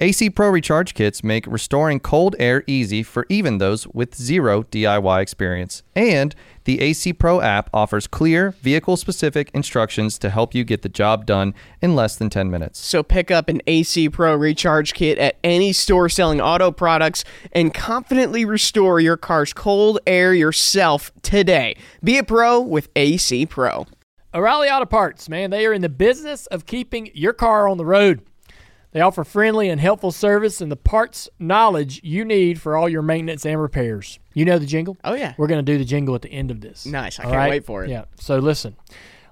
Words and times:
AC 0.00 0.30
Pro 0.30 0.50
recharge 0.50 0.94
kits 0.94 1.24
make 1.24 1.44
restoring 1.48 1.98
cold 1.98 2.36
air 2.38 2.62
easy 2.68 3.02
for 3.02 3.26
even 3.28 3.58
those 3.58 3.84
with 3.88 4.14
zero 4.14 4.62
DIY 4.62 5.20
experience. 5.20 5.82
And 5.96 6.36
the 6.62 6.80
AC 6.80 7.12
Pro 7.14 7.40
app 7.40 7.68
offers 7.74 8.06
clear, 8.06 8.52
vehicle 8.62 8.96
specific 8.96 9.50
instructions 9.52 10.16
to 10.20 10.30
help 10.30 10.54
you 10.54 10.62
get 10.62 10.82
the 10.82 10.88
job 10.88 11.26
done 11.26 11.52
in 11.82 11.96
less 11.96 12.14
than 12.14 12.30
10 12.30 12.48
minutes. 12.48 12.78
So 12.78 13.02
pick 13.02 13.32
up 13.32 13.48
an 13.48 13.60
AC 13.66 14.08
Pro 14.10 14.36
recharge 14.36 14.94
kit 14.94 15.18
at 15.18 15.36
any 15.42 15.72
store 15.72 16.08
selling 16.08 16.40
auto 16.40 16.70
products 16.70 17.24
and 17.50 17.74
confidently 17.74 18.44
restore 18.44 19.00
your 19.00 19.16
car's 19.16 19.52
cold 19.52 19.98
air 20.06 20.32
yourself 20.32 21.10
today. 21.22 21.76
Be 22.04 22.18
a 22.18 22.22
pro 22.22 22.60
with 22.60 22.88
AC 22.94 23.46
Pro. 23.46 23.86
O'Reilly 24.32 24.68
Auto 24.68 24.84
Parts, 24.84 25.28
man, 25.28 25.50
they 25.50 25.66
are 25.66 25.72
in 25.72 25.82
the 25.82 25.88
business 25.88 26.46
of 26.48 26.66
keeping 26.66 27.10
your 27.14 27.32
car 27.32 27.66
on 27.66 27.78
the 27.78 27.84
road. 27.84 28.27
They 28.92 29.00
offer 29.00 29.22
friendly 29.22 29.68
and 29.68 29.80
helpful 29.80 30.12
service 30.12 30.60
and 30.60 30.72
the 30.72 30.76
parts 30.76 31.28
knowledge 31.38 32.00
you 32.02 32.24
need 32.24 32.60
for 32.60 32.76
all 32.76 32.88
your 32.88 33.02
maintenance 33.02 33.44
and 33.44 33.60
repairs. 33.60 34.18
You 34.32 34.44
know 34.44 34.58
the 34.58 34.66
jingle? 34.66 34.96
Oh, 35.04 35.14
yeah. 35.14 35.34
We're 35.36 35.46
going 35.46 35.64
to 35.64 35.72
do 35.72 35.78
the 35.78 35.84
jingle 35.84 36.14
at 36.14 36.22
the 36.22 36.30
end 36.30 36.50
of 36.50 36.60
this. 36.60 36.86
Nice. 36.86 37.20
I 37.20 37.24
All 37.24 37.30
can't 37.32 37.50
wait 37.50 37.64
for 37.64 37.84
it. 37.84 37.90
Yeah. 37.90 38.04
So 38.18 38.38
listen. 38.38 38.76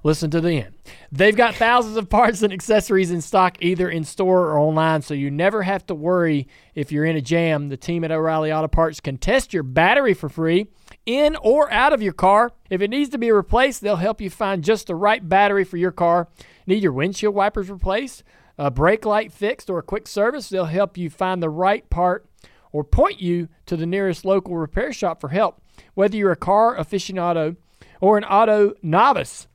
Listen 0.02 0.30
to 0.30 0.40
the 0.40 0.52
end. 0.52 0.74
They've 1.10 1.34
got 1.34 1.56
thousands 1.56 1.96
of 1.96 2.08
parts 2.08 2.42
and 2.42 2.52
accessories 2.52 3.10
in 3.10 3.20
stock 3.20 3.56
either 3.60 3.88
in 3.88 4.04
store 4.04 4.50
or 4.50 4.58
online, 4.58 5.02
so 5.02 5.14
you 5.14 5.32
never 5.32 5.64
have 5.64 5.84
to 5.86 5.96
worry 5.96 6.46
if 6.76 6.92
you're 6.92 7.04
in 7.04 7.16
a 7.16 7.20
jam. 7.20 7.70
The 7.70 7.76
team 7.76 8.04
at 8.04 8.12
O'Reilly 8.12 8.52
Auto 8.52 8.68
Parts 8.68 9.00
can 9.00 9.18
test 9.18 9.52
your 9.52 9.64
battery 9.64 10.14
for 10.14 10.28
free 10.28 10.68
in 11.06 11.34
or 11.42 11.72
out 11.72 11.92
of 11.92 12.02
your 12.02 12.12
car. 12.12 12.52
If 12.70 12.82
it 12.82 12.90
needs 12.90 13.10
to 13.10 13.18
be 13.18 13.32
replaced, 13.32 13.80
they'll 13.80 13.96
help 13.96 14.20
you 14.20 14.30
find 14.30 14.62
just 14.62 14.86
the 14.86 14.94
right 14.94 15.28
battery 15.28 15.64
for 15.64 15.76
your 15.76 15.90
car. 15.90 16.28
Need 16.68 16.84
your 16.84 16.92
windshield 16.92 17.34
wipers 17.34 17.68
replaced? 17.68 18.22
A 18.58 18.70
brake 18.70 19.04
light 19.04 19.32
fixed, 19.32 19.68
or 19.68 19.78
a 19.78 19.82
quick 19.82 20.08
service, 20.08 20.48
they'll 20.48 20.64
help 20.64 20.96
you 20.96 21.10
find 21.10 21.42
the 21.42 21.50
right 21.50 21.88
part 21.90 22.28
or 22.72 22.84
point 22.84 23.20
you 23.20 23.48
to 23.66 23.76
the 23.76 23.86
nearest 23.86 24.24
local 24.24 24.56
repair 24.56 24.92
shop 24.92 25.20
for 25.20 25.28
help. 25.28 25.60
Whether 25.94 26.16
you're 26.16 26.32
a 26.32 26.36
car 26.36 26.76
aficionado 26.76 27.56
or 28.00 28.18
an 28.18 28.24
auto 28.24 28.74
novice, 28.82 29.46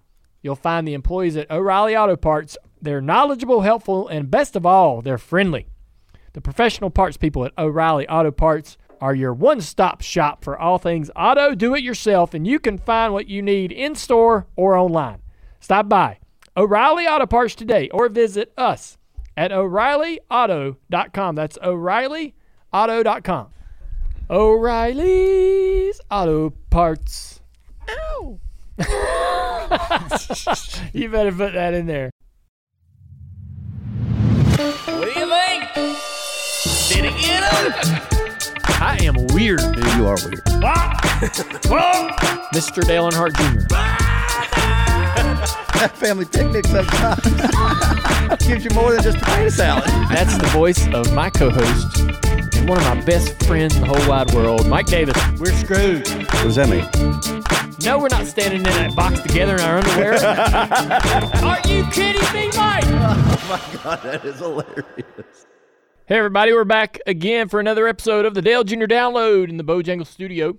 you'll 0.41 0.55
find 0.55 0.87
the 0.87 0.93
employees 0.93 1.35
at 1.35 1.49
O'Reilly 1.51 1.95
Auto 1.95 2.15
Parts. 2.15 2.57
They're 2.81 3.01
knowledgeable, 3.01 3.61
helpful, 3.61 4.07
and 4.07 4.31
best 4.31 4.55
of 4.55 4.65
all, 4.65 5.01
they're 5.01 5.17
friendly. 5.17 5.67
The 6.33 6.41
professional 6.41 6.89
parts 6.89 7.17
people 7.17 7.45
at 7.45 7.53
O'Reilly 7.57 8.07
Auto 8.07 8.31
Parts 8.31 8.77
are 9.01 9.15
your 9.15 9.33
one 9.33 9.61
stop 9.61 10.01
shop 10.01 10.43
for 10.43 10.57
all 10.57 10.77
things 10.77 11.09
auto 11.15 11.55
do 11.55 11.73
it 11.75 11.83
yourself, 11.83 12.33
and 12.33 12.47
you 12.47 12.59
can 12.59 12.77
find 12.77 13.13
what 13.13 13.27
you 13.27 13.41
need 13.41 13.71
in 13.71 13.95
store 13.95 14.47
or 14.55 14.77
online. 14.77 15.21
Stop 15.59 15.89
by 15.89 16.20
O'Reilly 16.57 17.07
Auto 17.07 17.25
Parts 17.25 17.55
today 17.55 17.89
or 17.89 18.09
visit 18.09 18.51
us 18.57 18.97
at 19.37 19.51
o'reillyauto.com. 19.51 21.35
That's 21.35 21.57
o'reillyauto.com. 21.63 23.47
O'Reilly's 24.29 26.01
Auto 26.09 26.49
Parts. 26.69 27.41
Ow. 27.89 28.39
you 30.93 31.09
better 31.09 31.31
put 31.31 31.53
that 31.53 31.73
in 31.73 31.85
there. 31.85 32.11
What 34.85 35.13
do 35.13 35.19
you 35.19 35.27
think? 35.27 35.63
Did 36.89 37.05
it 37.05 37.15
get 37.21 37.43
him? 37.53 38.01
I 38.81 38.97
am 39.01 39.15
weird, 39.33 39.59
dude. 39.59 39.85
You 39.95 40.07
are 40.07 40.17
weird. 40.23 40.41
Mr. 42.53 42.85
Dale 42.85 43.09
Earnhardt 43.09 43.35
Jr. 43.35 44.60
Family 45.95 46.25
picnic 46.25 46.65
sometimes 46.65 47.25
gives 48.47 48.63
you 48.63 48.71
more 48.71 48.91
than 48.91 49.01
just 49.01 49.17
a 49.17 49.19
potato 49.19 49.49
salad. 49.49 49.85
That's 50.09 50.37
the 50.37 50.47
voice 50.47 50.87
of 50.93 51.13
my 51.13 51.29
co-host 51.29 51.99
and 52.55 52.69
one 52.69 52.77
of 52.77 52.83
my 52.83 53.01
best 53.01 53.41
friends 53.43 53.75
in 53.75 53.81
the 53.81 53.87
whole 53.87 54.09
wide 54.09 54.31
world, 54.33 54.67
Mike 54.67 54.85
Davis. 54.85 55.15
We're 55.39 55.53
screwed. 55.53 56.07
What 56.07 56.43
does 56.43 56.55
that 56.57 56.69
mean? 56.69 56.87
No, 57.83 57.97
we're 57.97 58.09
not 58.09 58.27
standing 58.27 58.59
in 58.59 58.65
that 58.65 58.95
box 58.95 59.21
together 59.21 59.55
in 59.55 59.61
our 59.61 59.77
underwear. 59.79 60.13
Are 61.43 61.67
you 61.67 61.85
kidding 61.91 62.33
me, 62.33 62.49
Mike? 62.55 62.83
Oh 62.85 63.47
my 63.49 63.83
god, 63.83 64.03
that 64.03 64.23
is 64.23 64.37
hilarious. 64.37 65.47
Hey, 66.05 66.17
everybody, 66.17 66.53
we're 66.53 66.65
back 66.65 66.99
again 67.07 67.47
for 67.47 67.59
another 67.59 67.87
episode 67.87 68.25
of 68.25 68.35
the 68.35 68.41
Dale 68.41 68.63
Jr. 68.63 68.85
Download 68.85 69.49
in 69.49 69.57
the 69.57 69.63
Bojangles 69.63 70.07
studio. 70.07 70.57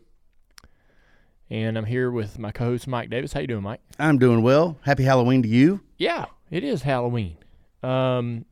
And 1.52 1.76
I'm 1.76 1.84
here 1.84 2.10
with 2.10 2.38
my 2.38 2.50
co-host 2.50 2.88
Mike 2.88 3.10
Davis. 3.10 3.34
How 3.34 3.40
you 3.40 3.46
doing, 3.46 3.62
Mike? 3.62 3.82
I'm 3.98 4.16
doing 4.18 4.40
well. 4.40 4.78
Happy 4.80 5.02
Halloween 5.02 5.42
to 5.42 5.48
you. 5.48 5.82
Yeah, 5.98 6.24
it 6.50 6.64
is 6.64 6.80
Halloween. 6.80 7.36
Um, 7.82 8.46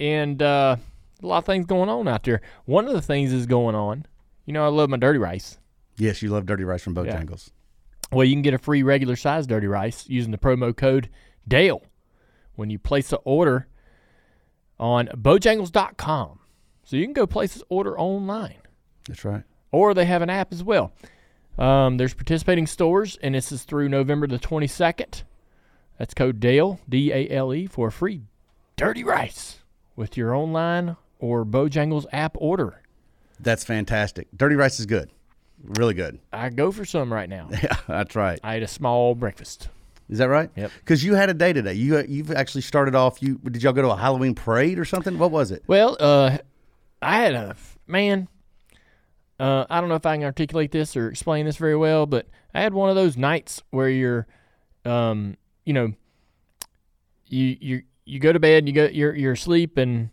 and 0.00 0.42
uh, 0.42 0.74
a 1.22 1.26
lot 1.26 1.38
of 1.38 1.44
things 1.44 1.66
going 1.66 1.88
on 1.88 2.08
out 2.08 2.24
there. 2.24 2.40
One 2.64 2.88
of 2.88 2.92
the 2.92 3.02
things 3.02 3.32
is 3.32 3.46
going 3.46 3.76
on. 3.76 4.04
You 4.46 4.52
know, 4.52 4.64
I 4.64 4.68
love 4.68 4.90
my 4.90 4.96
dirty 4.96 5.20
rice. 5.20 5.58
Yes, 5.96 6.22
you 6.22 6.30
love 6.30 6.44
dirty 6.44 6.64
rice 6.64 6.82
from 6.82 6.92
Bojangles. 6.92 7.52
Well, 8.10 8.24
you 8.24 8.34
can 8.34 8.42
get 8.42 8.52
a 8.54 8.58
free 8.58 8.82
regular 8.82 9.14
size 9.14 9.46
dirty 9.46 9.68
rice 9.68 10.08
using 10.08 10.32
the 10.32 10.38
promo 10.38 10.76
code 10.76 11.08
DALE 11.46 11.82
when 12.56 12.68
you 12.68 12.80
place 12.80 13.12
an 13.12 13.20
order 13.22 13.68
on 14.80 15.06
bojangles.com. 15.06 16.40
So 16.82 16.96
you 16.96 17.04
can 17.04 17.12
go 17.12 17.28
place 17.28 17.54
this 17.54 17.62
order 17.68 17.96
online, 17.96 18.58
That's 19.06 19.24
right. 19.24 19.44
or 19.70 19.94
they 19.94 20.06
have 20.06 20.22
an 20.22 20.30
app 20.30 20.52
as 20.52 20.64
well. 20.64 20.92
Um, 21.58 21.96
there's 21.96 22.14
participating 22.14 22.66
stores, 22.66 23.18
and 23.22 23.34
this 23.34 23.52
is 23.52 23.64
through 23.64 23.88
November 23.88 24.26
the 24.26 24.38
22nd. 24.38 25.22
That's 25.98 26.14
code 26.14 26.40
DALE, 26.40 26.80
D 26.88 27.12
A 27.12 27.28
L 27.28 27.52
E, 27.52 27.66
for 27.66 27.90
free 27.90 28.22
dirty 28.80 29.04
rice 29.04 29.58
with 29.94 30.16
your 30.16 30.34
online 30.34 30.96
or 31.18 31.44
Bojangles 31.44 32.06
app 32.12 32.34
order. 32.38 32.80
That's 33.38 33.62
fantastic. 33.62 34.26
Dirty 34.34 34.54
rice 34.54 34.80
is 34.80 34.86
good. 34.86 35.10
Really 35.62 35.92
good. 35.92 36.18
I 36.32 36.48
go 36.48 36.72
for 36.72 36.86
some 36.86 37.12
right 37.12 37.28
now. 37.28 37.50
Yeah, 37.62 37.76
that's 37.86 38.16
right. 38.16 38.40
I 38.42 38.54
ate 38.56 38.62
a 38.62 38.66
small 38.66 39.14
breakfast. 39.14 39.68
Is 40.08 40.16
that 40.16 40.30
right? 40.30 40.48
Yep. 40.56 40.70
Because 40.78 41.04
you 41.04 41.14
had 41.14 41.28
a 41.28 41.34
day 41.34 41.52
today. 41.52 41.74
You 41.74 42.02
you've 42.08 42.32
actually 42.32 42.62
started 42.62 42.94
off. 42.94 43.22
You 43.22 43.36
did 43.36 43.62
y'all 43.62 43.74
go 43.74 43.82
to 43.82 43.90
a 43.90 43.96
Halloween 43.96 44.34
parade 44.34 44.78
or 44.78 44.86
something? 44.86 45.18
What 45.18 45.30
was 45.30 45.50
it? 45.50 45.62
Well, 45.66 45.98
uh, 46.00 46.38
I 47.02 47.18
had 47.18 47.34
a 47.34 47.54
man. 47.86 48.28
Uh, 49.40 49.64
I 49.70 49.80
don't 49.80 49.88
know 49.88 49.94
if 49.94 50.04
I 50.04 50.16
can 50.16 50.24
articulate 50.24 50.70
this 50.70 50.94
or 50.98 51.08
explain 51.08 51.46
this 51.46 51.56
very 51.56 51.74
well, 51.76 52.04
but 52.04 52.26
I 52.52 52.60
had 52.60 52.74
one 52.74 52.90
of 52.90 52.94
those 52.94 53.16
nights 53.16 53.62
where 53.70 53.88
you're, 53.88 54.26
um, 54.84 55.38
you 55.64 55.72
know, 55.72 55.94
you 57.26 57.56
you 57.58 57.82
you 58.04 58.18
go 58.20 58.34
to 58.34 58.38
bed 58.38 58.58
and 58.58 58.68
you 58.68 58.74
go 58.74 58.84
you're 58.84 59.14
you're 59.14 59.32
asleep 59.32 59.78
and 59.78 60.10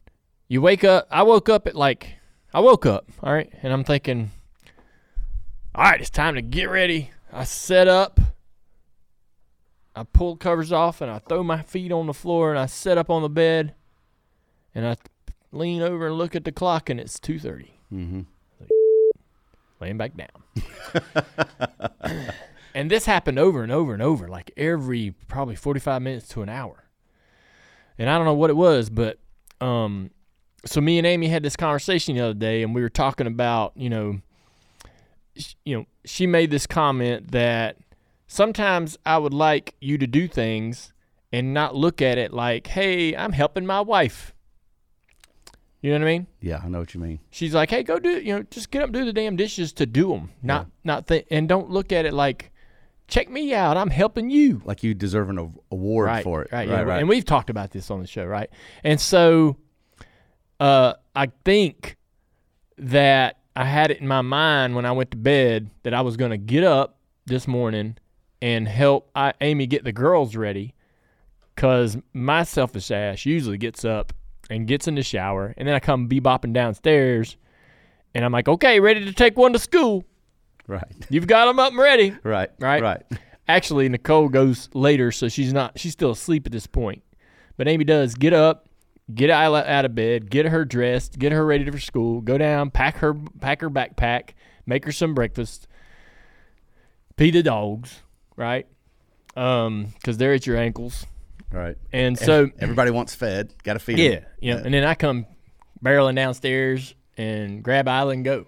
you 0.47 0.61
wake 0.61 0.85
up. 0.85 1.07
I 1.11 1.23
woke 1.23 1.49
up 1.49 1.67
at 1.67 1.75
like 1.75 2.15
I 2.53 2.61
woke 2.61 2.85
up, 2.85 3.09
all 3.21 3.33
right, 3.33 3.51
and 3.61 3.73
I'm 3.73 3.83
thinking, 3.83 4.31
all 5.75 5.83
right, 5.83 5.99
it's 5.99 6.09
time 6.09 6.35
to 6.35 6.41
get 6.41 6.69
ready. 6.69 7.11
I 7.33 7.43
set 7.43 7.89
up. 7.89 8.21
I 9.93 10.03
pull 10.03 10.37
covers 10.37 10.71
off 10.71 11.01
and 11.01 11.11
I 11.11 11.19
throw 11.19 11.43
my 11.43 11.63
feet 11.63 11.91
on 11.91 12.05
the 12.05 12.13
floor 12.13 12.51
and 12.51 12.59
I 12.59 12.67
set 12.67 12.97
up 12.97 13.09
on 13.09 13.23
the 13.23 13.29
bed 13.29 13.73
and 14.73 14.87
I 14.87 14.95
lean 15.51 15.81
over 15.81 16.07
and 16.07 16.17
look 16.17 16.35
at 16.35 16.45
the 16.45 16.51
clock 16.51 16.89
and 16.89 16.99
it's 16.99 17.19
2.30 17.19 17.71
Mm-hmm. 17.91 18.21
Laying 19.79 19.97
back 19.97 20.13
down. 20.15 20.27
And 22.77 22.91
this 22.91 23.07
happened 23.07 23.39
over 23.39 23.63
and 23.63 23.71
over 23.71 23.91
and 23.93 24.03
over 24.03 24.27
like 24.27 24.51
every 24.55 25.15
probably 25.27 25.55
45 25.55 25.99
minutes 25.99 26.27
to 26.27 26.43
an 26.43 26.49
hour. 26.49 26.83
And 27.97 28.07
i 28.07 28.15
don't 28.15 28.25
know 28.25 28.35
what 28.35 28.51
it 28.51 28.55
was 28.55 28.91
but 28.91 29.17
um 29.59 30.11
so 30.63 30.79
me 30.79 30.99
and 30.99 31.07
amy 31.07 31.27
had 31.27 31.41
this 31.41 31.55
conversation 31.55 32.15
the 32.15 32.21
other 32.21 32.35
day 32.35 32.61
and 32.61 32.75
we 32.75 32.81
were 32.81 32.89
talking 32.89 33.25
about 33.25 33.73
you 33.75 33.89
know 33.89 34.21
sh- 35.35 35.55
you 35.65 35.75
know 35.75 35.85
she 36.05 36.27
made 36.27 36.51
this 36.51 36.67
comment 36.67 37.31
that 37.31 37.77
sometimes 38.27 38.95
i 39.03 39.17
would 39.17 39.33
like 39.33 39.73
you 39.81 39.97
to 39.97 40.05
do 40.05 40.27
things 40.27 40.93
and 41.31 41.55
not 41.55 41.73
look 41.73 42.03
at 42.03 42.19
it 42.19 42.31
like 42.31 42.67
hey 42.67 43.15
i'm 43.15 43.31
helping 43.31 43.65
my 43.65 43.81
wife 43.81 44.35
you 45.81 45.91
know 45.91 45.99
what 45.99 46.07
i 46.07 46.11
mean 46.17 46.27
Yeah, 46.41 46.61
I 46.63 46.69
know 46.69 46.79
what 46.79 46.93
you 46.93 46.99
mean. 46.99 47.19
she's 47.29 47.53
like, 47.53 47.69
"Hey, 47.69 47.83
go 47.83 47.99
do 47.99 48.19
you 48.19 48.35
know, 48.35 48.43
just 48.43 48.71
get 48.71 48.81
up 48.81 48.87
and 48.87 48.93
do 48.93 49.05
the 49.05 49.13
damn 49.13 49.35
dishes 49.35 49.73
to 49.73 49.85
do 49.85 50.09
them, 50.09 50.31
not 50.41 50.67
not 50.83 51.07
th- 51.07 51.27
and 51.29 51.47
don't 51.47 51.69
look 51.69 51.91
at 51.91 52.05
it 52.05 52.13
like 52.13 52.51
check 53.07 53.29
me 53.29 53.53
out. 53.53 53.77
I'm 53.77 53.89
helping 53.89 54.29
you. 54.29 54.61
Like 54.65 54.83
you 54.83 54.93
deserve 54.93 55.29
an 55.29 55.53
award 55.71 56.07
right, 56.07 56.23
for 56.23 56.41
it. 56.41 56.51
Right, 56.51 56.67
right, 56.67 56.79
yeah. 56.79 56.83
right. 56.83 56.99
And 56.99 57.09
we've 57.09 57.25
talked 57.25 57.49
about 57.49 57.71
this 57.71 57.89
on 57.89 58.01
the 58.01 58.07
show, 58.07 58.25
right? 58.25 58.49
And 58.83 58.99
so 58.99 59.55
uh, 60.59 60.93
I 61.15 61.27
think 61.45 61.97
that 62.77 63.37
I 63.55 63.65
had 63.65 63.91
it 63.91 63.99
in 64.01 64.07
my 64.07 64.21
mind 64.21 64.75
when 64.75 64.85
I 64.85 64.91
went 64.91 65.11
to 65.11 65.17
bed 65.17 65.69
that 65.83 65.93
I 65.93 66.01
was 66.01 66.17
going 66.17 66.31
to 66.31 66.37
get 66.37 66.63
up 66.63 66.97
this 67.25 67.47
morning 67.47 67.97
and 68.41 68.67
help 68.67 69.09
I, 69.15 69.33
Amy 69.41 69.67
get 69.67 69.83
the 69.83 69.91
girls 69.91 70.35
ready 70.35 70.75
because 71.55 71.97
my 72.13 72.43
selfish 72.43 72.91
ass 72.91 73.25
usually 73.25 73.57
gets 73.57 73.83
up 73.83 74.13
and 74.49 74.67
gets 74.67 74.87
in 74.87 74.95
the 74.95 75.03
shower 75.03 75.53
and 75.57 75.67
then 75.67 75.75
I 75.75 75.79
come 75.79 76.07
bebopping 76.07 76.53
downstairs 76.53 77.37
and 78.15 78.23
I'm 78.25 78.31
like, 78.31 78.47
okay, 78.47 78.79
ready 78.79 79.05
to 79.05 79.13
take 79.13 79.37
one 79.37 79.53
to 79.53 79.59
school. 79.59 80.03
right, 80.67 80.83
You've 81.09 81.27
got 81.27 81.45
them 81.45 81.59
up 81.59 81.71
and 81.71 81.79
ready. 81.79 82.15
right, 82.23 82.49
Right. 82.59 82.81
right. 82.81 83.03
Actually, 83.49 83.87
Nicole 83.89 84.27
goes 84.29 84.67
later, 84.73 85.11
so 85.11 85.29
she's 85.29 85.53
not. 85.53 85.79
She's 85.79 85.93
still 85.93 86.11
asleep 86.11 86.45
at 86.45 86.51
this 86.51 86.67
point. 86.67 87.01
But 87.55 87.67
Amy 87.69 87.85
does 87.85 88.13
get 88.15 88.33
up, 88.33 88.67
get 89.13 89.29
Isla 89.29 89.63
out 89.65 89.85
of 89.85 89.95
bed, 89.95 90.29
get 90.29 90.47
her 90.47 90.65
dressed, 90.65 91.17
get 91.17 91.31
her 91.31 91.45
ready 91.45 91.69
for 91.71 91.79
school, 91.79 92.19
go 92.19 92.37
down, 92.37 92.71
pack 92.71 92.97
her 92.97 93.13
pack 93.39 93.61
her 93.61 93.69
backpack, 93.69 94.31
make 94.65 94.83
her 94.83 94.91
some 94.91 95.13
breakfast, 95.13 95.65
pee 97.15 97.31
the 97.31 97.41
dogs, 97.41 98.01
right? 98.35 98.67
Um, 99.37 99.93
because 99.95 100.17
they're 100.17 100.33
at 100.33 100.45
your 100.45 100.57
ankles, 100.57 101.05
Right. 101.51 101.77
and 101.93 102.17
so 102.17 102.49
Everybody 102.59 102.91
wants 102.91 103.15
fed. 103.15 103.53
Got 103.63 103.73
to 103.73 103.79
feed 103.79 103.99
yeah, 103.99 104.09
them. 104.19 104.23
know, 104.41 104.57
and 104.57 104.73
then 104.73 104.83
I 104.83 104.95
come 104.95 105.25
barreling 105.83 106.15
downstairs 106.15 106.93
and 107.17 107.63
grab 107.63 107.87
Isla 107.87 108.09
and 108.09 108.25
go. 108.25 108.45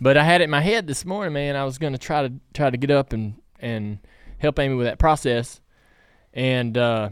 But 0.00 0.16
I 0.16 0.24
had 0.24 0.40
it 0.40 0.44
in 0.44 0.50
my 0.50 0.60
head 0.60 0.86
this 0.86 1.04
morning, 1.04 1.32
man. 1.32 1.56
I 1.56 1.64
was 1.64 1.78
gonna 1.78 1.96
try 1.98 2.26
to 2.28 2.34
try 2.52 2.68
to 2.68 2.76
get 2.76 2.90
up 2.90 3.12
and 3.12 3.34
and 3.58 3.98
help 4.38 4.58
Amy 4.58 4.74
with 4.74 4.86
that 4.86 4.98
process, 4.98 5.60
and 6.34 6.76
uh, 6.76 7.10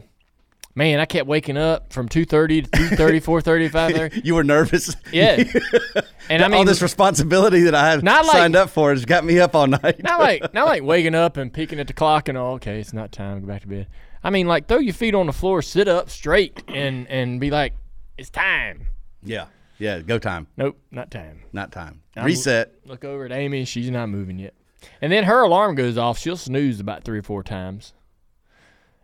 man, 0.74 0.98
I 1.00 1.06
kept 1.06 1.26
waking 1.26 1.56
up 1.56 1.92
from 1.92 2.08
two 2.08 2.24
thirty 2.24 2.62
to 2.62 2.68
2.30, 2.68 2.96
4.30, 3.22 3.70
5.30. 3.70 4.24
You 4.24 4.34
were 4.34 4.44
nervous. 4.44 4.94
Yeah, 5.12 5.42
and 6.28 6.42
I 6.42 6.48
mean, 6.48 6.58
all 6.58 6.64
this 6.64 6.82
responsibility 6.82 7.62
that 7.62 7.74
I 7.74 7.90
have 7.92 8.02
Not 8.02 8.26
like- 8.26 8.36
signed 8.36 8.56
up 8.56 8.68
for 8.68 8.90
has 8.90 9.04
got 9.04 9.24
me 9.24 9.38
up 9.38 9.54
all 9.54 9.68
night. 9.68 10.02
not 10.02 10.18
like 10.20 10.52
not 10.54 10.66
like 10.66 10.82
waking 10.82 11.14
up 11.14 11.36
and 11.36 11.52
peeking 11.52 11.78
at 11.78 11.86
the 11.86 11.92
clock 11.94 12.28
and 12.28 12.36
all. 12.36 12.54
okay, 12.54 12.80
it's 12.80 12.92
not 12.92 13.12
time 13.12 13.36
to 13.36 13.40
go 13.42 13.46
back 13.46 13.62
to 13.62 13.68
bed. 13.68 13.86
I 14.24 14.30
mean, 14.30 14.46
like 14.46 14.68
throw 14.68 14.78
your 14.78 14.94
feet 14.94 15.14
on 15.14 15.26
the 15.26 15.32
floor, 15.32 15.62
sit 15.62 15.88
up 15.88 16.08
straight, 16.10 16.62
and 16.68 17.08
and 17.08 17.40
be 17.40 17.50
like, 17.50 17.74
it's 18.16 18.30
time. 18.30 18.86
yeah, 19.22 19.46
yeah. 19.78 20.00
Go 20.00 20.18
time, 20.18 20.46
Nope, 20.56 20.78
not 20.90 21.10
time. 21.10 21.42
not 21.52 21.72
time. 21.72 22.02
I'm- 22.16 22.26
Reset. 22.26 22.72
Look 22.84 23.04
over 23.04 23.24
at 23.24 23.32
Amy. 23.32 23.64
She's 23.64 23.90
not 23.90 24.08
moving 24.08 24.38
yet. 24.38 24.54
And 25.00 25.12
then 25.12 25.24
her 25.24 25.42
alarm 25.42 25.74
goes 25.76 25.96
off. 25.96 26.18
She'll 26.18 26.36
snooze 26.36 26.78
about 26.80 27.04
three 27.04 27.18
or 27.18 27.22
four 27.22 27.42
times. 27.42 27.94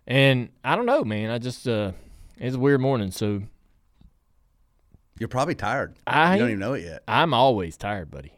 And 0.07 0.49
I 0.65 0.75
don't 0.77 0.87
know, 0.87 1.05
man. 1.05 1.31
I 1.31 1.39
just 1.39 1.67
uh, 1.69 1.93
it's 2.37 2.57
a 2.57 2.59
weird 2.59 2.81
morning. 2.81 3.11
So 3.11 3.43
You're 5.19 5.29
probably 5.29 5.55
tired. 5.55 5.95
I- 6.07 6.35
you 6.35 6.41
don't 6.41 6.49
even 6.51 6.61
know 6.61 6.75
it 6.75 6.85
yet. 6.85 7.03
I'm 7.09 7.35
always 7.35 7.77
tired, 7.77 8.11
buddy. 8.11 8.33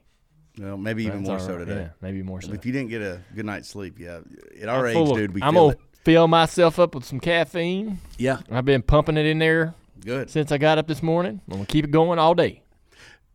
Well, 0.59 0.77
maybe 0.77 1.05
even 1.05 1.19
That's 1.19 1.29
more 1.29 1.39
all 1.39 1.45
so 1.47 1.59
today. 1.59 1.81
Yeah, 1.83 1.89
maybe 2.03 2.23
more 2.23 2.41
so. 2.43 2.53
If 2.53 2.67
you 2.67 2.73
didn't 2.73 2.91
get 2.91 3.01
a 3.03 3.21
good 3.35 3.47
night's 3.47 3.69
sleep, 3.69 3.99
yeah, 3.99 4.21
at 4.61 4.69
our 4.69 4.87
I'm 4.89 4.97
age, 4.97 5.15
dude, 5.15 5.33
we 5.35 5.43
I'm 5.43 5.55
feel 5.55 5.71
it. 5.71 5.81
Fill 6.05 6.29
myself 6.29 6.79
up 6.79 6.95
with 6.95 7.05
some 7.05 7.21
caffeine. 7.21 7.99
Yeah, 8.19 8.41
I've 8.51 8.65
been 8.65 8.83
pumping 8.83 9.17
it 9.17 9.27
in 9.27 9.39
there 9.39 9.75
good. 10.01 10.31
since 10.31 10.53
I 10.53 10.59
got 10.59 10.79
up 10.79 10.87
this 10.87 11.03
morning. 11.03 11.41
I'm 11.49 11.55
gonna 11.55 11.67
keep 11.67 11.85
it 11.85 11.91
going 11.91 12.19
all 12.19 12.35
day. 12.35 12.63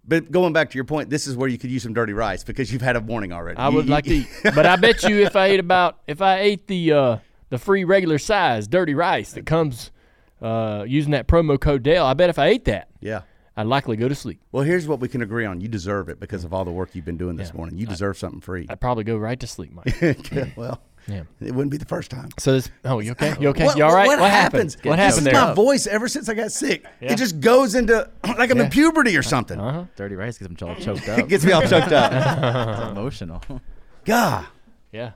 But 0.07 0.31
going 0.31 0.53
back 0.53 0.69
to 0.69 0.75
your 0.75 0.85
point, 0.85 1.09
this 1.09 1.25
is 1.25 1.35
where 1.35 1.49
you 1.49 1.57
could 1.57 1.71
use 1.71 1.81
some 1.83 1.93
dirty 1.93 2.13
rice 2.13 2.43
because 2.43 2.71
you've 2.71 2.83
had 2.83 2.95
a 2.95 3.01
morning 3.01 3.31
already. 3.31 3.57
I 3.57 3.69
would 3.69 3.89
like 3.89 4.05
to 4.05 4.15
eat, 4.17 4.27
but 4.43 4.65
I 4.65 4.75
bet 4.75 5.03
you 5.03 5.21
if 5.21 5.35
I 5.35 5.47
ate 5.47 5.59
about 5.59 5.99
if 6.07 6.21
I 6.21 6.39
ate 6.39 6.67
the 6.67 6.91
uh, 6.91 7.17
the 7.49 7.57
free 7.57 7.83
regular 7.83 8.19
size 8.19 8.67
dirty 8.67 8.93
rice 8.93 9.33
that 9.33 9.45
comes 9.45 9.91
uh, 10.41 10.85
using 10.87 11.11
that 11.11 11.27
promo 11.27 11.59
code 11.59 11.81
Dale, 11.83 12.05
I 12.05 12.13
bet 12.13 12.29
if 12.29 12.37
I 12.39 12.47
ate 12.47 12.65
that, 12.65 12.89
Yeah. 12.99 13.21
I'd 13.57 13.67
likely 13.67 13.95
go 13.95 14.09
to 14.09 14.15
sleep. 14.15 14.41
Well, 14.51 14.63
here's 14.63 14.85
what 14.85 14.99
we 14.99 15.07
can 15.07 15.21
agree 15.21 15.45
on. 15.45 15.61
You 15.61 15.69
deserve 15.69 16.09
it 16.09 16.19
because 16.19 16.43
of 16.43 16.53
all 16.53 16.65
the 16.65 16.71
work 16.71 16.89
you've 16.93 17.05
been 17.05 17.15
doing 17.15 17.37
this 17.37 17.53
morning. 17.53 17.77
You 17.77 17.87
deserve 17.87 18.17
something 18.17 18.41
free. 18.41 18.65
I'd 18.69 18.81
probably 18.81 19.05
go 19.05 19.15
right 19.15 19.39
to 19.39 19.47
sleep, 19.47 19.71
Mike. 19.71 20.17
well, 20.57 20.81
Yeah. 21.07 21.23
it 21.39 21.53
wouldn't 21.53 21.69
be 21.71 21.77
the 21.77 21.85
first 21.85 22.09
time. 22.09 22.29
So 22.39 22.53
this. 22.53 22.71
Oh, 22.83 22.99
you 22.99 23.11
okay? 23.11 23.35
You 23.39 23.49
okay? 23.49 23.65
What, 23.65 23.77
you 23.77 23.83
all 23.83 23.93
right? 23.93 24.07
What, 24.07 24.17
happened? 24.19 24.71
happens? 24.71 24.75
What 24.77 24.95
this 24.95 24.95
happened 24.95 25.27
is 25.27 25.33
there? 25.33 25.33
my 25.33 25.53
voice 25.53 25.85
ever 25.87 26.07
since 26.07 26.29
I 26.29 26.33
got 26.33 26.51
sick. 26.51 26.83
Yeah. 26.99 27.13
It 27.13 27.17
just 27.17 27.39
goes 27.39 27.75
into 27.75 28.09
like 28.37 28.49
I'm 28.49 28.59
in 28.59 28.69
puberty 28.69 29.15
or 29.15 29.21
something. 29.21 29.59
Uh-huh. 29.59 29.85
Dirty 29.95 30.15
rice 30.15 30.37
gets 30.37 30.53
them 30.53 30.67
all 30.67 30.75
choked 30.75 31.03
It 31.07 31.19
up. 31.19 31.27
gets 31.29 31.45
me 31.45 31.51
all 31.51 31.61
choked 31.61 31.91
up. 31.91 32.11
it's 32.79 32.91
emotional. 32.91 33.41
God. 34.03 34.47
Yeah. 34.91 35.11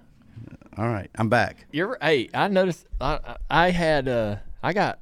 All 0.77 0.87
right, 0.87 1.09
I'm 1.15 1.27
back. 1.29 1.65
You're. 1.71 1.97
Hey, 2.01 2.29
I 2.33 2.47
noticed. 2.47 2.85
I 3.01 3.19
I 3.49 3.65
I 3.65 3.69
had. 3.71 4.07
Uh, 4.07 4.35
I 4.63 4.73
got. 4.73 4.99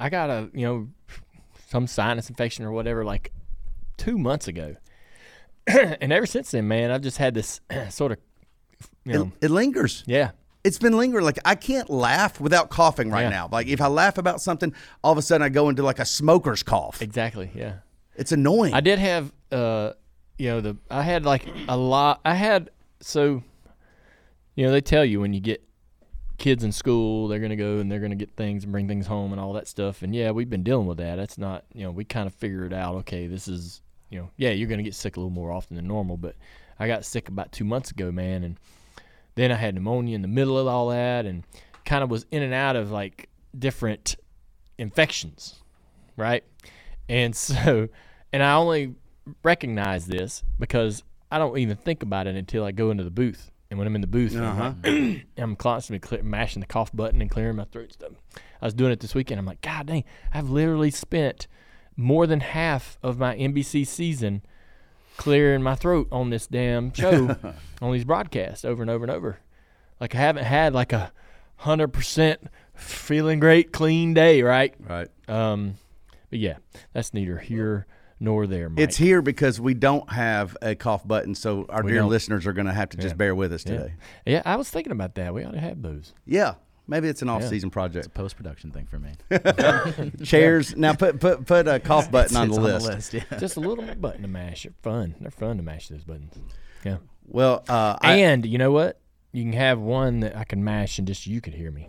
I 0.00 0.08
got 0.08 0.30
a. 0.30 0.50
You 0.54 0.66
know, 0.66 0.88
some 1.68 1.86
sinus 1.86 2.28
infection 2.28 2.64
or 2.64 2.72
whatever. 2.72 3.04
Like 3.04 3.30
two 3.96 4.18
months 4.18 4.48
ago. 4.48 4.76
and 5.66 6.12
ever 6.12 6.26
since 6.26 6.50
then, 6.50 6.66
man, 6.66 6.90
I've 6.90 7.02
just 7.02 7.18
had 7.18 7.34
this 7.34 7.60
sort 7.90 8.12
of. 8.12 8.18
You 9.04 9.12
know. 9.12 9.32
It, 9.40 9.46
it 9.46 9.50
lingers. 9.50 10.04
yeah. 10.06 10.32
It's 10.62 10.78
been 10.78 10.94
lingering. 10.94 11.24
Like 11.24 11.38
I 11.44 11.54
can't 11.54 11.88
laugh 11.88 12.38
without 12.38 12.68
coughing 12.68 13.10
right 13.10 13.22
Yeah. 13.22 13.28
now. 13.30 13.48
Like 13.50 13.66
if 13.66 13.80
I 13.80 13.86
laugh 13.86 14.18
about 14.18 14.42
something, 14.42 14.74
all 15.02 15.10
of 15.12 15.16
a 15.16 15.22
sudden 15.22 15.42
I 15.42 15.48
go 15.48 15.70
into 15.70 15.82
like 15.82 15.98
a 15.98 16.04
smoker's 16.04 16.62
cough. 16.62 17.00
Exactly. 17.00 17.50
Yeah. 17.54 17.76
It's 18.14 18.32
annoying. 18.32 18.74
I 18.74 18.80
did 18.80 18.98
have, 18.98 19.32
uh, 19.50 19.92
you 20.36 20.48
know, 20.50 20.60
the 20.60 20.76
I 20.90 21.02
had 21.02 21.24
like 21.24 21.46
a 21.66 21.76
lot. 21.78 22.20
I 22.26 22.34
had 22.34 22.68
so, 23.00 23.42
you 24.54 24.66
know, 24.66 24.70
they 24.72 24.82
tell 24.82 25.02
you 25.04 25.20
when 25.20 25.32
you 25.32 25.40
get 25.40 25.62
kids 26.36 26.62
in 26.62 26.72
school, 26.72 27.28
they're 27.28 27.38
gonna 27.38 27.56
go 27.56 27.78
and 27.78 27.90
they're 27.90 28.00
gonna 28.00 28.14
get 28.14 28.32
things 28.36 28.64
and 28.64 28.70
bring 28.72 28.86
things 28.86 29.06
home 29.06 29.32
and 29.32 29.40
all 29.40 29.54
that 29.54 29.66
stuff. 29.66 30.02
And 30.02 30.14
yeah, 30.14 30.30
we've 30.30 30.50
been 30.50 30.62
dealing 30.62 30.86
with 30.86 30.98
that. 30.98 31.16
That's 31.16 31.38
not, 31.38 31.64
you 31.72 31.84
know, 31.84 31.90
we 31.90 32.04
kind 32.04 32.26
of 32.26 32.34
figured 32.34 32.74
out. 32.74 32.96
Okay, 32.96 33.26
this 33.26 33.48
is, 33.48 33.80
you 34.10 34.18
know, 34.18 34.30
yeah, 34.36 34.50
you're 34.50 34.68
gonna 34.68 34.82
get 34.82 34.94
sick 34.94 35.16
a 35.16 35.20
little 35.20 35.30
more 35.30 35.52
often 35.52 35.76
than 35.76 35.86
normal. 35.86 36.18
But 36.18 36.36
I 36.78 36.86
got 36.86 37.06
sick 37.06 37.28
about 37.30 37.50
two 37.52 37.64
months 37.64 37.90
ago, 37.90 38.12
man, 38.12 38.44
and 38.44 38.58
then 39.34 39.52
I 39.52 39.56
had 39.56 39.74
pneumonia 39.74 40.14
in 40.14 40.22
the 40.22 40.28
middle 40.28 40.58
of 40.58 40.66
all 40.66 40.88
that, 40.88 41.26
and 41.26 41.44
kind 41.84 42.04
of 42.04 42.10
was 42.10 42.26
in 42.30 42.42
and 42.42 42.54
out 42.54 42.76
of 42.76 42.90
like 42.90 43.28
different 43.58 44.16
infections, 44.78 45.60
right? 46.16 46.44
And 47.08 47.34
so, 47.36 47.88
and 48.32 48.42
I 48.42 48.54
only 48.54 48.94
recognize 49.42 50.06
this 50.06 50.42
because 50.58 51.02
I 51.30 51.38
don't 51.38 51.56
even 51.58 51.76
think 51.76 52.02
about 52.02 52.26
it 52.26 52.36
until 52.36 52.64
I 52.64 52.72
go 52.72 52.90
into 52.90 53.04
the 53.04 53.10
booth. 53.10 53.50
And 53.70 53.78
when 53.78 53.86
I'm 53.86 53.94
in 53.94 54.00
the 54.00 54.08
booth, 54.08 54.34
I'm, 54.34 54.42
uh-huh. 54.44 54.72
like, 54.82 55.26
I'm 55.38 55.54
constantly 55.54 56.00
clear, 56.00 56.24
mashing 56.24 56.60
the 56.60 56.66
cough 56.66 56.90
button 56.92 57.20
and 57.20 57.30
clearing 57.30 57.54
my 57.54 57.64
throat 57.64 57.92
stuff. 57.92 58.12
I 58.60 58.64
was 58.64 58.74
doing 58.74 58.90
it 58.90 58.98
this 58.98 59.14
weekend. 59.14 59.38
I'm 59.38 59.46
like, 59.46 59.60
God 59.60 59.86
dang, 59.86 60.04
I've 60.34 60.50
literally 60.50 60.90
spent 60.90 61.46
more 61.96 62.26
than 62.26 62.40
half 62.40 62.98
of 63.02 63.18
my 63.18 63.36
NBC 63.36 63.86
season 63.86 64.42
clearing 65.20 65.62
my 65.62 65.74
throat 65.74 66.08
on 66.10 66.30
this 66.30 66.46
damn 66.46 66.90
show, 66.94 67.36
on 67.82 67.92
these 67.92 68.06
broadcasts 68.06 68.64
over 68.64 68.80
and 68.82 68.90
over 68.90 69.04
and 69.04 69.12
over. 69.12 69.38
Like 70.00 70.14
I 70.14 70.18
haven't 70.18 70.44
had 70.44 70.72
like 70.72 70.94
a 70.94 71.12
hundred 71.56 71.88
percent 71.88 72.40
feeling 72.74 73.38
great, 73.38 73.70
clean 73.70 74.14
day, 74.14 74.40
right? 74.40 74.74
right. 74.80 75.08
Um, 75.28 75.74
but 76.30 76.38
yeah, 76.38 76.56
that's 76.94 77.12
neither 77.12 77.36
here 77.36 77.86
nor 78.18 78.46
there. 78.46 78.70
Mike. 78.70 78.80
It's 78.80 78.96
here 78.96 79.20
because 79.20 79.60
we 79.60 79.74
don't 79.74 80.10
have 80.10 80.56
a 80.62 80.74
cough 80.74 81.06
button, 81.06 81.34
so 81.34 81.66
our 81.68 81.82
We 81.82 81.92
dear 81.92 82.00
don't. 82.00 82.08
listeners 82.08 82.46
are 82.46 82.54
going 82.54 82.66
to 82.66 82.72
have 82.72 82.88
to 82.88 82.96
just 82.96 83.18
bear 83.18 83.34
with 83.34 83.52
us 83.52 83.66
yeah. 83.66 83.76
today. 83.76 83.94
Yeah, 84.24 84.42
I 84.46 84.56
was 84.56 84.70
thinking 84.70 84.92
about 84.92 85.16
that. 85.16 85.34
We 85.34 85.44
ought 85.44 85.52
to 85.52 85.60
have 85.60 85.82
those. 85.82 86.14
Yeah, 86.24 86.54
maybe 86.90 87.08
it's 87.08 87.22
an 87.22 87.28
off-season 87.30 87.70
project. 87.70 88.06
a 88.06 88.10
Post 88.10 88.36
production 88.36 88.70
thing 88.72 88.86
for 88.86 88.98
me. 88.98 89.12
Chairs. 90.24 90.76
Now 90.76 90.92
put 90.92 91.20
put 91.20 91.46
put 91.46 91.66
a 91.68 91.80
cough 91.80 92.10
button 92.12 92.36
on 92.36 92.48
It's 92.48 92.56
the 92.56 92.62
list. 92.62 93.14
yeah. 93.14 93.22
Just 93.38 93.56
a 93.56 93.60
little 93.60 93.84
button 93.94 94.22
to 94.22 94.28
mash. 94.28 94.64
They're 94.64 94.72
fun. 94.82 95.14
They're 95.20 95.30
fun 95.30 95.56
to 95.56 95.62
mash 95.62 95.88
those 95.88 96.04
buttons. 96.04 96.34
Yeah. 96.84 96.98
Well, 97.26 97.64
uh, 97.68 97.96
I, 98.02 98.16
and 98.16 98.44
you 98.44 98.58
know 98.58 98.72
what? 98.72 98.98
You 99.32 99.44
can 99.44 99.52
have 99.52 99.78
one 99.78 100.20
that 100.20 100.36
I 100.36 100.44
can 100.44 100.64
mash 100.64 100.98
and 100.98 101.06
just 101.06 101.26
you 101.26 101.40
could 101.40 101.54
hear 101.54 101.70
me. 101.70 101.88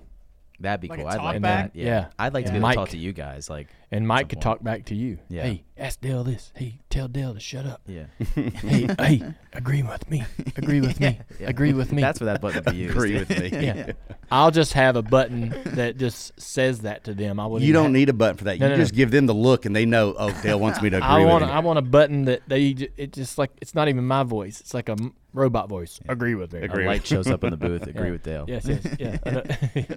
That'd 0.59 0.81
be 0.81 0.87
Like 0.89 0.99
a 0.99 1.01
cool. 1.01 1.11
I'd 1.11 1.21
like 1.21 1.41
back? 1.41 1.73
that. 1.73 1.79
Yeah. 1.79 1.85
Yeah. 1.85 2.07
I'd 2.19 2.33
like 2.35 2.45
to 2.45 2.51
be 2.51 2.57
able 2.57 2.67
Mike. 2.67 2.75
to 2.75 2.81
talk 2.81 2.89
to 2.89 2.97
you 2.97 3.13
guys. 3.13 3.49
Like, 3.49 3.69
And 3.93 4.07
Mike 4.07 4.29
could 4.29 4.39
talk 4.41 4.63
back 4.63 4.85
to 4.85 4.95
you. 4.95 5.19
Yeah. 5.27 5.43
Hey, 5.43 5.63
ask 5.77 5.99
Dale 5.99 6.23
this. 6.23 6.53
Hey, 6.55 6.79
tell 6.89 7.09
Dale 7.09 7.33
to 7.33 7.41
shut 7.41 7.65
up. 7.65 7.81
yeah. 7.85 8.05
hey, 8.35 8.87
hey, 8.99 9.21
agree 9.51 9.83
with 9.83 10.09
me. 10.09 10.23
Agree 10.55 10.79
with 10.79 10.97
me. 11.01 11.19
Agree 11.41 11.73
with 11.73 11.91
me. 11.91 12.01
That's 12.01 12.21
where 12.21 12.27
that 12.31 12.39
button 12.39 12.63
would 12.63 12.73
be 12.73 12.77
used. 12.79 12.95
agree 12.95 13.15
with 13.19 13.29
me. 13.29 13.49
yeah. 13.51 13.91
I'll 14.31 14.51
just 14.51 14.71
have 14.73 14.95
a 14.95 15.01
button 15.01 15.53
that 15.65 15.97
just 15.97 16.39
says 16.39 16.79
that 16.81 17.03
to 17.03 17.13
them. 17.13 17.37
I 17.37 17.45
wouldn't 17.47 17.67
You 17.67 17.73
don't 17.73 17.85
have- 17.85 17.91
need 17.91 18.07
a 18.07 18.13
button 18.13 18.37
for 18.37 18.45
that. 18.45 18.59
No, 18.59 18.67
you 18.67 18.69
no, 18.71 18.75
no. 18.77 18.81
just 18.81 18.93
give 18.95 19.11
them 19.11 19.25
the 19.25 19.33
look, 19.33 19.65
and 19.65 19.75
they 19.75 19.85
know. 19.85 20.15
Oh, 20.17 20.31
Dale 20.41 20.57
wants 20.59 20.81
me 20.81 20.89
to 20.91 20.95
agree 20.97 21.07
I 21.09 21.19
with 21.19 21.27
want 21.27 21.43
him. 21.43 21.49
I 21.49 21.59
want 21.59 21.79
a 21.79 21.81
button 21.81 22.23
that 22.25 22.43
they 22.47 22.73
j- 22.73 22.89
it 22.95 23.11
just 23.11 23.37
like 23.37 23.51
it's 23.61 23.75
not 23.75 23.89
even 23.89 24.07
my 24.07 24.23
voice. 24.23 24.61
It's 24.61 24.73
like 24.73 24.87
a 24.87 24.93
m- 24.93 25.13
robot 25.33 25.67
voice. 25.67 25.99
Agree 26.07 26.35
with 26.35 26.53
me. 26.53 26.61
A 26.61 26.67
light 26.85 27.05
shows 27.05 27.27
up 27.27 27.43
in 27.43 27.49
the 27.49 27.57
booth. 27.57 27.87
Agree 27.87 28.11
with 28.11 28.23
Dale. 28.23 28.45
Yes, 28.47 28.65
yes, 28.67 28.87
yeah. 28.97 29.17
I 29.25 29.29
know. 29.31 29.43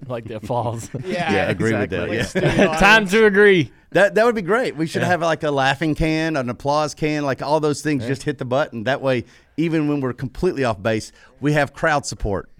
like 0.08 0.24
the 0.24 0.36
applause. 0.36 0.90
yeah, 1.04 1.48
agree 1.48 1.74
with 1.74 1.90
Dale. 1.90 2.12
Yeah. 2.12 2.24
Time 2.78 3.06
to 3.08 3.26
agree. 3.26 3.70
That 3.90 4.14
that 4.16 4.24
would 4.26 4.34
be 4.34 4.42
great. 4.42 4.76
We 4.76 4.86
should 4.86 5.02
have 5.02 5.20
like 5.20 5.42
a 5.42 5.50
laughing 5.50 5.94
can, 5.94 6.36
an 6.36 6.48
applause 6.48 6.94
can, 6.94 7.24
like 7.24 7.42
all 7.42 7.60
those 7.60 7.80
things. 7.82 8.06
Just 8.06 8.24
hit 8.24 8.38
the 8.38 8.44
button. 8.44 8.84
That 8.84 9.00
way, 9.00 9.24
even 9.56 9.88
when 9.88 10.00
we're 10.00 10.12
completely 10.12 10.64
off 10.64 10.82
base, 10.82 11.12
we 11.40 11.52
have 11.52 11.72
crowd 11.72 12.04
support. 12.06 12.50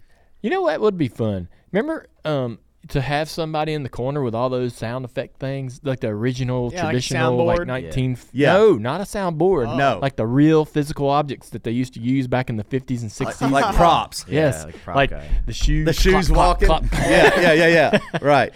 You 0.42 0.50
know 0.50 0.62
what 0.62 0.80
would 0.80 0.96
be 0.98 1.08
fun? 1.08 1.48
Remember 1.72 2.06
um, 2.24 2.58
to 2.88 3.00
have 3.00 3.28
somebody 3.30 3.72
in 3.72 3.82
the 3.82 3.88
corner 3.88 4.22
with 4.22 4.34
all 4.34 4.48
those 4.48 4.74
sound 4.74 5.04
effect 5.04 5.38
things, 5.40 5.80
like 5.82 6.00
the 6.00 6.08
original 6.08 6.70
Yeah, 6.72 6.82
traditional, 6.82 7.44
like 7.44 7.60
soundboard? 7.60 7.66
19. 7.66 8.18
Yeah. 8.32 8.52
No, 8.52 8.74
not 8.74 9.00
a 9.00 9.04
soundboard. 9.04 9.76
No. 9.76 9.98
like 10.00 10.16
the 10.16 10.26
real 10.26 10.64
physical 10.64 11.08
objects 11.08 11.50
that 11.50 11.64
they 11.64 11.70
used 11.70 11.94
to 11.94 12.00
use 12.00 12.26
back 12.26 12.50
in 12.50 12.56
the 12.56 12.64
50s 12.64 13.00
and 13.02 13.10
60s. 13.10 13.50
like 13.50 13.74
props. 13.74 14.24
yes, 14.28 14.64
like 14.64 14.82
prop 14.82 14.96
like 14.96 15.12
the 15.46 15.52
shoes. 15.52 15.86
The 15.86 15.92
shoes 15.94 16.28
clop, 16.28 16.60
clop, 16.60 16.82
walking. 16.82 16.88
clop. 16.90 17.08
yeah, 17.08 17.40
yeah, 17.40 17.52
yeah, 17.52 17.98
yeah. 18.12 18.18
Right. 18.22 18.52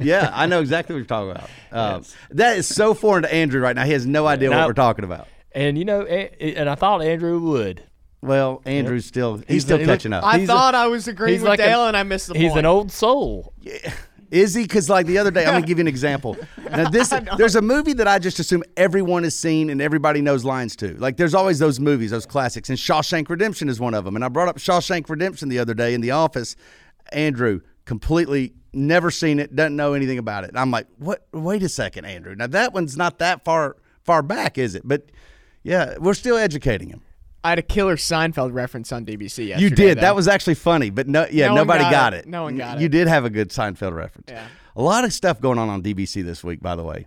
Yeah, 0.00 0.30
I 0.32 0.46
know 0.46 0.60
exactly 0.60 0.94
what 0.94 0.98
you're 0.98 1.06
talking 1.06 1.30
about. 1.30 1.50
Um, 1.72 2.04
That 2.30 2.56
is 2.58 2.66
so 2.66 2.94
foreign 2.94 3.22
to 3.22 3.32
Andrew 3.32 3.60
right 3.60 3.76
now. 3.76 3.84
He 3.84 3.92
has 3.92 4.06
no 4.06 4.26
idea 4.26 4.50
what 4.50 4.56
No. 4.56 4.66
we're 4.66 4.72
talking 4.72 5.04
about. 5.04 5.28
And 5.52 5.76
you 5.78 5.84
know, 5.84 6.02
and 6.04 6.68
I 6.68 6.74
thought 6.74 7.02
Andrew 7.02 7.38
would. 7.40 7.82
Well, 8.22 8.60
Andrew's 8.66 9.06
still 9.06 9.36
he's, 9.38 9.44
He's 9.48 9.62
still 9.64 9.80
a- 9.80 9.84
catching 9.84 10.12
up. 10.12 10.22
I 10.24 10.38
He's 10.40 10.46
thought 10.48 10.74
I 10.74 10.86
was 10.88 11.08
agreeing 11.08 11.40
with 11.40 11.48
like 11.48 11.58
a- 11.60 11.64
and 11.64 11.96
I 11.96 12.02
missed 12.02 12.28
the 12.28 12.38
He's 12.38 12.50
point. 12.50 12.58
an 12.60 12.66
old 12.66 12.92
soul. 12.92 13.52
Is 14.30 14.54
he? 14.54 14.62
Because 14.62 14.88
like 14.88 15.06
the 15.06 15.18
other 15.18 15.30
day, 15.32 15.44
I'm 15.44 15.54
gonna 15.54 15.66
give 15.66 15.78
you 15.78 15.82
an 15.82 15.88
example. 15.88 16.36
Now 16.70 16.88
this, 16.90 17.12
there's 17.36 17.56
a 17.56 17.62
movie 17.62 17.94
that 17.94 18.06
I 18.06 18.20
just 18.20 18.38
assume 18.38 18.62
everyone 18.76 19.24
has 19.24 19.36
seen 19.36 19.70
and 19.70 19.82
everybody 19.82 20.20
knows 20.20 20.44
lines 20.44 20.76
to. 20.76 20.94
Like 20.98 21.16
there's 21.16 21.34
always 21.34 21.58
those 21.58 21.80
movies, 21.80 22.12
those 22.12 22.26
classics, 22.26 22.68
and 22.68 22.78
Shawshank 22.78 23.28
Redemption 23.28 23.68
is 23.68 23.80
one 23.80 23.92
of 23.94 24.04
them. 24.04 24.14
And 24.14 24.24
I 24.24 24.28
brought 24.28 24.48
up 24.48 24.58
Shawshank 24.58 25.08
Redemption 25.08 25.48
the 25.48 25.58
other 25.58 25.74
day 25.74 25.94
in 25.94 26.00
the 26.00 26.12
office. 26.12 26.54
Andrew 27.12 27.60
completely 27.86 28.52
never 28.72 29.10
seen 29.10 29.38
it, 29.38 29.54
doesn't 29.54 29.76
know 29.76 29.94
anything 29.94 30.18
about 30.18 30.44
it. 30.44 30.50
And 30.50 30.58
I'm 30.58 30.70
like, 30.70 30.86
what? 30.98 31.26
Wait 31.32 31.62
a 31.62 31.68
second, 31.68 32.04
Andrew. 32.04 32.34
Now 32.34 32.46
that 32.48 32.72
one's 32.72 32.96
not 32.96 33.18
that 33.18 33.44
far 33.44 33.76
far 34.02 34.22
back, 34.22 34.58
is 34.58 34.74
it? 34.74 34.82
But 34.84 35.06
yeah, 35.62 35.96
we're 35.98 36.14
still 36.14 36.36
educating 36.36 36.88
him. 36.88 37.02
I 37.42 37.50
had 37.50 37.58
a 37.58 37.62
killer 37.62 37.96
Seinfeld 37.96 38.52
reference 38.52 38.92
on 38.92 39.06
DBC 39.06 39.48
yesterday. 39.48 39.62
You 39.62 39.70
did. 39.70 39.96
though. 39.98 40.02
That 40.02 40.14
was 40.14 40.28
actually 40.28 40.56
funny, 40.56 40.90
but 40.90 41.08
no, 41.08 41.26
yeah, 41.30 41.48
No 41.48 41.54
nobody 41.56 41.84
got 41.84 41.90
got, 41.90 42.14
it. 42.14 42.18
it. 42.20 42.28
No 42.28 42.42
one 42.42 42.56
got 42.58 42.80
You 42.80 42.86
it. 42.86 42.92
did 42.92 43.08
have 43.08 43.24
a 43.24 43.30
good 43.30 43.48
Seinfeld 43.48 43.94
reference. 43.94 44.26
Yeah. 44.30 44.46
A 44.76 44.82
lot 44.82 45.04
of 45.04 45.12
stuff 45.12 45.40
going 45.40 45.58
on 45.58 45.68
on 45.70 45.82
DBC 45.82 46.22
this 46.22 46.44
week, 46.44 46.60
by 46.60 46.76
the 46.76 46.82
way. 46.84 47.06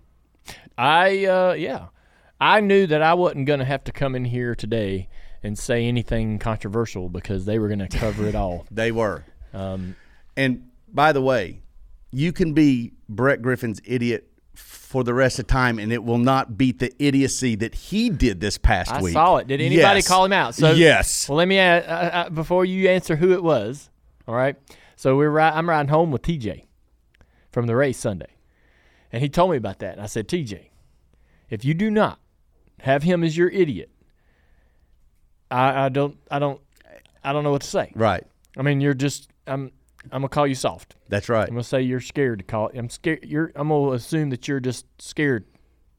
I 0.78 1.26
uh 1.26 1.54
yeah. 1.54 1.88
I 2.42 2.60
knew 2.60 2.88
that 2.88 3.02
I 3.02 3.14
wasn't 3.14 3.46
going 3.46 3.60
to 3.60 3.66
have 3.66 3.84
to 3.86 3.92
come 3.94 4.16
in 4.16 4.26
here 4.26 4.54
today 4.54 5.08
and 5.44 5.58
say 5.58 5.86
anything 5.86 6.40
controversial 6.40 7.08
because 7.10 7.46
they 7.46 7.58
were 7.58 7.68
going 7.68 7.80
to 7.80 7.88
cover 7.88 8.26
it 8.28 8.36
all. 8.36 8.66
They 8.72 8.92
were. 8.92 9.24
Um, 9.54 9.96
And 10.36 10.70
by 10.94 11.12
the 11.12 11.22
way, 11.22 11.62
you 12.12 12.32
can 12.32 12.54
be 12.54 12.94
Brett 13.10 13.42
Griffin's 13.42 13.82
idiot 13.84 14.30
for 14.54 15.04
the 15.04 15.14
rest 15.14 15.40
of 15.40 15.48
time, 15.48 15.80
and 15.80 15.92
it 15.92 16.04
will 16.04 16.20
not 16.20 16.58
beat 16.58 16.78
the 16.80 16.94
idiocy 17.04 17.56
that 17.56 17.74
he 17.74 18.10
did 18.12 18.40
this 18.40 18.58
past 18.60 18.92
I 18.92 19.02
week. 19.02 19.12
I 19.12 19.14
saw 19.14 19.38
it. 19.38 19.48
Did 19.48 19.60
anybody 19.62 19.98
Yes. 20.00 20.08
call 20.08 20.26
him 20.26 20.34
out? 20.34 20.54
So 20.54 20.72
yes. 20.72 21.28
Well, 21.28 21.38
let 21.40 21.48
me 21.48 21.58
uh, 21.60 21.64
uh, 21.82 22.30
before 22.30 22.64
you 22.66 22.88
answer 22.90 23.16
who 23.16 23.34
it 23.34 23.44
was. 23.44 23.90
All 24.28 24.36
right. 24.36 24.56
So 24.96 25.18
we're 25.18 25.32
ri- 25.32 25.42
I'm 25.42 25.68
riding 25.68 25.90
home 25.90 26.12
with 26.12 26.22
TJ 26.22 26.66
from 27.52 27.66
the 27.66 27.76
race 27.76 27.98
Sunday, 27.98 28.36
and 29.12 29.22
he 29.24 29.30
told 29.30 29.50
me 29.52 29.58
about 29.58 29.80
that. 29.80 29.94
And 29.94 30.02
I 30.02 30.06
said, 30.06 30.28
TJ, 30.28 30.70
if 31.50 31.66
you 31.66 31.74
do 31.74 31.90
not 31.90 32.20
have 32.82 33.02
him 33.04 33.24
as 33.24 33.36
your 33.36 33.50
idiot, 33.50 33.90
I, 35.50 35.86
I 35.86 35.90
don't, 35.90 36.18
I 36.30 36.40
don't, 36.40 36.62
I 37.24 37.34
don't 37.34 37.44
know 37.44 37.52
what 37.52 37.62
to 37.64 37.68
say. 37.68 37.92
Right. 37.96 38.24
I 38.58 38.62
mean, 38.62 38.82
you're 38.82 38.94
just, 38.94 39.30
I'm, 39.48 39.72
I'm 40.12 40.22
gonna 40.22 40.30
call 40.30 40.46
you 40.48 40.56
soft. 40.56 40.96
That's 41.10 41.30
right. 41.30 41.48
I'm 41.48 41.54
gonna 41.54 41.64
say 41.64 41.82
you're 41.82 42.00
scared 42.02 42.40
to 42.40 42.46
call. 42.46 42.70
I'm 42.76 42.90
scared. 42.90 43.24
You're. 43.24 43.52
I'm 43.56 43.70
gonna 43.70 43.92
assume 43.92 44.30
that 44.32 44.48
you're 44.48 44.60
just 44.60 44.86
scared 45.02 45.46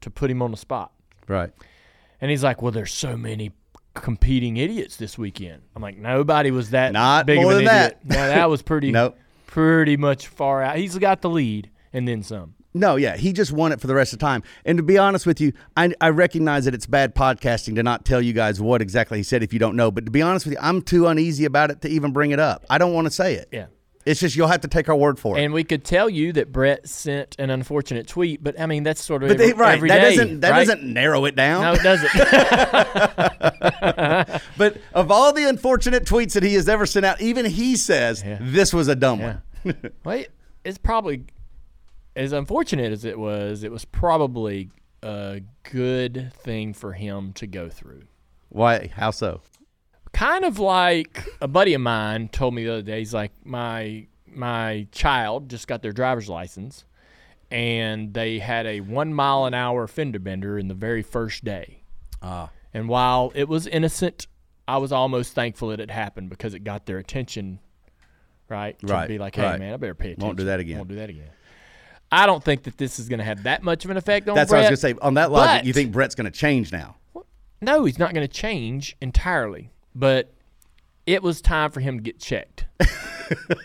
to 0.01 0.09
put 0.09 0.29
him 0.31 0.41
on 0.41 0.51
the 0.51 0.57
spot. 0.57 0.91
Right. 1.27 1.51
And 2.21 2.29
he's 2.31 2.43
like, 2.43 2.61
"Well, 2.61 2.71
there's 2.71 2.93
so 2.93 3.17
many 3.17 3.51
competing 3.93 4.57
idiots 4.57 4.97
this 4.97 5.17
weekend." 5.17 5.61
I'm 5.75 5.81
like, 5.81 5.97
"Nobody 5.97 6.51
was 6.51 6.69
that 6.71 6.91
Not 6.93 7.25
big 7.25 7.41
more 7.41 7.51
of 7.53 7.57
an 7.59 7.65
than 7.65 7.75
idiot." 7.75 7.97
that. 8.05 8.15
No, 8.15 8.27
that 8.27 8.49
was 8.49 8.61
pretty, 8.61 8.91
Nope. 8.93 9.17
pretty 9.47 9.97
much 9.97 10.27
far 10.27 10.61
out. 10.61 10.77
He's 10.77 10.97
got 10.97 11.21
the 11.21 11.29
lead 11.29 11.69
and 11.93 12.07
then 12.07 12.23
some. 12.23 12.55
No, 12.77 12.97
yeah, 12.97 13.15
he 13.15 13.31
just 13.31 13.53
won 13.53 13.71
it 13.71 13.79
for 13.79 13.87
the 13.87 13.95
rest 13.95 14.11
of 14.11 14.19
the 14.19 14.25
time. 14.25 14.43
And 14.65 14.77
to 14.77 14.83
be 14.83 14.97
honest 14.97 15.25
with 15.25 15.39
you, 15.39 15.53
I, 15.77 15.93
I 16.01 16.09
recognize 16.09 16.65
that 16.65 16.73
it's 16.73 16.85
bad 16.85 17.15
podcasting 17.15 17.75
to 17.75 17.83
not 17.83 18.03
tell 18.03 18.21
you 18.21 18.33
guys 18.33 18.59
what 18.59 18.81
exactly 18.81 19.17
he 19.17 19.23
said 19.23 19.43
if 19.43 19.53
you 19.53 19.59
don't 19.59 19.77
know. 19.77 19.91
But 19.91 20.03
to 20.03 20.11
be 20.11 20.21
honest 20.21 20.45
with 20.45 20.55
you, 20.55 20.59
I'm 20.61 20.81
too 20.81 21.07
uneasy 21.07 21.45
about 21.45 21.71
it 21.71 21.79
to 21.83 21.87
even 21.89 22.11
bring 22.11 22.31
it 22.31 22.39
up. 22.39 22.65
I 22.69 22.77
don't 22.77 22.93
want 22.93 23.05
to 23.05 23.11
say 23.11 23.35
it. 23.35 23.47
Yeah. 23.49 23.67
It's 24.05 24.19
just 24.19 24.35
you'll 24.35 24.47
have 24.47 24.61
to 24.61 24.67
take 24.67 24.87
our 24.87 24.95
word 24.95 25.17
for 25.17 25.35
it. 25.35 25.43
And 25.43 25.51
we 25.51 25.63
could 25.63 25.83
tell 25.83 26.07
you 26.07 26.31
that 26.33 26.51
Brett 26.51 26.87
sent 26.87 27.35
an 27.39 27.49
unfortunate 27.49 28.07
tweet, 28.07 28.43
but 28.43 28.59
I 28.59 28.67
mean 28.67 28.83
that's 28.83 29.03
sort 29.03 29.23
of 29.23 29.29
but 29.29 29.41
every, 29.41 29.47
they, 29.47 29.53
right, 29.53 29.75
every 29.75 29.89
that 29.89 29.99
day, 29.99 30.15
doesn't 30.15 30.39
that 30.41 30.51
right? 30.51 30.67
doesn't 30.67 30.83
narrow 30.83 31.25
it 31.25 31.35
down. 31.35 31.63
No, 31.63 31.73
it 31.73 31.81
doesn't. 31.83 32.11
But 34.57 34.77
of 34.93 35.11
all 35.11 35.33
the 35.33 35.47
unfortunate 35.47 36.05
tweets 36.05 36.33
that 36.33 36.43
he 36.43 36.53
has 36.53 36.69
ever 36.69 36.85
sent 36.85 37.05
out, 37.05 37.19
even 37.21 37.45
he 37.45 37.75
says 37.75 38.23
this 38.39 38.73
was 38.73 38.87
a 38.87 38.95
dumb 38.95 39.19
one. 39.19 39.41
Wait, 40.05 40.29
it's 40.63 40.77
probably 40.77 41.23
as 42.15 42.31
unfortunate 42.31 42.91
as 42.91 43.05
it 43.05 43.19
was. 43.19 43.63
It 43.63 43.71
was 43.71 43.85
probably 43.85 44.69
a 45.03 45.41
good 45.63 46.31
thing 46.33 46.73
for 46.73 46.93
him 46.93 47.33
to 47.33 47.47
go 47.47 47.69
through. 47.69 48.03
Why? 48.49 48.91
How 48.95 49.11
so? 49.11 49.41
Kind 50.15 50.45
of 50.45 50.59
like 50.59 51.25
a 51.41 51.47
buddy 51.47 51.73
of 51.73 51.81
mine 51.81 52.29
told 52.29 52.53
me 52.53 52.63
the 52.63 52.71
other 52.73 52.81
day. 52.81 52.99
He's 52.99 53.13
like, 53.13 53.31
my 53.43 54.07
my 54.27 54.87
child 54.91 55.49
just 55.49 55.67
got 55.67 55.81
their 55.81 55.91
driver's 55.91 56.29
license, 56.29 56.85
and 57.51 58.13
they 58.13 58.39
had 58.39 58.65
a 58.65 58.79
one 58.79 59.13
mile 59.13 59.43
an 59.45 59.53
hour 59.53 59.87
fender 59.87 60.19
bender 60.19 60.57
in 60.57 60.69
the 60.69 60.73
very 60.73 61.01
first 61.01 61.43
day. 61.43 61.81
Ah. 62.21 62.49
And 62.73 62.87
while 62.87 63.33
it 63.35 63.49
was 63.49 63.67
innocent, 63.67 64.27
I 64.67 64.77
was 64.77 64.91
almost 64.93 65.33
thankful 65.33 65.69
that 65.69 65.79
it 65.81 65.91
happened 65.91 66.29
because 66.29 66.53
it 66.53 66.59
got 66.63 66.85
their 66.85 66.97
attention. 66.97 67.59
Right, 68.47 68.77
to 68.79 68.87
Right, 68.87 69.07
be 69.07 69.17
like, 69.17 69.35
hey 69.35 69.41
right. 69.43 69.59
man, 69.59 69.73
I 69.73 69.77
better 69.77 69.95
pay 69.95 70.11
attention. 70.11 70.27
Won't 70.27 70.37
do 70.37 70.45
that 70.45 70.59
again. 70.61 70.77
Won't 70.77 70.89
do 70.89 70.95
that 70.95 71.09
again. 71.09 71.29
I 72.11 72.25
don't 72.25 72.43
think 72.43 72.63
that 72.63 72.77
this 72.77 72.99
is 72.99 73.09
going 73.09 73.17
to 73.17 73.25
have 73.25 73.43
that 73.43 73.63
much 73.63 73.83
of 73.85 73.91
an 73.91 73.97
effect 73.97 74.29
on 74.29 74.35
That's 74.35 74.49
Brett. 74.49 74.59
what 74.61 74.67
I 74.67 74.69
was 74.71 74.81
gonna 74.81 74.93
say. 74.93 74.99
On 75.01 75.15
that 75.15 75.31
logic, 75.31 75.61
but- 75.61 75.65
you 75.65 75.73
think 75.73 75.91
Brett's 75.91 76.13
gonna 76.15 76.29
change 76.31 76.71
now? 76.71 76.95
No, 77.61 77.83
he's 77.85 77.97
not 77.97 78.13
going 78.13 78.25
to 78.27 78.31
change 78.31 78.95
entirely, 79.01 79.71
but 79.95 80.33
it 81.05 81.23
was 81.23 81.41
time 81.41 81.71
for 81.71 81.79
him 81.79 81.97
to 81.97 82.03
get 82.03 82.19
checked. 82.19 82.65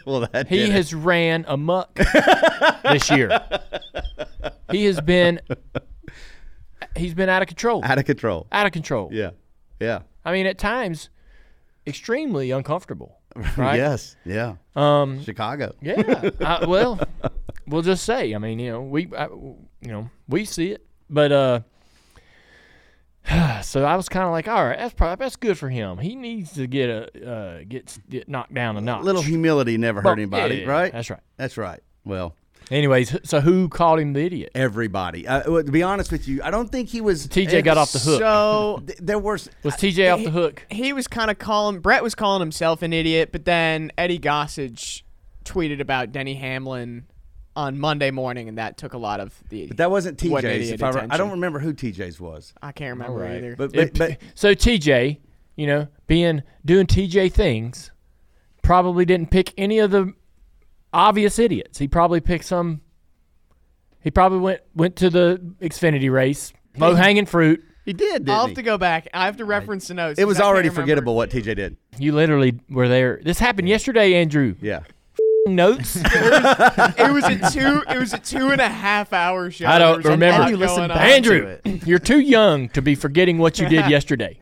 Well, 0.07 0.21
that 0.33 0.49
He 0.49 0.57
did 0.57 0.71
has 0.71 0.95
ran 0.95 1.45
amok 1.47 1.95
this 2.83 3.11
year. 3.11 3.39
He 4.71 4.87
has 4.87 5.03
been 5.03 5.39
he's 6.97 7.13
been 7.13 7.29
out 7.29 7.43
of 7.43 7.49
control. 7.49 7.83
out 7.85 7.99
of 7.99 8.07
control. 8.07 8.47
Out 8.51 8.65
of 8.65 8.73
control. 8.73 9.11
Yeah, 9.13 9.31
yeah, 9.79 10.01
I 10.25 10.33
mean, 10.33 10.47
at 10.47 10.57
times, 10.57 11.11
extremely 11.87 12.51
uncomfortable. 12.51 13.19
Right? 13.57 13.77
yes, 13.77 14.17
yeah. 14.25 14.55
Um. 14.75 15.23
Chicago. 15.23 15.75
Yeah. 15.83 16.31
I, 16.41 16.65
well, 16.65 16.99
we'll 17.67 17.83
just 17.83 18.05
say. 18.05 18.35
I 18.35 18.39
mean, 18.39 18.59
you 18.59 18.73
know, 18.73 18.81
we, 18.81 19.09
I, 19.15 19.27
you 19.27 19.59
know, 19.83 20.11
we 20.27 20.47
see 20.47 20.71
it, 20.73 20.87
but 21.11 21.33
uh. 21.33 21.61
So 23.63 23.85
I 23.85 23.95
was 23.97 24.09
kind 24.09 24.25
of 24.27 24.33
like, 24.33 24.49
all 24.49 24.65
right, 24.65 24.79
that's 24.79 24.95
probably 24.95 25.25
that's 25.25 25.37
good 25.37 25.57
for 25.59 25.69
him. 25.69 25.99
He 25.99 26.17
needs 26.17 26.53
to 26.55 26.67
get 26.67 26.89
a 26.91 27.31
uh, 27.31 27.59
get, 27.69 27.97
get 28.09 28.29
knocked 28.29 28.55
down 28.55 28.77
a 28.77 28.81
notch. 28.81 29.05
Little 29.05 29.23
humility 29.23 29.77
never 29.79 30.01
hurt 30.01 30.07
Well, 30.07 30.13
anybody, 30.15 30.57
yeah, 30.57 30.67
right? 30.69 30.93
That's 30.93 31.11
right. 31.11 31.21
That's 31.37 31.57
right. 31.57 31.81
Well, 32.05 32.35
Anyways, 32.71 33.17
so 33.29 33.41
who 33.41 33.69
called 33.69 33.99
him 33.99 34.13
the 34.13 34.21
idiot? 34.21 34.51
everybody. 34.55 35.27
Uh, 35.27 35.43
to 35.43 35.65
be 35.65 35.83
honest 35.83 36.13
with 36.13 36.29
you, 36.29 36.41
I 36.43 36.51
don't 36.51 36.71
think 36.71 36.89
he 36.89 37.01
was. 37.01 37.27
TJ 37.27 37.65
got 37.65 37.77
off 37.79 37.91
the 37.93 37.99
hook. 37.99 38.21
So 38.21 38.83
Th- 38.87 38.99
There 39.01 39.19
was. 39.31 39.51
Was 39.63 39.75
TJ 39.75 40.13
off 40.13 40.23
the 40.25 40.31
hook? 40.31 40.67
he 40.71 40.93
was 40.93 41.07
kind 41.09 41.31
of 41.31 41.39
calling 41.39 41.81
Brett 41.81 42.03
was 42.03 42.15
calling 42.15 42.41
himself 42.41 42.83
an 42.83 42.93
idiot, 42.93 43.31
but 43.33 43.45
then 43.45 43.91
Eddie 43.99 44.19
Gossage 44.21 45.03
tweeted 45.45 45.81
about 45.81 46.13
Denny 46.13 46.35
Hamlin 46.35 47.07
on 47.57 47.79
Monday 47.79 48.11
morning, 48.11 48.49
and 48.49 48.59
that 48.59 48.77
took 48.77 48.95
a 48.95 48.99
lot 48.99 49.21
of 49.21 49.35
the. 49.49 49.67
But 49.67 49.77
that 49.79 49.91
wasn't 49.91 50.23
What 50.25 50.45
TJ's. 50.45 50.71
If 50.71 50.83
I, 50.83 50.91
re- 50.91 51.07
I 51.11 51.17
don't 51.17 51.33
remember 51.33 51.59
who 51.59 51.75
TJ's 51.75 52.21
was. 52.21 52.53
I 52.63 52.73
can't 52.73 52.91
remember 52.99 53.23
Alright. 53.25 53.39
either. 53.39 53.57
But, 53.57 53.75
It- 53.75 53.93
but, 53.99 54.11
but 54.11 54.19
so 54.35 54.55
TJ, 54.55 55.19
you 55.57 55.67
know, 55.67 55.89
being 56.07 56.43
doing 56.65 56.87
TJ 56.87 57.33
things, 57.33 57.91
probably 58.63 59.05
didn't 59.05 59.31
pick 59.31 59.53
any 59.59 59.79
of 59.81 59.91
the 59.91 60.13
obvious 60.93 61.39
idiots. 61.39 61.79
He 61.79 61.89
probably 61.89 62.21
picked 62.21 62.45
some. 62.45 62.81
He 64.01 64.11
probably 64.11 64.39
went 64.39 64.61
went 64.75 64.97
to 64.97 65.11
the 65.11 65.41
Xfinity 65.61 66.11
race, 66.11 66.53
low 66.79 66.95
hanging 66.95 67.27
fruit. 67.27 67.63
he 67.85 67.93
did. 67.93 68.25
Didn't 68.25 68.31
I'll 68.31 68.45
he? 68.47 68.51
have 68.51 68.57
to 68.57 68.63
go 68.63 68.79
back. 68.79 69.09
I 69.13 69.27
have 69.27 69.37
to 69.39 69.45
reference 69.45 69.89
the 69.89 69.95
notes. 69.95 70.19
it 70.19 70.25
was 70.25 70.41
already 70.41 70.69
forgettable 70.71 71.15
what 71.17 71.31
TJ 71.31 71.57
did. 71.57 71.77
You 71.99 72.13
literally 72.13 72.59
were 72.71 72.89
there. 72.89 73.21
This 73.23 73.39
happened 73.39 73.69
yesterday, 73.69 74.15
Andrew. 74.15 74.55
Yeah. 74.63 74.81
Notes. 75.47 75.97
It 76.05 77.13
was 77.13 77.25
a 77.25 77.51
two. 77.51 77.83
It 77.89 77.99
was 77.99 78.13
a 78.13 78.19
two 78.19 78.51
and 78.51 78.61
a 78.61 78.69
half 78.69 79.13
hour 79.13 79.51
show. 79.51 79.67
I 79.67 79.79
don't 79.79 79.91
There 79.91 79.97
was 79.99 80.07
a 80.07 80.11
remember. 80.11 80.51
You 80.51 80.57
listen 80.57 80.77
going 80.77 80.89
back 80.89 80.99
on. 80.99 81.07
to 81.07 81.15
Andrew, 81.15 81.59
you're 81.87 81.99
too 81.99 82.21
young 82.21 82.69
to 82.71 82.83
be 82.83 82.95
forgetting 82.95 83.39
what 83.39 83.59
you 83.59 83.69
did 83.69 83.89
yesterday. 83.91 84.39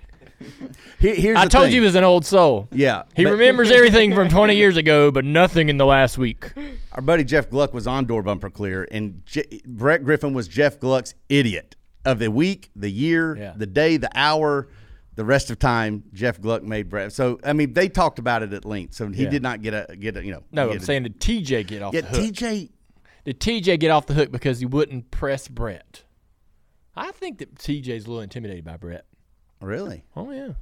Here- 0.99 1.15
here's 1.15 1.37
I 1.39 1.45
the 1.45 1.51
told 1.51 1.65
thing. 1.67 1.75
you 1.75 1.81
he 1.81 1.85
was 1.87 1.95
an 1.95 2.05
old 2.05 2.27
soul. 2.27 2.69
Yeah. 2.73 3.05
He 3.15 3.25
but 3.25 3.33
remembers 3.33 3.71
everything 3.71 4.13
from 4.15 4.29
20 4.29 4.57
years 4.57 4.77
ago, 4.77 5.11
but 5.11 5.25
nothing 5.25 5.69
in 5.69 5.77
the 5.77 5.87
last 5.87 6.19
week. 6.19 6.53
Our 6.93 7.03
buddy 7.03 7.23
Jeff 7.25 7.49
Gluck 7.49 7.73
was 7.73 7.87
on 7.87 8.05
Door 8.07 8.25
Bumper 8.25 8.51
Clear, 8.51 8.87
and 8.91 9.23
J- 9.25 9.61
Brett 9.67 10.03
Griffin 10.05 10.35
was 10.35 10.49
Jeff 10.49 10.81
Gluck's 10.81 11.15
idiot 11.29 11.77
of 12.05 12.19
the 12.19 12.31
week, 12.31 12.71
the 12.75 12.91
year, 12.91 13.37
Yeah. 13.37 13.53
the 13.57 13.67
day, 13.67 13.97
the 13.99 14.11
hour. 14.15 14.69
The 15.19 15.25
rest 15.25 15.51
of 15.51 15.59
time, 15.59 16.05
Jeff 16.13 16.41
Gluck 16.41 16.63
made 16.63 16.89
Brett. 16.89 17.13
So 17.13 17.41
I 17.43 17.53
mean, 17.53 17.73
they 17.73 17.89
talked 17.89 18.21
about 18.21 18.45
it 18.45 18.53
at 18.53 18.65
length. 18.65 18.95
So 18.95 19.09
he 19.09 19.25
Yeah. 19.25 19.31
did 19.31 19.43
not 19.43 19.63
get 19.63 19.75
a 19.75 19.97
get 19.97 20.17
a 20.17 20.25
you 20.25 20.31
know. 20.31 20.45
No, 20.53 20.71
I'm 20.71 20.77
a- 20.77 20.81
saying 20.81 21.03
did 21.03 21.19
TJ 21.21 21.67
get 21.67 21.83
off 21.83 21.93
Yeah, 21.93 22.03
the 22.03 22.07
hook? 22.07 22.21
TJ. 22.37 22.71
Did 23.25 23.41
TJ 23.41 23.81
get 23.81 23.91
off 23.91 24.07
the 24.07 24.15
hook 24.15 24.31
because 24.31 24.61
he 24.61 24.67
wouldn't 24.67 25.11
press 25.11 25.49
Brett? 25.49 26.05
I 26.95 27.11
think 27.11 27.39
that 27.39 27.57
TJ's 27.57 28.07
a 28.07 28.09
little 28.09 28.21
intimidated 28.23 28.65
by 28.65 28.77
Brett. 28.77 29.07
Really? 29.61 30.05
Oh 30.15 30.31
yeah. 30.31 30.53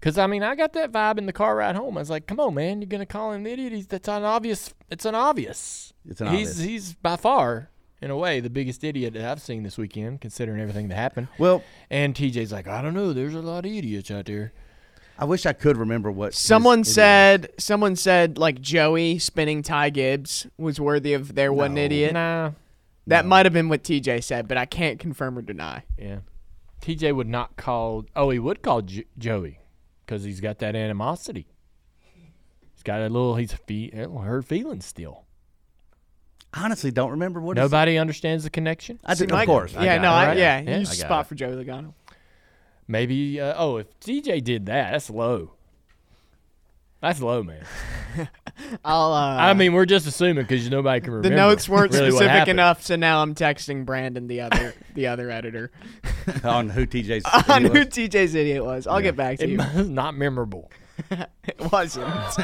Cause 0.00 0.16
I 0.16 0.28
mean, 0.28 0.44
I 0.44 0.54
got 0.54 0.72
that 0.74 0.92
vibe 0.92 1.18
in 1.18 1.26
the 1.26 1.32
car 1.32 1.56
ride 1.56 1.74
home. 1.74 1.96
I 1.96 2.00
was 2.00 2.10
like, 2.10 2.28
"Come 2.28 2.38
on, 2.38 2.54
man, 2.54 2.80
you're 2.80 2.88
gonna 2.88 3.06
call 3.06 3.32
him 3.32 3.40
an 3.44 3.52
idiot? 3.52 3.72
He's 3.72 3.88
that's 3.88 4.06
an 4.08 4.22
obvious. 4.22 4.72
It's 4.88 5.04
an 5.04 5.16
obvious. 5.16 5.92
It's 6.08 6.20
an 6.20 6.28
he's 6.28 6.50
obvious. 6.50 6.58
he's 6.58 6.94
by 6.94 7.16
far, 7.16 7.70
in 8.02 8.10
a 8.10 8.16
way, 8.16 8.40
the 8.40 8.50
biggest 8.50 8.82
idiot 8.84 9.14
that 9.14 9.24
I've 9.24 9.40
seen 9.40 9.62
this 9.62 9.78
weekend, 9.78 10.20
considering 10.20 10.60
everything 10.60 10.88
that 10.88 10.96
happened. 10.96 11.28
Well, 11.38 11.62
And 11.90 12.14
TJ's 12.14 12.52
like, 12.52 12.66
I 12.68 12.82
don't 12.82 12.94
know. 12.94 13.12
There's 13.12 13.34
a 13.34 13.40
lot 13.40 13.64
of 13.64 13.72
idiots 13.72 14.10
out 14.10 14.26
there. 14.26 14.52
I 15.18 15.24
wish 15.24 15.46
I 15.46 15.52
could 15.52 15.76
remember 15.76 16.10
what 16.10 16.34
Someone 16.34 16.80
idiot- 16.80 16.94
said 16.94 17.50
someone 17.58 17.94
said 17.96 18.38
like 18.38 18.60
Joey 18.60 19.18
spinning 19.18 19.62
Ty 19.62 19.90
Gibbs 19.90 20.46
was 20.58 20.80
worthy 20.80 21.12
of 21.14 21.34
there 21.34 21.52
one 21.52 21.78
idiot. 21.78 22.12
Nah. 22.14 22.52
That 23.06 23.26
might 23.26 23.46
have 23.46 23.52
been 23.52 23.68
what 23.68 23.82
TJ 23.84 24.22
said, 24.24 24.48
but 24.48 24.56
I 24.56 24.64
can't 24.64 24.98
confirm 24.98 25.36
or 25.38 25.42
deny. 25.42 25.84
Yeah. 25.98 26.18
TJ 26.80 27.14
would 27.14 27.28
not 27.28 27.56
call. 27.56 28.04
Oh, 28.16 28.30
he 28.30 28.38
would 28.38 28.62
call 28.62 28.82
J- 28.82 29.04
Joey 29.18 29.58
because 30.04 30.24
he's 30.24 30.40
got 30.40 30.58
that 30.60 30.74
animosity. 30.74 31.46
He's 32.72 32.82
got 32.82 33.00
a 33.00 33.08
little. 33.08 33.36
He's 33.36 33.52
fe- 33.52 33.90
hurt 33.90 34.44
feelings 34.44 34.86
still. 34.86 35.24
I 36.54 36.64
honestly 36.64 36.90
don't 36.90 37.10
remember 37.12 37.40
what. 37.40 37.56
his- 37.56 37.64
Nobody 37.64 37.96
understands 37.98 38.44
the 38.44 38.50
connection. 38.50 38.98
I 39.04 39.14
do, 39.14 39.24
of 39.24 39.30
Mike- 39.30 39.46
course. 39.46 39.74
I 39.76 39.84
yeah, 39.84 39.96
got 39.96 40.02
no, 40.02 40.08
it. 40.08 40.12
I, 40.12 40.26
right? 40.28 40.36
yeah, 40.38 40.60
Yeah, 40.60 40.70
you 40.70 40.80
I 40.80 40.84
got 40.84 40.94
spot 40.94 41.24
it. 41.24 41.28
for 41.28 41.34
Joey 41.34 41.64
Logano. 41.64 41.94
Maybe. 42.88 43.40
Uh, 43.40 43.54
oh, 43.56 43.76
if 43.78 43.98
TJ 44.00 44.42
did 44.44 44.66
that, 44.66 44.92
that's 44.92 45.08
low. 45.08 45.52
That's 47.00 47.20
low, 47.20 47.42
man. 47.42 47.64
I'll. 48.84 49.12
Uh, 49.12 49.36
I 49.36 49.54
mean, 49.54 49.72
we're 49.72 49.86
just 49.86 50.06
assuming 50.06 50.44
because 50.44 50.68
nobody 50.70 51.00
can 51.00 51.12
remember. 51.14 51.30
the 51.30 51.34
notes 51.34 51.68
weren't 51.68 51.90
really 51.92 52.06
what 52.12 52.18
specific 52.18 52.30
happened. 52.30 52.50
enough, 52.50 52.82
so 52.82 52.94
now 52.96 53.22
I'm 53.22 53.34
texting 53.34 53.84
Brandon, 53.84 54.28
the 54.28 54.42
other, 54.42 54.72
the 54.94 55.08
other 55.08 55.28
editor, 55.30 55.72
on 56.44 56.68
who 56.68 56.86
TJ's 56.86 57.24
on 57.48 57.64
idiot 57.66 57.72
who 57.72 57.78
was. 57.80 57.88
TJ's 57.88 58.34
idiot 58.36 58.64
was. 58.64 58.86
I'll 58.86 59.00
get 59.00 59.16
back 59.16 59.38
to 59.38 59.44
It 59.44 59.50
you. 59.50 59.56
was 59.58 59.88
not 59.88 60.14
memorable. 60.16 60.70
It 61.44 61.72
wasn't. 61.72 62.06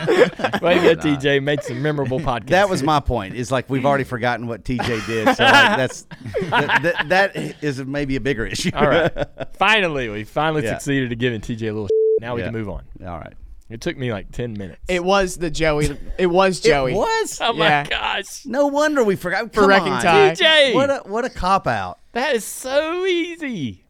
Way 0.62 0.74
to 0.74 0.94
go, 0.94 0.96
TJ. 0.96 1.40
Made 1.42 1.62
some 1.62 1.80
memorable 1.80 2.18
podcasts. 2.18 2.48
That 2.48 2.68
was 2.68 2.82
my 2.82 2.98
point. 2.98 3.34
Is 3.36 3.52
like 3.52 3.70
we've 3.70 3.86
already 3.86 4.02
forgotten 4.14 4.46
what 4.48 4.64
TJ 4.64 5.06
did. 5.06 5.36
So 5.36 5.44
like, 5.44 5.76
that's 5.76 6.02
that, 6.50 6.80
that, 6.82 7.08
that 7.08 7.36
is 7.62 7.84
maybe 7.84 8.16
a 8.16 8.20
bigger 8.20 8.44
issue. 8.44 8.70
All 8.74 8.88
right. 8.88 9.12
finally, 9.54 10.08
we 10.08 10.24
finally 10.24 10.64
Yeah. 10.64 10.72
succeeded 10.74 11.12
at 11.12 11.18
giving 11.18 11.40
TJ 11.40 11.62
a 11.62 11.72
little. 11.72 11.88
Now 12.20 12.34
we 12.34 12.40
Yeah. 12.40 12.46
can 12.48 12.54
move 12.54 12.68
on. 12.68 12.84
All 13.06 13.18
right. 13.18 13.34
It 13.70 13.80
took 13.80 13.96
me 13.96 14.10
like 14.12 14.32
ten 14.32 14.54
minutes. 14.54 14.80
It 14.88 15.04
was 15.04 15.36
the 15.36 15.50
Joey. 15.50 15.96
It 16.18 16.26
was 16.26 16.58
Joey. 16.58 16.92
It 16.92 16.96
was. 16.96 17.38
oh 17.40 17.52
my 17.52 17.66
yeah. 17.66 17.84
gosh, 17.84 18.44
No 18.46 18.66
wonder 18.66 19.04
we 19.04 19.14
forgot. 19.14 19.52
For 19.54 19.60
Come 19.60 19.68
wrecking 19.70 19.92
on. 19.92 20.02
Ty. 20.02 20.34
TJ. 20.34 20.74
What 20.74 20.90
a 20.90 20.96
what 21.08 21.24
a 21.24 21.30
cop 21.30 21.66
out. 21.68 21.98
that 22.12 22.34
is 22.34 22.44
so 22.44 23.04
easy. 23.06 23.84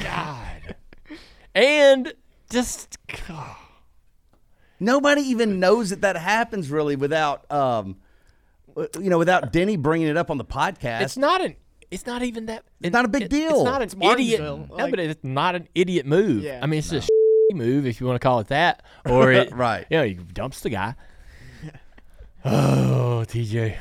God, 0.00 0.76
and 1.54 2.12
just 2.50 2.96
Nobody 4.78 5.22
even 5.22 5.58
knows 5.60 5.90
that 5.90 6.02
that 6.02 6.16
happens 6.16 6.70
really 6.70 6.96
without 6.96 7.50
um, 7.50 7.96
you 9.00 9.08
know, 9.10 9.18
without 9.18 9.52
Denny 9.52 9.76
bringing 9.76 10.08
it 10.08 10.16
up 10.16 10.30
on 10.30 10.38
the 10.38 10.44
podcast. 10.44 11.02
it's 11.02 11.16
not 11.16 11.42
an. 11.44 11.56
It's 11.90 12.04
not 12.04 12.22
even 12.22 12.46
that. 12.46 12.64
It's 12.82 12.92
not 12.92 13.04
a 13.04 13.08
big 13.08 13.28
deal. 13.28 13.50
It's 13.54 13.64
not 13.64 13.76
an 13.76 13.82
It's 13.84 13.94
idiot. 13.94 14.40
Martinsville, 14.40 14.76
no, 14.76 14.90
but 14.90 14.98
it's 14.98 15.22
not 15.22 15.54
an 15.54 15.68
idiot 15.74 16.04
move. 16.04 16.42
Yeah. 16.42 16.58
I 16.60 16.66
mean, 16.66 16.78
it's 16.80 16.90
just 16.90 17.08
a 17.52 17.54
move 17.54 17.86
if 17.86 18.00
you 18.00 18.06
want 18.08 18.20
to 18.20 18.24
call 18.26 18.40
it 18.40 18.48
that, 18.48 18.82
or 19.08 19.30
it, 19.30 19.52
Right. 19.54 19.86
You 19.88 19.98
know, 19.98 20.04
he 20.04 20.14
dumps 20.14 20.60
the 20.60 20.70
guy. 20.70 20.94
Oh, 22.44 23.24
TJ. 23.26 23.76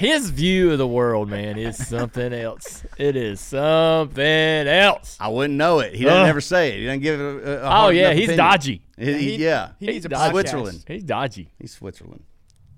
His 0.00 0.30
view 0.30 0.72
of 0.72 0.78
the 0.78 0.86
world, 0.88 1.28
man, 1.28 1.58
is 1.58 1.76
something 1.86 2.32
else. 2.32 2.82
It 2.96 3.16
is 3.16 3.38
something 3.38 4.24
else. 4.24 5.18
I 5.20 5.28
wouldn't 5.28 5.58
know 5.58 5.80
it. 5.80 5.94
He 5.94 6.04
doesn't 6.04 6.22
Ugh. 6.22 6.28
ever 6.28 6.40
say 6.40 6.70
it. 6.72 6.78
He 6.78 6.84
doesn't 6.86 7.00
give 7.00 7.20
it 7.20 7.22
a, 7.22 7.66
a 7.66 7.84
Oh 7.86 7.88
yeah, 7.90 8.14
he's 8.14 8.24
opinion. 8.30 8.36
dodgy. 8.38 8.82
He- 8.96 9.04
he- 9.12 9.18
He- 9.36 9.44
yeah, 9.44 9.72
he 9.78 9.86
needs 9.88 10.06
a 10.06 10.08
He's 10.08 10.16
podcast. 10.18 10.30
Switzerland. 10.30 10.84
He's 10.88 11.04
dodgy. 11.04 11.52
He's 11.58 11.72
Switzerland. 11.72 12.22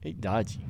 He's 0.03 0.15
dodgy. 0.15 0.65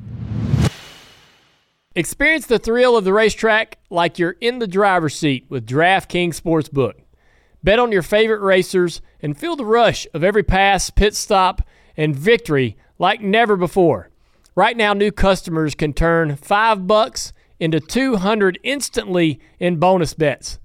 Experience 1.95 2.47
the 2.47 2.59
thrill 2.59 2.97
of 2.97 3.05
the 3.05 3.13
racetrack 3.13 3.79
like 3.91 4.19
you're 4.19 4.37
in 4.41 4.59
the 4.59 4.67
driver's 4.67 5.15
seat 5.15 5.47
with 5.49 5.67
DraftKings 5.67 6.41
Sportsbook. 6.41 6.95
Bet 7.63 7.79
on 7.79 7.93
your 7.93 8.03
favorite 8.03 8.41
racers 8.41 9.01
and 9.21 9.39
feel 9.39 9.57
the 9.57 9.65
rush 9.65 10.07
of 10.13 10.23
every 10.25 10.43
pass, 10.43 10.91
pit 10.91 11.15
stop, 11.15 11.63
and 11.97 12.15
victory 12.17 12.77
like 12.99 13.21
never 13.21 13.57
before. 13.57 14.11
Right 14.55 14.77
now, 14.77 14.93
new 14.93 15.11
customers 15.11 15.75
can 15.75 15.95
turn 15.95 16.37
five 16.37 16.87
bucks 16.87 17.33
into 17.59 17.81
200 17.81 18.59
instantly 18.63 19.41
in 19.59 19.77
bonus 19.77 20.13
bets. 20.13 20.59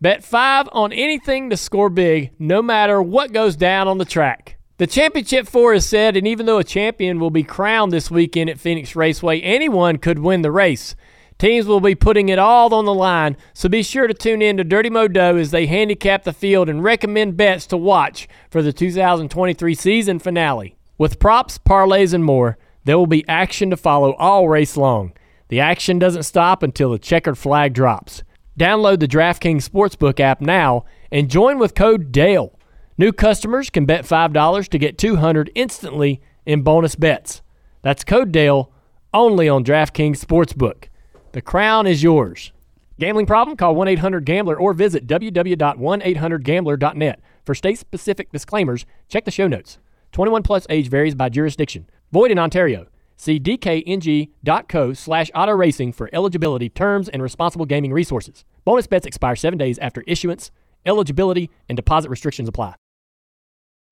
Bet 0.00 0.24
five 0.24 0.68
on 0.72 0.92
anything 0.92 1.48
to 1.50 1.56
score 1.56 1.88
big, 1.88 2.32
no 2.38 2.62
matter 2.62 3.00
what 3.00 3.32
goes 3.32 3.54
down 3.54 3.86
on 3.86 3.98
the 3.98 4.04
track. 4.04 4.56
The 4.78 4.86
championship 4.86 5.46
four 5.46 5.74
is 5.74 5.86
said, 5.86 6.16
and 6.16 6.26
even 6.26 6.46
though 6.46 6.58
a 6.58 6.64
champion 6.64 7.20
will 7.20 7.30
be 7.30 7.42
crowned 7.42 7.92
this 7.92 8.10
weekend 8.10 8.50
at 8.50 8.60
Phoenix 8.60 8.96
Raceway, 8.96 9.40
anyone 9.40 9.98
could 9.98 10.18
win 10.18 10.42
the 10.42 10.52
race. 10.52 10.96
Teams 11.38 11.66
will 11.66 11.80
be 11.80 11.94
putting 11.94 12.28
it 12.28 12.38
all 12.40 12.74
on 12.74 12.84
the 12.84 12.94
line, 12.94 13.36
so 13.52 13.68
be 13.68 13.84
sure 13.84 14.08
to 14.08 14.14
tune 14.14 14.42
in 14.42 14.56
to 14.56 14.64
Dirty 14.64 14.90
Modo 14.90 15.36
as 15.36 15.52
they 15.52 15.66
handicap 15.66 16.24
the 16.24 16.32
field 16.32 16.68
and 16.68 16.82
recommend 16.82 17.36
bets 17.36 17.66
to 17.66 17.76
watch 17.76 18.26
for 18.50 18.62
the 18.62 18.72
2023 18.72 19.74
season 19.74 20.18
finale. 20.18 20.76
With 20.96 21.20
props, 21.20 21.58
parlays, 21.58 22.12
and 22.12 22.24
more, 22.24 22.58
there 22.88 22.96
will 22.96 23.06
be 23.06 23.28
action 23.28 23.68
to 23.68 23.76
follow 23.76 24.14
all 24.14 24.48
race 24.48 24.74
long. 24.74 25.12
The 25.48 25.60
action 25.60 25.98
doesn't 25.98 26.22
stop 26.22 26.62
until 26.62 26.92
the 26.92 26.98
checkered 26.98 27.36
flag 27.36 27.74
drops. 27.74 28.22
Download 28.58 28.98
the 28.98 29.06
DraftKings 29.06 29.68
Sportsbook 29.68 30.18
app 30.20 30.40
now 30.40 30.86
and 31.12 31.28
join 31.28 31.58
with 31.58 31.74
code 31.74 32.12
DALE. 32.12 32.58
New 32.96 33.12
customers 33.12 33.68
can 33.68 33.84
bet 33.84 34.06
$5 34.06 34.68
to 34.68 34.78
get 34.78 34.96
200 34.96 35.50
instantly 35.54 36.22
in 36.46 36.62
bonus 36.62 36.94
bets. 36.94 37.42
That's 37.82 38.04
code 38.04 38.32
DALE 38.32 38.72
only 39.12 39.50
on 39.50 39.64
DraftKings 39.64 40.24
Sportsbook. 40.24 40.84
The 41.32 41.42
crown 41.42 41.86
is 41.86 42.02
yours. 42.02 42.52
Gambling 42.98 43.26
problem? 43.26 43.58
Call 43.58 43.74
1 43.74 43.88
800 43.88 44.24
Gambler 44.24 44.58
or 44.58 44.72
visit 44.72 45.06
www.1800Gambler.net. 45.06 47.20
For 47.44 47.54
state 47.54 47.78
specific 47.78 48.32
disclaimers, 48.32 48.86
check 49.10 49.26
the 49.26 49.30
show 49.30 49.46
notes. 49.46 49.76
21 50.12 50.42
plus 50.42 50.66
age 50.70 50.88
varies 50.88 51.14
by 51.14 51.28
jurisdiction. 51.28 51.84
Void 52.12 52.30
in 52.30 52.38
Ontario. 52.38 52.86
See 53.16 53.40
dkng.co 53.40 54.92
slash 54.92 55.30
auto 55.34 55.52
racing 55.52 55.92
for 55.92 56.08
eligibility, 56.12 56.68
terms, 56.68 57.08
and 57.08 57.22
responsible 57.22 57.66
gaming 57.66 57.92
resources. 57.92 58.44
Bonus 58.64 58.86
bets 58.86 59.06
expire 59.06 59.34
seven 59.36 59.58
days 59.58 59.78
after 59.78 60.02
issuance. 60.06 60.50
Eligibility 60.86 61.50
and 61.68 61.76
deposit 61.76 62.10
restrictions 62.10 62.48
apply. 62.48 62.74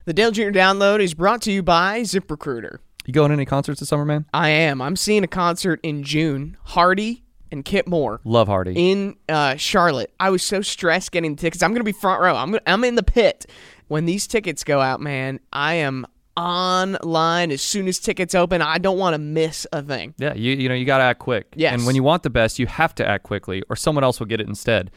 The 0.05 0.13
Dale 0.13 0.31
Jr. 0.31 0.51
Download 0.51 1.01
is 1.01 1.15
brought 1.15 1.43
to 1.43 1.53
you 1.53 1.63
by 1.63 2.03
ZipRecruiter. 2.03 2.79
You 3.05 3.13
going 3.13 3.31
to 3.31 3.35
any 3.35 3.45
concerts 3.45 3.81
this 3.81 3.89
summer, 3.89 4.05
man? 4.05 4.27
I 4.33 4.51
am. 4.51 4.81
I'm 4.81 4.97
seeing 4.97 5.25
a 5.25 5.29
concert 5.29 5.81
in 5.83 6.05
June. 6.05 6.57
Hardy 6.63 7.25
and 7.51 7.65
Kip 7.65 7.87
Moore 7.89 8.21
Love 8.25 8.47
Hardy. 8.49 8.75
in 8.93 9.17
uh, 9.29 9.57
Charlotte. 9.57 10.13
I 10.21 10.31
was 10.31 10.43
so 10.43 10.61
stressed 10.63 11.11
getting 11.13 11.35
the 11.35 11.41
tickets. 11.41 11.63
I'm 11.63 11.73
gonna 11.73 11.85
be 11.85 11.93
front 11.93 12.21
row. 12.21 12.37
I'm 12.37 12.51
gonna, 12.51 12.63
I'm 12.67 12.85
in 12.85 12.95
the 12.95 13.03
pit 13.03 13.47
when 13.89 14.05
these 14.05 14.27
tickets 14.27 14.63
go 14.65 14.81
out. 14.81 15.01
Man, 15.01 15.41
I 15.53 15.75
am 15.75 16.07
online 16.37 17.51
as 17.51 17.63
soon 17.63 17.89
as 17.89 17.99
tickets 17.99 18.35
open. 18.35 18.63
I 18.63 18.79
don't 18.79 18.99
want 18.99 19.15
to 19.15 19.19
miss 19.19 19.67
a 19.73 19.83
thing. 19.83 20.15
Yeah, 20.19 20.35
you 20.35 20.55
you 20.55 20.69
know 20.69 20.75
you 20.75 20.85
got 20.85 20.99
to 20.99 21.05
act 21.05 21.19
quick. 21.19 21.53
Yes. 21.57 21.75
And 21.75 21.87
when 21.87 21.95
you 21.95 22.03
want 22.03 22.23
the 22.23 22.31
best, 22.31 22.59
you 22.59 22.67
have 22.67 22.95
to 22.97 23.07
act 23.07 23.25
quickly, 23.25 23.63
or 23.69 23.77
someone 23.77 24.05
else 24.05 24.21
will 24.21 24.27
get 24.27 24.41
it 24.41 24.47
instead. 24.47 24.91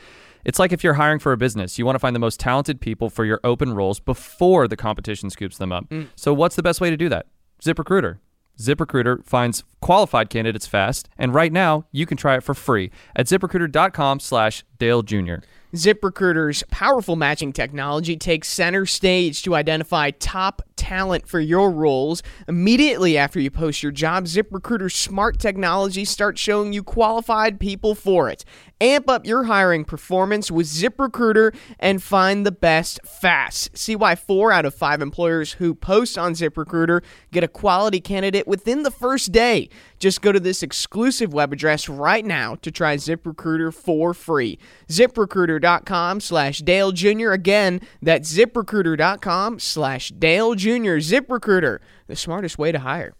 It's 0.46 0.60
like 0.60 0.72
if 0.72 0.84
you're 0.84 0.94
hiring 0.94 1.20
for 1.20 1.32
a 1.32 1.38
business, 1.38 1.78
you 1.78 1.86
want 1.86 1.96
to 1.96 2.00
find 2.00 2.16
the 2.16 2.20
most 2.20 2.40
talented 2.40 2.80
people 2.80 3.10
for 3.10 3.26
your 3.26 3.40
open 3.44 3.74
roles 3.74 4.00
before 4.00 4.68
the 4.68 4.78
competition 4.78 5.30
scoops 5.30 5.58
them 5.58 5.72
up. 5.72 5.90
Mm. 5.90 6.08
So 6.16 6.34
what's 6.34 6.56
the 6.56 6.64
best 6.64 6.80
way 6.80 6.90
to 6.90 6.98
do 6.98 7.10
that? 7.10 7.28
ZipRecruiter. 7.62 8.20
ZipRecruiter 8.58 9.24
finds 9.26 9.64
qualified 9.82 10.30
candidates 10.30 10.68
fast, 10.68 11.10
and 11.18 11.34
right 11.34 11.52
now 11.52 11.86
you 11.92 12.06
can 12.06 12.18
try 12.18 12.36
it 12.36 12.44
for 12.44 12.54
free 12.54 12.92
at 13.16 13.26
ZipRecruiter.com/slash 13.26 14.64
Dale 14.78 15.02
Jr. 15.02 15.36
ZipRecruiter's 15.74 16.64
powerful 16.72 17.16
matching 17.16 17.54
technology 17.54 18.18
takes 18.18 18.48
center 18.48 18.88
stage 18.88 19.44
to 19.44 19.54
identify 19.54 20.10
top 20.10 20.64
talent 20.76 21.28
for 21.28 21.40
your 21.40 21.70
roles. 21.70 22.24
Immediately 22.48 23.18
after 23.18 23.40
you 23.40 23.52
post 23.52 23.84
your 23.84 23.92
job, 23.92 24.26
ZipRecruiter's 24.26 24.96
smart 24.96 25.38
technology 25.38 26.06
starts 26.06 26.42
showing 26.42 26.74
you 26.74 26.82
qualified 26.82 27.60
people 27.60 27.94
for 27.94 28.30
it. 28.30 28.44
Amp 28.82 29.10
up 29.10 29.26
your 29.26 29.44
hiring 29.44 29.84
performance 29.84 30.50
with 30.50 30.66
ZipRecruiter 30.66 31.54
and 31.80 32.02
find 32.02 32.46
the 32.46 32.52
best 32.52 33.02
fast. 33.06 33.78
See 33.78 33.94
why 33.94 34.16
four 34.16 34.54
out 34.54 34.64
of 34.64 34.74
five 34.74 35.02
employers 35.02 35.54
who 35.54 35.76
post 35.76 36.18
on 36.18 36.32
ZipRecruiter 36.32 37.04
get 37.32 37.44
a 37.44 37.50
quality 37.50 38.00
candidate 38.00 38.48
within 38.48 38.84
the 38.84 38.92
first 38.92 39.34
day. 39.34 39.68
Just 40.00 40.22
go 40.22 40.32
to 40.32 40.40
this 40.40 40.64
exclusive 40.64 41.34
web 41.34 41.52
address 41.52 41.90
right 41.90 42.24
now 42.24 42.56
to 42.56 42.72
try 42.72 42.96
ZipRecruiter 42.96 43.74
for 43.74 44.14
free. 44.14 44.58
ZipRecruiter.com 44.88 46.22
slash 46.22 46.60
Dale 46.60 46.94
Jr. 46.94 47.32
Again, 47.32 47.82
that's 48.02 48.34
ZipRecruiter.com 48.34 49.60
slash 49.60 50.10
Dale 50.12 50.56
Jr. 50.56 51.00
ZipRecruiter, 51.00 51.80
the 52.08 52.16
smartest 52.16 52.58
way 52.58 52.72
to 52.72 52.80
hire. 52.80 53.14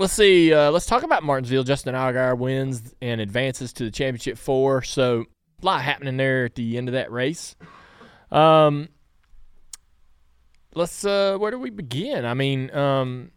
Let's 0.00 0.14
see. 0.14 0.50
Uh, 0.50 0.70
let's 0.70 0.86
talk 0.86 1.02
about 1.02 1.24
Martinsville. 1.24 1.62
Justin 1.62 1.94
Allgaier 1.94 2.34
wins 2.34 2.94
and 3.02 3.20
advances 3.20 3.70
to 3.74 3.84
the 3.84 3.90
championship 3.90 4.38
four. 4.38 4.80
So 4.80 5.26
a 5.62 5.66
lot 5.66 5.82
happening 5.82 6.16
there 6.16 6.46
at 6.46 6.54
the 6.54 6.78
end 6.78 6.88
of 6.88 6.94
that 6.94 7.12
race. 7.12 7.54
Um, 8.32 8.88
let's. 10.74 11.04
Uh, 11.04 11.36
where 11.36 11.50
do 11.50 11.58
we 11.58 11.68
begin? 11.68 12.24
I 12.24 12.32
mean, 12.32 12.74
um, 12.74 13.32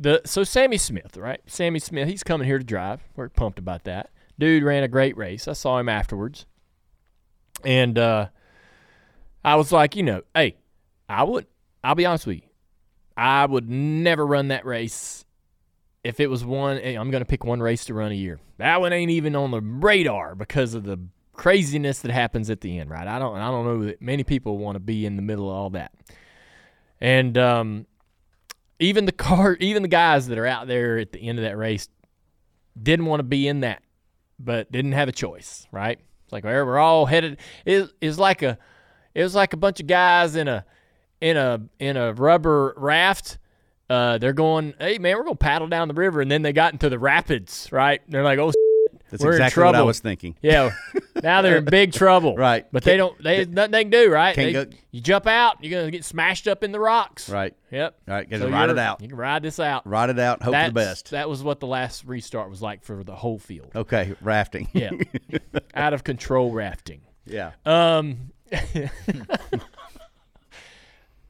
the 0.00 0.22
so 0.24 0.42
Sammy 0.42 0.76
Smith, 0.76 1.16
right? 1.16 1.40
Sammy 1.46 1.78
Smith. 1.78 2.08
He's 2.08 2.24
coming 2.24 2.44
here 2.44 2.58
to 2.58 2.64
drive. 2.64 3.00
We're 3.14 3.28
pumped 3.28 3.60
about 3.60 3.84
that. 3.84 4.10
Dude 4.40 4.64
ran 4.64 4.82
a 4.82 4.88
great 4.88 5.16
race. 5.16 5.46
I 5.46 5.52
saw 5.52 5.78
him 5.78 5.88
afterwards, 5.88 6.46
and 7.64 7.96
uh, 7.96 8.26
I 9.44 9.54
was 9.54 9.70
like, 9.70 9.94
you 9.94 10.02
know, 10.02 10.22
hey, 10.34 10.56
I 11.08 11.22
would. 11.22 11.46
I'll 11.84 11.94
be 11.94 12.06
honest 12.06 12.26
with 12.26 12.38
you. 12.38 12.42
I 13.16 13.46
would 13.46 13.70
never 13.70 14.26
run 14.26 14.48
that 14.48 14.66
race 14.66 15.24
if 16.04 16.20
it 16.20 16.28
was 16.28 16.44
one. 16.44 16.78
I'm 16.78 17.10
going 17.10 17.22
to 17.22 17.28
pick 17.28 17.44
one 17.44 17.60
race 17.60 17.84
to 17.86 17.94
run 17.94 18.12
a 18.12 18.14
year. 18.14 18.40
That 18.58 18.80
one 18.80 18.92
ain't 18.92 19.10
even 19.10 19.36
on 19.36 19.50
the 19.50 19.60
radar 19.60 20.34
because 20.34 20.74
of 20.74 20.84
the 20.84 20.98
craziness 21.32 22.00
that 22.00 22.10
happens 22.10 22.50
at 22.50 22.60
the 22.60 22.78
end, 22.78 22.90
right? 22.90 23.06
I 23.06 23.18
don't. 23.18 23.36
I 23.36 23.50
don't 23.50 23.64
know 23.64 23.84
that 23.86 24.02
many 24.02 24.24
people 24.24 24.58
want 24.58 24.76
to 24.76 24.80
be 24.80 25.06
in 25.06 25.16
the 25.16 25.22
middle 25.22 25.48
of 25.48 25.56
all 25.56 25.70
that. 25.70 25.92
And 27.00 27.38
um, 27.38 27.86
even 28.78 29.06
the 29.06 29.12
car, 29.12 29.56
even 29.60 29.82
the 29.82 29.88
guys 29.88 30.28
that 30.28 30.38
are 30.38 30.46
out 30.46 30.66
there 30.66 30.98
at 30.98 31.12
the 31.12 31.20
end 31.20 31.38
of 31.38 31.44
that 31.44 31.56
race 31.56 31.88
didn't 32.80 33.06
want 33.06 33.20
to 33.20 33.24
be 33.24 33.48
in 33.48 33.60
that, 33.60 33.82
but 34.38 34.70
didn't 34.70 34.92
have 34.92 35.08
a 35.08 35.12
choice, 35.12 35.66
right? 35.72 35.98
It's 36.24 36.32
like 36.32 36.44
we're 36.44 36.78
all 36.78 37.06
headed. 37.06 37.38
It, 37.64 37.90
it's 38.00 38.18
like 38.18 38.42
a, 38.42 38.58
it 39.14 39.22
was 39.22 39.34
like 39.34 39.52
a 39.54 39.56
bunch 39.56 39.80
of 39.80 39.86
guys 39.86 40.36
in 40.36 40.46
a, 40.46 40.64
in 41.20 41.36
a 41.36 41.60
in 41.78 41.96
a 41.96 42.12
rubber 42.12 42.74
raft. 42.76 43.38
Uh, 43.90 44.18
they're 44.18 44.32
going, 44.34 44.74
hey 44.78 44.98
man, 44.98 45.16
we're 45.16 45.24
gonna 45.24 45.36
paddle 45.36 45.68
down 45.68 45.88
the 45.88 45.94
river, 45.94 46.20
and 46.20 46.30
then 46.30 46.42
they 46.42 46.52
got 46.52 46.72
into 46.72 46.88
the 46.90 46.98
rapids, 46.98 47.68
right? 47.72 48.02
They're 48.08 48.22
like, 48.22 48.38
oh, 48.38 48.52
That's 49.10 49.22
we're 49.24 49.30
in 49.30 49.36
exactly 49.42 49.64
what 49.64 49.74
I 49.74 49.82
was 49.82 50.00
thinking. 50.00 50.36
yeah. 50.42 50.72
Now 51.22 51.40
they're 51.42 51.56
in 51.58 51.64
big 51.70 51.92
trouble, 51.92 52.36
Right. 52.36 52.66
But 52.70 52.84
they 52.84 52.96
don't. 52.98 53.20
They 53.22 53.46
nothing 53.46 53.70
they 53.72 53.82
can 53.84 53.90
do, 53.90 54.10
right? 54.10 54.34
Can't 54.34 54.52
They- 54.54 54.64
go- 54.66 54.70
you 54.90 55.00
jump 55.00 55.26
out, 55.26 55.64
you're 55.64 55.78
gonna 55.80 55.90
get 55.90 56.04
smashed 56.04 56.46
up 56.46 56.62
in 56.62 56.70
the 56.72 56.78
rocks. 56.80 57.30
Right. 57.30 57.54
Yep. 57.70 57.96
All 58.08 58.14
right, 58.14 58.26
So 58.30 58.48
ride 58.50 58.68
it 58.70 58.78
out. 58.78 59.00
You 59.00 59.08
can 59.08 59.16
ride 59.16 59.42
this 59.42 59.58
out. 59.58 59.86
Ride 59.86 60.10
it 60.10 60.18
out. 60.18 60.42
Hope 60.42 60.54
for 60.54 60.66
the 60.66 60.72
best. 60.72 61.10
That 61.10 61.28
was 61.28 61.42
what 61.42 61.60
the 61.60 61.66
last 61.66 62.04
restart 62.04 62.50
was 62.50 62.60
like 62.60 62.84
for 62.84 63.02
the 63.04 63.14
whole 63.16 63.38
field. 63.38 63.72
Okay, 63.74 64.14
rafting. 64.20 64.68
Yeah. 64.74 64.90
Out 65.74 65.92
of 65.94 66.04
control 66.04 66.52
rafting. 66.52 67.00
yeah. 67.26 67.52
Um, 67.64 68.32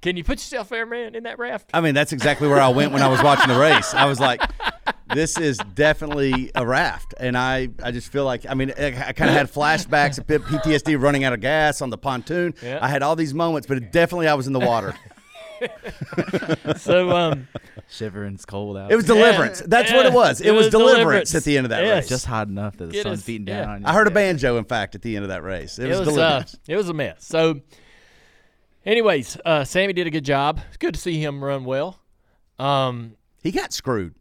can 0.00 0.16
you 0.16 0.24
put 0.24 0.38
yourself 0.38 0.68
there, 0.68 0.86
man, 0.86 1.14
in 1.14 1.24
that 1.24 1.38
raft? 1.38 1.70
I 1.74 1.80
mean, 1.80 1.94
that's 1.94 2.12
exactly 2.12 2.48
where 2.48 2.60
I 2.60 2.68
went 2.68 2.92
when 2.92 3.02
I 3.02 3.08
was 3.08 3.22
watching 3.22 3.48
the 3.52 3.58
race. 3.60 3.94
I 3.94 4.04
was 4.06 4.20
like, 4.20 4.40
this 5.14 5.36
is 5.38 5.58
definitely 5.74 6.50
a 6.54 6.64
raft. 6.66 7.14
And 7.18 7.36
I, 7.36 7.68
I 7.82 7.90
just 7.90 8.12
feel 8.12 8.24
like, 8.24 8.46
I 8.48 8.54
mean, 8.54 8.72
I, 8.78 8.86
I 9.08 9.12
kind 9.12 9.30
of 9.30 9.36
had 9.36 9.50
flashbacks 9.52 10.18
of 10.18 10.26
PTSD 10.26 11.00
running 11.00 11.24
out 11.24 11.32
of 11.32 11.40
gas 11.40 11.82
on 11.82 11.90
the 11.90 11.98
pontoon. 11.98 12.54
Yeah. 12.62 12.78
I 12.80 12.88
had 12.88 13.02
all 13.02 13.16
these 13.16 13.34
moments, 13.34 13.66
but 13.66 13.76
it 13.76 13.90
definitely 13.92 14.28
I 14.28 14.34
was 14.34 14.46
in 14.46 14.52
the 14.52 14.60
water. 14.60 14.94
So, 16.76 17.10
um, 17.10 17.48
Shivering, 17.90 18.34
it's 18.34 18.44
cold 18.44 18.76
out. 18.76 18.92
It 18.92 18.96
was 18.96 19.06
deliverance. 19.06 19.60
That's 19.66 19.92
what 19.92 20.06
it 20.06 20.12
was. 20.12 20.40
It, 20.40 20.48
it 20.48 20.50
was, 20.52 20.66
was 20.66 20.70
deliverance, 20.70 20.98
deliverance. 21.30 21.34
at 21.34 21.42
the 21.44 21.56
end 21.56 21.66
of 21.66 21.70
that 21.70 21.82
Yes. 21.82 22.02
race. 22.04 22.08
just 22.08 22.26
hot 22.26 22.46
enough 22.48 22.76
that 22.76 22.86
the 22.86 22.92
Get 22.92 23.02
sun's 23.04 23.20
us- 23.20 23.26
beating 23.26 23.48
yeah. 23.48 23.62
down 23.62 23.70
on 23.70 23.80
you. 23.80 23.86
I 23.88 23.92
heard 23.92 24.06
a 24.06 24.10
banjo, 24.10 24.56
in 24.58 24.64
fact, 24.64 24.94
at 24.94 25.02
the 25.02 25.16
end 25.16 25.24
of 25.24 25.30
that 25.30 25.42
race. 25.42 25.78
It, 25.78 25.86
it 25.86 25.90
was, 25.90 26.00
was 26.00 26.08
uh, 26.10 26.12
deliverance. 26.12 26.56
it 26.68 26.76
was 26.76 26.88
a 26.88 26.94
mess. 26.94 27.24
So, 27.26 27.60
anyways, 28.88 29.36
uh, 29.44 29.64
Sammy 29.64 29.92
did 29.92 30.06
a 30.06 30.10
good 30.10 30.24
job. 30.24 30.60
It's 30.68 30.76
good 30.76 30.94
to 30.94 31.00
see 31.00 31.22
him 31.22 31.42
run 31.44 31.64
well. 31.64 32.00
Um, 32.58 33.14
he 33.42 33.52
got 33.52 33.72
screwed. 33.72 34.14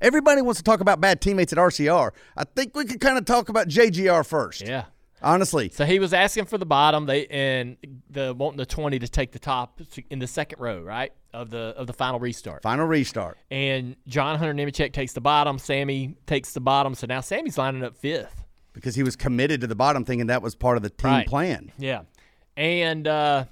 Everybody 0.00 0.42
wants 0.42 0.60
to 0.60 0.64
talk 0.64 0.80
about 0.80 1.00
bad 1.00 1.20
teammates 1.20 1.52
at 1.52 1.58
RCR. 1.58 2.10
I 2.36 2.44
think 2.44 2.76
we 2.76 2.84
could 2.84 3.00
kind 3.00 3.16
of 3.18 3.24
talk 3.24 3.48
about 3.48 3.68
JGR 3.68 4.24
first. 4.26 4.60
yeah. 4.62 4.84
Honestly, 5.22 5.70
So 5.70 5.86
he 5.86 5.98
was 6.00 6.12
asking 6.12 6.44
for 6.44 6.58
the 6.58 6.66
bottom. 6.66 7.06
They 7.06 7.26
and 7.28 7.78
the 8.10 8.34
wanting 8.34 8.58
the 8.58 8.66
twenty 8.66 8.98
to 8.98 9.08
take 9.08 9.32
the 9.32 9.38
top 9.38 9.80
in 10.10 10.18
the 10.18 10.26
second 10.26 10.60
row, 10.60 10.82
right 10.82 11.14
of 11.32 11.48
the 11.48 11.72
of 11.78 11.86
the 11.86 11.94
final 11.94 12.20
restart. 12.20 12.60
final 12.62 12.84
restart. 12.86 13.38
And 13.50 13.96
John 14.06 14.38
Hunter 14.38 14.52
Nemechek 14.52 14.92
takes 14.92 15.14
the 15.14 15.22
bottom. 15.22 15.58
Sammy 15.58 16.16
takes 16.26 16.52
the 16.52 16.60
bottom. 16.60 16.94
So 16.94 17.06
now 17.06 17.22
Sammy's 17.22 17.56
lining 17.56 17.82
up 17.82 17.96
fifth. 17.96 18.44
because 18.74 18.96
he 18.96 19.02
was 19.02 19.16
committed 19.16 19.62
to 19.62 19.66
the 19.66 19.74
bottom, 19.74 20.04
thinking 20.04 20.26
that 20.26 20.42
was 20.42 20.54
part 20.54 20.76
of 20.76 20.82
the 20.82 20.90
team 20.90 21.10
Right. 21.10 21.26
plan. 21.26 21.72
Yeah. 21.78 22.02
And 22.58 23.08
uh, 23.08 23.44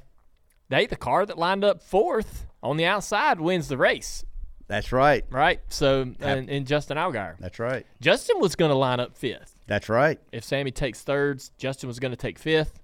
they 0.72 0.86
the 0.86 0.96
car 0.96 1.26
that 1.26 1.38
lined 1.38 1.64
up 1.64 1.82
fourth 1.82 2.46
on 2.62 2.76
the 2.76 2.84
outside 2.84 3.40
wins 3.40 3.68
the 3.68 3.76
race, 3.76 4.24
That's 4.68 4.92
right. 4.92 5.24
right? 5.30 5.60
So 5.68 6.14
and, 6.20 6.48
and 6.48 6.66
Justin 6.66 6.96
Allgaier. 6.96 7.36
That's 7.38 7.58
right. 7.58 7.86
Justin 8.00 8.38
was 8.40 8.56
going 8.56 8.70
to 8.70 8.76
line 8.76 9.00
up 9.00 9.16
fifth. 9.16 9.56
That's 9.66 9.88
right. 9.88 10.18
If 10.32 10.44
Sammy 10.44 10.70
takes 10.70 11.02
thirds, 11.02 11.50
Justin 11.58 11.88
was 11.88 11.98
going 11.98 12.12
to 12.12 12.16
take 12.16 12.38
fifth. 12.38 12.80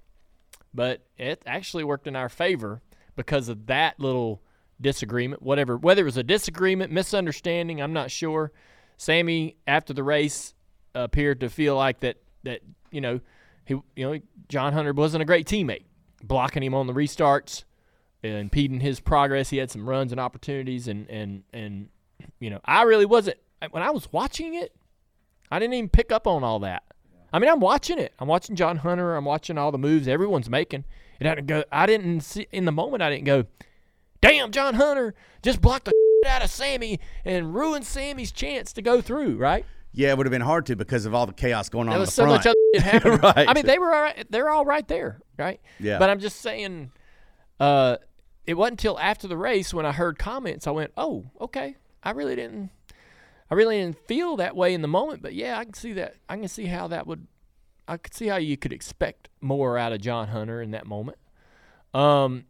But 0.73 1.01
it 1.17 1.41
actually 1.45 1.83
worked 1.83 2.07
in 2.07 2.15
our 2.15 2.29
favor 2.29 2.81
because 3.15 3.49
of 3.49 3.65
that 3.67 3.99
little 3.99 4.41
disagreement, 4.79 5.41
whatever, 5.41 5.77
whether 5.77 6.03
it 6.03 6.05
was 6.05 6.17
a 6.17 6.23
disagreement, 6.23 6.91
misunderstanding, 6.91 7.81
I'm 7.81 7.93
not 7.93 8.11
sure. 8.11 8.51
Sammy, 8.97 9.55
after 9.67 9.93
the 9.93 10.03
race, 10.03 10.53
appeared 10.95 11.39
to 11.41 11.49
feel 11.49 11.75
like 11.75 11.99
that 12.01 12.17
that 12.43 12.61
you 12.91 13.01
know 13.01 13.19
he 13.65 13.75
you 13.95 14.05
know 14.11 14.19
John 14.47 14.73
Hunter 14.73 14.93
wasn't 14.93 15.21
a 15.21 15.25
great 15.25 15.47
teammate, 15.47 15.83
blocking 16.23 16.63
him 16.63 16.73
on 16.73 16.87
the 16.87 16.93
restarts, 16.93 17.63
impeding 18.23 18.79
his 18.81 18.99
progress. 18.99 19.49
He 19.49 19.57
had 19.57 19.71
some 19.71 19.87
runs 19.87 20.11
and 20.11 20.19
opportunities, 20.19 20.87
and 20.87 21.09
and 21.09 21.43
and 21.53 21.89
you 22.39 22.49
know 22.49 22.59
I 22.65 22.83
really 22.83 23.05
wasn't 23.05 23.37
when 23.71 23.83
I 23.83 23.91
was 23.91 24.11
watching 24.11 24.55
it. 24.55 24.75
I 25.51 25.59
didn't 25.59 25.73
even 25.73 25.89
pick 25.89 26.11
up 26.11 26.27
on 26.27 26.43
all 26.43 26.59
that. 26.59 26.83
I 27.31 27.39
mean, 27.39 27.49
I'm 27.49 27.59
watching 27.59 27.99
it. 27.99 28.13
I'm 28.19 28.27
watching 28.27 28.55
John 28.55 28.77
Hunter. 28.77 29.15
I'm 29.15 29.25
watching 29.25 29.57
all 29.57 29.71
the 29.71 29.77
moves 29.77 30.07
everyone's 30.07 30.49
making. 30.49 30.83
It 31.19 31.27
had 31.27 31.35
to 31.35 31.41
go. 31.41 31.63
I 31.71 31.85
didn't 31.85 32.21
see 32.21 32.47
in 32.51 32.65
the 32.65 32.71
moment. 32.71 33.03
I 33.03 33.09
didn't 33.09 33.25
go. 33.25 33.45
Damn, 34.21 34.51
John 34.51 34.73
Hunter 34.75 35.13
just 35.41 35.61
blocked 35.61 35.85
the 35.85 35.93
out 36.27 36.43
of 36.43 36.49
Sammy 36.49 36.99
and 37.23 37.53
ruined 37.55 37.85
Sammy's 37.85 38.31
chance 38.31 38.73
to 38.73 38.81
go 38.81 39.01
through. 39.01 39.37
Right? 39.37 39.65
Yeah, 39.91 40.09
it 40.11 40.17
would 40.17 40.27
have 40.27 40.31
been 40.31 40.41
hard 40.41 40.65
to 40.67 40.75
because 40.75 41.05
of 41.05 41.15
all 41.15 41.25
the 41.25 41.33
chaos 41.33 41.69
going 41.69 41.87
on 41.87 41.93
There 41.93 41.99
was 41.99 42.09
the 42.09 42.13
so 42.13 42.23
front. 42.25 42.45
much 42.45 42.47
other 42.75 42.83
happening. 42.85 43.19
Right. 43.19 43.47
I 43.49 43.53
mean, 43.53 43.65
they 43.65 43.79
were 43.79 43.93
all 43.93 44.01
right. 44.01 44.25
They're 44.29 44.49
all 44.49 44.65
right 44.65 44.87
there. 44.87 45.19
Right? 45.37 45.59
Yeah. 45.79 45.97
But 45.99 46.09
I'm 46.09 46.19
just 46.19 46.41
saying. 46.41 46.91
Uh, 47.59 47.97
it 48.49 48.57
wasn't 48.57 48.79
until 48.79 48.97
after 48.97 49.27
the 49.27 49.37
race 49.37 49.75
when 49.75 49.85
I 49.85 49.91
heard 49.91 50.17
comments. 50.17 50.65
I 50.65 50.71
went, 50.71 50.91
"Oh, 50.97 51.25
okay. 51.39 51.75
I 52.01 52.09
really 52.11 52.35
didn't. 52.35 52.71
I 53.51 53.53
really 53.53 53.77
didn't 53.77 54.07
feel 54.07 54.37
that 54.37 54.55
way 54.55 54.73
in 54.73 54.81
the 54.81 54.87
moment, 54.87 55.21
but 55.21 55.35
yeah, 55.35 55.59
I 55.59 55.65
can 55.65 55.75
see 55.75 55.93
that. 55.93 56.15
I 56.27 56.35
can 56.35 56.47
see 56.47 56.65
how 56.65 56.87
that 56.87 57.05
would. 57.05 57.27
I 57.87 57.97
could 57.97 58.15
see 58.15 58.25
how 58.25 58.37
you 58.37 58.57
could 58.57 58.73
expect 58.73 59.29
more 59.39 59.77
out 59.77 59.93
of 59.93 60.01
John 60.01 60.29
Hunter 60.29 60.63
in 60.63 60.71
that 60.71 60.87
moment. 60.87 61.19
Um, 61.93 62.45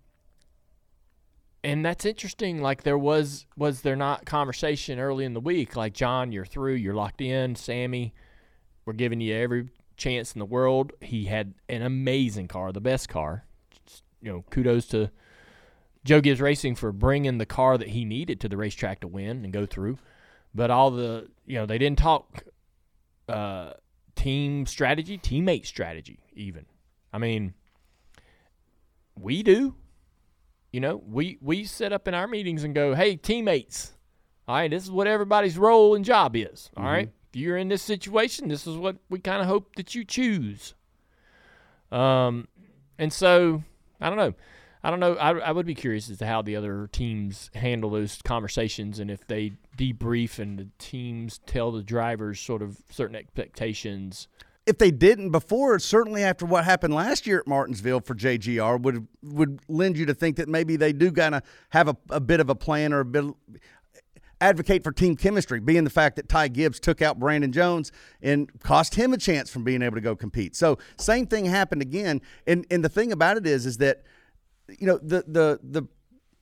and 1.66 1.86
that's 1.86 2.06
interesting. 2.06 2.62
Like 2.62 2.84
there 2.84 2.98
was 2.98 3.46
was 3.58 3.82
there 3.82 3.98
not 3.98 4.26
conversation 4.26 5.00
early 5.00 5.26
in 5.26 5.34
the 5.34 5.42
week? 5.42 5.76
Like 5.76 5.94
John, 5.94 6.32
you're 6.32 6.46
through. 6.46 6.76
You're 6.76 6.96
locked 6.96 7.20
in. 7.20 7.58
Sammy, 7.58 8.14
we're 8.86 8.94
giving 8.94 9.20
you 9.20 9.36
every 9.36 9.68
chance 9.98 10.32
in 10.32 10.40
the 10.40 10.46
world. 10.46 10.94
He 11.02 11.26
had 11.26 11.56
an 11.68 11.82
amazing 11.82 12.48
car, 12.48 12.72
the 12.72 12.80
best 12.80 13.10
car. 13.10 13.44
Just, 13.86 14.04
you 14.22 14.32
know, 14.32 14.46
kudos 14.50 14.86
to 14.88 15.12
Joe 16.06 16.22
Gibbs 16.22 16.42
Racing 16.42 16.76
for 16.76 16.92
bringing 16.92 17.38
the 17.38 17.46
car 17.46 17.78
that 17.78 17.90
he 17.90 18.06
needed 18.06 18.40
to 18.42 18.50
the 18.50 18.58
racetrack 18.58 19.02
to 19.02 19.08
win 19.08 19.44
and 19.44 19.52
go 19.52 19.66
through. 19.66 19.98
But 20.56 20.72
all 20.72 20.92
the, 20.92 21.28
you 21.46 21.56
know, 21.56 21.66
they 21.66 21.78
didn't 21.78 22.00
talk 22.00 22.44
uh, 23.28 23.74
team 24.16 24.66
strategy, 24.66 25.18
teammate 25.18 25.66
strategy, 25.66 26.20
even. 26.34 26.66
I 27.14 27.18
mean, 27.18 27.54
we 29.16 29.44
do. 29.44 29.76
You 30.72 30.80
know, 30.80 31.02
we 31.08 31.38
we 31.42 31.64
set 31.66 31.92
up 31.92 32.08
in 32.08 32.14
our 32.14 32.28
meetings 32.28 32.64
and 32.64 32.76
go, 32.76 32.94
"Hey, 32.94 33.16
teammates, 33.16 33.94
all 34.48 34.56
right, 34.56 34.70
this 34.70 34.84
is 34.84 34.92
what 34.92 35.08
everybody's 35.08 35.58
role 35.58 35.96
and 35.96 36.06
job 36.06 36.36
is. 36.36 36.70
All 36.78 36.84
right, 36.84 37.10
if 37.30 37.40
you're 37.40 37.58
in 37.58 37.70
this 37.70 37.82
situation, 37.82 38.50
this 38.50 38.68
is 38.68 38.78
what 38.78 38.98
we 39.10 39.20
kind 39.20 39.42
of 39.42 39.48
hope 39.48 39.76
that 39.76 39.96
you 39.96 40.04
choose." 40.06 40.76
Um, 41.92 42.48
and 43.00 43.12
so 43.12 43.64
I 44.00 44.10
don't 44.10 44.18
know. 44.18 44.36
I 44.84 44.90
don't 44.90 45.00
know. 45.02 45.16
I, 45.16 45.32
I 45.32 45.52
would 45.52 45.66
be 45.66 45.76
curious 45.76 46.10
as 46.10 46.20
to 46.20 46.26
how 46.26 46.42
the 46.42 46.56
other 46.56 46.88
teams 46.92 47.50
handle 47.54 47.90
those 47.90 48.22
conversations 48.24 49.00
and 49.00 49.12
if 49.12 49.28
they 49.28 49.54
debrief 49.78 50.40
and 50.40 50.58
the 50.58 50.68
teams 50.78 51.40
tell 51.46 51.72
the 51.72 51.84
drivers 51.84 52.40
sort 52.40 52.62
of 52.62 52.78
certain 52.90 53.16
expectations. 53.16 54.28
if 54.66 54.78
they 54.78 54.92
didn't 54.92 55.32
before, 55.32 55.80
certainly 55.80 56.24
after 56.24 56.46
what 56.46 56.64
happened 56.64 56.94
last 56.94 57.26
year 57.28 57.40
at 57.40 57.48
Martinsville 57.48 58.02
for 58.02 58.14
JGR, 58.16 58.80
would 58.82 59.08
would 59.24 59.60
lend 59.68 59.98
you 59.98 60.06
to 60.06 60.14
think 60.14 60.38
that 60.38 60.48
maybe 60.48 60.76
they 60.76 60.94
do 60.94 61.12
kind 61.12 61.36
of 61.36 61.44
have 61.72 61.88
a, 61.88 61.98
a 62.10 62.20
bit 62.20 62.40
of 62.40 62.50
a 62.50 62.56
plan 62.56 62.94
or 62.94 63.00
a 63.02 63.06
bit 63.06 63.26
advocate 64.42 64.84
for 64.84 64.92
team 64.92 65.18
chemistry, 65.18 65.60
being 65.60 65.84
the 65.84 65.90
fact 65.90 66.16
that 66.16 66.30
Ty 66.30 66.50
Gibbs 66.50 66.80
took 66.80 67.02
out 67.02 67.20
Brandon 67.20 67.52
Jones 67.52 67.92
and 68.22 68.50
cost 68.62 68.96
him 68.96 69.12
a 69.12 69.18
chance 69.18 69.50
from 69.50 69.64
being 69.64 69.82
able 69.82 69.96
to 69.96 70.02
go 70.02 70.16
compete. 70.16 70.56
So 70.56 70.78
same 70.98 71.28
thing 71.28 71.46
happened 71.46 71.82
again. 71.82 72.22
And 72.48 72.66
and 72.72 72.84
the 72.84 72.90
thing 72.90 73.12
about 73.12 73.38
it 73.38 73.46
is 73.46 73.66
is 73.66 73.78
that 73.80 74.04
you 74.78 74.88
know 74.88 74.98
the 74.98 75.24
the 75.28 75.60
the 75.64 75.88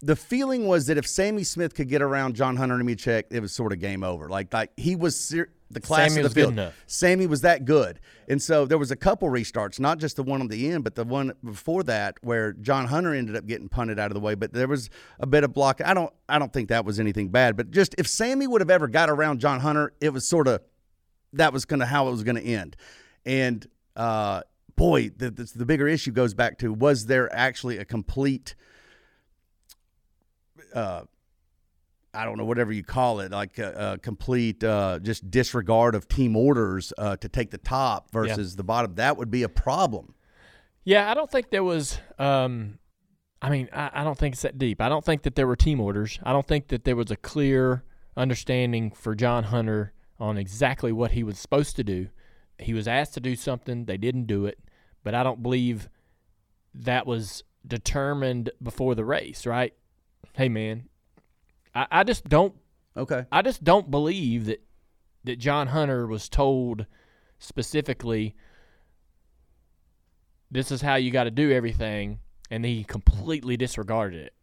the 0.01 0.15
feeling 0.15 0.67
was 0.67 0.85
that 0.87 0.97
if 0.97 1.07
Sammy 1.07 1.43
Smith 1.43 1.73
could 1.73 1.89
get 1.89 2.01
around 2.01 2.35
John 2.35 2.55
Hunter 2.55 2.75
and 2.75 2.87
Nemechek, 2.87 3.23
it 3.31 3.39
was 3.39 3.51
sort 3.51 3.73
of 3.73 3.79
game 3.79 4.03
over. 4.03 4.29
Like 4.29 4.53
like 4.53 4.71
he 4.77 4.95
was 4.95 5.19
ser- 5.19 5.49
the 5.69 5.81
class 5.81 6.13
Sammy 6.13 6.25
of 6.25 6.33
the 6.33 6.41
field. 6.41 6.73
Sammy 6.85 7.27
was 7.27 7.41
that 7.41 7.65
good, 7.65 7.99
and 8.27 8.41
so 8.41 8.65
there 8.65 8.77
was 8.77 8.91
a 8.91 8.95
couple 8.95 9.27
restarts, 9.29 9.79
not 9.79 9.97
just 9.97 10.15
the 10.15 10.23
one 10.23 10.39
on 10.39 10.47
the 10.47 10.69
end, 10.69 10.83
but 10.83 10.95
the 10.95 11.03
one 11.03 11.33
before 11.43 11.83
that 11.83 12.15
where 12.21 12.53
John 12.53 12.85
Hunter 12.85 13.13
ended 13.13 13.35
up 13.35 13.45
getting 13.47 13.69
punted 13.69 13.99
out 13.99 14.11
of 14.11 14.13
the 14.13 14.21
way. 14.21 14.35
But 14.35 14.53
there 14.53 14.67
was 14.67 14.89
a 15.19 15.27
bit 15.27 15.43
of 15.43 15.53
block. 15.53 15.81
I 15.83 15.93
don't 15.93 16.13
I 16.29 16.39
don't 16.39 16.53
think 16.53 16.69
that 16.69 16.85
was 16.85 16.99
anything 16.99 17.29
bad, 17.29 17.57
but 17.57 17.71
just 17.71 17.95
if 17.97 18.07
Sammy 18.07 18.47
would 18.47 18.61
have 18.61 18.69
ever 18.69 18.87
got 18.87 19.09
around 19.09 19.39
John 19.39 19.59
Hunter, 19.59 19.93
it 19.99 20.13
was 20.13 20.27
sort 20.27 20.47
of 20.47 20.61
that 21.33 21.51
was 21.51 21.65
kind 21.65 21.81
of 21.81 21.87
how 21.87 22.07
it 22.07 22.11
was 22.11 22.23
going 22.23 22.37
to 22.37 22.43
end, 22.45 22.75
and 23.25 23.67
uh, 23.95 24.41
boy, 24.77 25.09
the, 25.09 25.29
the 25.29 25.43
the 25.43 25.65
bigger 25.65 25.89
issue 25.89 26.11
goes 26.11 26.33
back 26.33 26.57
to 26.59 26.71
was 26.71 27.07
there 27.07 27.33
actually 27.35 27.77
a 27.77 27.83
complete 27.85 28.55
uh, 30.73 31.01
I 32.13 32.25
don't 32.25 32.37
know, 32.37 32.45
whatever 32.45 32.71
you 32.71 32.83
call 32.83 33.19
it, 33.19 33.31
like 33.31 33.59
a, 33.59 33.93
a 33.93 33.97
complete 33.99 34.63
uh, 34.63 34.99
just 34.99 35.29
disregard 35.29 35.93
of 35.93 36.07
team 36.07 36.35
orders 36.35 36.91
uh, 36.97 37.17
to 37.17 37.29
take 37.29 37.51
the 37.51 37.57
top 37.57 38.11
versus 38.11 38.55
the 38.55 38.63
bottom. 38.63 38.95
That 38.95 39.17
would 39.17 39.29
be 39.29 39.43
a 39.43 39.49
problem. 39.49 40.15
Yeah, 40.83 41.11
I 41.11 41.13
don't 41.13 41.29
think 41.29 41.49
there 41.49 41.63
was. 41.63 41.99
Um, 42.17 42.79
I 43.41 43.49
mean, 43.49 43.69
I, 43.71 43.91
I 43.93 44.03
don't 44.03 44.17
think 44.17 44.33
it's 44.33 44.41
that 44.41 44.57
deep. 44.57 44.81
I 44.81 44.89
don't 44.89 45.05
think 45.05 45.23
that 45.23 45.35
there 45.35 45.45
were 45.45 45.55
team 45.55 45.79
orders. 45.79 46.17
I 46.23 46.33
don't 46.33 46.47
think 46.47 46.69
that 46.69 46.85
there 46.85 46.95
was 46.95 47.11
a 47.11 47.17
clear 47.17 47.83
understanding 48.15 48.91
for 48.91 49.13
John 49.13 49.43
Hunter 49.43 49.93
on 50.19 50.37
exactly 50.37 50.91
what 50.91 51.11
he 51.11 51.23
was 51.23 51.37
supposed 51.37 51.75
to 51.75 51.83
do. 51.83 52.07
He 52.57 52.73
was 52.73 52.87
asked 52.87 53.13
to 53.13 53.19
do 53.19 53.35
something, 53.35 53.85
they 53.85 53.97
didn't 53.97 54.25
do 54.25 54.47
it, 54.47 54.57
but 55.07 55.15
I 55.15 55.23
don't 55.23 55.41
believe 55.41 55.87
that 56.75 57.07
was 57.07 57.45
determined 57.65 58.49
before 58.61 58.93
the 58.93 59.05
race, 59.05 59.45
right? 59.45 59.73
Hey, 60.33 60.49
man, 60.49 60.89
I, 61.73 61.87
I 61.89 62.03
just 62.03 62.27
don't 62.27 62.53
Okay. 62.97 63.23
I 63.31 63.41
just 63.41 63.63
don't 63.63 63.89
believe 63.89 64.47
that 64.47 64.61
that 65.23 65.39
John 65.39 65.67
Hunter 65.67 66.07
was 66.07 66.27
told 66.27 66.87
specifically 67.39 68.35
this 70.51 70.73
is 70.73 70.81
how 70.81 70.95
you 70.95 71.09
got 71.09 71.23
to 71.23 71.31
do 71.31 71.53
everything 71.53 72.19
and 72.51 72.65
he 72.65 72.83
completely 72.83 73.55
disregarded 73.55 74.25
it. 74.27 74.33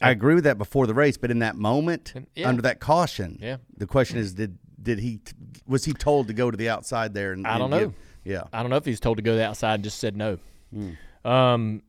I 0.00 0.10
agree 0.12 0.36
with 0.36 0.44
that 0.44 0.58
before 0.58 0.86
the 0.86 0.94
race, 0.94 1.16
but 1.16 1.32
in 1.32 1.40
that 1.40 1.56
moment, 1.56 2.14
Yeah. 2.36 2.48
under 2.48 2.62
that 2.62 2.78
caution, 2.78 3.36
Yeah. 3.42 3.56
the 3.76 3.88
question 3.88 4.18
is, 4.18 4.34
did 4.34 4.58
did 4.80 5.00
he 5.00 5.20
was 5.66 5.84
he 5.86 5.92
told 5.92 6.28
to 6.28 6.32
go 6.34 6.52
to 6.52 6.56
the 6.56 6.68
outside 6.68 7.14
there? 7.14 7.32
And, 7.32 7.44
I 7.48 7.58
don't 7.58 7.70
know. 7.70 7.86
give- 7.88 7.94
yeah, 8.24 8.44
I 8.52 8.62
don't 8.62 8.70
know 8.70 8.76
if 8.76 8.84
he's 8.84 9.00
told 9.00 9.16
to 9.18 9.22
go 9.22 9.32
to 9.32 9.36
the 9.38 9.46
outside 9.46 9.74
and 9.74 9.84
just 9.84 9.98
said 9.98 10.16
no. 10.16 10.38
Hmm. 10.72 10.90
Um, 11.24 11.82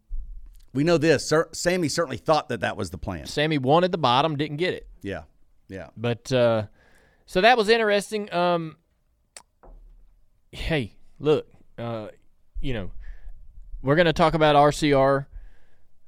we 0.74 0.84
know 0.84 0.98
this. 0.98 1.28
Sir, 1.28 1.50
Sammy 1.52 1.89
certainly 1.89 2.18
thought 2.18 2.50
that 2.50 2.62
that 2.62 2.78
was 2.78 2.89
the 2.89 2.98
plan. 2.98 3.26
Sammy 3.26 3.58
wanted 3.58 3.92
the 3.92 3.98
bottom, 3.98 4.38
didn't 4.38 4.58
get 4.58 4.74
it. 4.74 4.88
Yeah, 5.02 5.24
yeah. 5.68 5.88
But 5.98 6.32
uh, 6.32 6.68
so 7.26 7.42
that 7.42 7.58
was 7.58 7.70
interesting. 7.70 8.32
Um, 8.34 8.78
hey, 10.52 10.94
look, 11.20 11.48
uh, 11.78 12.10
you 12.62 12.74
know, 12.74 12.92
we're 13.82 13.96
gonna 13.96 14.13
talk 14.13 14.34
about 14.34 14.56
RCR, 14.56 15.26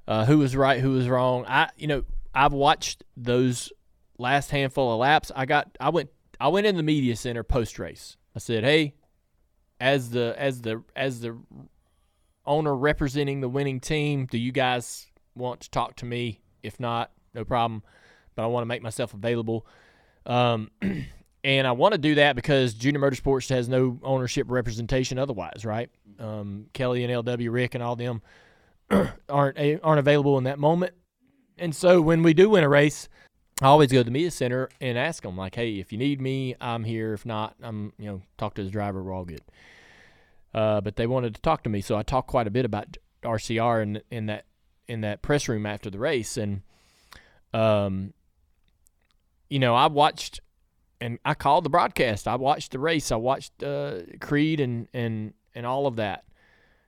uh, 0.07 0.25
who 0.25 0.37
was 0.37 0.55
right, 0.55 0.79
who 0.79 0.91
was 0.91 1.07
wrong. 1.07 1.45
I, 1.47 1.69
you 1.77 1.87
know, 1.87 2.03
I've 2.33 2.53
watched 2.53 3.03
those 3.17 3.71
last 4.17 4.51
handful 4.51 4.93
of 4.93 4.99
laps. 4.99 5.31
I 5.35 5.45
got, 5.45 5.75
I 5.79 5.89
went, 5.89 6.09
I 6.39 6.47
went 6.49 6.67
in 6.67 6.77
the 6.77 6.83
media 6.83 7.15
center 7.15 7.43
post 7.43 7.79
race. 7.79 8.17
I 8.35 8.39
said, 8.39 8.63
hey, 8.63 8.93
as 9.81 10.11
the 10.11 10.35
as 10.37 10.61
the 10.61 10.83
as 10.95 11.21
the 11.21 11.35
owner 12.45 12.75
representing 12.75 13.41
the 13.41 13.49
winning 13.49 13.79
team, 13.79 14.27
do 14.27 14.37
you 14.37 14.51
guys 14.51 15.07
want 15.35 15.61
to 15.61 15.71
talk 15.71 15.95
to 15.97 16.05
me? 16.05 16.39
If 16.63 16.79
not, 16.79 17.11
no 17.33 17.43
problem. 17.43 17.83
But 18.35 18.43
I 18.43 18.45
want 18.45 18.61
to 18.61 18.67
make 18.67 18.83
myself 18.83 19.13
available. 19.13 19.65
Um, 20.25 20.69
and 21.43 21.67
I 21.67 21.71
want 21.71 21.93
to 21.93 21.97
do 21.97 22.15
that 22.15 22.35
because 22.35 22.75
Junior 22.75 23.01
Motorsports 23.01 23.49
has 23.49 23.67
no 23.67 23.99
ownership 24.03 24.49
representation 24.49 25.17
otherwise, 25.17 25.65
right? 25.65 25.89
Um, 26.19 26.67
Kelley 26.73 27.03
and 27.03 27.25
LW 27.25 27.51
Rick 27.51 27.73
and 27.73 27.83
all 27.83 27.95
them 27.95 28.21
aren't 29.29 29.57
aren't 29.83 29.99
available 29.99 30.37
in 30.37 30.43
that 30.43 30.59
moment. 30.59 30.93
And 31.57 31.75
so 31.75 32.01
when 32.01 32.21
we 32.21 32.35
do 32.35 32.51
win 32.51 32.63
a 32.63 32.69
race, 32.69 33.09
I 33.61 33.67
always 33.67 33.91
go 33.91 33.99
to 33.99 34.03
the 34.03 34.11
media 34.11 34.31
center 34.31 34.69
and 34.79 34.97
ask 34.97 35.23
them 35.23 35.37
like, 35.37 35.55
"Hey, 35.55 35.79
if 35.79 35.91
you 35.91 35.97
need 35.97 36.19
me, 36.19 36.55
I'm 36.59 36.83
here. 36.83 37.13
If 37.13 37.25
not, 37.25 37.55
I'm 37.61 37.93
you 37.99 38.07
know 38.07 38.21
talk 38.37 38.55
to 38.55 38.63
the 38.63 38.71
driver. 38.71 39.03
We're 39.03 39.13
all 39.13 39.25
good." 39.25 39.43
Uh, 40.53 40.81
but 40.81 40.95
they 40.95 41.07
wanted 41.07 41.35
to 41.35 41.41
talk 41.41 41.63
to 41.63 41.69
me, 41.69 41.79
so 41.79 41.95
I 41.95 42.03
talked 42.03 42.27
quite 42.27 42.47
a 42.47 42.51
bit 42.51 42.65
about 42.65 42.97
RCR 43.23 43.83
in 43.83 44.01
in 44.09 44.25
that 44.25 44.45
in 44.87 45.01
that 45.01 45.21
press 45.21 45.47
room 45.47 45.65
after 45.65 45.89
the 45.89 45.99
race, 45.99 46.37
and 46.37 46.61
um, 47.53 48.13
you 49.49 49.59
know, 49.59 49.75
I 49.75 49.87
watched 49.87 50.41
and 50.99 51.19
I 51.25 51.33
called 51.33 51.65
the 51.65 51.69
broadcast. 51.69 52.27
I 52.27 52.35
watched 52.35 52.71
the 52.71 52.79
race. 52.79 53.11
I 53.11 53.17
watched 53.17 53.61
uh, 53.63 53.99
Creed 54.21 54.59
and 54.59 54.87
and 54.93 55.33
and 55.53 55.65
all 55.65 55.87
of 55.87 55.97
that. 55.97 56.23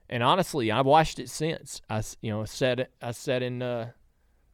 And 0.10 0.22
honestly, 0.22 0.72
I've 0.72 0.86
watched 0.86 1.20
it 1.20 1.30
since. 1.30 1.82
I 1.90 2.02
you 2.22 2.32
know 2.32 2.46
sat 2.46 2.90
I 3.02 3.12
sat 3.12 3.44
in 3.44 3.62
uh, 3.62 3.92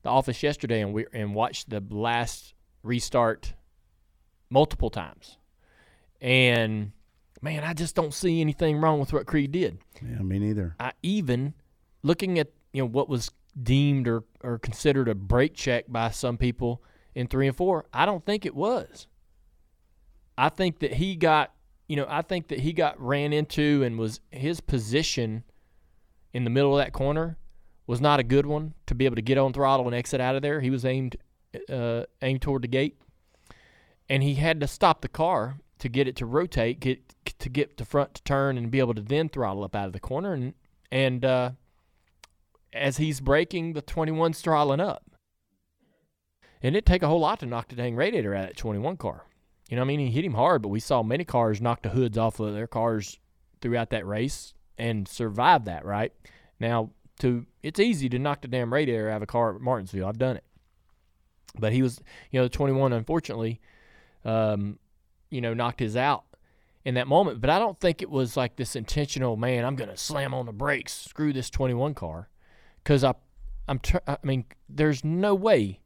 the 0.01 0.09
office 0.09 0.41
yesterday 0.43 0.81
and 0.81 0.93
we 0.93 1.05
and 1.13 1.35
watched 1.35 1.69
the 1.69 1.83
last 1.89 2.53
restart 2.83 3.53
multiple 4.49 4.89
times. 4.89 5.37
And 6.21 6.91
man, 7.41 7.63
I 7.63 7.73
just 7.73 7.95
don't 7.95 8.13
see 8.13 8.41
anything 8.41 8.77
wrong 8.77 8.99
with 8.99 9.13
what 9.13 9.25
Creed 9.25 9.51
did. 9.51 9.79
Yeah, 10.01 10.19
me 10.19 10.39
neither. 10.39 10.75
I 10.79 10.93
even 11.03 11.53
looking 12.03 12.39
at 12.39 12.49
you 12.73 12.81
know 12.81 12.87
what 12.87 13.09
was 13.09 13.31
deemed 13.61 14.07
or, 14.07 14.23
or 14.41 14.59
considered 14.59 15.07
a 15.07 15.15
brake 15.15 15.53
check 15.53 15.85
by 15.87 16.11
some 16.11 16.37
people 16.37 16.83
in 17.15 17.27
three 17.27 17.47
and 17.47 17.55
four, 17.55 17.85
I 17.93 18.05
don't 18.05 18.25
think 18.25 18.45
it 18.45 18.55
was. 18.55 19.07
I 20.37 20.49
think 20.49 20.79
that 20.79 20.93
he 20.93 21.15
got 21.15 21.51
you 21.87 21.95
know, 21.95 22.05
I 22.07 22.21
think 22.21 22.49
that 22.49 22.59
he 22.59 22.71
got 22.71 23.01
ran 23.01 23.33
into 23.33 23.83
and 23.83 23.97
was 23.97 24.21
his 24.29 24.61
position 24.61 25.43
in 26.33 26.43
the 26.43 26.51
middle 26.51 26.77
of 26.77 26.85
that 26.85 26.93
corner 26.93 27.37
was 27.89 27.99
not 27.99 28.19
a 28.19 28.23
good 28.23 28.45
one 28.45 28.75
to 28.85 28.93
be 28.93 29.05
able 29.05 29.15
to 29.15 29.21
get 29.21 29.39
on 29.39 29.51
throttle 29.51 29.87
and 29.87 29.95
exit 29.95 30.21
out 30.21 30.35
of 30.35 30.43
there. 30.43 30.61
He 30.61 30.69
was 30.69 30.85
aimed 30.85 31.17
uh, 31.67 32.03
aimed 32.21 32.39
toward 32.39 32.61
the 32.61 32.67
gate, 32.67 33.01
and 34.07 34.21
he 34.21 34.35
had 34.35 34.59
to 34.59 34.67
stop 34.67 35.01
the 35.01 35.07
car 35.07 35.57
to 35.79 35.89
get 35.89 36.07
it 36.07 36.15
to 36.17 36.27
rotate, 36.27 36.79
get 36.79 36.99
to 37.39 37.49
get 37.49 37.77
the 37.77 37.85
front 37.85 38.13
to 38.13 38.23
turn, 38.23 38.59
and 38.59 38.69
be 38.69 38.77
able 38.77 38.93
to 38.93 39.01
then 39.01 39.27
throttle 39.27 39.63
up 39.63 39.75
out 39.75 39.87
of 39.87 39.93
the 39.93 39.99
corner. 39.99 40.33
And 40.33 40.53
and 40.91 41.25
uh, 41.25 41.51
as 42.73 42.97
he's 42.97 43.21
braking, 43.21 43.73
the 43.73 43.81
21's 43.81 44.39
throttling 44.39 44.79
up, 44.79 45.03
and 46.61 46.75
it'd 46.75 46.85
take 46.85 47.01
a 47.01 47.07
whole 47.07 47.21
lot 47.21 47.39
to 47.39 47.47
knock 47.47 47.69
the 47.69 47.75
dang 47.75 47.95
radiator 47.95 48.35
out 48.35 48.43
of 48.43 48.49
that 48.49 48.57
21 48.57 48.97
car. 48.97 49.25
You 49.67 49.77
know, 49.77 49.81
what 49.81 49.85
I 49.85 49.87
mean, 49.87 49.99
he 49.99 50.11
hit 50.11 50.25
him 50.25 50.35
hard, 50.35 50.61
but 50.61 50.69
we 50.69 50.79
saw 50.79 51.01
many 51.01 51.25
cars 51.25 51.59
knock 51.59 51.81
the 51.81 51.89
hoods 51.89 52.19
off 52.19 52.39
of 52.39 52.53
their 52.53 52.67
cars 52.67 53.17
throughout 53.61 53.89
that 53.89 54.05
race 54.05 54.53
and 54.77 55.07
survive 55.07 55.65
that. 55.65 55.85
Right 55.85 56.13
now, 56.59 56.91
to 57.19 57.45
it's 57.63 57.79
easy 57.79 58.09
to 58.09 58.19
knock 58.19 58.41
the 58.41 58.47
damn 58.47 58.73
radiator 58.73 59.09
out 59.09 59.17
of 59.17 59.23
a 59.23 59.27
car 59.27 59.55
at 59.55 59.61
Martinsville. 59.61 60.07
I've 60.07 60.17
done 60.17 60.37
it, 60.37 60.43
but 61.57 61.73
he 61.73 61.81
was, 61.81 62.01
you 62.31 62.39
know, 62.39 62.45
the 62.45 62.49
21 62.49 62.93
unfortunately, 62.93 63.59
um, 64.25 64.79
you 65.29 65.41
know, 65.41 65.53
knocked 65.53 65.79
his 65.79 65.95
out 65.95 66.23
in 66.85 66.95
that 66.95 67.07
moment. 67.07 67.41
But 67.41 67.49
I 67.49 67.59
don't 67.59 67.79
think 67.79 68.01
it 68.01 68.09
was 68.09 68.35
like 68.35 68.55
this 68.55 68.75
intentional. 68.75 69.37
Man, 69.37 69.65
I'm 69.65 69.75
gonna 69.75 69.97
slam 69.97 70.33
on 70.33 70.45
the 70.45 70.53
brakes, 70.53 70.93
screw 70.93 71.33
this 71.33 71.49
21 71.49 71.93
car, 71.93 72.29
because 72.83 73.03
I, 73.03 73.13
I'm. 73.67 73.79
Tr- 73.79 73.97
I 74.07 74.17
mean, 74.23 74.45
there's 74.67 75.03
no 75.03 75.35
way. 75.35 75.81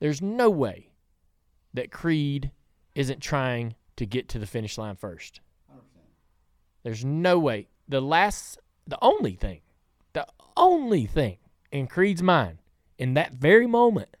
There's 0.00 0.22
no 0.22 0.48
way 0.48 0.92
that 1.74 1.90
Creed 1.90 2.52
isn't 2.94 3.20
trying 3.20 3.74
to 3.96 4.06
get 4.06 4.28
to 4.28 4.38
the 4.38 4.46
finish 4.46 4.78
line 4.78 4.96
first. 4.96 5.40
There's 6.84 7.04
no 7.04 7.38
way. 7.38 7.68
The 7.88 8.00
last, 8.00 8.58
the 8.86 8.98
only 9.02 9.32
thing, 9.34 9.60
only 10.58 11.06
thing 11.06 11.38
in 11.70 11.86
Creed's 11.86 12.22
mind 12.22 12.58
in 12.98 13.14
that 13.14 13.32
very 13.32 13.66
moment 13.66 14.16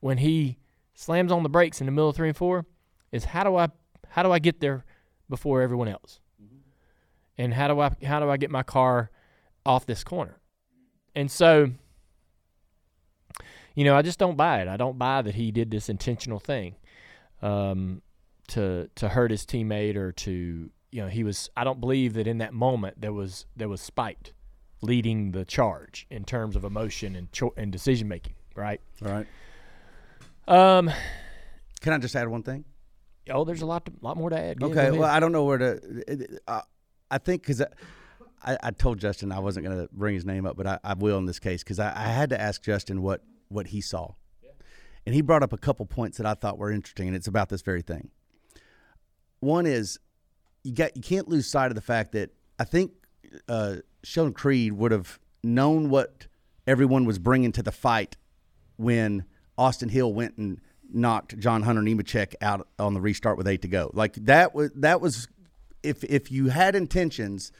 when 0.00 0.18
he 0.18 0.58
slams 0.94 1.30
on 1.30 1.42
the 1.42 1.48
brakes 1.48 1.80
in 1.80 1.86
the 1.86 1.92
middle 1.92 2.08
of 2.08 2.16
three 2.16 2.28
and 2.28 2.36
four 2.36 2.66
is 3.12 3.26
how 3.26 3.44
do 3.44 3.54
I 3.56 3.68
how 4.08 4.22
do 4.22 4.32
I 4.32 4.38
get 4.38 4.60
there 4.60 4.84
before 5.28 5.62
everyone 5.62 5.88
else? 5.88 6.20
And 7.36 7.54
how 7.54 7.68
do 7.68 7.80
I 7.80 7.90
how 8.04 8.18
do 8.18 8.30
I 8.30 8.36
get 8.36 8.50
my 8.50 8.62
car 8.62 9.10
off 9.64 9.86
this 9.86 10.02
corner? 10.02 10.40
And 11.14 11.30
so 11.30 11.70
you 13.74 13.84
know, 13.84 13.94
I 13.94 14.02
just 14.02 14.18
don't 14.18 14.36
buy 14.36 14.60
it. 14.60 14.66
I 14.66 14.76
don't 14.76 14.98
buy 14.98 15.22
that 15.22 15.36
he 15.36 15.52
did 15.52 15.70
this 15.70 15.88
intentional 15.88 16.40
thing 16.40 16.74
um, 17.42 18.02
to 18.48 18.90
to 18.96 19.08
hurt 19.10 19.30
his 19.30 19.44
teammate 19.46 19.94
or 19.94 20.10
to 20.12 20.70
you 20.90 21.02
know, 21.02 21.08
he 21.08 21.22
was. 21.22 21.50
I 21.56 21.64
don't 21.64 21.80
believe 21.80 22.14
that 22.14 22.26
in 22.26 22.38
that 22.38 22.54
moment 22.54 23.00
there 23.00 23.12
was 23.12 23.46
there 23.54 23.68
was 23.68 23.80
spite 23.80 24.32
leading 24.80 25.32
the 25.32 25.44
charge 25.44 26.06
in 26.10 26.24
terms 26.24 26.56
of 26.56 26.64
emotion 26.64 27.16
and 27.16 27.30
cho- 27.32 27.54
and 27.56 27.72
decision 27.72 28.08
making. 28.08 28.34
Right. 28.54 28.80
All 29.04 29.12
right. 29.12 29.26
Um. 30.46 30.90
Can 31.80 31.92
I 31.92 31.98
just 31.98 32.16
add 32.16 32.28
one 32.28 32.42
thing? 32.42 32.64
Oh, 33.30 33.44
there's 33.44 33.62
a 33.62 33.66
lot 33.66 33.84
to, 33.86 33.92
lot 34.00 34.16
more 34.16 34.30
to 34.30 34.38
add. 34.38 34.58
Yeah, 34.60 34.66
Okay, 34.66 34.90
well, 34.90 35.08
I 35.08 35.20
don't 35.20 35.32
know 35.32 35.44
where 35.44 35.58
to. 35.58 36.38
Uh, 36.46 36.62
I 37.10 37.18
think 37.18 37.42
because 37.42 37.62
I, 38.42 38.58
I 38.62 38.70
told 38.70 38.98
Justin 38.98 39.32
I 39.32 39.38
wasn't 39.38 39.66
going 39.66 39.78
to 39.78 39.88
bring 39.92 40.14
his 40.14 40.24
name 40.24 40.46
up, 40.46 40.56
but 40.56 40.66
I, 40.66 40.78
I 40.82 40.94
will 40.94 41.18
in 41.18 41.26
this 41.26 41.38
case 41.38 41.62
because 41.62 41.78
I, 41.78 41.92
I 41.94 42.08
had 42.08 42.30
to 42.30 42.40
ask 42.40 42.62
Justin 42.62 43.02
what 43.02 43.22
what 43.48 43.68
he 43.68 43.80
saw, 43.80 44.14
yeah. 44.42 44.50
and 45.06 45.14
he 45.14 45.22
brought 45.22 45.42
up 45.42 45.52
a 45.52 45.58
couple 45.58 45.86
points 45.86 46.18
that 46.18 46.26
I 46.26 46.34
thought 46.34 46.58
were 46.58 46.70
interesting, 46.70 47.08
and 47.08 47.16
it's 47.16 47.28
about 47.28 47.48
this 47.48 47.62
very 47.62 47.82
thing. 47.82 48.10
One 49.40 49.66
is 49.66 49.98
you 50.64 50.72
got 50.72 50.96
you 50.96 51.02
can't 51.02 51.28
lose 51.28 51.46
sight 51.46 51.70
of 51.70 51.74
the 51.74 51.80
fact 51.80 52.12
that 52.12 52.30
I 52.58 52.64
think 52.64 52.92
uh, 53.48 53.76
Sheldon 54.02 54.32
Creed 54.34 54.72
would 54.74 54.92
have 54.92 55.18
known 55.42 55.90
what 55.90 56.26
everyone 56.66 57.04
was 57.04 57.18
bringing 57.18 57.52
to 57.52 57.62
the 57.62 57.72
fight 57.72 58.16
when 58.76 59.24
Austin 59.56 59.88
Hill 59.88 60.12
went 60.12 60.36
and 60.36 60.60
knocked 60.92 61.38
John 61.38 61.62
Hunter 61.62 61.82
Nemechek 61.82 62.34
out 62.40 62.66
on 62.78 62.94
the 62.94 63.00
restart 63.00 63.36
with 63.36 63.46
eight 63.48 63.62
to 63.62 63.68
go. 63.68 63.90
Like 63.92 64.14
that 64.14 64.54
was 64.54 64.70
that 64.76 65.00
was 65.00 65.28
if 65.82 66.02
if 66.04 66.30
you 66.32 66.48
had 66.48 66.74
intentions, 66.74 67.52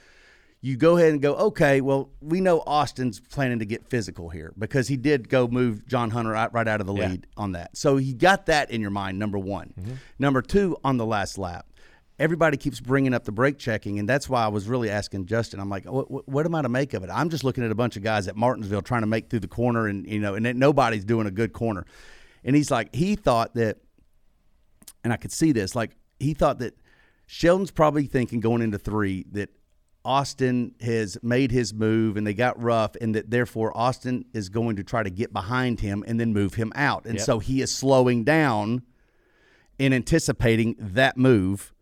you 0.61 0.76
go 0.76 0.96
ahead 0.96 1.11
and 1.12 1.22
go, 1.22 1.35
okay, 1.37 1.81
well, 1.81 2.11
we 2.20 2.40
know 2.40 2.61
Austin's 2.66 3.20
planning 3.20 3.59
to 3.61 3.64
get 3.64 3.88
physical 3.88 4.28
here 4.31 4.52
because 4.59 4.88
he 4.88 4.96
did 4.96 5.28
go 5.28 5.46
move 5.46 5.87
John 5.87 6.11
Hunter 6.11 6.35
out, 6.35 6.52
right 6.52 6.66
out 6.66 6.81
of 6.81 6.87
the 6.87 6.94
Yeah. 6.94 7.09
lead 7.11 7.26
on 7.37 7.52
that. 7.52 7.76
So 7.76 7.96
he 7.96 8.12
got 8.12 8.46
that 8.46 8.70
in 8.70 8.81
your 8.81 8.90
mind, 8.90 9.18
number 9.18 9.38
one. 9.38 9.72
Number 10.18 10.42
two, 10.42 10.76
on 10.83 10.96
the 10.96 11.07
last 11.07 11.38
lap, 11.38 11.66
everybody 12.18 12.57
keeps 12.57 12.81
bringing 12.81 13.14
up 13.14 13.24
the 13.24 13.33
brake 13.33 13.59
checking, 13.59 13.98
and 13.98 14.09
that's 14.09 14.28
why 14.28 14.44
I 14.44 14.48
was 14.48 14.66
really 14.66 14.90
asking 14.90 15.26
Justin. 15.26 15.61
I'm 15.61 15.70
like, 15.70 15.85
what, 15.85 16.28
what, 16.28 16.46
am 16.46 16.54
I 16.54 16.62
to 16.62 16.68
make 16.68 16.94
of 16.94 17.04
it? 17.04 17.11
I'm 17.12 17.31
just 17.31 17.44
looking 17.44 17.64
at 17.64 17.70
a 17.70 17.74
bunch 17.74 17.96
of 17.96 18.02
guys 18.02 18.28
at 18.28 18.37
Martinsville 18.37 18.83
trying 18.83 19.02
to 19.02 19.07
make 19.07 19.31
through 19.31 19.40
the 19.40 19.48
corner, 19.48 19.87
and 19.87 20.07
you 20.07 20.18
know, 20.18 20.35
and 20.35 20.59
nobody's 20.59 21.04
doing 21.04 21.26
a 21.26 21.31
good 21.31 21.52
corner. 21.52 21.87
And 22.44 22.57
he's 22.57 22.70
like, 22.70 22.94
he 22.94 23.14
thought 23.16 23.54
that, 23.54 23.78
and 25.04 25.12
I 25.12 25.16
could 25.16 25.33
see 25.33 25.52
this, 25.52 25.74
like 25.74 25.96
he 26.18 26.35
thought 26.35 26.59
that 26.61 26.74
Sheldon's 27.26 27.70
probably 27.70 28.07
thinking 28.07 28.40
going 28.40 28.62
into 28.62 28.78
three 28.78 29.26
that 29.33 29.50
Austin 30.04 30.74
has 30.81 31.18
made 31.22 31.50
his 31.50 31.74
move 31.74 32.16
and 32.16 32.26
they 32.26 32.35
got 32.35 32.61
rough, 32.61 32.96
and 33.00 33.14
that 33.14 33.31
therefore 33.31 33.76
Austin 33.76 34.24
is 34.33 34.48
going 34.48 34.76
to 34.76 34.85
try 34.85 35.02
to 35.02 35.11
get 35.11 35.33
behind 35.33 35.81
him 35.81 36.04
and 36.07 36.18
then 36.18 36.33
move 36.33 36.54
him 36.54 36.72
out. 36.74 37.04
And 37.04 37.16
Yep. 37.16 37.24
so 37.24 37.38
he 37.38 37.61
is 37.61 37.70
slowing 37.70 38.24
down 38.24 38.83
in 39.78 39.92
anticipating 39.92 40.74
that 40.78 41.16
move. 41.16 41.72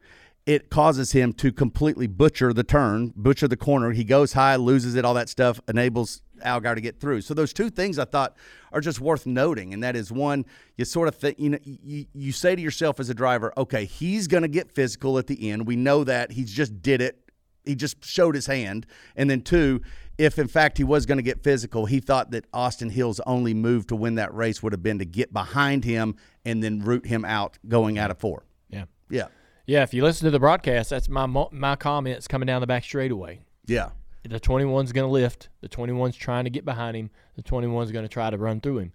It 0.47 0.71
causes 0.71 1.11
him 1.11 1.33
to 1.35 1.51
completely 1.51 2.07
butcher 2.07 2.53
the 2.53 2.63
turn, 2.63 3.13
butcher 3.17 3.49
the 3.49 3.57
corner. 3.57 3.91
He 3.91 4.05
goes 4.05 4.33
high, 4.33 4.55
loses 4.55 4.95
it, 4.95 5.05
all 5.05 5.15
that 5.15 5.29
stuff 5.29 5.61
enables 5.67 6.23
Allgaier 6.45 6.77
to 6.77 6.81
get 6.81 7.01
through. 7.01 7.23
So 7.23 7.35
those 7.35 7.53
two 7.53 7.69
things 7.69 7.99
I 7.99 8.05
thought 8.05 8.37
are 8.73 8.81
just 8.81 9.01
worth 9.01 9.27
noting, 9.27 9.75
and 9.75 9.83
that 9.83 9.97
is 9.97 10.13
one, 10.13 10.45
you 10.77 10.85
sort 10.85 11.09
of 11.09 11.17
think, 11.17 11.41
you 11.41 11.51
know, 11.51 11.59
you, 11.65 12.07
you 12.15 12.31
say 12.31 12.55
to 12.55 12.63
yourself 12.63 13.01
as 13.01 13.11
a 13.11 13.15
driver, 13.15 13.53
okay, 13.57 13.85
he's 13.87 14.29
going 14.29 14.43
to 14.43 14.49
get 14.49 14.71
physical 14.71 15.19
at 15.19 15.27
the 15.27 15.51
end. 15.51 15.67
We 15.67 15.75
know 15.75 16.05
that 16.05 16.33
he's 16.33 16.53
just 16.53 16.81
did 16.81 17.01
it. 17.01 17.19
He 17.65 17.75
just 17.75 18.05
showed 18.05 18.37
his 18.37 18.47
hand. 18.47 18.87
And 19.17 19.29
then 19.29 19.41
two, 19.41 19.81
if 20.19 20.39
in 20.39 20.47
fact 20.47 20.79
he 20.79 20.85
was 20.85 21.07
going 21.07 21.19
to 21.19 21.23
get 21.23 21.43
physical, 21.43 21.87
he 21.87 21.99
thought 21.99 22.31
that 22.31 22.45
Austin 22.53 22.91
Hill's 22.91 23.21
only 23.27 23.55
move 23.55 23.89
to 23.89 23.97
win 23.97 24.15
that 24.15 24.33
race 24.33 24.63
would 24.63 24.73
have 24.73 24.83
been 24.83 25.01
to 25.01 25.05
get 25.05 25.33
behind 25.33 25.85
him 25.85 26.15
and 26.45 26.63
then 26.63 26.81
root 26.81 27.07
him 27.07 27.25
out 27.25 27.59
going 27.67 27.99
out 27.99 28.13
of 28.13 28.19
four. 28.19 28.45
yeah. 28.71 28.85
Yeah. 29.11 29.27
Yeah. 29.67 29.83
If 29.83 29.93
you 29.93 30.03
listen 30.03 30.25
to 30.25 30.31
the 30.31 30.41
broadcast, 30.41 30.91
that's 30.91 31.09
my 31.09 31.27
my 31.27 31.77
comments 31.77 32.27
coming 32.29 32.47
down 32.47 32.61
the 32.61 32.67
back 32.67 32.85
straightaway. 32.85 33.41
Yeah. 33.67 33.91
The 34.23 34.41
21's 34.41 34.93
going 34.93 35.07
to 35.07 35.13
lift. 35.13 35.51
The 35.61 35.69
21's 35.69 36.17
trying 36.17 36.45
to 36.45 36.51
get 36.51 36.65
behind 36.65 36.97
him. 36.97 37.11
The 37.37 37.43
21's 37.43 37.93
going 37.93 38.05
to 38.05 38.09
try 38.09 38.29
to 38.29 38.37
run 38.37 38.61
through 38.61 38.79
him. 38.79 38.93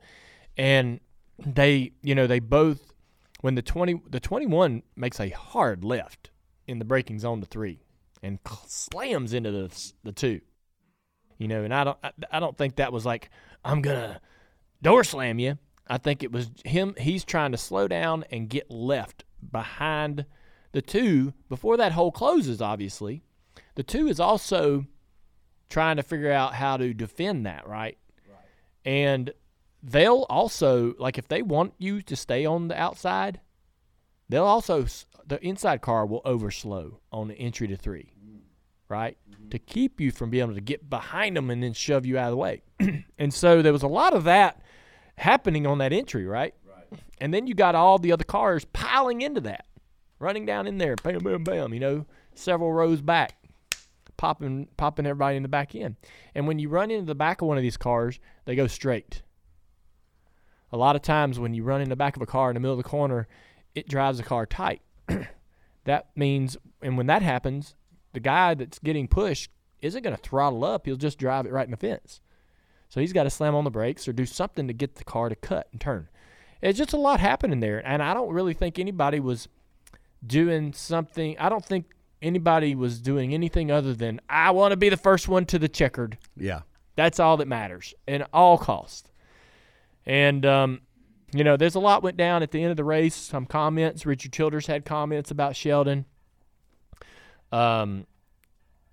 And 0.58 1.00
they, 1.40 1.94
you 2.02 2.16
know, 2.16 2.28
they 2.28 2.40
both 2.40 2.94
when 3.42 3.56
the 3.56 3.62
20 3.62 4.02
the 4.10 4.20
21 4.20 4.84
makes 4.96 5.20
a 5.20 5.30
hard 5.30 5.84
left 5.84 6.32
in 6.68 6.80
the 6.80 6.86
braking 6.86 7.20
zone 7.20 7.42
to 7.42 7.48
3 7.48 7.80
and 8.22 8.40
slams 8.68 9.34
into 9.34 9.52
the 9.52 9.92
the 10.04 10.12
2. 10.12 10.42
You 11.38 11.48
know, 11.48 11.64
and 11.64 11.74
I 11.74 11.84
don't 11.84 11.98
I, 12.04 12.12
I 12.32 12.40
don't 12.40 12.58
think 12.58 12.76
that 12.76 12.94
was 12.94 13.06
like 13.06 13.30
I'm 13.64 13.82
going 13.82 13.98
to 13.98 14.22
door 14.82 15.04
slam 15.04 15.40
you. 15.40 15.58
I 15.88 15.98
think 15.98 16.24
it 16.24 16.32
was 16.32 16.52
him 16.64 16.96
he's 16.98 17.24
trying 17.24 17.52
to 17.52 17.58
slow 17.58 17.88
down 17.88 18.26
and 18.32 18.50
get 18.50 18.70
left 18.70 19.24
behind 19.52 20.26
the 20.72 20.82
2 20.82 21.34
before 21.50 21.78
that 21.78 21.92
hole 21.92 22.12
closes 22.12 22.62
obviously. 22.62 23.24
The 23.76 23.84
2 23.84 24.08
is 24.08 24.20
also 24.20 24.86
trying 25.70 25.96
to 25.98 26.04
figure 26.04 26.32
out 26.32 26.54
how 26.56 26.78
to 26.78 26.94
defend 26.94 27.46
that, 27.46 27.68
right? 27.68 27.98
And 28.86 29.34
they'll 29.84 30.26
also 30.30 30.94
like 31.00 31.18
if 31.18 31.28
they 31.28 31.42
want 31.42 31.74
you 31.78 32.02
to 32.04 32.16
stay 32.16 32.46
on 32.46 32.68
the 32.68 32.80
outside, 32.80 33.40
they'll 34.30 34.46
also 34.46 34.86
the 35.26 35.44
inside 35.46 35.82
car 35.82 36.06
will 36.06 36.22
overslow 36.26 37.00
on 37.12 37.28
the 37.28 37.36
entry 37.36 37.68
to 37.68 37.76
3, 37.76 38.00
mm-hmm. 38.02 38.38
right? 38.88 39.18
Mm-hmm. 39.30 39.50
To 39.50 39.60
keep 39.60 40.00
you 40.02 40.12
from 40.12 40.30
being 40.30 40.44
able 40.44 40.56
to 40.56 40.62
get 40.62 40.90
behind 40.90 41.38
them 41.38 41.50
and 41.50 41.64
then 41.64 41.74
shove 41.74 42.06
you 42.06 42.18
out 42.18 42.26
of 42.26 42.32
the 42.32 42.38
way. 42.38 42.62
and 43.18 43.34
so 43.34 43.62
there 43.62 43.74
was 43.74 43.84
a 43.84 43.88
lot 43.88 44.14
of 44.14 44.26
that 44.26 44.62
happening 45.18 45.68
on 45.68 45.78
that 45.80 45.94
entry, 45.94 46.26
right? 46.26 46.54
Right. 46.68 47.00
And 47.20 47.34
then 47.34 47.48
you 47.48 47.54
got 47.54 47.76
all 47.76 48.00
the 48.00 48.12
other 48.12 48.24
cars 48.24 48.66
piling 48.74 49.22
into 49.22 49.42
that, 49.42 49.66
running 50.22 50.46
down 50.46 50.68
in 50.68 50.78
there, 50.78 50.96
bam, 50.96 51.20
bam, 51.20 51.44
bam, 51.44 51.74
you 51.74 51.80
know, 51.80 52.06
several 52.34 52.72
rows 52.72 53.02
back 53.02 53.42
popping 54.22 54.68
popping 54.78 55.08
everybody 55.08 55.36
in 55.36 55.42
the 55.42 55.50
back 55.50 55.74
end. 55.74 55.96
And 56.36 56.46
when 56.46 56.60
you 56.60 56.70
run 56.70 56.92
into 56.92 57.08
the 57.08 57.16
back 57.16 57.42
of 57.42 57.48
one 57.48 57.58
of 57.58 57.64
these 57.64 57.76
cars, 57.76 58.20
they 58.46 58.56
go 58.56 58.68
straight. 58.68 59.24
A 60.72 60.78
lot 60.78 60.96
of 60.96 61.02
times 61.02 61.40
when 61.40 61.56
you 61.56 61.64
run 61.64 61.82
in 61.82 61.90
the 61.90 61.96
back 61.96 62.16
of 62.16 62.22
a 62.22 62.28
car 62.28 62.52
in 62.52 62.54
the 62.54 62.60
middle 62.60 62.78
of 62.78 62.84
the 62.84 62.90
corner, 62.90 63.28
it 63.74 63.90
drives 63.90 64.20
the 64.20 64.24
car 64.24 64.46
tight. 64.46 64.84
that 65.86 66.10
means 66.16 66.56
and 66.84 66.98
when 66.98 67.08
that 67.08 67.24
happens, 67.24 67.74
the 68.14 68.20
guy 68.20 68.54
that's 68.54 68.78
getting 68.78 69.08
pushed 69.08 69.50
isn't 69.82 70.04
going 70.04 70.16
to 70.16 70.22
throttle 70.22 70.64
up, 70.64 70.86
he'll 70.86 70.96
just 70.98 71.18
drive 71.18 71.48
it 71.48 71.52
right 71.52 71.66
in 71.66 71.72
the 71.72 71.78
fence. 71.78 72.22
So 72.90 73.00
he's 73.00 73.14
got 73.14 73.24
to 73.24 73.32
slam 73.32 73.56
on 73.56 73.64
the 73.64 73.72
brakes 73.72 74.08
or 74.08 74.14
do 74.14 74.28
something 74.28 74.68
to 74.68 74.74
get 74.74 74.96
the 74.96 75.04
car 75.04 75.30
to 75.30 75.36
cut 75.36 75.68
and 75.72 75.82
turn. 75.82 76.10
It's 76.62 76.78
just 76.78 76.94
a 76.94 76.98
lot 76.98 77.20
happening 77.20 77.60
there, 77.60 77.82
and 77.88 78.04
I 78.04 78.14
don't 78.14 78.32
really 78.32 78.54
think 78.54 78.78
anybody 78.78 79.20
was 79.20 79.48
doing 80.26 80.74
something. 80.74 81.38
I 81.40 81.50
don't 81.50 81.66
think 81.66 81.86
anybody 82.22 82.76
was 82.76 83.00
doing 83.00 83.34
anything 83.34 83.72
other 83.72 83.94
than 83.94 84.22
I 84.30 84.52
want 84.52 84.72
to 84.72 84.78
be 84.78 84.90
the 84.90 84.98
first 84.98 85.28
one 85.28 85.46
to 85.48 85.60
the 85.60 85.70
checkered. 85.70 86.18
Yeah. 86.38 86.62
That's 86.96 87.20
all 87.20 87.38
that 87.38 87.48
matters, 87.48 87.94
at 88.08 88.30
all 88.34 88.58
cost. 88.58 89.10
And 90.06 90.46
um, 90.46 90.82
you 91.34 91.44
know, 91.44 91.58
there's 91.58 91.76
a 91.76 91.80
lot 91.80 92.04
went 92.04 92.18
down 92.18 92.44
at 92.44 92.52
the 92.52 92.62
end 92.62 92.72
of 92.72 92.78
the 92.78 92.84
race. 92.84 93.16
Some 93.16 93.46
comments. 93.46 94.06
Richard 94.06 94.34
Childress 94.34 94.68
had 94.68 94.86
comments 94.86 95.32
about 95.32 95.56
Sheldon. 95.56 96.06
Um, 97.52 98.06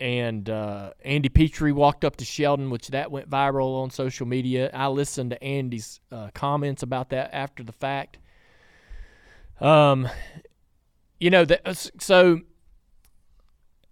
and 0.01 0.49
uh, 0.49 0.93
Andy 1.05 1.29
Petree 1.29 1.73
walked 1.73 2.05
up 2.05 2.17
to 2.17 2.25
Sheldon, 2.25 2.71
which 2.71 2.89
that 2.89 3.11
went 3.11 3.29
viral 3.29 3.83
on 3.83 3.91
social 3.91 4.27
media. 4.27 4.71
I 4.73 4.87
listened 4.89 5.31
to 5.31 5.43
Andy's 5.43 6.01
uh, 6.13 6.31
comments 6.35 6.85
about 6.85 7.11
that 7.11 7.35
after 7.35 7.65
the 7.65 7.73
fact. 7.73 8.19
Um, 9.61 10.09
you 11.21 11.31
know, 11.31 11.45
that, 11.45 11.91
so 11.99 12.41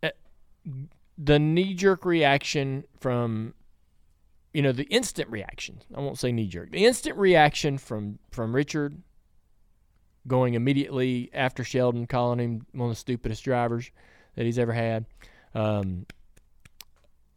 uh, 0.03 0.11
the 1.19 1.39
knee 1.39 1.75
jerk 1.75 2.05
reaction 2.05 2.85
from, 3.01 3.55
you 4.53 4.63
know, 4.63 4.73
the 4.73 4.85
instant 4.85 5.31
reaction. 5.31 5.83
I 5.95 6.01
won't 6.01 6.19
say 6.19 6.33
knee 6.33 6.47
jerk. 6.47 6.71
The 6.71 6.87
instant 6.87 7.17
reaction 7.17 7.79
from 7.79 8.19
from 8.31 8.55
Richard 8.55 9.03
going 10.27 10.55
immediately 10.55 11.31
after 11.33 11.63
Sheldon 11.63 12.07
calling 12.07 12.39
him 12.39 12.67
one 12.73 12.91
of 12.91 12.97
the 12.97 12.99
stupidest 12.99 13.45
drivers 13.45 13.91
that 14.35 14.45
he's 14.45 14.59
ever 14.59 14.73
had. 14.73 15.07
Um, 15.55 16.07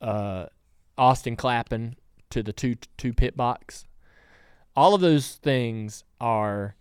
uh, 0.02 0.46
Austin 0.98 1.36
clapping 1.36 1.96
to 2.30 2.44
the 2.44 2.54
two 2.54 2.76
two 2.98 3.14
pit 3.14 3.36
box. 3.36 3.86
All 4.76 4.94
of 4.94 5.02
those 5.02 5.36
things 5.36 6.04
are, 6.22 6.76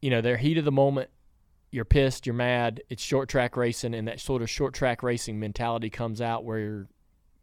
you 0.00 0.10
know, 0.10 0.20
they're 0.20 0.36
heat 0.36 0.58
of 0.58 0.64
the 0.64 0.72
moment. 0.72 1.10
You're 1.70 1.84
pissed, 1.84 2.26
you're 2.26 2.34
mad. 2.34 2.82
It's 2.88 3.02
short 3.02 3.28
track 3.28 3.56
racing, 3.56 3.94
and 3.94 4.08
that 4.08 4.20
sort 4.20 4.42
of 4.42 4.48
short 4.48 4.74
track 4.74 5.02
racing 5.02 5.38
mentality 5.38 5.90
comes 5.90 6.20
out 6.20 6.44
where 6.44 6.58
you're, 6.58 6.88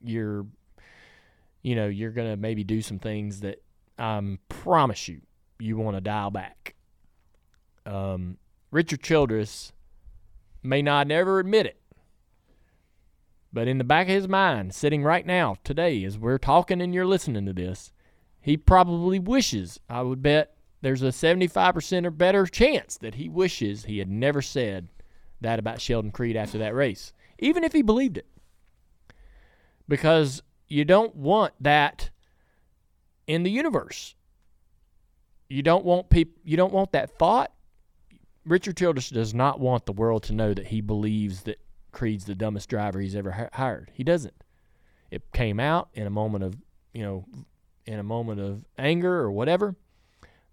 you're 0.03 0.45
you 1.61 1.75
know, 1.75 1.87
you're 1.87 2.11
gonna 2.11 2.37
maybe 2.37 2.63
do 2.63 2.81
some 2.81 2.99
things 2.99 3.41
that 3.41 3.61
I 3.97 4.17
um, 4.17 4.39
promise 4.49 5.07
you 5.07 5.21
you 5.59 5.77
want 5.77 5.97
to 5.97 6.01
dial 6.01 6.31
back. 6.31 6.75
Um, 7.85 8.37
Richard 8.71 9.01
Childress 9.01 9.71
may 10.61 10.81
not 10.81 11.07
never 11.07 11.39
admit 11.39 11.65
it, 11.65 11.79
but 13.53 13.67
in 13.67 13.77
the 13.77 13.83
back 13.83 14.07
of 14.07 14.13
his 14.13 14.27
mind, 14.27 14.73
sitting 14.75 15.03
right 15.03 15.25
now, 15.25 15.55
today, 15.63 16.03
as 16.03 16.17
we're 16.17 16.37
talking 16.37 16.81
and 16.81 16.93
you're 16.93 17.05
listening 17.05 17.45
to 17.45 17.53
this, 17.53 17.91
he 18.41 18.57
probably 18.57 19.17
wishes, 19.17 19.79
I 19.89 20.01
would 20.01 20.21
bet 20.21 20.54
there's 20.85 21.01
a 21.01 21.07
75% 21.07 22.05
or 22.05 22.11
better 22.11 22.45
chance 22.45 22.97
that 22.97 23.15
he 23.15 23.27
wishes 23.27 23.85
he 23.85 23.97
had 23.97 24.07
never 24.07 24.41
said, 24.41 24.87
that 25.41 25.57
about 25.57 25.81
Sheldon 25.81 26.11
Creed 26.11 26.35
after 26.35 26.59
that 26.59 26.75
race, 26.75 27.11
even 27.39 27.63
if 27.63 27.73
he 27.73 27.81
believed 27.81 28.17
it. 28.17 28.27
Because 29.87 30.43
you 30.67 30.85
don't 30.85 31.15
want 31.15 31.53
that 31.59 32.11
in 33.25 33.41
the 33.41 33.49
universe. 33.49 34.13
You 35.49 35.63
don't 35.63 35.85
want 35.85 36.09
peop- 36.09 36.39
you 36.43 36.55
don't 36.55 36.73
want 36.73 36.91
that 36.91 37.17
thought. 37.17 37.51
Richard 38.45 38.77
Childress 38.77 39.09
does 39.09 39.33
not 39.33 39.59
want 39.59 39.87
the 39.87 39.93
world 39.93 40.21
to 40.23 40.33
know 40.33 40.53
that 40.53 40.67
he 40.67 40.81
believes 40.81 41.43
that 41.43 41.59
Creed's 41.91 42.25
the 42.25 42.35
dumbest 42.35 42.69
driver 42.69 42.99
he's 42.99 43.15
ever 43.15 43.31
hi- 43.31 43.49
hired. 43.53 43.89
He 43.93 44.03
doesn't. 44.03 44.35
It 45.09 45.31
came 45.31 45.59
out 45.59 45.89
in 45.93 46.05
a 46.05 46.11
moment 46.11 46.43
of, 46.43 46.55
you 46.93 47.01
know, 47.01 47.25
in 47.85 47.97
a 47.97 48.03
moment 48.03 48.39
of 48.39 48.65
anger 48.77 49.15
or 49.15 49.31
whatever. 49.31 49.75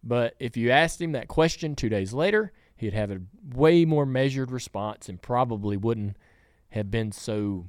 But 0.03 0.35
if 0.39 0.57
you 0.57 0.71
asked 0.71 1.01
him 1.01 1.13
that 1.13 1.29
question 1.29 1.75
two 1.75 1.89
days 1.89 2.13
later, 2.13 2.53
he'd 2.77 2.95
have 2.95 3.11
a 3.11 3.21
way 3.55 3.85
more 3.85 4.07
measured 4.07 4.51
response 4.51 5.09
and 5.09 5.21
probably 5.21 5.77
wouldn't 5.77 6.17
have 6.71 6.91
been 6.91 7.13
so, 7.13 7.69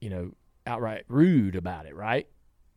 you 0.00 0.10
know, 0.10 0.32
outright 0.66 1.04
rude 1.08 1.56
about 1.56 1.86
it, 1.86 1.94
right? 1.94 2.28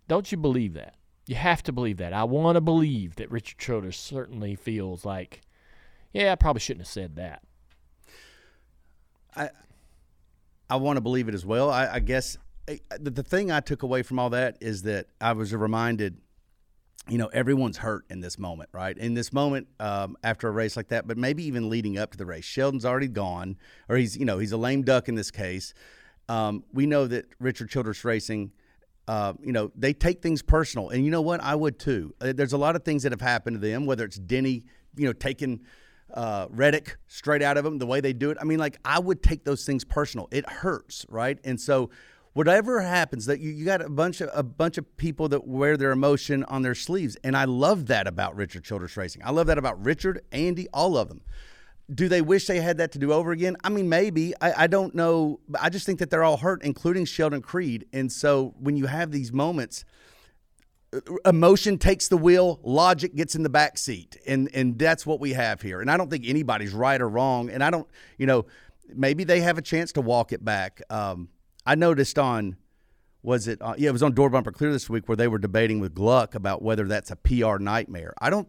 Don't 0.08 0.32
you 0.32 0.38
believe 0.38 0.74
that? 0.74 0.96
You 1.28 1.36
have 1.36 1.64
to 1.64 1.72
believe 1.72 1.98
that. 1.98 2.14
I 2.14 2.24
want 2.24 2.56
to 2.56 2.62
believe 2.62 3.16
that 3.16 3.32
Richard 3.32 3.58
Childress 3.58 3.98
certainly 3.98 4.56
feels 4.56 5.06
like, 5.06 5.42
yeah, 6.14 6.32
I 6.32 6.36
probably 6.36 6.60
shouldn't 6.60 6.86
have 6.86 6.92
said 6.92 7.16
that. 7.16 7.42
I 9.36 9.50
I 10.70 10.78
want 10.78 10.98
to 10.98 11.02
believe 11.02 11.28
it 11.28 11.36
as 11.36 11.46
well. 11.46 11.70
I, 11.70 11.88
I 11.94 12.00
guess 12.00 12.38
eh, 12.68 12.78
the, 13.00 13.12
the 13.12 13.24
thing 13.24 13.52
I 13.52 13.60
took 13.60 13.84
away 13.84 14.02
from 14.02 14.18
all 14.18 14.30
that 14.32 14.58
is 14.62 14.84
that 14.84 15.08
I 15.22 15.34
was 15.34 15.54
reminded, 15.54 16.18
you 17.08 17.18
know, 17.18 17.28
everyone's 17.28 17.78
hurt 17.78 18.06
in 18.10 18.20
this 18.20 18.40
moment, 18.40 18.70
right? 18.74 18.98
In 18.98 19.14
this 19.14 19.32
moment 19.32 19.68
um, 19.80 20.18
after 20.24 20.48
a 20.48 20.52
race 20.52 20.76
like 20.76 20.88
that, 20.88 21.08
but 21.08 21.18
maybe 21.18 21.44
even 21.46 21.70
leading 21.70 21.98
up 21.98 22.12
to 22.12 22.18
the 22.18 22.26
race. 22.26 22.46
Sheldon's 22.46 22.86
already 22.86 23.08
gone, 23.08 23.58
or 23.90 23.96
he's, 23.96 24.18
you 24.18 24.26
know, 24.26 24.40
he's 24.40 24.52
a 24.52 24.58
lame 24.58 24.82
duck 24.84 25.08
in 25.08 25.16
this 25.16 25.32
case. 25.32 25.74
Um, 26.28 26.64
we 26.74 26.86
know 26.88 27.06
that 27.08 27.26
Richard 27.40 27.70
Childress 27.70 28.04
Racing. 28.04 28.52
Uh, 29.08 29.34
you 29.40 29.52
know, 29.52 29.72
they 29.76 29.94
take 29.94 30.24
things 30.24 30.42
personal, 30.42 30.90
and 30.90 31.06
you 31.06 31.12
know 31.12 31.22
what? 31.22 31.40
I 31.42 31.54
would 31.54 31.78
too. 31.78 32.16
Uh, 32.20 32.34
There's 32.34 32.54
a 32.54 32.58
lot 32.58 32.76
of 32.76 32.84
things 32.84 33.04
that 33.04 33.12
have 33.12 33.22
happened 33.22 33.56
to 33.56 33.60
them, 33.60 33.86
whether 33.86 34.04
it's 34.04 34.18
Denny, 34.18 34.64
you 34.96 35.06
know, 35.06 35.14
taking 35.14 35.62
uh, 36.12 36.48
Reddick 36.50 36.98
straight 37.06 37.44
out 37.44 37.58
of 37.58 37.66
him, 37.66 37.78
the 37.78 37.86
way 37.86 38.02
they 38.02 38.14
do 38.14 38.32
it. 38.32 38.38
I 38.42 38.46
mean, 38.46 38.58
like 38.58 38.80
I 38.84 38.98
would 38.98 39.22
take 39.22 39.46
those 39.46 39.64
things 39.64 39.84
personal. 39.84 40.28
It 40.32 40.50
hurts, 40.50 41.06
right? 41.08 41.38
And 41.44 41.62
so, 41.62 41.92
whatever 42.36 42.82
happens, 42.82 43.26
that 43.26 43.40
you, 43.40 43.50
you 43.50 43.66
got 43.66 43.82
a 43.82 43.90
bunch 43.90 44.22
of 44.22 44.30
a 44.34 44.44
bunch 44.44 44.78
of 44.78 44.98
people 44.98 45.28
that 45.30 45.48
wear 45.48 45.78
their 45.78 45.92
emotion 45.92 46.44
on 46.44 46.62
their 46.62 46.76
sleeves, 46.76 47.18
and 47.24 47.36
I 47.36 47.46
love 47.46 47.88
that 47.88 48.06
about 48.06 48.36
Richard 48.36 48.64
Childress 48.64 48.96
Racing. 48.96 49.24
I 49.26 49.32
love 49.32 49.48
that 49.48 49.58
about 49.58 49.84
Richard, 49.84 50.22
Andy, 50.32 50.68
all 50.74 50.98
of 50.98 51.08
them. 51.08 51.22
Do 51.94 52.10
they 52.10 52.22
wish 52.22 52.48
they 52.48 52.60
had 52.62 52.78
that 52.78 52.92
to 52.94 53.00
do 53.00 53.14
over 53.14 53.32
again? 53.32 53.58
I 53.64 53.70
mean, 53.70 53.88
maybe. 53.90 54.34
I, 54.42 54.64
I 54.64 54.68
don't 54.68 54.94
know. 54.94 55.40
I 55.60 55.70
just 55.70 55.86
think 55.86 56.00
that 56.00 56.10
they're 56.10 56.24
all 56.24 56.38
hurt, 56.38 56.64
including 56.64 57.06
Sheldon 57.06 57.42
Creed. 57.42 57.86
And 57.94 58.12
so, 58.12 58.54
when 58.60 58.76
you 58.76 58.88
have 58.88 59.12
these 59.12 59.32
moments 59.32 59.86
emotion 61.26 61.78
takes 61.78 62.08
the 62.08 62.18
wheel, 62.18 62.60
logic 62.64 63.16
gets 63.16 63.36
in 63.36 63.44
the 63.44 63.50
back 63.50 63.78
seat, 63.78 64.18
and 64.28 64.50
and 64.54 64.78
that's 64.78 65.06
what 65.06 65.20
we 65.20 65.34
have 65.34 65.62
here. 65.62 65.82
And 65.82 65.90
I 65.90 65.98
don't 65.98 66.10
think 66.10 66.26
anybody's 66.28 66.74
right 66.74 67.02
or 67.02 67.10
wrong. 67.10 67.50
And 67.50 67.64
I 67.64 67.70
don't, 67.70 67.88
you 68.18 68.26
know, 68.26 68.46
maybe 68.94 69.24
they 69.24 69.42
have 69.42 69.58
a 69.58 69.62
chance 69.62 69.92
to 69.94 70.02
walk 70.02 70.32
it 70.32 70.44
back. 70.44 70.82
Um, 70.90 71.30
I 71.66 71.76
noticed 71.76 72.20
on 72.20 72.58
was 73.26 73.48
it? 73.48 73.60
Uh, 73.62 73.74
yeah, 73.78 73.90
it 73.90 73.92
was 73.92 74.04
on 74.04 74.14
Door 74.14 74.30
Bumper 74.30 74.52
Clear 74.52 74.72
this 74.72 74.88
week 74.88 75.10
where 75.10 75.16
they 75.16 75.28
were 75.28 75.40
debating 75.40 75.80
with 75.80 75.96
Gluck 75.96 76.36
about 76.36 76.62
whether 76.62 76.88
that's 76.88 77.10
a 77.10 77.16
PR 77.16 77.58
nightmare. 77.58 78.14
I 78.22 78.30
don't. 78.30 78.48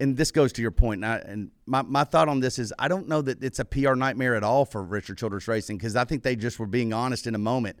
And 0.00 0.16
this 0.16 0.30
goes 0.30 0.52
to 0.54 0.62
your 0.62 0.72
point, 0.72 1.02
and, 1.02 1.06
I, 1.06 1.16
and 1.16 1.50
my, 1.64 1.80
my 1.80 2.04
thought 2.04 2.28
on 2.28 2.40
this 2.40 2.58
is 2.58 2.72
I 2.78 2.88
don't 2.88 3.08
know 3.08 3.22
that 3.22 3.42
it's 3.42 3.58
a 3.58 3.64
PR 3.64 3.94
nightmare 3.94 4.34
at 4.34 4.42
all 4.42 4.66
for 4.66 4.82
Richard 4.82 5.16
Childress 5.18 5.48
Racing 5.48 5.78
because 5.78 5.96
I 5.96 6.04
think 6.04 6.22
they 6.22 6.36
just 6.36 6.58
were 6.58 6.66
being 6.66 6.92
honest 6.92 7.26
in 7.26 7.34
a 7.34 7.38
moment. 7.38 7.78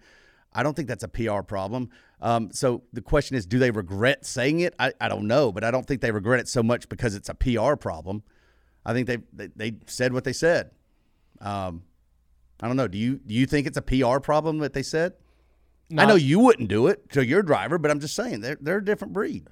I 0.52 0.62
don't 0.62 0.74
think 0.74 0.88
that's 0.88 1.04
a 1.04 1.08
PR 1.08 1.40
problem. 1.40 1.90
Um, 2.22 2.50
so 2.52 2.82
the 2.92 3.02
question 3.02 3.36
is, 3.36 3.44
do 3.44 3.58
they 3.58 3.70
regret 3.70 4.24
saying 4.24 4.60
it? 4.60 4.74
I, 4.78 4.92
I 4.98 5.08
don't 5.08 5.26
know, 5.26 5.52
but 5.52 5.64
I 5.64 5.70
don't 5.70 5.86
think 5.86 6.00
they 6.00 6.10
regret 6.10 6.40
it 6.40 6.48
so 6.48 6.62
much 6.62 6.88
because 6.88 7.14
it's 7.14 7.28
a 7.28 7.34
PR 7.34 7.76
problem. 7.76 8.22
I 8.84 8.94
think 8.94 9.06
they 9.06 9.18
they, 9.32 9.48
they 9.56 9.76
said 9.86 10.12
what 10.12 10.24
they 10.24 10.32
said. 10.32 10.70
Um, 11.40 11.82
I 12.60 12.66
don't 12.68 12.76
know. 12.76 12.88
Do 12.88 12.98
you 12.98 13.16
do 13.18 13.34
you 13.34 13.46
think 13.46 13.66
it's 13.66 13.76
a 13.76 13.82
PR 13.82 14.18
problem 14.18 14.58
that 14.58 14.72
they 14.72 14.82
said? 14.82 15.14
I 15.96 16.04
know 16.04 16.16
you 16.16 16.40
wouldn't 16.40 16.68
do 16.68 16.88
it 16.88 17.10
to 17.10 17.24
your 17.24 17.42
driver, 17.42 17.78
but 17.78 17.90
I'm 17.90 18.00
just 18.00 18.14
saying 18.16 18.40
they're 18.40 18.58
they're 18.60 18.78
a 18.78 18.84
different 18.84 19.12
breed. 19.12 19.48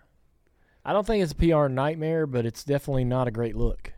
I 0.84 0.92
don't 0.92 1.06
think 1.06 1.22
it's 1.22 1.32
a 1.32 1.36
PR 1.36 1.68
nightmare, 1.68 2.26
but 2.26 2.44
it's 2.44 2.64
definitely 2.64 3.04
not 3.04 3.28
a 3.28 3.30
great 3.30 3.56
look. 3.56 3.92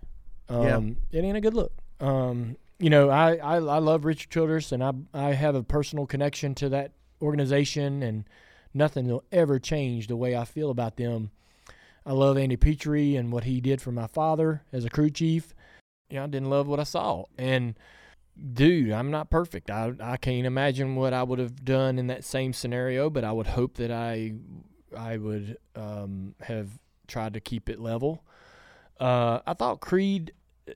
Um, 0.49 0.99
It 1.11 1.25
ain't 1.25 1.37
a 1.37 1.41
good 1.41 1.55
look. 1.55 1.73
Um, 1.99 2.57
you 2.79 2.91
know, 2.91 3.09
I, 3.11 3.37
I, 3.37 3.57
I 3.57 3.79
love 3.79 4.05
Richard 4.05 4.31
Childress, 4.31 4.71
and 4.71 4.85
I 4.85 4.93
I 5.15 5.33
have 5.33 5.55
a 5.55 5.63
personal 5.63 6.07
connection 6.07 6.55
to 6.57 6.69
that 6.69 6.93
organization, 7.23 8.03
and 8.03 8.25
nothing 8.75 9.09
will 9.09 9.25
ever 9.33 9.59
change 9.59 10.07
the 10.07 10.17
way 10.17 10.37
I 10.37 10.45
feel 10.45 10.71
about 10.71 10.97
them. 10.97 11.31
I 12.05 12.13
love 12.13 12.39
Andy 12.39 12.57
Petree 12.57 13.17
and 13.17 13.33
what 13.33 13.45
he 13.45 13.61
did 13.61 13.81
for 13.81 13.91
my 13.91 14.07
father 14.07 14.63
as 14.73 14.85
a 14.85 14.91
crew 14.91 15.11
chief. 15.11 15.55
You 16.09 16.17
know, 16.19 16.25
I 16.25 16.27
didn't 16.29 16.51
love 16.51 16.69
what 16.69 16.79
I 16.79 16.85
saw, 16.85 17.25
and 17.37 17.75
dude, 18.53 18.93
I'm 18.93 19.11
not 19.11 19.31
perfect. 19.31 19.71
I 19.71 19.93
I 20.01 20.17
can't 20.17 20.47
imagine 20.47 20.97
what 20.97 21.13
I 21.13 21.23
would 21.23 21.39
have 21.39 21.65
done 21.65 21.99
in 21.99 22.09
that 22.09 22.25
same 22.25 22.53
scenario, 22.53 23.11
but 23.11 23.25
I 23.25 23.33
would 23.33 23.47
hope 23.47 23.77
that 23.77 23.91
I 23.91 24.35
I 24.97 25.17
would 25.17 25.59
um, 25.75 26.35
have 26.43 26.69
tried 27.07 27.35
to 27.35 27.41
keep 27.41 27.69
it 27.69 27.81
level. 27.81 28.25
Uh, 28.99 29.41
I 29.47 29.55
thought 29.55 29.81
Creed 29.81 30.33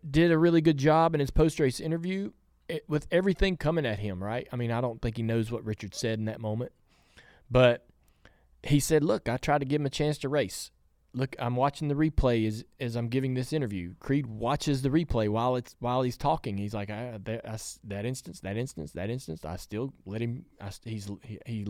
did 0.08 0.30
a 0.30 0.38
really 0.38 0.60
good 0.60 0.78
job 0.78 1.14
in 1.14 1.20
his 1.20 1.30
post 1.30 1.58
race 1.58 1.80
interview 1.80 2.32
it, 2.68 2.84
with 2.88 3.06
everything 3.10 3.56
coming 3.56 3.86
at 3.86 3.98
him. 3.98 4.22
Right? 4.22 4.48
I 4.52 4.56
mean, 4.56 4.70
I 4.70 4.80
don't 4.80 5.00
think 5.00 5.16
he 5.16 5.22
knows 5.22 5.50
what 5.50 5.64
Richard 5.64 5.94
said 5.94 6.18
in 6.18 6.26
that 6.26 6.40
moment, 6.40 6.72
but 7.50 7.86
he 8.62 8.80
said, 8.80 9.04
"Look, 9.04 9.28
I 9.28 9.36
tried 9.36 9.58
to 9.58 9.64
give 9.66 9.80
him 9.80 9.86
a 9.86 9.90
chance 9.90 10.18
to 10.18 10.28
race." 10.28 10.70
Look, 11.12 11.34
I'm 11.38 11.56
watching 11.56 11.88
the 11.88 11.94
replay 11.94 12.46
as 12.46 12.64
as 12.78 12.94
I'm 12.96 13.08
giving 13.08 13.34
this 13.34 13.52
interview. 13.52 13.94
Creed 13.98 14.26
watches 14.26 14.82
the 14.82 14.90
replay 14.90 15.28
while 15.28 15.56
it's 15.56 15.74
while 15.80 16.02
he's 16.02 16.16
talking. 16.16 16.56
He's 16.56 16.72
like, 16.72 16.88
I, 16.88 17.18
that, 17.24 17.48
I 17.48 17.58
that 17.84 18.06
instance, 18.06 18.40
that 18.40 18.56
instance, 18.56 18.92
that 18.92 19.10
instance. 19.10 19.44
I 19.44 19.56
still 19.56 19.92
let 20.06 20.20
him. 20.20 20.44
I, 20.60 20.70
he's 20.84 21.10
he, 21.22 21.38
he 21.46 21.66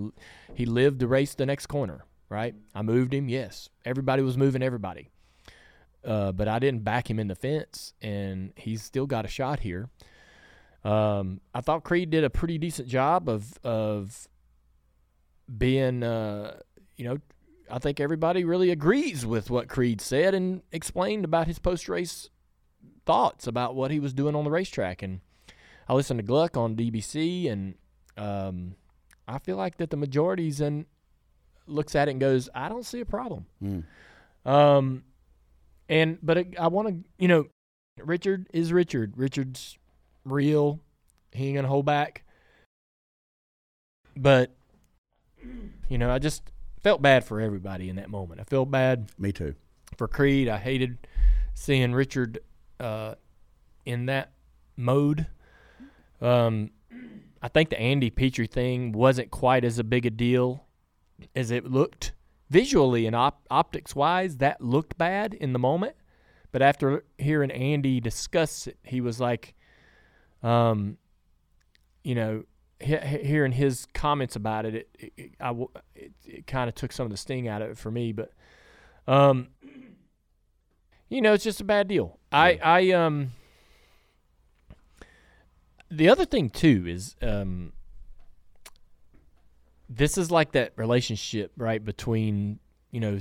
he 0.55 0.67
lived 0.67 0.99
the 0.99 1.09
race 1.09 1.35
the 1.35 1.47
next 1.47 1.67
corner. 1.67 2.05
Right? 2.29 2.55
I 2.75 2.83
moved 2.83 3.13
him. 3.13 3.29
Yes, 3.29 3.71
everybody 3.85 4.23
was 4.23 4.37
moving 4.37 4.63
everybody, 4.63 5.09
uh, 6.05 6.33
but 6.33 6.47
I 6.47 6.59
didn't 6.59 6.85
back 6.85 7.11
him 7.11 7.19
in 7.19 7.27
the 7.27 7.35
fence, 7.35 7.95
and 8.01 8.53
he's 8.57 8.83
still 8.83 9.07
got 9.07 9.25
a 9.25 9.29
shot 9.29 9.61
here. 9.61 9.89
Um, 10.85 11.41
I 11.55 11.61
thought 11.61 11.83
Creed 11.83 12.11
did 12.11 12.25
a 12.25 12.31
pretty 12.31 12.57
decent 12.57 12.89
job 12.89 13.29
of 13.29 13.59
of 13.65 14.29
being, 15.59 16.03
uh, 16.03 16.61
you 16.97 17.05
know, 17.05 17.19
I 17.71 17.79
think 17.79 18.01
everybody 18.01 18.45
really 18.45 18.71
agrees 18.71 19.25
with 19.25 19.51
what 19.51 19.69
Creed 19.69 20.01
said 20.01 20.35
and 20.35 20.63
explained 20.73 21.25
about 21.25 21.47
his 21.47 21.59
post 21.59 21.89
race 21.89 22.31
thoughts 23.07 23.47
about 23.47 23.75
what 23.75 23.91
he 23.91 24.01
was 24.01 24.13
doing 24.13 24.35
on 24.35 24.45
the 24.45 24.51
racetrack. 24.51 25.03
And 25.03 25.21
I 25.89 25.95
listened 25.95 26.19
to 26.19 26.25
Gluck 26.25 26.57
on 26.57 26.77
DBC, 26.77 27.51
and 27.51 27.75
um, 28.17 28.75
I 29.27 29.39
feel 29.39 29.57
like 29.57 29.79
that 29.79 29.91
the 29.91 29.97
majority's 29.97 30.61
in 30.61 30.87
looks 31.67 31.95
at 31.95 32.09
it 32.09 32.13
and 32.13 32.21
goes, 32.21 32.49
I 32.55 32.69
don't 32.69 32.85
see 32.85 33.01
a 33.01 33.05
problem. 33.07 33.47
Um, 34.45 35.05
and 35.89 36.19
but 36.23 36.39
it, 36.39 36.59
I 36.59 36.69
want 36.69 36.89
to, 36.89 37.09
you 37.19 37.29
know, 37.29 37.47
Richard 37.99 38.49
is 38.53 38.73
Richard. 38.73 39.15
Richard's 39.17 39.79
real. 40.25 40.81
He 41.33 41.47
ain't 41.49 41.57
gonna 41.57 41.69
hold 41.69 41.87
back. 41.87 42.25
But 44.17 44.51
you 45.89 45.99
know, 45.99 46.11
I 46.11 46.19
just 46.19 46.43
felt 46.83 47.03
bad 47.03 47.25
for 47.25 47.41
everybody 47.41 47.89
in 47.89 47.97
that 47.97 48.11
moment. 48.11 48.41
I 48.41 48.45
felt 48.45 48.71
bad 48.71 49.11
Me 49.19 49.33
too. 49.33 49.55
for 49.97 50.09
Creed. 50.09 50.49
I 50.49 50.59
hated 50.59 50.99
seeing 51.55 51.93
Richard 51.93 52.39
uh, 52.79 53.15
in 53.85 54.07
that 54.07 54.33
mode. 54.77 55.27
Um, 56.21 56.71
I 57.43 57.49
think 57.49 57.71
the 57.71 57.81
Andy 57.81 58.11
Petree 58.11 58.47
thing 58.47 58.93
wasn't 58.93 59.31
quite 59.31 59.65
as 59.65 59.79
a 59.79 59.85
big 59.85 60.07
a 60.07 60.11
deal 60.11 60.67
as 61.35 61.51
it 61.51 61.65
looked 61.65 62.13
visually 62.51 63.07
and 63.07 63.17
op- 63.17 63.47
optics 63.51 63.95
wise. 63.95 64.39
That 64.39 64.61
looked 64.61 64.99
bad 64.99 65.35
in 65.35 65.53
the 65.53 65.59
moment, 65.59 65.95
but 66.53 66.63
after 66.63 67.05
hearing 67.19 67.51
Andy 67.51 68.01
discuss 68.01 68.67
it, 68.67 68.79
he 68.83 69.01
was 69.01 69.21
like, 69.21 69.55
um, 70.43 70.97
you 72.05 72.15
know, 72.15 72.45
hearing 72.81 73.53
his 73.53 73.87
comments 73.95 74.37
about 74.37 74.65
it, 74.65 74.89
it, 74.99 75.13
it, 75.17 75.31
I 75.41 75.51
it, 75.95 76.13
it 76.25 76.47
kind 76.47 76.69
of 76.69 76.75
took 76.75 76.93
some 76.93 77.05
of 77.05 77.11
the 77.11 77.17
sting 77.17 77.49
out 77.49 77.63
of 77.63 77.71
it 77.71 77.79
for 77.79 77.91
me. 77.91 78.13
But, 78.13 78.33
um, 79.07 79.49
you 81.09 81.21
know, 81.21 81.33
it's 81.33 81.45
just 81.45 81.61
a 81.61 81.65
bad 81.65 81.89
deal. 81.89 82.19
I, 82.33 82.59
I, 82.63 82.91
um, 82.93 83.33
the 85.91 86.09
other 86.09 86.25
thing 86.25 86.51
too 86.51 86.85
is, 86.87 87.17
um, 87.21 87.73
this 89.89 90.17
is 90.17 90.31
like 90.31 90.53
that 90.53 90.73
relationship, 90.77 91.53
right, 91.57 91.85
between, 91.85 92.61
you 92.93 93.01
know, 93.01 93.19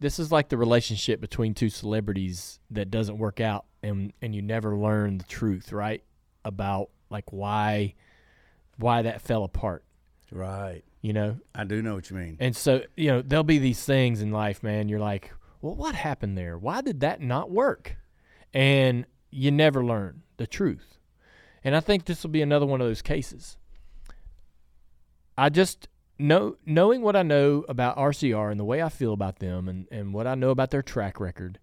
this 0.00 0.18
is 0.18 0.30
like 0.30 0.50
the 0.50 0.58
relationship 0.58 1.20
between 1.20 1.54
two 1.54 1.70
celebrities 1.70 2.60
that 2.70 2.90
doesn't 2.90 3.16
work 3.16 3.40
out, 3.40 3.64
and 3.82 4.12
and 4.20 4.34
you 4.34 4.42
never 4.42 4.76
learn 4.76 5.16
the 5.16 5.24
truth, 5.24 5.72
right? 5.72 6.02
About 6.44 6.90
like 7.14 7.32
why 7.32 7.94
why 8.76 9.02
that 9.02 9.22
fell 9.22 9.44
apart, 9.44 9.84
Right. 10.32 10.82
you 11.00 11.12
know. 11.12 11.38
I 11.54 11.62
do 11.64 11.80
know 11.80 11.94
what 11.94 12.10
you 12.10 12.16
mean. 12.16 12.36
And 12.40 12.54
so 12.56 12.82
you 12.96 13.08
know 13.08 13.22
there'll 13.22 13.44
be 13.44 13.58
these 13.58 13.82
things 13.84 14.20
in 14.20 14.32
life, 14.32 14.62
man. 14.62 14.88
You're 14.88 14.98
like, 15.00 15.32
well, 15.62 15.76
what 15.76 15.94
happened 15.94 16.36
there? 16.36 16.58
Why 16.58 16.80
did 16.82 17.00
that 17.00 17.20
not 17.22 17.50
work? 17.50 17.96
And 18.52 19.06
you 19.30 19.50
never 19.50 19.84
learn 19.84 20.22
the 20.36 20.46
truth. 20.46 20.98
And 21.62 21.74
I 21.76 21.80
think 21.80 22.04
this 22.04 22.22
will 22.22 22.30
be 22.30 22.42
another 22.42 22.66
one 22.66 22.80
of 22.80 22.86
those 22.86 23.00
cases. 23.02 23.56
I 25.38 25.48
just 25.48 25.88
know 26.18 26.56
knowing 26.66 27.00
what 27.02 27.16
I 27.16 27.22
know 27.22 27.64
about 27.68 27.96
RCR 27.96 28.50
and 28.50 28.58
the 28.60 28.64
way 28.64 28.82
I 28.82 28.88
feel 28.88 29.12
about 29.12 29.38
them 29.38 29.68
and, 29.68 29.86
and 29.90 30.12
what 30.12 30.26
I 30.26 30.34
know 30.34 30.50
about 30.50 30.70
their 30.70 30.82
track 30.82 31.18
record, 31.20 31.58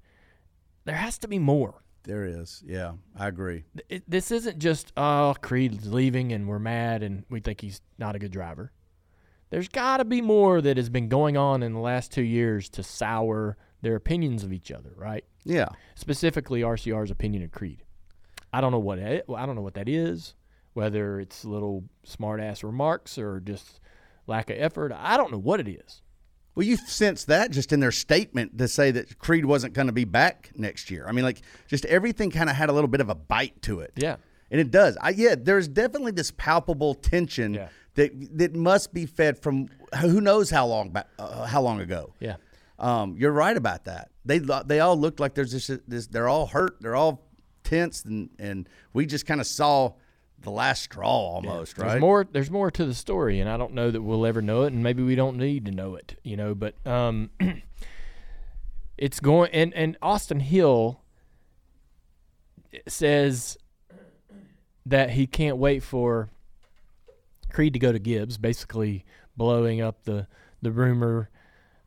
there 0.85 0.95
has 0.95 1.17
to 1.19 1.27
be 1.27 1.39
more. 1.39 1.83
There 2.03 2.25
is. 2.25 2.63
Yeah, 2.65 2.93
I 3.17 3.27
agree. 3.27 3.63
It, 3.89 4.03
this 4.09 4.31
isn't 4.31 4.59
just 4.59 4.91
oh 4.97 5.35
Creed's 5.41 5.91
leaving 5.91 6.31
and 6.31 6.47
we're 6.47 6.59
mad 6.59 7.03
and 7.03 7.25
we 7.29 7.39
think 7.39 7.61
he's 7.61 7.81
not 7.97 8.15
a 8.15 8.19
good 8.19 8.31
driver. 8.31 8.71
There's 9.51 9.67
got 9.67 9.97
to 9.97 10.05
be 10.05 10.21
more 10.21 10.61
that 10.61 10.77
has 10.77 10.89
been 10.89 11.09
going 11.09 11.35
on 11.37 11.61
in 11.61 11.73
the 11.73 11.79
last 11.79 12.11
two 12.11 12.21
years 12.23 12.69
to 12.69 12.83
sour 12.83 13.57
their 13.81 13.95
opinions 13.95 14.43
of 14.43 14.53
each 14.53 14.71
other, 14.71 14.91
right? 14.95 15.25
Yeah. 15.43 15.67
Specifically, 15.95 16.61
RCR's 16.61 17.11
opinion 17.11 17.43
of 17.43 17.51
Creed. 17.51 17.83
I 18.53 18.61
don't 18.61 18.71
know 18.71 18.79
what 18.79 18.99
it, 18.99 19.25
I 19.33 19.45
don't 19.45 19.55
know 19.55 19.61
what 19.61 19.73
that 19.73 19.89
is. 19.89 20.35
Whether 20.73 21.19
it's 21.19 21.43
little 21.43 21.83
smart 22.05 22.39
ass 22.39 22.63
remarks 22.63 23.17
or 23.17 23.41
just 23.41 23.81
lack 24.25 24.49
of 24.49 24.55
effort, 24.57 24.93
I 24.95 25.17
don't 25.17 25.31
know 25.31 25.37
what 25.37 25.59
it 25.59 25.67
is. 25.67 26.01
Well, 26.55 26.65
you 26.65 26.75
sense 26.77 27.23
that 27.25 27.51
just 27.51 27.71
in 27.71 27.79
their 27.79 27.91
statement 27.93 28.57
to 28.57 28.67
say 28.67 28.91
that 28.91 29.17
Creed 29.19 29.45
wasn't 29.45 29.73
going 29.73 29.87
to 29.87 29.93
be 29.93 30.03
back 30.03 30.51
next 30.55 30.91
year. 30.91 31.05
I 31.07 31.11
mean, 31.13 31.23
like, 31.23 31.41
just 31.67 31.85
everything 31.85 32.29
kind 32.29 32.49
of 32.49 32.55
had 32.57 32.69
a 32.69 32.73
little 32.73 32.89
bit 32.89 32.99
of 32.99 33.09
a 33.09 33.15
bite 33.15 33.61
to 33.63 33.79
it. 33.79 33.93
Yeah. 33.95 34.17
And 34.49 34.59
it 34.59 34.69
does. 34.69 34.97
I, 35.01 35.11
yeah, 35.11 35.35
there's 35.37 35.69
definitely 35.69 36.11
this 36.11 36.31
palpable 36.31 36.93
tension 36.93 37.53
Yeah. 37.53 37.69
that 37.95 38.37
that 38.37 38.53
must 38.53 38.93
be 38.93 39.05
fed 39.05 39.41
from 39.41 39.69
who 40.01 40.19
knows 40.19 40.49
how 40.49 40.65
long 40.67 40.89
back, 40.89 41.07
uh, 41.17 41.45
how 41.45 41.61
long 41.61 41.79
ago. 41.79 42.13
Yeah. 42.19 42.35
Um, 42.77 43.15
you're 43.17 43.31
right 43.31 43.55
about 43.55 43.85
that. 43.85 44.09
They 44.25 44.39
they 44.39 44.81
all 44.81 44.97
look 44.97 45.19
like 45.21 45.35
there's 45.35 45.53
this, 45.53 45.79
this 45.87 46.07
they're 46.07 46.27
all 46.27 46.47
hurt. 46.47 46.77
They're 46.81 46.95
all 46.97 47.23
tense, 47.63 48.03
and 48.03 48.29
and 48.39 48.67
we 48.91 49.05
just 49.05 49.25
kind 49.25 49.39
of 49.39 49.47
saw 49.47 49.93
the 50.41 50.51
last 50.51 50.83
straw 50.83 51.07
almost, 51.07 51.77
right? 51.77 51.89
There's 51.89 52.01
more. 52.01 52.27
There's 52.29 52.51
more 52.51 52.71
to 52.71 52.85
the 52.85 52.93
story, 52.93 53.39
and 53.39 53.49
I 53.49 53.57
don't 53.57 53.73
know 53.73 53.91
that 53.91 54.01
we'll 54.01 54.25
ever 54.25 54.41
know 54.41 54.63
it, 54.63 54.73
and 54.73 54.83
maybe 54.83 55.03
we 55.03 55.15
don't 55.15 55.37
need 55.37 55.65
to 55.65 55.71
know 55.71 55.95
it, 55.95 56.19
you 56.23 56.35
know. 56.35 56.55
But 56.55 56.75
um, 56.85 57.29
it's 58.97 59.19
going, 59.19 59.51
and 59.51 59.73
and 59.73 59.97
Austin 60.01 60.39
Hill 60.39 61.01
says 62.87 63.57
that 64.85 65.11
he 65.11 65.27
can't 65.27 65.57
wait 65.57 65.83
for 65.83 66.29
Creed 67.51 67.73
to 67.73 67.79
go 67.79 67.91
to 67.91 67.99
Gibbs, 67.99 68.37
basically 68.37 69.05
blowing 69.37 69.81
up 69.81 70.03
the 70.03 70.27
the 70.61 70.71
rumor 70.71 71.29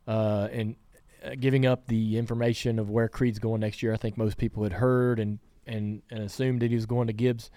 uh, 0.07 0.47
and 0.51 0.75
uh, 1.23 1.31
giving 1.39 1.65
up 1.65 1.87
the 1.87 2.17
information 2.17 2.79
of 2.79 2.89
where 2.89 3.07
Creed's 3.07 3.39
going 3.39 3.61
next 3.61 3.83
year. 3.83 3.93
I 3.93 3.97
think 3.97 4.17
most 4.17 4.37
people 4.37 4.63
had 4.63 4.73
heard 4.73 5.19
and 5.19 5.39
and, 5.67 6.03
and 6.11 6.19
assumed 6.19 6.61
that 6.61 6.69
he 6.69 6.75
was 6.75 6.85
going 6.85 7.07
to 7.07 7.13
Gibbs 7.13 7.49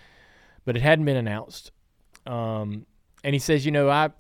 but 0.69 0.77
it 0.77 0.83
hadn't 0.83 1.07
been 1.07 1.17
announced. 1.17 1.73
Um, 2.27 2.85
and 3.25 3.35
he 3.35 3.39
says, 3.39 3.65
you 3.65 3.73
know, 3.73 3.89
I 3.89 4.11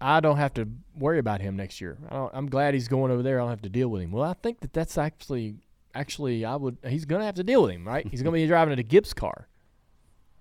I 0.00 0.20
don't 0.20 0.36
have 0.36 0.54
to 0.54 0.68
worry 0.96 1.18
about 1.18 1.40
him 1.40 1.56
next 1.56 1.80
year. 1.80 1.98
I 2.08 2.14
don't, 2.14 2.30
I'm 2.32 2.48
glad 2.48 2.72
he's 2.72 2.86
going 2.86 3.10
over 3.10 3.20
there. 3.20 3.40
I 3.40 3.42
don't 3.42 3.50
have 3.50 3.62
to 3.62 3.68
deal 3.68 3.88
with 3.88 4.00
him. 4.00 4.12
Well, 4.12 4.22
I 4.22 4.34
think 4.34 4.60
that 4.60 4.72
that's 4.72 4.96
actually 4.96 5.56
actually 5.92 6.44
I 6.44 6.54
would. 6.54 6.78
He's 6.86 7.04
going 7.04 7.18
to 7.18 7.26
have 7.26 7.34
to 7.34 7.42
deal 7.42 7.62
with 7.62 7.72
him, 7.72 7.84
right? 7.84 8.06
he's 8.08 8.22
going 8.22 8.32
to 8.32 8.40
be 8.40 8.46
driving 8.54 8.78
a 8.78 8.82
Gibbs 8.84 9.12
car, 9.12 9.48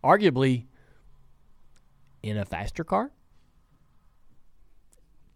arguably 0.03 0.65
in 2.21 2.37
a 2.37 2.45
faster 2.45 2.83
car, 2.83 3.09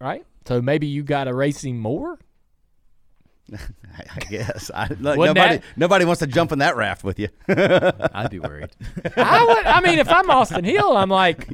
right? 0.00 0.24
So 0.46 0.62
maybe 0.62 0.86
you 0.86 1.02
got 1.02 1.24
to 1.24 1.34
race 1.34 1.64
him 1.64 1.80
more. 1.80 2.20
I, 3.52 4.02
I 4.16 4.18
guess. 4.30 4.70
I, 4.74 4.88
look, 4.88 5.16
nobody 5.18 5.34
that- 5.34 5.62
nobody 5.76 6.04
wants 6.04 6.20
to 6.20 6.26
jump 6.26 6.52
in 6.52 6.58
that 6.60 6.76
raft 6.76 7.04
with 7.04 7.18
you. 7.18 7.28
I'd 7.48 8.28
be 8.30 8.38
worried. 8.40 8.70
I 9.16 9.44
would. 9.44 9.66
I 9.66 9.80
mean, 9.80 9.98
if 9.98 10.08
I'm 10.08 10.28
Austin 10.30 10.64
Hill, 10.64 10.96
I'm 10.96 11.10
like, 11.10 11.48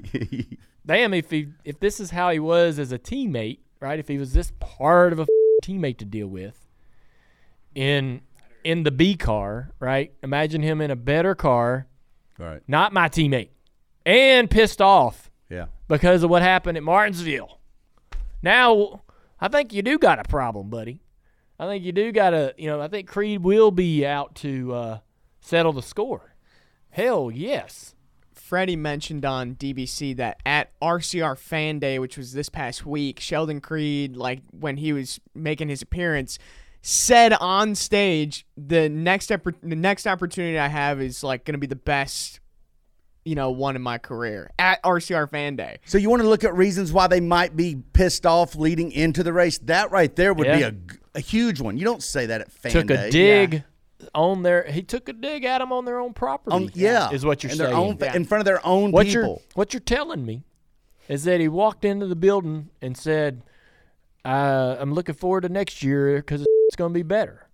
damn. 0.86 1.14
If 1.14 1.30
he 1.30 1.48
if 1.64 1.80
this 1.80 2.00
is 2.00 2.10
how 2.10 2.30
he 2.30 2.38
was 2.38 2.78
as 2.78 2.92
a 2.92 2.98
teammate, 2.98 3.58
right? 3.80 3.98
If 3.98 4.08
he 4.08 4.18
was 4.18 4.32
this 4.32 4.52
part 4.60 5.12
of 5.12 5.20
a 5.20 5.26
teammate 5.62 5.98
to 5.98 6.04
deal 6.04 6.26
with 6.28 6.58
in 7.74 8.20
in 8.64 8.82
the 8.82 8.90
B 8.90 9.14
car, 9.16 9.72
right? 9.78 10.12
Imagine 10.22 10.62
him 10.62 10.80
in 10.80 10.90
a 10.90 10.96
better 10.96 11.34
car, 11.34 11.86
right. 12.38 12.62
not 12.66 12.92
my 12.92 13.08
teammate, 13.08 13.50
and 14.06 14.50
pissed 14.50 14.80
off 14.80 15.30
Yeah. 15.50 15.66
because 15.86 16.22
of 16.22 16.30
what 16.30 16.40
happened 16.40 16.78
at 16.78 16.82
Martinsville. 16.82 17.60
Now, 18.42 19.02
I 19.38 19.48
think 19.48 19.72
you 19.74 19.82
do 19.82 19.98
got 19.98 20.18
a 20.18 20.24
problem, 20.24 20.70
buddy. 20.70 21.02
I 21.58 21.66
think 21.66 21.84
you 21.84 21.92
do 21.92 22.10
got 22.12 22.30
to, 22.30 22.54
you 22.58 22.66
know, 22.66 22.80
I 22.80 22.88
think 22.88 23.08
Creed 23.08 23.42
will 23.42 23.70
be 23.70 24.04
out 24.04 24.34
to 24.36 24.72
uh, 24.74 24.98
settle 25.40 25.72
the 25.72 25.82
score. 25.82 26.34
Hell 26.90 27.30
yes. 27.30 27.94
Freddie 28.34 28.76
mentioned 28.76 29.24
on 29.24 29.54
DBC 29.54 30.16
that 30.16 30.38
at 30.44 30.70
RCR 30.80 31.38
Fan 31.38 31.78
Day, 31.78 31.98
which 31.98 32.18
was 32.18 32.32
this 32.32 32.48
past 32.48 32.84
week, 32.84 33.18
Sheldon 33.20 33.60
Creed, 33.60 34.16
like 34.16 34.42
when 34.50 34.76
he 34.76 34.92
was 34.92 35.18
making 35.34 35.68
his 35.68 35.80
appearance, 35.82 36.38
said 36.82 37.32
on 37.32 37.74
stage, 37.74 38.46
"The 38.56 38.88
next 38.90 39.30
oppor- 39.30 39.54
the 39.62 39.76
next 39.76 40.06
opportunity 40.06 40.58
I 40.58 40.68
have 40.68 41.00
is 41.00 41.24
like 41.24 41.44
going 41.44 41.54
to 41.54 41.58
be 41.58 41.66
the 41.66 41.74
best, 41.76 42.40
you 43.24 43.34
know, 43.34 43.50
one 43.50 43.76
in 43.76 43.82
my 43.82 43.96
career 43.96 44.50
at 44.58 44.82
RCR 44.82 45.26
Fan 45.30 45.56
Day." 45.56 45.78
So 45.86 45.96
you 45.96 46.10
want 46.10 46.20
to 46.22 46.28
look 46.28 46.44
at 46.44 46.54
reasons 46.54 46.92
why 46.92 47.06
they 47.06 47.20
might 47.20 47.56
be 47.56 47.76
pissed 47.94 48.26
off 48.26 48.54
leading 48.56 48.92
into 48.92 49.22
the 49.22 49.32
race? 49.32 49.56
That 49.58 49.90
right 49.90 50.14
there 50.14 50.34
would 50.34 50.44
be 50.44 50.58
Yeah. 50.60 50.66
a, 50.66 50.72
g- 50.72 50.96
a 51.14 51.20
huge 51.20 51.60
one. 51.60 51.76
You 51.76 51.84
don't 51.84 52.02
say 52.02 52.26
that 52.26 52.40
at 52.42 52.50
fan 52.52 52.72
took 52.72 52.86
day. 52.86 53.08
a 53.08 53.10
dig 53.10 53.64
on 54.14 54.42
their 54.42 54.64
he 54.70 54.82
took 54.82 55.08
a 55.08 55.12
dig 55.12 55.44
at 55.44 55.58
them 55.58 55.72
on 55.72 55.84
their 55.84 55.98
own 55.98 56.12
property. 56.12 56.54
Um, 56.54 56.70
yeah, 56.74 57.10
Is 57.10 57.24
what 57.24 57.42
you're 57.42 57.52
in 57.52 57.58
saying. 57.58 57.70
Their 57.70 57.78
own, 58.10 58.16
In 58.16 58.24
front 58.24 58.40
of 58.40 58.44
their 58.44 58.64
own 58.66 58.92
what 58.92 59.06
people. 59.06 59.22
you're 59.22 59.38
what 59.54 59.72
you're 59.72 59.80
telling 59.80 60.24
me 60.26 60.42
is 61.08 61.24
that 61.24 61.40
he 61.40 61.48
walked 61.48 61.84
into 61.84 62.06
the 62.06 62.16
building 62.16 62.70
and 62.82 62.96
said, 62.96 63.42
uh, 64.24 64.76
"I'm 64.78 64.92
looking 64.94 65.14
forward 65.14 65.42
to 65.42 65.48
next 65.48 65.82
year 65.82 66.16
because 66.16 66.44
it's 66.66 66.76
going 66.76 66.90
to 66.92 66.94
be 66.98 67.02
better." 67.02 67.48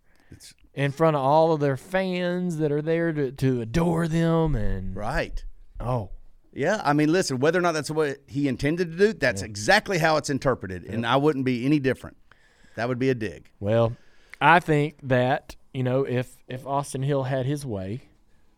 in 0.72 0.92
front 0.92 1.16
of 1.16 1.22
all 1.22 1.52
of 1.52 1.58
their 1.58 1.76
fans 1.76 2.58
that 2.58 2.70
are 2.70 2.80
there 2.80 3.12
to, 3.12 3.32
to 3.32 3.61
adore 3.61 4.06
them 4.06 4.54
and 4.54 4.94
Right. 4.94 5.44
oh 5.80 6.11
Yeah, 6.52 6.80
I 6.84 6.92
mean, 6.92 7.11
listen, 7.11 7.40
whether 7.40 7.58
or 7.58 7.62
not 7.62 7.72
that's 7.72 7.90
what 7.90 8.18
he 8.28 8.46
intended 8.46 8.92
to 8.92 8.96
do, 8.96 9.12
that's 9.12 9.42
exactly 9.42 9.98
how 9.98 10.16
it's 10.16 10.30
interpreted, 10.30 10.84
and 10.84 11.04
I 11.04 11.16
wouldn't 11.16 11.44
be 11.44 11.66
any 11.66 11.80
different. 11.80 12.16
That 12.81 12.89
would 12.89 12.99
be 12.99 13.11
a 13.11 13.14
dig. 13.14 13.49
well 13.61 13.95
i 14.41 14.59
think 14.59 14.97
that 15.03 15.55
you 15.74 15.83
know 15.83 16.05
if 16.05 16.37
if 16.49 16.66
austin 16.66 17.03
hill 17.03 17.24
had 17.24 17.45
his 17.47 17.64
way 17.66 18.01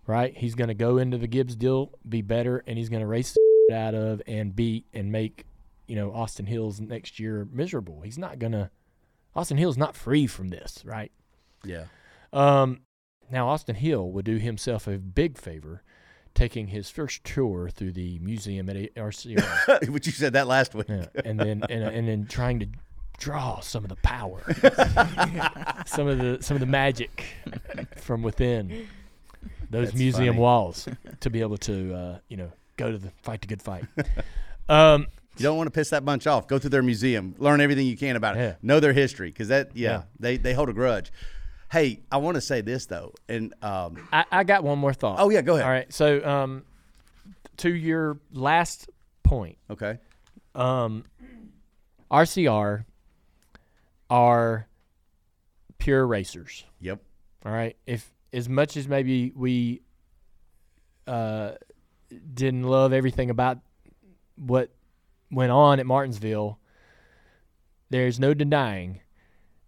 right 0.06 0.36
he's 0.36 0.54
going 0.54 0.68
to 0.68 0.74
go 0.74 0.96
into 0.96 1.18
the 1.18 1.26
gibbs 1.26 1.56
deal 1.56 1.90
be 2.08 2.22
better 2.22 2.62
and 2.66 2.78
he's 2.78 2.88
going 2.88 3.00
to 3.02 3.06
race 3.06 3.34
the 3.68 3.74
out 3.76 3.94
of 3.94 4.22
and 4.26 4.54
beat 4.54 4.86
and 4.94 5.10
make 5.12 5.44
you 5.88 5.96
know 5.96 6.12
austin 6.12 6.46
hill's 6.46 6.80
next 6.80 7.18
year 7.18 7.46
miserable 7.52 8.00
he's 8.02 8.16
not 8.18 8.38
going 8.38 8.52
to 8.52 8.70
austin 9.34 9.56
hill's 9.58 9.76
not 9.76 9.94
free 9.96 10.26
from 10.26 10.48
this 10.48 10.82
right 10.84 11.10
Yeah. 11.64 11.84
Um, 12.32 12.80
now 13.30 13.48
Austin 13.48 13.76
Hill 13.76 14.10
would 14.12 14.24
do 14.24 14.36
himself 14.38 14.86
a 14.86 14.98
big 14.98 15.38
favor, 15.38 15.82
taking 16.34 16.68
his 16.68 16.90
first 16.90 17.24
tour 17.24 17.68
through 17.70 17.92
the 17.92 18.18
museum 18.18 18.68
at 18.70 18.76
RCR, 18.94 19.88
Which 19.90 20.06
you 20.08 20.12
said 20.12 20.32
that 20.32 20.46
last 20.46 20.74
week. 20.74 20.86
yeah, 20.88 21.06
and 21.24 21.38
then 21.38 21.62
and, 21.68 21.82
and 21.84 22.08
then 22.08 22.26
trying 22.26 22.58
to 22.60 22.66
draw 23.18 23.60
some 23.60 23.84
of 23.84 23.88
the 23.90 23.96
power, 23.96 24.42
some 25.86 26.08
of 26.08 26.18
the 26.18 26.38
some 26.40 26.56
of 26.56 26.60
the 26.60 26.66
magic 26.66 27.24
from 27.96 28.22
within 28.22 28.86
those 29.70 29.86
That's 29.88 29.98
museum 29.98 30.34
funny. 30.34 30.38
walls 30.40 30.88
to 31.20 31.30
be 31.30 31.40
able 31.40 31.56
to 31.58 31.94
uh, 31.94 32.18
you 32.28 32.36
know 32.36 32.52
go 32.76 32.90
to 32.92 32.98
the 32.98 33.10
fight 33.22 33.40
the 33.40 33.46
good 33.46 33.62
fight. 33.62 33.84
Um, 34.68 35.06
You 35.38 35.44
don't 35.44 35.56
want 35.56 35.66
to 35.66 35.70
piss 35.72 35.90
that 35.90 36.04
bunch 36.04 36.26
off. 36.26 36.46
Go 36.46 36.58
through 36.58 36.70
their 36.70 36.82
museum, 36.82 37.34
learn 37.38 37.60
everything 37.60 37.86
you 37.86 37.96
can 37.96 38.16
about 38.16 38.36
it, 38.36 38.40
Yeah. 38.40 38.54
know 38.62 38.80
their 38.80 38.92
history, 38.92 39.28
because 39.28 39.48
that, 39.48 39.70
yeah, 39.74 39.90
Yeah. 39.90 40.02
they 40.20 40.36
they 40.36 40.52
hold 40.54 40.68
a 40.68 40.72
grudge. 40.72 41.10
Hey, 41.70 42.00
I 42.10 42.18
want 42.18 42.34
to 42.34 42.40
say 42.42 42.60
this 42.60 42.84
though, 42.86 43.14
and 43.28 43.54
um, 43.62 43.96
I, 44.12 44.24
I 44.30 44.44
got 44.44 44.62
one 44.62 44.78
more 44.78 44.92
thought. 44.92 45.16
oh 45.20 45.30
yeah, 45.30 45.40
go 45.40 45.54
ahead. 45.54 45.64
All 45.64 45.72
right, 45.72 45.92
so 45.92 46.22
um, 46.26 46.64
to 47.58 47.74
your 47.74 48.18
last 48.32 48.90
point. 49.22 49.56
Okay. 49.70 49.98
um, 50.54 51.04
RCR 52.10 52.84
are 54.12 54.68
pure 55.78 56.06
racers. 56.06 56.64
Yep. 56.80 57.00
All 57.46 57.52
right. 57.52 57.78
If 57.86 58.12
as 58.30 58.46
much 58.46 58.76
as 58.76 58.86
maybe 58.86 59.32
we 59.34 59.80
uh, 61.06 61.52
didn't 62.34 62.64
love 62.64 62.92
everything 62.92 63.30
about 63.30 63.60
what 64.36 64.70
went 65.30 65.50
on 65.50 65.80
at 65.80 65.86
Martinsville, 65.86 66.58
there's 67.88 68.20
no 68.20 68.34
denying 68.34 69.00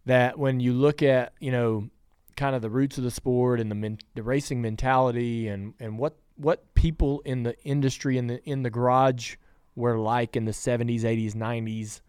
that 0.05 0.39
when 0.39 0.61
you 0.61 0.75
look 0.75 1.03
at 1.03 1.33
you 1.41 1.51
know 1.51 1.89
kind 2.37 2.55
of 2.55 2.61
the 2.61 2.69
roots 2.69 2.99
of 2.99 3.05
the 3.05 3.11
sport 3.11 3.61
and 3.61 3.71
the 3.71 3.75
men, 3.75 3.97
the 4.15 4.23
racing 4.23 4.61
mentality 4.61 5.49
and 5.49 5.73
and 5.81 5.99
what 5.99 6.19
what 6.37 6.75
people 6.75 7.21
in 7.25 7.45
the 7.45 7.59
industry 7.65 8.19
in 8.19 8.27
the 8.27 8.45
in 8.45 8.63
the 8.63 8.71
garage 8.71 9.37
were 9.75 9.99
like 9.99 10.37
in 10.37 10.45
the 10.45 10.53
70s 10.53 11.01
80s 11.01 11.33
90s 11.33 12.01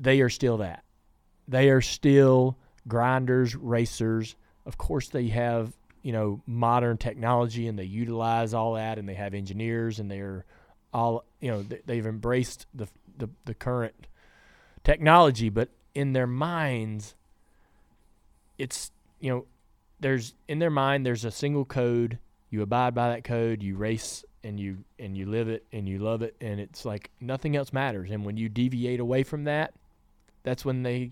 they 0.00 0.20
are 0.20 0.28
still 0.28 0.56
that 0.56 0.82
they 1.48 1.70
are 1.70 1.80
still 1.80 2.56
grinders 2.86 3.56
racers. 3.56 4.36
Of 4.66 4.76
course 4.78 5.08
they 5.08 5.28
have 5.28 5.72
you 6.02 6.12
know 6.12 6.40
modern 6.46 6.98
technology 6.98 7.66
and 7.66 7.78
they 7.78 7.84
utilize 7.84 8.54
all 8.54 8.74
that 8.74 8.98
and 8.98 9.08
they 9.08 9.14
have 9.14 9.34
engineers 9.34 9.98
and 9.98 10.10
they're 10.10 10.44
all 10.92 11.24
you 11.40 11.50
know 11.50 11.62
they- 11.62 11.80
they've 11.86 12.06
embraced 12.06 12.66
the 12.74 12.86
the, 13.16 13.28
the 13.46 13.54
current 13.54 14.06
technology. 14.84 15.48
But 15.48 15.70
in 15.94 16.12
their 16.12 16.26
minds 16.26 17.14
it's 18.58 18.90
you 19.20 19.30
know 19.30 19.46
there's 20.00 20.34
in 20.46 20.58
their 20.58 20.70
mind 20.70 21.04
there's 21.04 21.24
a 21.24 21.30
single 21.30 21.64
code. 21.64 22.18
You 22.50 22.62
abide 22.62 22.94
by 22.94 23.10
that 23.10 23.24
code 23.24 23.62
you 23.62 23.76
race 23.76 24.24
and 24.44 24.58
you 24.60 24.78
and 24.98 25.16
you 25.16 25.26
live 25.26 25.48
it 25.48 25.64
and 25.72 25.88
you 25.88 25.98
love 25.98 26.22
it. 26.22 26.36
And 26.40 26.60
it's 26.60 26.84
like 26.84 27.10
nothing 27.20 27.56
else 27.56 27.72
matters. 27.72 28.10
And 28.10 28.24
when 28.24 28.36
you 28.36 28.48
deviate 28.48 29.00
away 29.00 29.22
from 29.22 29.44
that 29.44 29.72
that's 30.44 30.64
when 30.64 30.82
they 30.82 31.10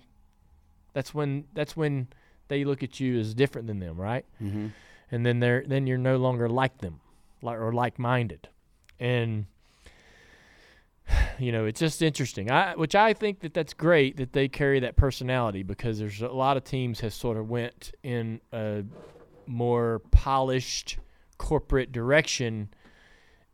that's 0.96 1.12
when 1.12 1.44
that's 1.52 1.76
when 1.76 2.08
they 2.48 2.64
look 2.64 2.82
at 2.82 2.98
you 2.98 3.20
as 3.20 3.34
different 3.34 3.66
than 3.66 3.80
them 3.80 4.00
right? 4.00 4.24
Mm-hmm. 4.42 4.68
and 5.10 5.26
then 5.26 5.40
they're 5.40 5.62
then 5.66 5.86
you're 5.86 5.98
no 5.98 6.16
longer 6.16 6.48
like 6.48 6.78
them 6.78 7.00
like 7.42 7.58
or 7.58 7.70
like 7.70 7.98
minded 7.98 8.48
and 8.98 9.44
you 11.38 11.52
know 11.52 11.66
it's 11.66 11.80
just 11.80 12.00
interesting. 12.00 12.50
I 12.50 12.74
which 12.76 12.94
i 12.94 13.12
think 13.12 13.40
that 13.40 13.52
that's 13.52 13.74
great 13.74 14.16
that 14.16 14.32
they 14.32 14.48
carry 14.48 14.80
that 14.80 14.96
personality 14.96 15.62
because 15.62 15.98
there's 15.98 16.22
a 16.22 16.28
lot 16.28 16.56
of 16.56 16.64
teams 16.64 17.00
have 17.00 17.12
sort 17.12 17.36
of 17.36 17.50
went 17.50 17.92
in 18.02 18.40
a 18.52 18.82
more 19.46 20.00
polished 20.10 20.96
corporate 21.36 21.92
direction 21.92 22.70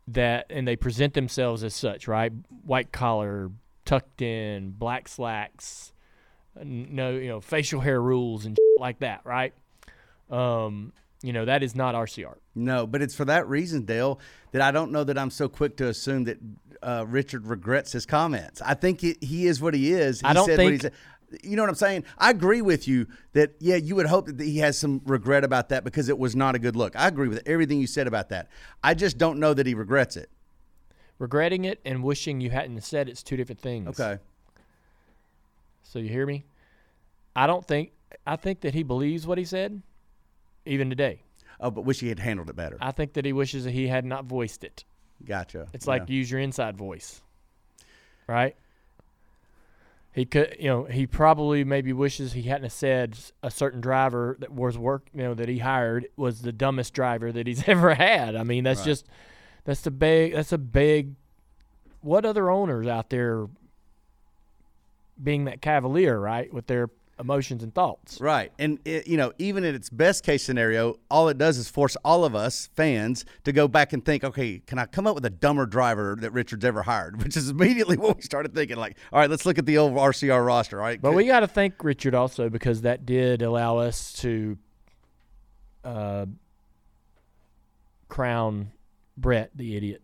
that 0.07 0.45
and 0.49 0.65
they 0.67 0.77
present 0.77 1.13
themselves 1.13 1.61
as 1.63 1.75
such 1.75 2.07
right? 2.07 2.31
White 2.65 2.93
collar 2.93 3.51
tucked 3.85 4.21
in 4.21 4.71
black 4.71 5.09
slacks 5.09 5.92
no 6.61 7.11
you 7.11 7.27
know 7.27 7.41
facial 7.41 7.81
hair 7.81 8.01
rules 8.01 8.45
and 8.45 8.57
like 8.79 8.99
that 8.99 9.21
right 9.25 9.53
um 10.29 10.93
you 11.21 11.33
know 11.33 11.45
that 11.45 11.63
is 11.63 11.75
not 11.75 11.95
rcr 11.95 12.35
No, 12.55 12.85
but 12.85 13.01
it's 13.01 13.15
for 13.15 13.25
that 13.25 13.47
reason, 13.47 13.85
Dale, 13.85 14.19
that 14.51 14.61
I 14.61 14.71
don't 14.71 14.91
know 14.91 15.03
that 15.05 15.17
I'm 15.17 15.29
so 15.31 15.47
quick 15.49 15.77
to 15.77 15.87
assume 15.87 16.25
that 16.25 16.37
uh, 16.83 17.05
Richard 17.07 17.47
regrets 17.47 17.93
his 17.93 18.05
comments. 18.05 18.61
I 18.61 18.73
think 18.75 19.03
it, 19.03 19.23
he 19.23 19.47
is 19.47 19.59
what 19.61 19.73
he 19.73 19.93
is. 19.93 20.19
He 20.19 20.27
I 20.27 20.33
don't 20.33 20.45
said 20.45 20.59
what 20.59 20.71
he 20.73 20.77
think- 20.77 20.81
said. 20.81 21.39
You 21.43 21.55
know 21.55 21.63
what 21.63 21.69
I'm 21.69 21.75
saying? 21.75 22.03
I 22.19 22.29
agree 22.29 22.61
with 22.61 22.87
you 22.87 23.07
that 23.31 23.55
yeah, 23.59 23.77
you 23.77 23.95
would 23.95 24.05
hope 24.05 24.27
that 24.27 24.39
he 24.39 24.59
has 24.59 24.77
some 24.77 25.01
regret 25.05 25.43
about 25.43 25.69
that 25.69 25.83
because 25.83 26.07
it 26.09 26.19
was 26.19 26.35
not 26.35 26.53
a 26.55 26.59
good 26.59 26.75
look. 26.75 26.95
I 26.95 27.07
agree 27.07 27.27
with 27.29 27.41
everything 27.47 27.79
you 27.81 27.87
said 27.87 28.05
about 28.05 28.29
that. 28.29 28.49
I 28.83 28.93
just 28.93 29.17
don't 29.17 29.39
know 29.39 29.53
that 29.55 29.65
he 29.65 29.73
regrets 29.73 30.15
it. 30.15 30.29
regretting 31.17 31.63
it 31.65 31.79
and 31.85 32.03
wishing 32.03 32.39
you 32.41 32.49
hadn't 32.51 32.81
said 32.83 33.07
it's 33.09 33.23
two 33.23 33.37
different 33.37 33.61
things 33.61 33.99
Okay. 33.99 34.21
So 35.83 35.99
you 35.99 36.09
hear 36.09 36.25
me? 36.25 36.45
I 37.35 37.47
don't 37.47 37.65
think 37.65 37.91
I 38.25 38.35
think 38.35 38.61
that 38.61 38.73
he 38.73 38.83
believes 38.83 39.25
what 39.27 39.37
he 39.37 39.45
said, 39.45 39.81
even 40.65 40.89
today. 40.89 41.21
Oh, 41.59 41.71
but 41.71 41.81
wish 41.81 41.99
he 41.99 42.09
had 42.09 42.19
handled 42.19 42.49
it 42.49 42.55
better. 42.55 42.77
I 42.81 42.91
think 42.91 43.13
that 43.13 43.25
he 43.25 43.33
wishes 43.33 43.63
that 43.65 43.71
he 43.71 43.87
had 43.87 44.05
not 44.05 44.25
voiced 44.25 44.63
it. 44.63 44.83
Gotcha. 45.25 45.67
It's 45.73 45.85
Yeah. 45.85 45.91
like 45.91 46.09
use 46.09 46.29
your 46.29 46.39
inside 46.39 46.77
voice, 46.77 47.21
right? 48.27 48.55
He 50.13 50.25
could, 50.25 50.57
you 50.59 50.67
know, 50.67 50.83
he 50.83 51.07
probably 51.07 51.63
maybe 51.63 51.91
wishes 51.91 52.33
he 52.33 52.43
hadn't 52.43 52.69
said 52.71 53.17
a 53.41 53.49
certain 53.49 53.81
driver 53.81 54.35
that 54.39 54.51
was 54.51 54.77
work, 54.77 55.07
you 55.13 55.23
know, 55.23 55.33
that 55.33 55.49
he 55.49 55.57
hired 55.57 56.07
was 56.15 56.41
the 56.43 56.51
dumbest 56.51 56.93
driver 56.93 57.31
that 57.31 57.47
he's 57.47 57.63
ever 57.67 57.95
had. 57.95 58.35
I 58.35 58.43
mean, 58.43 58.63
that's 58.63 58.81
Right. 58.81 58.85
just 58.85 59.07
that's 59.65 59.85
a 59.87 59.91
big 59.91 60.33
that's 60.33 60.51
a 60.51 60.57
big. 60.59 61.15
What 62.01 62.25
other 62.25 62.49
owners 62.51 62.85
out 62.85 63.09
there 63.09 63.47
being 65.21 65.45
that 65.45 65.61
cavalier, 65.61 66.19
right, 66.19 66.51
with 66.53 66.67
their 66.67 66.89
emotions 67.19 67.63
and 67.63 67.73
thoughts? 67.73 68.19
Right. 68.19 68.51
And, 68.59 68.79
it, 68.85 69.07
you 69.07 69.17
know, 69.17 69.33
even 69.37 69.63
in 69.63 69.75
its 69.75 69.89
best 69.89 70.23
case 70.23 70.43
scenario, 70.43 70.95
all 71.09 71.29
it 71.29 71.37
does 71.37 71.57
is 71.57 71.69
force 71.69 71.95
all 72.03 72.25
of 72.25 72.35
us 72.35 72.69
fans 72.75 73.25
to 73.43 73.51
go 73.51 73.67
back 73.67 73.93
and 73.93 74.03
think, 74.03 74.23
okay, 74.23 74.59
can 74.65 74.79
I 74.79 74.85
come 74.85 75.07
up 75.07 75.15
with 75.15 75.25
a 75.25 75.29
dumber 75.29 75.65
driver 75.65 76.17
that 76.19 76.31
Richard's 76.31 76.65
ever 76.65 76.83
hired? 76.83 77.21
Which 77.23 77.37
is 77.37 77.49
immediately 77.49 77.97
what 77.97 78.17
we 78.17 78.21
started 78.21 78.53
thinking, 78.53 78.77
like, 78.77 78.97
all 79.11 79.19
right, 79.19 79.29
let's 79.29 79.45
look 79.45 79.57
at 79.57 79.65
the 79.65 79.77
old 79.77 79.93
RCR 79.93 80.45
roster, 80.45 80.77
right? 80.77 81.01
But 81.01 81.13
we 81.13 81.25
got 81.25 81.41
to 81.41 81.47
thank 81.47 81.83
Richard 81.83 82.15
also 82.15 82.49
because 82.49 82.81
that 82.81 83.05
did 83.05 83.41
allow 83.41 83.77
us 83.77 84.13
to 84.13 84.57
uh, 85.83 86.25
crown 88.07 88.71
Brett 89.17 89.51
the 89.55 89.75
idiot 89.75 90.01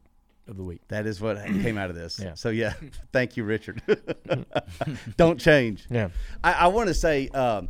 of 0.49 0.57
the 0.57 0.63
week. 0.63 0.81
That 0.89 1.05
is 1.05 1.21
what 1.21 1.37
came 1.45 1.77
out 1.77 1.89
of 1.89 1.95
this. 1.95 2.19
Yeah. 2.21 2.33
So, 2.33 2.49
yeah, 2.49 2.73
thank 3.13 3.37
you, 3.37 3.43
Richard. 3.43 3.81
Don't 5.17 5.39
change. 5.39 5.85
Yeah. 5.89 6.09
I, 6.43 6.53
I 6.53 6.67
want 6.67 6.87
to 6.87 6.93
say, 6.93 7.27
um, 7.29 7.69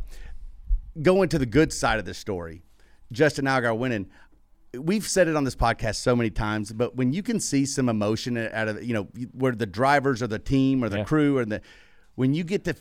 going 1.00 1.28
to 1.30 1.38
the 1.38 1.46
good 1.46 1.72
side 1.72 1.98
of 1.98 2.04
this 2.04 2.18
story, 2.18 2.62
Justin 3.12 3.44
Allgaier 3.44 3.76
winning. 3.76 4.08
We've 4.76 5.06
said 5.06 5.26
it 5.26 5.34
on 5.34 5.42
this 5.44 5.56
podcast 5.56 5.96
so 5.96 6.14
many 6.14 6.30
times, 6.30 6.72
but 6.72 6.94
when 6.94 7.12
you 7.12 7.22
can 7.24 7.40
see 7.40 7.66
some 7.66 7.88
emotion 7.88 8.36
out 8.36 8.68
of 8.68 8.84
you 8.84 8.94
know 8.94 9.08
where 9.32 9.50
the 9.52 9.66
drivers 9.66 10.22
or 10.22 10.28
the 10.28 10.38
team 10.38 10.84
or 10.84 10.88
the 10.88 10.98
Yeah. 10.98 11.04
crew 11.04 11.38
or 11.38 11.44
the 11.44 11.60
when 12.14 12.34
you 12.34 12.44
get 12.44 12.62
to 12.66 12.74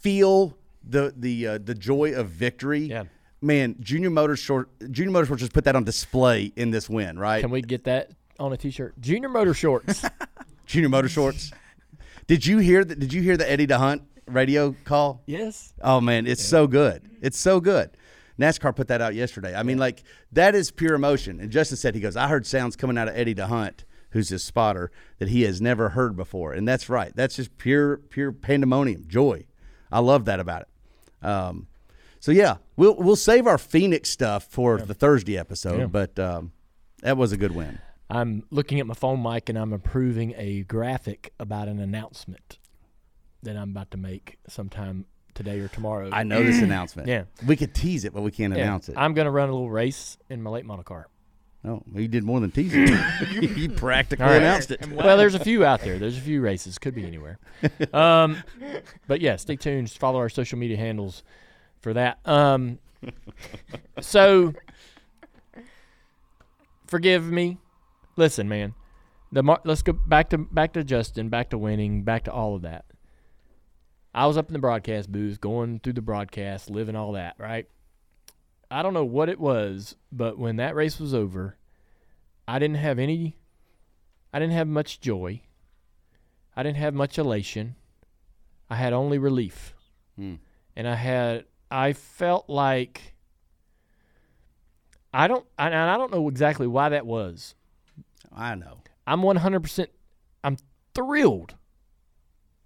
feel 0.00 0.58
the 0.82 1.14
the 1.16 1.46
uh, 1.46 1.58
the 1.62 1.76
joy 1.76 2.12
of 2.12 2.30
victory, 2.30 2.80
Yeah. 2.86 3.04
man, 3.40 3.76
Junior 3.78 4.10
Motorsport 4.10 4.64
Junior 4.90 5.12
Motorsports 5.12 5.38
just 5.38 5.52
put 5.52 5.62
that 5.64 5.76
on 5.76 5.84
display 5.84 6.52
in 6.56 6.72
this 6.72 6.90
win, 6.90 7.16
right? 7.20 7.40
Can 7.40 7.50
we 7.52 7.62
get 7.62 7.84
that 7.84 8.10
on 8.38 8.52
a 8.52 8.56
T-shirt? 8.56 9.00
Junior 9.00 9.28
Motor 9.28 9.54
Shorts. 9.54 10.04
Junior 10.66 10.88
Motorsports. 10.88 11.52
did 12.26 12.44
you 12.46 12.58
hear 12.58 12.84
that? 12.84 12.98
Did 12.98 13.12
you 13.12 13.22
hear 13.22 13.36
the 13.36 13.50
Eddie 13.50 13.66
D'Hondt 13.66 14.02
radio 14.26 14.74
call? 14.84 15.22
yes. 15.26 15.72
Oh 15.82 16.00
man, 16.00 16.26
it's 16.26 16.44
so 16.44 16.66
good. 16.66 17.02
It's 17.22 17.38
so 17.38 17.60
good. 17.60 17.90
NASCAR 18.38 18.76
put 18.76 18.88
that 18.88 19.00
out 19.00 19.14
yesterday. 19.14 19.54
I 19.54 19.62
mean, 19.64 19.78
like 19.78 20.02
that 20.32 20.54
is 20.54 20.70
pure 20.70 20.94
emotion. 20.94 21.40
And 21.40 21.50
Justin 21.50 21.76
said 21.76 21.94
he 21.94 22.00
goes, 22.00 22.16
I 22.16 22.28
heard 22.28 22.46
sounds 22.46 22.76
coming 22.76 22.96
out 22.96 23.08
of 23.08 23.16
Eddie 23.16 23.34
D'Hondt, 23.34 23.84
who's 24.10 24.28
his 24.28 24.44
spotter, 24.44 24.92
that 25.18 25.28
he 25.30 25.42
has 25.42 25.60
never 25.60 25.88
heard 25.88 26.14
before. 26.14 26.52
And 26.52 26.68
that's 26.68 26.88
right. 26.88 27.10
That's 27.16 27.34
just 27.36 27.56
pure, 27.58 27.96
pure 27.96 28.30
pandemonium, 28.30 29.06
joy. 29.08 29.44
I 29.90 29.98
love 30.00 30.26
that 30.26 30.38
about 30.38 30.62
it. 30.62 31.26
Um, 31.26 31.66
so 32.20 32.30
yeah, 32.30 32.56
we'll 32.76 32.94
we'll 32.94 33.16
save 33.16 33.46
our 33.46 33.58
Phoenix 33.58 34.10
stuff 34.10 34.44
for 34.44 34.78
the 34.78 34.94
Thursday 34.94 35.36
episode, 35.38 35.78
Yeah. 35.80 35.86
but 35.86 36.16
um, 36.18 36.52
that 37.02 37.16
was 37.16 37.32
a 37.32 37.36
good 37.36 37.52
win. 37.52 37.78
I'm 38.10 38.44
looking 38.50 38.80
at 38.80 38.86
my 38.86 38.94
phone 38.94 39.22
mic 39.22 39.48
and 39.48 39.58
I'm 39.58 39.72
approving 39.72 40.34
a 40.36 40.62
graphic 40.62 41.32
about 41.38 41.68
an 41.68 41.78
announcement 41.78 42.58
that 43.42 43.56
I'm 43.56 43.70
about 43.70 43.90
to 43.92 43.96
make 43.98 44.38
sometime 44.48 45.04
today 45.34 45.60
or 45.60 45.68
tomorrow. 45.68 46.08
I 46.12 46.22
know 46.24 46.42
this 46.42 46.60
announcement. 46.62 47.06
Yeah. 47.08 47.24
we 47.46 47.54
could 47.54 47.74
tease 47.74 48.04
it, 48.04 48.12
but 48.14 48.22
we 48.22 48.30
can't 48.30 48.54
Yeah. 48.56 48.62
announce 48.64 48.88
it. 48.88 48.96
I'm 48.96 49.14
going 49.14 49.26
to 49.26 49.30
run 49.30 49.48
a 49.48 49.52
little 49.52 49.70
race 49.70 50.16
in 50.30 50.42
my 50.42 50.50
late 50.50 50.64
model 50.64 50.82
car. 50.84 51.06
oh, 51.64 51.82
well, 51.92 52.00
you 52.00 52.08
did 52.08 52.24
more 52.24 52.40
than 52.40 52.50
tease 52.50 52.72
it. 52.74 53.42
you 53.58 53.68
practically 53.68 54.24
All 54.24 54.30
right. 54.30 54.40
announced 54.42 54.70
it. 54.70 54.90
Well, 54.90 55.16
there's 55.18 55.34
a 55.34 55.38
few 55.44 55.64
out 55.64 55.82
there. 55.82 55.98
There's 55.98 56.16
a 56.16 56.20
few 56.22 56.40
races. 56.40 56.78
Could 56.78 56.94
be 56.94 57.06
anywhere. 57.06 57.38
Um, 57.92 58.42
but 59.06 59.20
yeah, 59.20 59.36
stay 59.36 59.56
tuned. 59.56 59.90
Follow 59.90 60.18
our 60.18 60.28
social 60.28 60.58
media 60.58 60.76
handles 60.76 61.22
for 61.80 61.92
that. 61.94 62.18
Um, 62.24 62.78
so, 64.00 64.54
forgive 66.86 67.24
me. 67.30 67.58
Listen, 68.18 68.48
man. 68.48 68.74
The 69.30 69.44
mar- 69.44 69.60
let's 69.62 69.82
go 69.82 69.92
back 69.92 70.30
to 70.30 70.38
back 70.38 70.72
to 70.72 70.82
Justin, 70.82 71.28
back 71.28 71.50
to 71.50 71.58
winning, 71.58 72.02
back 72.02 72.24
to 72.24 72.32
all 72.32 72.56
of 72.56 72.62
that. 72.62 72.84
I 74.12 74.26
was 74.26 74.36
up 74.36 74.48
in 74.48 74.54
the 74.54 74.58
broadcast 74.58 75.12
booth, 75.12 75.40
going 75.40 75.78
through 75.78 75.92
the 75.92 76.02
broadcast, 76.02 76.68
living 76.68 76.96
all 76.96 77.12
that, 77.12 77.36
right? 77.38 77.68
I 78.72 78.82
don't 78.82 78.92
know 78.92 79.04
what 79.04 79.28
it 79.28 79.38
was, 79.38 79.94
but 80.10 80.36
when 80.36 80.56
that 80.56 80.74
race 80.74 80.98
was 80.98 81.14
over, 81.14 81.58
I 82.48 82.58
didn't 82.58 82.78
have 82.78 82.98
any 82.98 83.36
I 84.34 84.40
didn't 84.40 84.54
have 84.54 84.66
much 84.66 85.00
joy. 85.00 85.42
I 86.56 86.64
didn't 86.64 86.78
have 86.78 86.94
much 86.94 87.18
elation. 87.18 87.76
I 88.68 88.74
had 88.74 88.92
only 88.92 89.18
relief. 89.18 89.74
Hmm. 90.16 90.34
And 90.74 90.88
I 90.88 90.96
had 90.96 91.44
I 91.70 91.92
felt 91.92 92.50
like 92.50 93.14
I 95.14 95.28
don't 95.28 95.46
and 95.56 95.72
I 95.72 95.96
don't 95.96 96.10
know 96.10 96.28
exactly 96.28 96.66
why 96.66 96.88
that 96.88 97.06
was. 97.06 97.54
I 98.38 98.54
know. 98.54 98.78
I'm 99.06 99.20
100% 99.20 99.86
I'm 100.44 100.56
thrilled. 100.94 101.54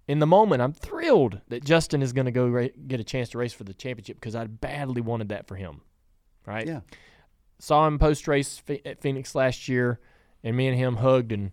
In 0.07 0.19
the 0.19 0.27
moment, 0.27 0.61
I'm 0.61 0.73
thrilled 0.73 1.39
that 1.47 1.63
Justin 1.63 2.01
is 2.01 2.13
going 2.13 2.25
to 2.25 2.31
go 2.31 2.47
ra- 2.47 2.67
get 2.87 2.99
a 2.99 3.03
chance 3.05 3.29
to 3.29 3.37
race 3.37 3.53
for 3.53 3.63
the 3.63 3.73
championship 3.73 4.17
because 4.17 4.35
I 4.35 4.45
badly 4.47 5.01
wanted 5.01 5.29
that 5.29 5.47
for 5.47 5.55
him. 5.55 5.81
Right? 6.45 6.67
Yeah. 6.67 6.81
saw 7.59 7.87
him 7.87 7.97
post 7.97 8.27
race 8.27 8.61
at 8.85 9.01
Phoenix 9.01 9.33
last 9.33 9.69
year, 9.69 10.01
and 10.43 10.57
me 10.57 10.67
and 10.67 10.77
him 10.77 10.97
hugged 10.97 11.31
and 11.31 11.51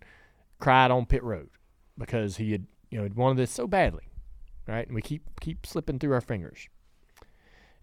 cried 0.59 0.91
on 0.91 1.07
pit 1.07 1.23
road 1.23 1.49
because 1.97 2.39
he 2.39 2.51
had 2.53 2.67
you 2.91 3.01
know 3.01 3.09
wanted 3.15 3.39
this 3.39 3.53
so 3.53 3.69
badly, 3.69 4.09
right? 4.67 4.85
And 4.85 4.97
we 4.97 5.03
keep 5.03 5.23
keep 5.41 5.65
slipping 5.65 6.01
through 6.01 6.13
our 6.13 6.21
fingers. 6.21 6.69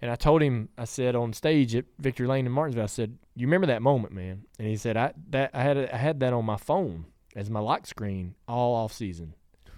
And 0.02 0.12
I 0.12 0.16
told 0.16 0.42
him, 0.42 0.70
I 0.78 0.86
said 0.86 1.16
on 1.16 1.34
stage 1.34 1.76
at 1.76 1.86
Victory 1.98 2.28
Lane 2.28 2.46
in 2.46 2.52
Martinsville, 2.52 2.84
I 2.84 2.88
said, 2.88 3.18
"You 3.36 3.48
remember 3.48 3.68
that 3.68 3.82
moment, 3.82 4.14
man?" 4.14 4.44
And 4.60 4.68
he 4.68 4.78
said, 4.78 4.96
"I 4.96 5.14
that 5.30 5.52
I 5.54 5.64
had 5.64 5.78
I 5.78 5.98
had 5.98 6.20
that 6.20 6.34
on 6.34 6.46
my 6.46 6.58
phone 6.58 7.06
as 7.36 7.50
my 7.50 7.60
lock 7.60 7.88
screen 7.88 8.36
all 8.48 8.76
off 8.76 8.94
season 8.94 9.34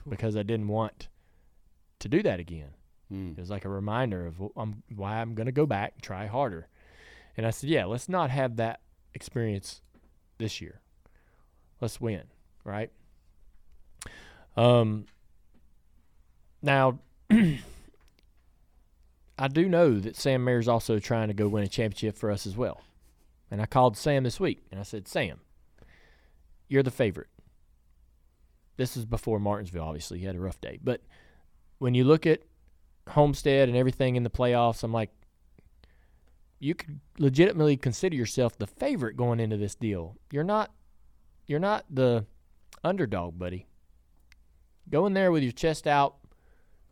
because 0.08 0.36
I 0.36 0.44
didn't 0.44 0.68
want 0.68 1.08
to 2.00 2.10
do 2.10 2.22
that 2.24 2.40
again. 2.40 2.72
Mm. 3.12 3.38
It 3.38 3.40
was 3.40 3.50
like 3.50 3.66
a 3.66 3.70
reminder 3.70 4.28
of 4.28 4.42
um, 4.58 4.84
why 4.94 5.20
I'm 5.22 5.36
going 5.36 5.46
to 5.46 5.54
go 5.54 5.66
back 5.66 5.94
and 5.96 6.04
try 6.04 6.28
harder." 6.28 6.68
And 7.38 7.46
I 7.46 7.52
said, 7.52 7.70
"Yeah, 7.70 7.86
let's 7.86 8.10
not 8.10 8.30
have 8.30 8.58
that 8.58 8.82
experience 9.14 9.82
this 10.38 10.60
year. 10.60 10.82
Let's 11.80 12.02
win, 12.02 12.24
right?" 12.66 12.92
Um. 14.58 15.06
Now, 16.62 17.00
I 19.40 19.48
do 19.48 19.70
know 19.70 20.00
that 20.00 20.18
Sam 20.18 20.44
Mayer's 20.44 20.68
also 20.68 21.00
trying 21.00 21.30
to 21.30 21.34
go 21.34 21.48
win 21.48 21.64
a 21.64 21.68
championship 21.68 22.18
for 22.18 22.30
us 22.30 22.46
as 22.46 22.58
well. 22.58 22.82
And 23.50 23.62
I 23.62 23.66
called 23.66 23.96
Sam 23.96 24.24
this 24.24 24.40
week 24.40 24.66
and 24.70 24.80
I 24.80 24.84
said, 24.84 25.08
Sam, 25.08 25.40
you're 26.68 26.84
the 26.84 26.92
favorite. 26.92 27.30
This 28.76 28.98
is 28.98 29.06
before 29.06 29.40
Martinsville, 29.40 29.84
obviously. 29.84 30.20
He 30.20 30.26
had 30.26 30.36
a 30.36 30.42
rough 30.42 30.60
day. 30.60 30.78
But 30.84 31.02
when 31.78 31.94
you 31.94 32.04
look 32.04 32.28
at 32.28 32.42
Homestead 33.08 33.70
and 33.70 33.78
everything 33.78 34.18
in 34.18 34.24
the 34.24 34.30
playoffs, 34.30 34.84
I'm 34.84 34.92
like, 34.92 35.10
you 36.60 36.76
could 36.76 37.00
legitimately 37.18 37.78
consider 37.78 38.18
yourself 38.18 38.58
the 38.58 38.68
favorite 38.68 39.16
going 39.16 39.40
into 39.40 39.56
this 39.56 39.74
deal. 39.74 40.18
You're 40.32 40.44
not 40.44 40.72
you're 41.48 41.60
not 41.60 41.86
the 41.90 42.26
underdog, 42.84 43.40
buddy. 43.40 43.68
Go 44.90 45.06
in 45.06 45.14
there 45.14 45.32
with 45.32 45.44
your 45.44 45.54
chest 45.54 45.88
out 45.88 46.18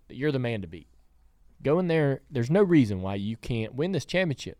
you're 0.09 0.31
the 0.31 0.39
man 0.39 0.61
to 0.61 0.67
beat. 0.67 0.87
Go 1.63 1.79
in 1.79 1.87
there. 1.87 2.21
There's 2.29 2.51
no 2.51 2.63
reason 2.63 3.01
why 3.01 3.15
you 3.15 3.35
can't 3.37 3.75
win 3.75 3.91
this 3.91 4.05
championship. 4.05 4.57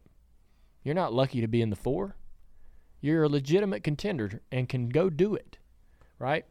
You're 0.84 0.96
not 0.96 1.14
lucky 1.14 1.42
to 1.42 1.48
be 1.48 1.62
in 1.62 1.70
the 1.70 1.76
four. 1.76 2.16
You're 3.02 3.24
a 3.24 3.30
legitimate 3.30 3.84
contender 3.84 4.42
and 4.52 4.68
can 4.68 4.90
go 4.90 5.10
do 5.10 5.36
it, 5.36 5.58
right? 6.18 6.46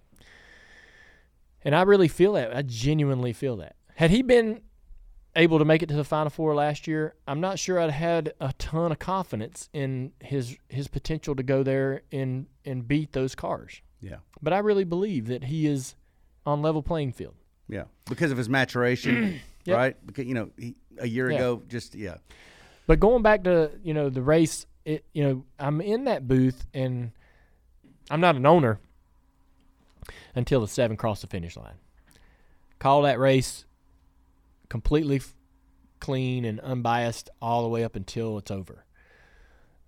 And 1.62 1.74
I 1.74 1.82
really 1.82 2.08
feel 2.08 2.34
that. 2.34 2.56
I 2.56 2.62
genuinely 2.62 3.32
feel 3.32 3.56
that. 3.56 3.76
Had 3.96 4.10
he 4.10 4.22
been 4.22 4.60
able 5.34 5.58
to 5.58 5.64
make 5.64 5.82
it 5.82 5.88
to 5.88 5.96
the 5.96 6.04
Final 6.04 6.30
Four 6.30 6.54
last 6.54 6.86
year, 6.86 7.14
I'm 7.26 7.40
not 7.40 7.58
sure 7.58 7.80
I'd 7.80 7.90
had 7.90 8.32
a 8.40 8.52
ton 8.58 8.92
of 8.92 8.98
confidence 8.98 9.68
in 9.72 10.12
his 10.20 10.56
his 10.68 10.86
potential 10.88 11.34
to 11.34 11.42
go 11.42 11.62
there 11.62 12.02
and 12.12 12.46
and 12.64 12.86
beat 12.86 13.12
those 13.12 13.34
cars. 13.34 13.80
Yeah. 14.00 14.16
But 14.40 14.52
I 14.52 14.58
really 14.58 14.84
believe 14.84 15.26
that 15.26 15.44
he 15.44 15.66
is 15.66 15.96
on 16.44 16.62
level 16.62 16.82
playing 16.82 17.12
field. 17.12 17.34
Yeah. 17.68 17.84
Because 18.08 18.30
of 18.30 18.38
his 18.38 18.48
maturation, 18.48 19.40
Yep. 19.66 19.76
right? 19.76 20.06
Because 20.06 20.26
you 20.26 20.34
know, 20.34 20.50
he, 20.58 20.74
a 20.98 21.06
year 21.08 21.30
Yeah. 21.30 21.36
ago, 21.36 21.62
just 21.68 21.94
yeah. 21.94 22.16
But 22.86 23.00
going 23.00 23.22
back 23.22 23.44
to 23.44 23.70
you 23.82 23.94
know 23.94 24.08
the 24.10 24.22
race, 24.22 24.66
it 24.84 25.04
you 25.12 25.22
know 25.24 25.44
I'm 25.58 25.80
in 25.80 26.04
that 26.04 26.26
booth 26.28 26.66
and 26.72 27.10
I'm 28.10 28.20
not 28.20 28.36
an 28.36 28.46
owner 28.46 28.78
until 30.34 30.60
the 30.60 30.68
seven 30.68 30.96
cross 30.96 31.20
the 31.20 31.26
finish 31.26 31.56
line. 31.56 31.74
Call 32.78 33.02
that 33.02 33.18
race 33.18 33.64
completely 34.68 35.16
f- 35.16 35.34
clean 36.00 36.44
and 36.44 36.60
unbiased 36.60 37.30
all 37.40 37.62
the 37.62 37.68
way 37.68 37.82
up 37.82 37.96
until 37.96 38.36
it's 38.38 38.50
over. 38.50 38.84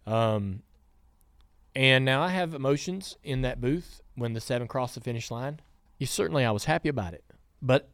Um, 0.06 0.62
and 1.76 2.04
now 2.04 2.22
I 2.22 2.28
have 2.30 2.54
emotions 2.54 3.16
in 3.22 3.42
that 3.42 3.60
booth 3.60 4.00
when 4.16 4.32
the 4.32 4.40
seven 4.40 4.66
cross 4.66 4.94
the 4.94 5.00
finish 5.00 5.30
line. 5.30 5.60
You 5.98 6.06
certainly 6.06 6.44
I 6.44 6.50
was 6.50 6.64
happy 6.64 6.88
about 6.88 7.12
it, 7.14 7.24
but 7.60 7.90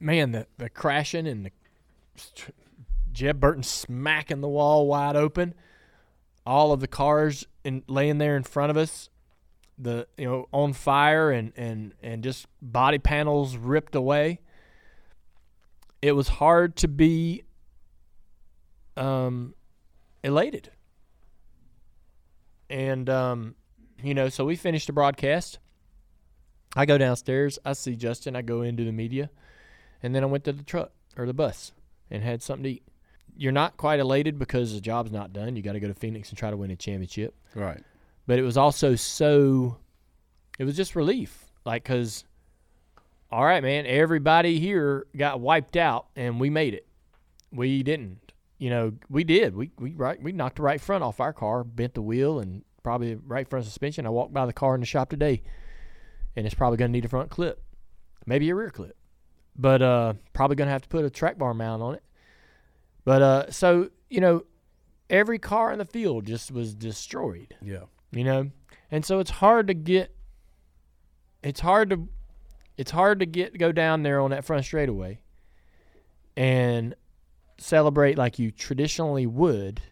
man, 0.00 0.32
the 0.32 0.46
the 0.58 0.68
crashing 0.68 1.26
and 1.26 1.46
the 1.46 1.52
Jeb 3.12 3.40
Burton 3.40 3.62
smacking 3.62 4.40
the 4.40 4.48
wall 4.48 4.86
wide 4.86 5.16
open. 5.16 5.54
All 6.46 6.72
of 6.72 6.80
the 6.80 6.88
cars 6.88 7.46
in, 7.62 7.82
laying 7.88 8.18
there 8.18 8.36
in 8.36 8.42
front 8.42 8.70
of 8.70 8.76
us, 8.76 9.10
the 9.78 10.06
you 10.16 10.24
know 10.24 10.48
on 10.52 10.72
fire 10.72 11.30
and 11.30 11.52
and 11.56 11.94
and 12.02 12.22
just 12.22 12.46
body 12.60 12.98
panels 12.98 13.56
ripped 13.56 13.94
away. 13.94 14.40
It 16.00 16.12
was 16.12 16.28
hard 16.28 16.76
to 16.76 16.88
be 16.88 17.42
um, 18.96 19.54
elated, 20.22 20.70
and 22.70 23.10
um, 23.10 23.54
you 24.02 24.14
know, 24.14 24.28
so 24.28 24.44
we 24.44 24.56
finished 24.56 24.86
the 24.86 24.92
broadcast. 24.92 25.58
I 26.76 26.86
go 26.86 26.98
downstairs. 26.98 27.58
I 27.64 27.72
see 27.72 27.96
Justin. 27.96 28.36
I 28.36 28.42
go 28.42 28.62
into 28.62 28.84
the 28.84 28.92
media, 28.92 29.30
and 30.02 30.14
then 30.14 30.22
I 30.22 30.26
went 30.26 30.44
to 30.44 30.52
the 30.52 30.62
truck 30.62 30.92
or 31.16 31.26
the 31.26 31.34
bus 31.34 31.72
and 32.10 32.22
had 32.22 32.42
something 32.42 32.64
to 32.64 32.70
eat. 32.70 32.82
You're 33.36 33.52
not 33.52 33.76
quite 33.76 34.00
elated 34.00 34.38
because 34.38 34.74
the 34.74 34.80
job's 34.80 35.12
not 35.12 35.32
done. 35.32 35.54
You 35.54 35.62
got 35.62 35.72
to 35.72 35.80
go 35.80 35.88
to 35.88 35.94
Phoenix 35.94 36.28
and 36.28 36.38
try 36.38 36.50
to 36.50 36.56
win 36.56 36.70
a 36.70 36.76
championship. 36.76 37.34
Right. 37.54 37.82
But 38.26 38.38
it 38.38 38.42
was 38.42 38.56
also 38.56 38.96
so, 38.96 39.76
it 40.58 40.64
was 40.64 40.76
just 40.76 40.96
relief. 40.96 41.44
Like, 41.64 41.84
because, 41.84 42.24
all 43.30 43.44
right, 43.44 43.62
man, 43.62 43.86
everybody 43.86 44.58
here 44.58 45.06
got 45.16 45.40
wiped 45.40 45.76
out 45.76 46.06
and 46.16 46.40
we 46.40 46.50
made 46.50 46.74
it. 46.74 46.86
We 47.52 47.82
didn't. 47.82 48.28
You 48.58 48.70
know, 48.70 48.92
we 49.08 49.22
did. 49.22 49.54
We 49.54 49.70
we 49.78 49.92
right 49.92 50.20
we 50.20 50.32
knocked 50.32 50.56
the 50.56 50.62
right 50.62 50.80
front 50.80 51.04
off 51.04 51.20
our 51.20 51.32
car, 51.32 51.62
bent 51.62 51.94
the 51.94 52.02
wheel, 52.02 52.40
and 52.40 52.64
probably 52.82 53.14
the 53.14 53.20
right 53.24 53.48
front 53.48 53.64
suspension. 53.64 54.04
I 54.04 54.10
walked 54.10 54.32
by 54.32 54.46
the 54.46 54.52
car 54.52 54.74
in 54.74 54.80
the 54.80 54.86
shop 54.86 55.10
today, 55.10 55.42
and 56.34 56.44
it's 56.44 56.56
probably 56.56 56.76
going 56.76 56.90
to 56.90 56.92
need 56.92 57.04
a 57.04 57.08
front 57.08 57.30
clip, 57.30 57.62
maybe 58.26 58.50
a 58.50 58.56
rear 58.56 58.70
clip, 58.70 58.96
but 59.58 59.82
uh, 59.82 60.14
probably 60.32 60.56
going 60.56 60.68
to 60.68 60.72
have 60.72 60.82
to 60.82 60.88
put 60.88 61.04
a 61.04 61.10
track 61.10 61.36
bar 61.36 61.52
mount 61.52 61.82
on 61.82 61.94
it. 61.96 62.02
But 63.04 63.22
uh, 63.22 63.50
so 63.50 63.90
you 64.08 64.20
know, 64.20 64.44
every 65.10 65.38
car 65.38 65.72
in 65.72 65.78
the 65.78 65.84
field 65.84 66.26
just 66.26 66.50
was 66.50 66.74
destroyed. 66.74 67.56
Yeah. 67.60 67.84
You 68.12 68.24
know, 68.24 68.50
and 68.90 69.04
so 69.04 69.18
it's 69.18 69.30
hard 69.30 69.66
to 69.66 69.74
get. 69.74 70.14
It's 71.42 71.60
hard 71.60 71.90
to, 71.90 72.08
it's 72.76 72.90
hard 72.90 73.20
to 73.20 73.26
get 73.26 73.58
go 73.58 73.70
down 73.72 74.02
there 74.02 74.20
on 74.20 74.30
that 74.30 74.44
front 74.44 74.64
straightaway, 74.64 75.20
and 76.36 76.94
celebrate 77.58 78.16
like 78.16 78.38
you 78.38 78.50
traditionally 78.50 79.26
would. 79.26 79.82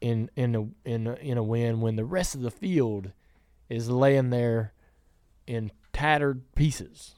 In 0.00 0.30
in 0.36 0.54
a 0.54 0.88
in 0.88 1.08
a, 1.08 1.14
in 1.14 1.38
a 1.38 1.42
win 1.42 1.80
when 1.80 1.96
the 1.96 2.04
rest 2.04 2.36
of 2.36 2.42
the 2.42 2.52
field 2.52 3.10
is 3.68 3.90
laying 3.90 4.30
there 4.30 4.72
in 5.48 5.72
tattered 5.92 6.54
pieces. 6.54 7.16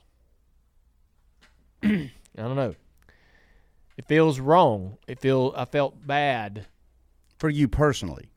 I 1.82 2.10
don't 2.36 2.56
know. 2.56 2.74
It 3.96 4.06
feels 4.06 4.40
wrong. 4.40 4.96
It 5.06 5.20
feel 5.20 5.52
I 5.56 5.64
felt 5.64 6.06
bad. 6.06 6.66
For 7.38 7.48
you 7.48 7.68
personally, 7.68 8.30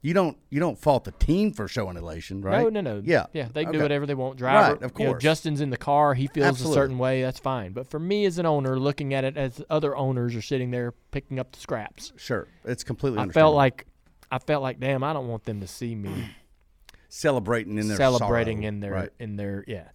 you 0.00 0.14
don't 0.14 0.36
you 0.50 0.60
don't 0.60 0.78
fault 0.78 1.04
the 1.04 1.12
team 1.12 1.52
for 1.52 1.66
showing 1.68 1.96
elation, 1.96 2.40
right? 2.40 2.62
No, 2.62 2.68
no, 2.68 2.80
no. 2.80 3.02
Yeah. 3.04 3.26
yeah. 3.32 3.48
They 3.52 3.64
can 3.64 3.72
do 3.72 3.80
whatever 3.80 4.06
they 4.06 4.14
want. 4.14 4.36
Driver, 4.38 4.74
Right, 4.74 4.82
of 4.82 4.92
you 4.98 5.04
know, 5.04 5.10
course. 5.12 5.22
Justin's 5.22 5.60
in 5.60 5.70
the 5.70 5.76
car. 5.76 6.14
He 6.14 6.26
feels 6.28 6.46
Absolutely. 6.46 6.78
a 6.78 6.82
certain 6.82 6.98
way. 6.98 7.22
That's 7.22 7.38
fine. 7.38 7.72
But 7.72 7.88
for 7.90 7.98
me 7.98 8.24
as 8.26 8.38
an 8.38 8.46
owner, 8.46 8.78
looking 8.78 9.12
at 9.14 9.24
it 9.24 9.36
as 9.36 9.62
other 9.68 9.96
owners 9.96 10.34
are 10.36 10.42
sitting 10.42 10.70
there 10.70 10.92
picking 11.10 11.38
up 11.38 11.52
the 11.52 11.60
scraps, 11.60 12.12
Sure. 12.16 12.46
It's 12.64 12.84
completely 12.84 13.18
I 13.20 13.28
felt 13.28 13.54
like, 13.54 13.86
I 14.30 14.38
felt 14.38 14.62
like, 14.62 14.78
damn, 14.78 15.02
I 15.02 15.12
don't 15.12 15.28
want 15.28 15.44
them 15.44 15.60
to 15.60 15.66
see 15.66 15.94
me 15.94 16.28
celebrating 17.08 17.78
in 17.78 17.88
their 17.88 17.96
celebrating 17.96 18.58
sorrow. 18.58 18.68
in 18.68 18.80
their 18.80 18.92
right. 18.92 19.10
in 19.18 19.36
their 19.36 19.64
yeah. 19.66 19.88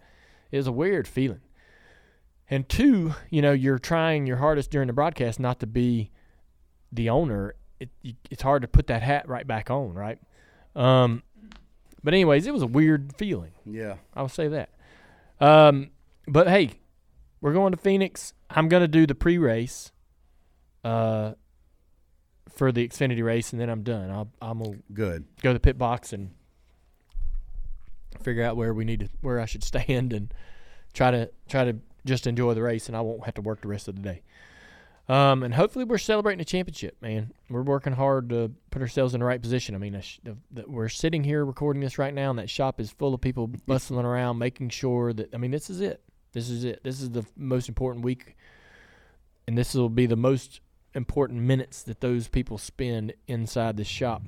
It 0.50 0.56
was 0.56 0.66
a 0.66 0.72
weird 0.72 1.08
feeling. 1.08 1.40
And 2.50 2.68
two, 2.68 3.14
you 3.30 3.40
know, 3.42 3.52
you're 3.52 3.78
trying 3.78 4.26
your 4.26 4.36
hardest 4.36 4.70
during 4.70 4.86
the 4.86 4.92
broadcast 4.92 5.40
not 5.40 5.60
to 5.60 5.66
be 5.66 6.10
the 6.92 7.08
owner. 7.08 7.54
It, 7.80 7.90
it's 8.30 8.42
hard 8.42 8.62
to 8.62 8.68
put 8.68 8.86
that 8.88 9.02
hat 9.02 9.28
right 9.28 9.46
back 9.46 9.70
on, 9.70 9.94
right? 9.94 10.18
Um, 10.76 11.22
but 12.02 12.12
anyways, 12.12 12.46
it 12.46 12.52
was 12.52 12.62
a 12.62 12.66
weird 12.66 13.14
feeling. 13.16 13.52
Yeah. 13.64 13.96
I'll 14.14 14.28
say 14.28 14.48
that. 14.48 14.70
Um, 15.40 15.90
but 16.26 16.48
hey, 16.48 16.72
we're 17.40 17.54
going 17.54 17.72
to 17.72 17.78
Phoenix. 17.78 18.34
I'm 18.50 18.68
going 18.68 18.82
to 18.82 18.88
do 18.88 19.06
the 19.06 19.14
pre-race 19.14 19.90
uh, 20.84 21.32
for 22.54 22.70
the 22.70 22.86
Xfinity 22.86 23.24
race, 23.24 23.52
and 23.52 23.60
then 23.60 23.68
I'm 23.68 23.82
done. 23.82 24.10
I'll, 24.10 24.30
I'm 24.40 24.58
gonna 24.58 24.76
Good. 24.92 25.24
go 25.42 25.50
to 25.50 25.54
the 25.54 25.60
pit 25.60 25.76
box 25.78 26.12
and 26.12 26.30
figure 28.22 28.44
out 28.44 28.56
where 28.56 28.72
we 28.72 28.84
need 28.84 29.00
to, 29.00 29.08
where 29.22 29.40
I 29.40 29.46
should 29.46 29.64
stand, 29.64 30.12
and 30.12 30.32
try 30.92 31.10
to 31.10 31.30
try 31.48 31.64
to 31.64 31.76
just 32.04 32.26
enjoy 32.26 32.54
the 32.54 32.62
race, 32.62 32.88
and 32.88 32.96
I 32.96 33.00
won't 33.00 33.24
have 33.24 33.34
to 33.34 33.42
work 33.42 33.60
the 33.60 33.68
rest 33.68 33.88
of 33.88 33.96
the 33.96 34.02
day. 34.02 34.22
Um, 35.06 35.42
and 35.42 35.52
hopefully 35.52 35.84
we're 35.84 35.98
celebrating 35.98 36.40
a 36.40 36.46
championship, 36.46 36.96
man. 37.02 37.32
We're 37.50 37.62
working 37.62 37.92
hard 37.92 38.30
to 38.30 38.52
put 38.70 38.80
ourselves 38.80 39.12
in 39.12 39.20
the 39.20 39.26
right 39.26 39.40
position. 39.40 39.74
I 39.74 39.78
mean, 39.78 39.92
the 39.92 40.00
sh- 40.00 40.20
the, 40.24 40.36
the, 40.50 40.64
we're 40.66 40.88
sitting 40.88 41.24
here 41.24 41.44
recording 41.44 41.82
this 41.82 41.98
right 41.98 42.14
now, 42.14 42.30
and 42.30 42.38
that 42.38 42.48
shop 42.48 42.80
is 42.80 42.90
full 42.90 43.12
of 43.12 43.20
people 43.20 43.48
bustling 43.66 44.06
around, 44.06 44.38
making 44.38 44.70
sure 44.70 45.12
that. 45.12 45.34
I 45.34 45.36
mean, 45.36 45.50
this 45.50 45.68
is 45.68 45.82
it. 45.82 46.00
This 46.32 46.48
is 46.48 46.64
it. 46.64 46.82
This 46.82 47.02
is 47.02 47.10
the 47.10 47.26
most 47.36 47.68
important 47.68 48.02
week, 48.04 48.34
and 49.46 49.58
this 49.58 49.74
will 49.74 49.90
be 49.90 50.06
the 50.06 50.16
most 50.16 50.60
important 50.94 51.40
minutes 51.40 51.82
that 51.82 52.00
those 52.00 52.28
people 52.28 52.56
spend 52.56 53.12
inside 53.28 53.76
this 53.76 53.86
shop. 53.86 54.22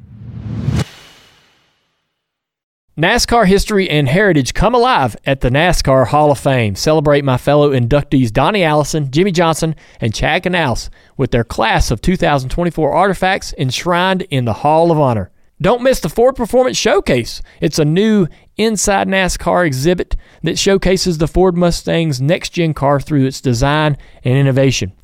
NASCAR 2.98 3.46
history 3.46 3.90
and 3.90 4.08
heritage 4.08 4.54
come 4.54 4.74
alive 4.74 5.14
at 5.26 5.42
the 5.42 5.50
NASCAR 5.50 6.06
Hall 6.06 6.30
of 6.30 6.38
Fame. 6.38 6.74
Celebrate 6.74 7.24
my 7.24 7.36
fellow 7.36 7.72
inductees 7.72 8.32
Donnie 8.32 8.64
Allison, 8.64 9.10
Jimmie 9.10 9.32
Johnson, 9.32 9.76
and 10.00 10.14
Chad 10.14 10.44
Knaus 10.44 10.88
with 11.14 11.30
their 11.30 11.44
class 11.44 11.90
of 11.90 12.00
2024 12.00 12.90
artifacts 12.90 13.52
enshrined 13.58 14.22
in 14.30 14.46
the 14.46 14.54
Hall 14.54 14.90
of 14.90 14.98
Honor. 14.98 15.30
Don't 15.60 15.82
miss 15.82 16.00
the 16.00 16.08
Ford 16.08 16.36
Performance 16.36 16.78
Showcase. 16.78 17.42
It's 17.60 17.78
a 17.78 17.84
new 17.84 18.28
inside 18.56 19.08
NASCAR 19.08 19.66
exhibit 19.66 20.16
that 20.42 20.58
showcases 20.58 21.18
the 21.18 21.28
Ford 21.28 21.54
Mustang's 21.54 22.22
next 22.22 22.54
gen 22.54 22.72
car 22.72 22.98
through 22.98 23.26
its 23.26 23.42
design 23.42 23.98
and 24.24 24.38
innovation. 24.38 24.94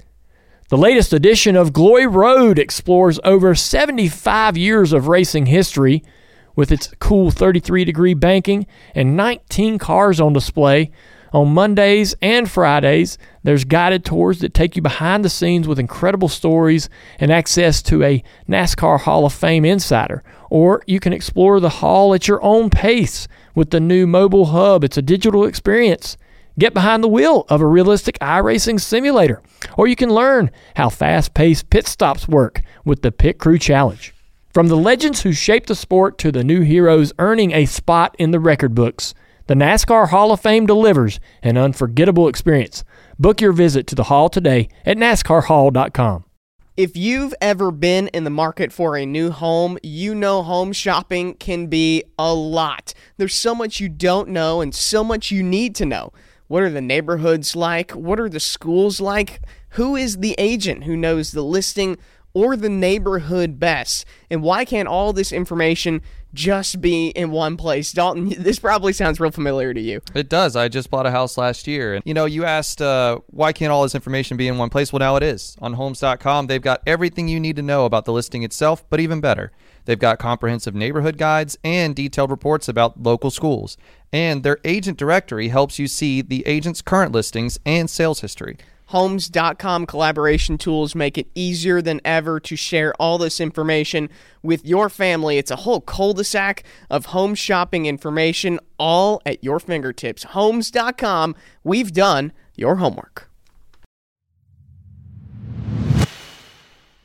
The 0.70 0.78
latest 0.78 1.12
edition 1.12 1.56
of 1.56 1.74
Glory 1.74 2.06
Road 2.06 2.58
explores 2.58 3.20
over 3.22 3.54
75 3.54 4.56
years 4.56 4.94
of 4.94 5.08
racing 5.08 5.44
history 5.44 6.02
with 6.56 6.72
its 6.72 6.92
cool 6.98 7.30
33 7.30 7.84
degree 7.84 8.14
banking 8.14 8.66
and 8.94 9.16
19 9.16 9.78
cars 9.78 10.20
on 10.20 10.32
display. 10.32 10.90
On 11.32 11.54
Mondays 11.54 12.14
and 12.20 12.50
Fridays, 12.50 13.16
there's 13.42 13.64
guided 13.64 14.04
tours 14.04 14.40
that 14.40 14.52
take 14.52 14.76
you 14.76 14.82
behind 14.82 15.24
the 15.24 15.30
scenes 15.30 15.66
with 15.66 15.78
incredible 15.78 16.28
stories 16.28 16.90
and 17.18 17.30
access 17.32 17.80
to 17.82 18.02
a 18.02 18.22
NASCAR 18.46 19.00
Hall 19.00 19.24
of 19.24 19.32
Fame 19.32 19.64
insider. 19.64 20.22
Or 20.50 20.82
you 20.86 21.00
can 21.00 21.14
explore 21.14 21.58
the 21.58 21.70
hall 21.70 22.12
at 22.12 22.28
your 22.28 22.42
own 22.42 22.68
pace 22.68 23.28
with 23.54 23.70
the 23.70 23.80
new 23.80 24.06
mobile 24.06 24.46
hub. 24.46 24.84
It's 24.84 24.98
a 24.98 25.02
digital 25.02 25.46
experience. 25.46 26.18
Get 26.58 26.74
behind 26.74 27.02
the 27.02 27.08
wheel 27.08 27.46
of 27.48 27.62
a 27.62 27.66
realistic 27.66 28.18
iRacing 28.18 28.78
simulator. 28.78 29.42
Or 29.78 29.86
you 29.86 29.96
can 29.96 30.10
learn 30.10 30.50
how 30.76 30.90
fast 30.90 31.32
paced 31.32 31.70
pit 31.70 31.86
stops 31.86 32.28
work 32.28 32.60
with 32.84 33.00
the 33.00 33.10
Pit 33.10 33.38
Crew 33.38 33.58
Challenge. 33.58 34.12
From 34.52 34.68
the 34.68 34.76
legends 34.76 35.22
who 35.22 35.32
shaped 35.32 35.68
the 35.68 35.74
sport 35.74 36.18
to 36.18 36.30
the 36.30 36.44
new 36.44 36.60
heroes 36.60 37.10
earning 37.18 37.52
a 37.52 37.64
spot 37.64 38.14
in 38.18 38.32
the 38.32 38.40
record 38.40 38.74
books, 38.74 39.14
the 39.46 39.54
NASCAR 39.54 40.10
Hall 40.10 40.30
of 40.30 40.40
Fame 40.40 40.66
delivers 40.66 41.18
an 41.42 41.56
unforgettable 41.56 42.28
experience. 42.28 42.84
Book 43.18 43.40
your 43.40 43.52
visit 43.52 43.86
to 43.86 43.94
the 43.94 44.04
hall 44.04 44.28
today 44.28 44.68
at 44.84 44.98
NASCARHall.com. 44.98 46.26
If 46.76 46.98
you've 46.98 47.32
ever 47.40 47.70
been 47.70 48.08
in 48.08 48.24
the 48.24 48.30
market 48.30 48.72
for 48.72 48.94
a 48.94 49.06
new 49.06 49.30
home, 49.30 49.78
you 49.82 50.14
know 50.14 50.42
home 50.42 50.74
shopping 50.74 51.32
can 51.36 51.68
be 51.68 52.04
a 52.18 52.34
lot. 52.34 52.92
There's 53.16 53.34
so 53.34 53.54
much 53.54 53.80
you 53.80 53.88
don't 53.88 54.28
know 54.28 54.60
and 54.60 54.74
so 54.74 55.02
much 55.02 55.30
you 55.30 55.42
need 55.42 55.74
to 55.76 55.86
know. 55.86 56.12
What 56.48 56.62
are 56.62 56.70
the 56.70 56.82
neighborhoods 56.82 57.56
like? 57.56 57.92
What 57.92 58.20
are 58.20 58.28
the 58.28 58.38
schools 58.38 59.00
like? 59.00 59.40
Who 59.70 59.96
is 59.96 60.18
the 60.18 60.34
agent 60.36 60.84
who 60.84 60.94
knows 60.94 61.32
the 61.32 61.42
listing 61.42 61.96
or 62.34 62.56
the 62.56 62.68
neighborhood 62.68 63.58
best? 63.58 64.04
And 64.30 64.42
why 64.42 64.64
can't 64.64 64.88
all 64.88 65.12
this 65.12 65.32
information 65.32 66.02
just 66.34 66.80
be 66.80 67.08
in 67.08 67.30
one 67.30 67.56
place? 67.56 67.92
Dalton, 67.92 68.28
this 68.38 68.58
probably 68.58 68.92
sounds 68.92 69.20
real 69.20 69.30
familiar 69.30 69.74
to 69.74 69.80
you. 69.80 70.00
It 70.14 70.28
does. 70.28 70.56
I 70.56 70.68
just 70.68 70.90
bought 70.90 71.06
a 71.06 71.10
house 71.10 71.36
last 71.36 71.66
year. 71.66 71.94
And, 71.94 72.02
you 72.06 72.14
know, 72.14 72.24
you 72.24 72.44
asked, 72.44 72.80
uh, 72.80 73.18
why 73.28 73.52
can't 73.52 73.72
all 73.72 73.82
this 73.82 73.94
information 73.94 74.36
be 74.36 74.48
in 74.48 74.58
one 74.58 74.70
place? 74.70 74.92
Well, 74.92 75.00
now 75.00 75.16
it 75.16 75.22
is. 75.22 75.56
On 75.60 75.74
homes.com, 75.74 76.46
they've 76.46 76.62
got 76.62 76.82
everything 76.86 77.28
you 77.28 77.40
need 77.40 77.56
to 77.56 77.62
know 77.62 77.84
about 77.84 78.04
the 78.04 78.12
listing 78.12 78.42
itself, 78.42 78.88
but 78.90 79.00
even 79.00 79.20
better, 79.20 79.52
they've 79.84 79.98
got 79.98 80.18
comprehensive 80.18 80.74
neighborhood 80.74 81.18
guides 81.18 81.58
and 81.62 81.94
detailed 81.94 82.30
reports 82.30 82.68
about 82.68 83.02
local 83.02 83.30
schools. 83.30 83.76
And 84.12 84.42
their 84.42 84.58
agent 84.64 84.98
directory 84.98 85.48
helps 85.48 85.78
you 85.78 85.88
see 85.88 86.20
the 86.20 86.46
agent's 86.46 86.82
current 86.82 87.12
listings 87.12 87.58
and 87.64 87.88
sales 87.88 88.20
history. 88.20 88.58
Homes.com 88.92 89.86
collaboration 89.86 90.58
tools 90.58 90.94
make 90.94 91.16
it 91.16 91.26
easier 91.34 91.80
than 91.80 92.02
ever 92.04 92.38
to 92.40 92.56
share 92.56 92.92
all 93.00 93.16
this 93.16 93.40
information 93.40 94.10
with 94.42 94.66
your 94.66 94.90
family. 94.90 95.38
It's 95.38 95.50
a 95.50 95.56
whole 95.56 95.80
cul 95.80 96.12
de 96.12 96.22
sac 96.22 96.62
of 96.90 97.06
home 97.06 97.34
shopping 97.34 97.86
information 97.86 98.60
all 98.78 99.22
at 99.24 99.42
your 99.42 99.58
fingertips. 99.60 100.24
Homes.com, 100.24 101.34
we've 101.64 101.90
done 101.90 102.32
your 102.54 102.76
homework. 102.76 103.30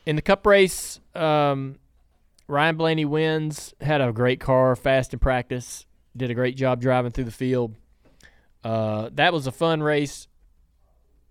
In 0.04 0.16
the 0.16 0.22
Cup 0.22 0.46
race, 0.46 1.00
um, 1.14 1.76
Ryan 2.48 2.76
Blaney 2.76 3.06
wins. 3.06 3.72
Had 3.80 4.02
a 4.02 4.12
great 4.12 4.40
car, 4.40 4.76
fast 4.76 5.14
in 5.14 5.20
practice. 5.20 5.86
Did 6.14 6.30
a 6.30 6.34
great 6.34 6.54
job 6.54 6.82
driving 6.82 7.12
through 7.12 7.24
the 7.24 7.30
field. 7.30 7.76
Uh, 8.62 9.08
that 9.14 9.32
was 9.32 9.46
a 9.46 9.52
fun 9.52 9.82
race, 9.82 10.27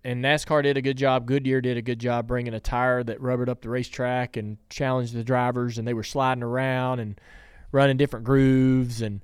and 0.04 0.24
NASCAR 0.24 0.62
did 0.62 0.76
a 0.76 0.82
good 0.82 0.96
job. 0.96 1.26
Goodyear 1.26 1.60
did 1.60 1.76
a 1.76 1.82
good 1.82 1.98
job 1.98 2.26
bringing 2.26 2.54
a 2.54 2.60
tire 2.60 3.02
that 3.04 3.20
rubbered 3.20 3.48
up 3.48 3.60
the 3.62 3.68
racetrack 3.68 4.36
and 4.36 4.56
challenged 4.70 5.14
the 5.14 5.24
drivers, 5.24 5.78
and 5.78 5.86
they 5.86 5.94
were 5.94 6.02
sliding 6.04 6.42
around 6.42 7.00
and 7.00 7.20
running 7.72 7.96
different 7.96 8.24
grooves. 8.24 9.02
And 9.02 9.20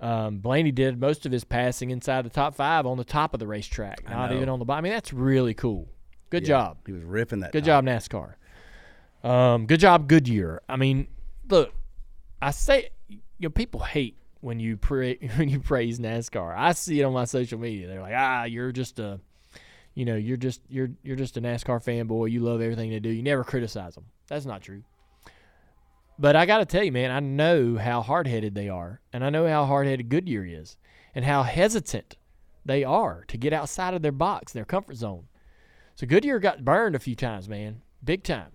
um, 0.00 0.38
Blaney 0.38 0.72
did 0.72 0.98
most 0.98 1.26
of 1.26 1.32
his 1.32 1.44
passing 1.44 1.90
inside 1.90 2.24
the 2.24 2.30
top 2.30 2.54
five 2.54 2.86
on 2.86 2.96
the 2.96 3.04
top 3.04 3.34
of 3.34 3.40
the 3.40 3.46
racetrack, 3.46 4.08
not 4.08 4.32
even 4.32 4.48
on 4.48 4.58
the 4.58 4.64
bottom. 4.64 4.84
I 4.84 4.88
mean, 4.88 4.92
that's 4.92 5.12
really 5.12 5.54
cool. 5.54 5.88
Good 6.30 6.42
Yeah, 6.42 6.48
job. 6.48 6.78
He 6.86 6.92
was 6.92 7.04
ripping 7.04 7.40
that. 7.40 7.52
Good 7.52 7.64
top. 7.64 7.84
job, 7.84 7.86
NASCAR. 7.86 8.34
Um, 9.28 9.66
good 9.66 9.80
job, 9.80 10.08
Goodyear. 10.08 10.62
I 10.68 10.76
mean, 10.76 11.08
look, 11.50 11.72
I 12.40 12.50
say, 12.52 12.90
you 13.08 13.18
know, 13.40 13.48
people 13.50 13.80
hate 13.80 14.16
when 14.40 14.60
you 14.60 14.76
pra- 14.76 15.14
when 15.36 15.48
you 15.48 15.60
praise 15.60 15.98
NASCAR. 15.98 16.54
I 16.56 16.72
see 16.72 17.00
it 17.00 17.04
on 17.04 17.12
my 17.12 17.24
social 17.24 17.58
media. 17.58 17.88
They're 17.88 18.00
like, 18.00 18.14
ah, 18.16 18.44
you're 18.44 18.72
just 18.72 18.98
a, 19.00 19.20
you 19.98 20.04
know, 20.04 20.14
you're 20.14 20.36
just 20.36 20.60
you're 20.68 20.90
you're 21.02 21.16
just 21.16 21.36
a 21.38 21.40
NASCAR 21.40 21.82
fanboy. 21.84 22.30
You 22.30 22.38
love 22.38 22.60
everything 22.60 22.88
they 22.90 23.00
do. 23.00 23.08
You 23.08 23.24
never 23.24 23.42
criticize 23.42 23.96
them. 23.96 24.04
That's 24.28 24.46
not 24.46 24.62
true. 24.62 24.84
But 26.20 26.36
I 26.36 26.46
got 26.46 26.58
to 26.58 26.66
tell 26.66 26.84
you, 26.84 26.92
man, 26.92 27.10
I 27.10 27.18
know 27.18 27.76
how 27.76 28.00
hard 28.02 28.28
headed 28.28 28.54
they 28.54 28.68
are, 28.68 29.00
and 29.12 29.24
I 29.24 29.30
know 29.30 29.48
how 29.48 29.66
hard 29.66 29.88
headed 29.88 30.08
Goodyear 30.08 30.44
is, 30.44 30.76
and 31.16 31.24
how 31.24 31.42
hesitant 31.42 32.16
they 32.64 32.84
are 32.84 33.24
to 33.26 33.36
get 33.36 33.52
outside 33.52 33.92
of 33.92 34.02
their 34.02 34.12
box, 34.12 34.52
their 34.52 34.64
comfort 34.64 34.94
zone. 34.94 35.26
So 35.96 36.06
Goodyear 36.06 36.38
got 36.38 36.64
burned 36.64 36.94
a 36.94 37.00
few 37.00 37.16
times, 37.16 37.48
man, 37.48 37.82
big 38.04 38.22
time, 38.22 38.52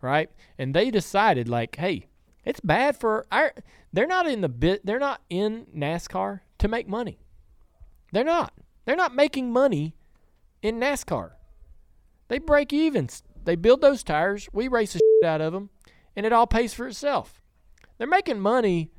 right? 0.00 0.30
And 0.58 0.74
they 0.74 0.92
decided, 0.92 1.48
like, 1.48 1.74
hey, 1.74 2.06
it's 2.44 2.60
bad 2.60 2.96
for 2.96 3.26
our. 3.32 3.52
They're 3.92 4.06
not 4.06 4.28
in 4.28 4.42
the 4.42 4.48
bit. 4.48 4.86
They're 4.86 5.00
not 5.00 5.22
in 5.28 5.66
NASCAR 5.76 6.42
to 6.58 6.68
make 6.68 6.86
money. 6.86 7.18
They're 8.12 8.22
not. 8.22 8.52
They're 8.84 8.94
not 8.94 9.12
making 9.12 9.52
money 9.52 9.96
in 10.64 10.80
NASCAR. 10.80 11.32
They 12.28 12.38
break 12.38 12.72
evens. 12.72 13.22
They 13.44 13.54
build 13.54 13.82
those 13.82 14.02
tires. 14.02 14.48
We 14.50 14.66
race 14.66 14.94
the 14.94 14.98
shit 14.98 15.28
out 15.28 15.42
of 15.42 15.52
them, 15.52 15.68
and 16.16 16.24
it 16.24 16.32
all 16.32 16.46
pays 16.46 16.72
for 16.72 16.88
itself. 16.88 17.42
They're 17.98 18.06
making 18.08 18.40
money 18.40 18.90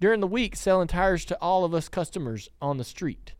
during 0.00 0.20
the 0.20 0.26
week 0.26 0.54
selling 0.54 0.86
tires 0.86 1.24
to 1.24 1.38
all 1.40 1.64
of 1.64 1.72
us 1.72 1.88
customers 1.88 2.50
on 2.60 2.76
the 2.76 2.84
street. 2.84 3.32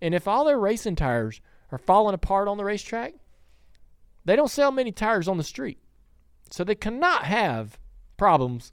And 0.00 0.14
if 0.14 0.28
all 0.28 0.44
their 0.44 0.60
racing 0.60 0.94
tires 0.94 1.40
are 1.72 1.78
falling 1.78 2.14
apart 2.14 2.46
on 2.46 2.56
the 2.56 2.64
racetrack, 2.64 3.14
they 4.24 4.36
don't 4.36 4.48
sell 4.48 4.70
many 4.70 4.92
tires 4.92 5.26
on 5.26 5.38
the 5.38 5.44
street. 5.44 5.78
So 6.52 6.62
they 6.62 6.76
cannot 6.76 7.24
have 7.24 7.80
problems 8.16 8.72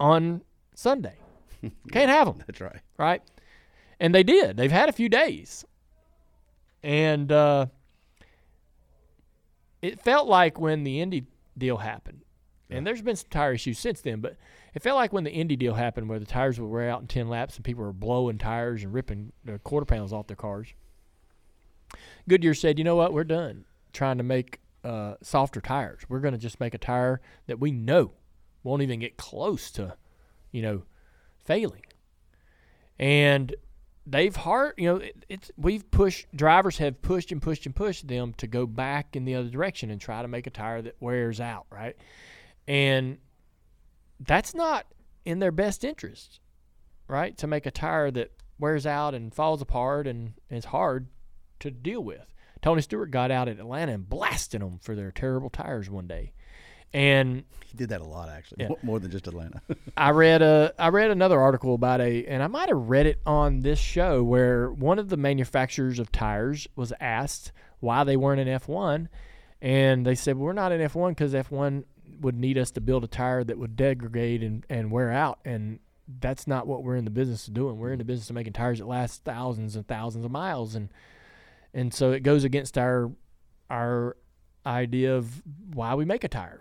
on 0.00 0.42
Sunday. 0.74 1.18
Can't 1.92 2.10
have 2.10 2.28
them, 2.28 2.42
That's 2.46 2.62
right. 2.62 2.80
right? 2.96 3.22
And 4.00 4.14
they 4.14 4.22
did. 4.22 4.56
They've 4.56 4.72
had 4.72 4.88
a 4.88 4.92
few 4.92 5.10
days. 5.10 5.66
And 6.84 7.32
uh, 7.32 7.66
it 9.80 9.98
felt 10.00 10.28
like 10.28 10.60
when 10.60 10.84
the 10.84 11.00
Indy 11.00 11.24
deal 11.56 11.78
happened, 11.78 12.20
and 12.68 12.86
there's 12.86 13.00
been 13.00 13.16
some 13.16 13.28
tire 13.30 13.54
issues 13.54 13.78
since 13.78 14.02
then, 14.02 14.20
but 14.20 14.36
it 14.74 14.82
felt 14.82 14.96
like 14.96 15.10
when 15.10 15.24
the 15.24 15.30
Indy 15.30 15.56
deal 15.56 15.74
happened 15.74 16.10
where 16.10 16.18
the 16.18 16.26
tires 16.26 16.60
would 16.60 16.68
wear 16.68 16.90
out 16.90 17.00
in 17.00 17.06
10 17.06 17.28
laps 17.28 17.56
and 17.56 17.64
people 17.64 17.84
were 17.84 17.92
blowing 17.92 18.36
tires 18.36 18.82
and 18.82 18.92
ripping 18.92 19.32
uh, 19.48 19.56
quarter 19.58 19.86
pounds 19.86 20.12
off 20.12 20.26
their 20.26 20.36
cars. 20.36 20.74
Goodyear 22.28 22.52
said, 22.52 22.78
you 22.78 22.84
know 22.84 22.96
what, 22.96 23.14
we're 23.14 23.24
done 23.24 23.64
trying 23.94 24.18
to 24.18 24.24
make 24.24 24.60
uh, 24.82 25.14
softer 25.22 25.62
tires. 25.62 26.02
We're 26.08 26.20
going 26.20 26.34
to 26.34 26.38
just 26.38 26.60
make 26.60 26.74
a 26.74 26.78
tire 26.78 27.22
that 27.46 27.60
we 27.60 27.70
know 27.70 28.12
won't 28.62 28.82
even 28.82 29.00
get 29.00 29.16
close 29.16 29.70
to, 29.72 29.96
you 30.50 30.60
know, 30.60 30.82
failing. 31.44 31.84
And 32.98 33.54
they've 34.06 34.34
hard, 34.34 34.74
you 34.76 34.86
know, 34.86 34.96
it, 34.96 35.24
it's 35.28 35.50
we've 35.56 35.90
pushed 35.90 36.26
drivers 36.34 36.78
have 36.78 37.00
pushed 37.02 37.32
and 37.32 37.40
pushed 37.40 37.66
and 37.66 37.74
pushed 37.74 38.06
them 38.08 38.34
to 38.38 38.46
go 38.46 38.66
back 38.66 39.16
in 39.16 39.24
the 39.24 39.34
other 39.34 39.48
direction 39.48 39.90
and 39.90 40.00
try 40.00 40.22
to 40.22 40.28
make 40.28 40.46
a 40.46 40.50
tire 40.50 40.82
that 40.82 40.96
wears 41.00 41.40
out, 41.40 41.66
right? 41.70 41.96
And 42.66 43.18
that's 44.20 44.54
not 44.54 44.86
in 45.24 45.38
their 45.38 45.52
best 45.52 45.84
interest, 45.84 46.40
right? 47.08 47.36
To 47.38 47.46
make 47.46 47.66
a 47.66 47.70
tire 47.70 48.10
that 48.10 48.32
wears 48.58 48.86
out 48.86 49.14
and 49.14 49.34
falls 49.34 49.62
apart 49.62 50.06
and 50.06 50.34
is 50.50 50.66
hard 50.66 51.08
to 51.60 51.70
deal 51.70 52.02
with. 52.02 52.32
Tony 52.62 52.80
Stewart 52.80 53.10
got 53.10 53.30
out 53.30 53.48
at 53.48 53.58
Atlanta 53.58 53.92
and 53.92 54.08
blasted 54.08 54.62
them 54.62 54.78
for 54.80 54.94
their 54.94 55.10
terrible 55.10 55.50
tires 55.50 55.90
one 55.90 56.06
day. 56.06 56.32
And 56.94 57.44
He 57.66 57.76
did 57.76 57.90
that 57.90 58.00
a 58.00 58.04
lot, 58.04 58.28
actually, 58.28 58.64
Yeah. 58.64 58.70
More 58.82 59.00
than 59.00 59.10
just 59.10 59.26
Atlanta. 59.26 59.60
I 59.96 60.10
read 60.10 60.40
a 60.42 60.72
I 60.78 60.88
read 60.88 61.10
another 61.10 61.40
article 61.40 61.74
about 61.74 62.00
a 62.00 62.24
and 62.26 62.42
I 62.42 62.46
might 62.46 62.68
have 62.68 62.88
read 62.88 63.06
it 63.06 63.20
on 63.26 63.60
this 63.60 63.78
show 63.78 64.22
where 64.22 64.70
one 64.70 64.98
of 64.98 65.08
the 65.08 65.16
manufacturers 65.16 65.98
of 65.98 66.10
tires 66.12 66.66
was 66.76 66.92
asked 67.00 67.52
why 67.80 68.04
they 68.04 68.16
weren't 68.16 68.40
in 68.40 68.48
F1 68.48 69.08
and 69.60 70.06
they 70.06 70.14
said 70.14 70.36
well, 70.36 70.46
we're 70.46 70.52
not 70.52 70.72
in 70.72 70.80
F1 70.80 71.16
cuz 71.16 71.34
F1 71.34 71.84
would 72.20 72.36
need 72.36 72.56
us 72.56 72.70
to 72.70 72.80
build 72.80 73.02
a 73.04 73.08
tire 73.08 73.42
that 73.42 73.58
would 73.58 73.76
degrade 73.76 74.42
and, 74.42 74.64
and 74.70 74.90
wear 74.90 75.10
out 75.10 75.40
and 75.44 75.80
that's 76.20 76.46
not 76.46 76.66
what 76.66 76.82
we're 76.82 76.96
in 76.96 77.04
the 77.04 77.10
business 77.10 77.48
of 77.48 77.54
doing. 77.54 77.78
We're 77.78 77.92
in 77.92 77.98
the 77.98 78.04
business 78.04 78.28
of 78.30 78.34
making 78.34 78.52
tires 78.52 78.78
that 78.78 78.86
last 78.86 79.24
thousands 79.24 79.76
and 79.76 79.86
thousands 79.86 80.24
of 80.24 80.30
miles, 80.30 80.74
and 80.74 80.90
and 81.72 81.92
so 81.92 82.12
it 82.12 82.22
goes 82.22 82.44
against 82.44 82.76
our 82.76 83.10
our 83.70 84.16
idea 84.66 85.14
of 85.14 85.42
why 85.72 85.94
we 85.94 86.04
make 86.04 86.24
a 86.24 86.28
tire. 86.28 86.60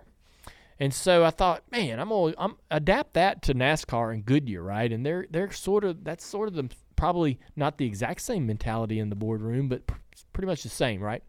And 0.84 0.94
so 0.94 1.24
I 1.24 1.30
thought, 1.30 1.64
man, 1.72 1.98
I'm 2.02 2.10
gonna 2.10 2.34
I'm 2.38 2.58
adapt 2.70 3.14
that 3.14 3.42
to 3.44 3.54
NASCAR 3.54 4.14
and 4.14 4.26
Goodyear, 4.26 4.62
right? 4.62 4.92
And 4.92 5.06
they're 5.06 5.26
they're 5.30 5.50
sort 5.50 5.86
of 5.86 6.04
that's 6.04 6.26
sort 6.26 6.50
of 6.50 6.56
the 6.56 6.70
probably 6.98 7.40
not 7.56 7.78
the 7.78 7.86
exact 7.86 8.20
same 8.20 8.46
mentality 8.46 9.00
in 9.00 9.10
the 9.10 9.16
boardroom, 9.16 9.70
but 9.70 9.88
pr- 9.88 9.96
pretty 10.34 10.48
much 10.48 10.62
the 10.62 10.68
same, 10.68 11.00
right? 11.00 11.24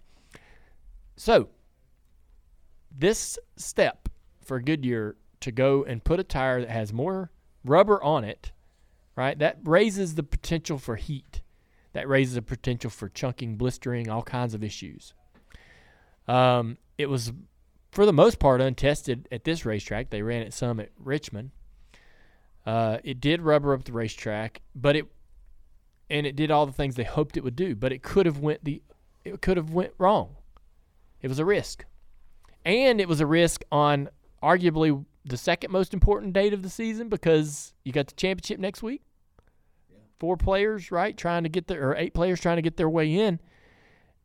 So 1.14 1.50
this 2.90 3.38
step 3.54 4.08
for 4.40 4.58
Goodyear 4.58 5.14
to 5.38 5.52
go 5.52 5.84
and 5.84 6.02
put 6.02 6.18
a 6.18 6.24
tire 6.24 6.60
that 6.60 6.70
has 6.70 6.92
more 6.92 7.30
rubber 7.64 8.02
on 8.02 8.24
it, 8.24 8.50
right? 9.14 9.38
That 9.38 9.58
raises 9.62 10.16
the 10.16 10.24
potential 10.24 10.78
for 10.78 10.96
heat. 10.96 11.42
That 11.92 12.08
raises 12.08 12.34
the 12.34 12.42
potential 12.42 12.90
for 12.90 13.08
chunking, 13.08 13.54
blistering, 13.54 14.10
all 14.10 14.24
kinds 14.24 14.52
of 14.52 14.64
issues. 14.64 15.14
Um, 16.26 16.76
it 16.98 17.08
was, 17.08 17.32
for 17.94 18.04
the 18.04 18.12
most 18.12 18.40
part, 18.40 18.60
untested 18.60 19.28
at 19.30 19.44
this 19.44 19.64
racetrack. 19.64 20.10
They 20.10 20.22
ran 20.22 20.42
it 20.42 20.52
some 20.52 20.80
at 20.80 20.90
Richmond. 20.98 21.52
Uh, 22.66 22.98
it 23.04 23.20
did 23.20 23.40
rubber 23.40 23.72
up 23.72 23.84
the 23.84 23.92
racetrack, 23.92 24.62
but 24.74 24.96
it 24.96 25.06
and 26.10 26.26
it 26.26 26.36
did 26.36 26.50
all 26.50 26.66
the 26.66 26.72
things 26.72 26.96
they 26.96 27.04
hoped 27.04 27.36
it 27.36 27.44
would 27.44 27.56
do. 27.56 27.76
But 27.76 27.92
it 27.92 28.02
could 28.02 28.26
have 28.26 28.40
went 28.40 28.64
the 28.64 28.82
it 29.24 29.40
could 29.40 29.56
have 29.56 29.70
went 29.70 29.92
wrong. 29.96 30.36
It 31.22 31.28
was 31.28 31.38
a 31.38 31.44
risk, 31.44 31.84
and 32.64 33.00
it 33.00 33.08
was 33.08 33.20
a 33.20 33.26
risk 33.26 33.62
on 33.70 34.08
arguably 34.42 35.04
the 35.24 35.36
second 35.36 35.70
most 35.70 35.94
important 35.94 36.32
date 36.32 36.52
of 36.52 36.62
the 36.62 36.70
season 36.70 37.08
because 37.08 37.74
you 37.84 37.92
got 37.92 38.08
the 38.08 38.14
championship 38.14 38.58
next 38.58 38.82
week. 38.82 39.02
Four 40.18 40.36
players, 40.36 40.90
right, 40.90 41.16
trying 41.16 41.44
to 41.44 41.48
get 41.48 41.68
their 41.68 41.90
or 41.90 41.96
eight 41.96 42.12
players 42.12 42.40
trying 42.40 42.56
to 42.56 42.62
get 42.62 42.76
their 42.76 42.90
way 42.90 43.14
in, 43.14 43.38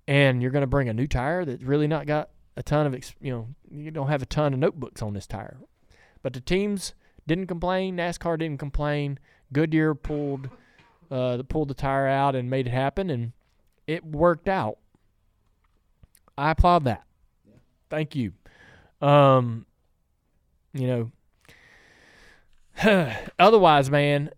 and 0.07 0.41
you're 0.41 0.51
going 0.51 0.61
to 0.61 0.67
bring 0.67 0.89
a 0.89 0.93
new 0.93 1.07
tire 1.07 1.45
that's 1.45 1.63
really 1.63 1.87
not 1.87 2.07
got 2.07 2.29
a 2.59 2.63
ton 2.63 2.85
of 2.85 3.13
you 3.21 3.31
know 3.31 3.47
you 3.71 3.89
don't 3.89 4.09
have 4.09 4.21
a 4.21 4.25
ton 4.25 4.53
of 4.53 4.59
notebooks 4.59 5.01
on 5.01 5.13
this 5.13 5.25
tire. 5.25 5.57
But 6.21 6.33
the 6.33 6.41
teams 6.41 6.93
didn't 7.25 7.47
complain. 7.47 7.95
NASCAR 7.95 8.37
didn't 8.37 8.59
complain. 8.59 9.17
Goodyear 9.53 9.95
pulled 9.95 10.49
uh, 11.09 11.41
pulled 11.47 11.69
the 11.69 11.73
tire 11.73 12.07
out 12.07 12.35
and 12.35 12.49
made 12.49 12.67
it 12.67 12.71
happen, 12.71 13.09
and 13.09 13.31
it 13.87 14.05
worked 14.05 14.49
out. 14.49 14.77
I 16.37 16.51
applaud 16.51 16.83
that. 16.83 17.05
Thank 17.89 18.15
you. 18.15 18.33
Um, 19.01 19.65
you 20.73 21.11
know, 22.83 23.15
otherwise, 23.39 23.89
man, 23.89 24.31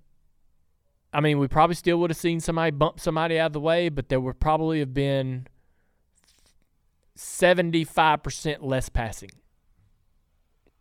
I 1.12 1.22
mean, 1.22 1.40
we 1.40 1.48
probably 1.48 1.76
still 1.76 1.98
would 1.98 2.12
have 2.12 2.18
seen 2.18 2.40
somebody 2.40 2.70
bump 2.70 3.00
somebody 3.00 3.40
out 3.40 3.48
of 3.48 3.54
the 3.54 3.60
way, 3.60 3.90
but 3.90 4.10
there 4.10 4.22
would 4.22 4.40
probably 4.40 4.80
have 4.80 4.94
been 4.94 5.48
75% 7.22 8.58
less 8.62 8.90
passing 8.90 9.30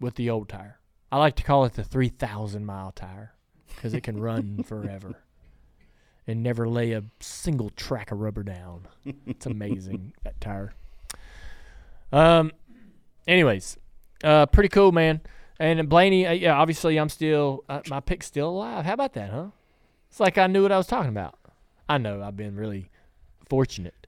with 0.01 0.15
the 0.15 0.31
old 0.31 0.49
tire. 0.49 0.81
I 1.13 1.19
like 1.19 1.37
to 1.37 1.43
call 1.43 1.65
it 1.65 1.75
the 1.75 1.85
3,000 1.85 2.65
mile 2.65 2.93
tire 2.93 3.35
because 3.75 3.93
it 3.93 4.03
can 4.03 4.19
run 4.21 4.63
forever 4.67 5.23
and 6.27 6.43
never 6.43 6.69
lay 6.69 6.93
a 6.93 7.05
single 7.21 7.71
track 7.71 8.11
of 8.11 8.21
rubber 8.21 8.43
down. 8.43 8.89
It's 9.27 9.47
amazing, 9.47 10.15
that 10.23 10.41
tire. 10.41 10.73
Um, 12.11 12.53
anyways, 13.29 13.77
uh, 14.25 14.47
pretty 14.47 14.71
cool, 14.71 14.93
man. 14.93 15.21
And 15.59 15.89
Blaney, 15.91 16.27
uh, 16.27 16.33
yeah, 16.33 16.55
obviously 16.55 16.99
I'm 16.99 17.11
still 17.11 17.65
uh, 17.69 17.81
my 17.89 18.01
pick's 18.01 18.27
still 18.27 18.49
alive. 18.49 18.87
How 18.87 18.95
about 18.95 19.13
that, 19.13 19.31
huh? 19.31 19.49
It's 20.09 20.21
like 20.21 20.39
I 20.39 20.47
knew 20.47 20.63
what 20.63 20.73
I 20.73 20.79
was 20.79 20.87
talking 20.87 21.11
about. 21.11 21.39
I 21.87 21.99
know 21.99 22.23
I've 22.23 22.37
been 22.37 22.57
really 22.57 22.91
fortunate. 23.49 24.00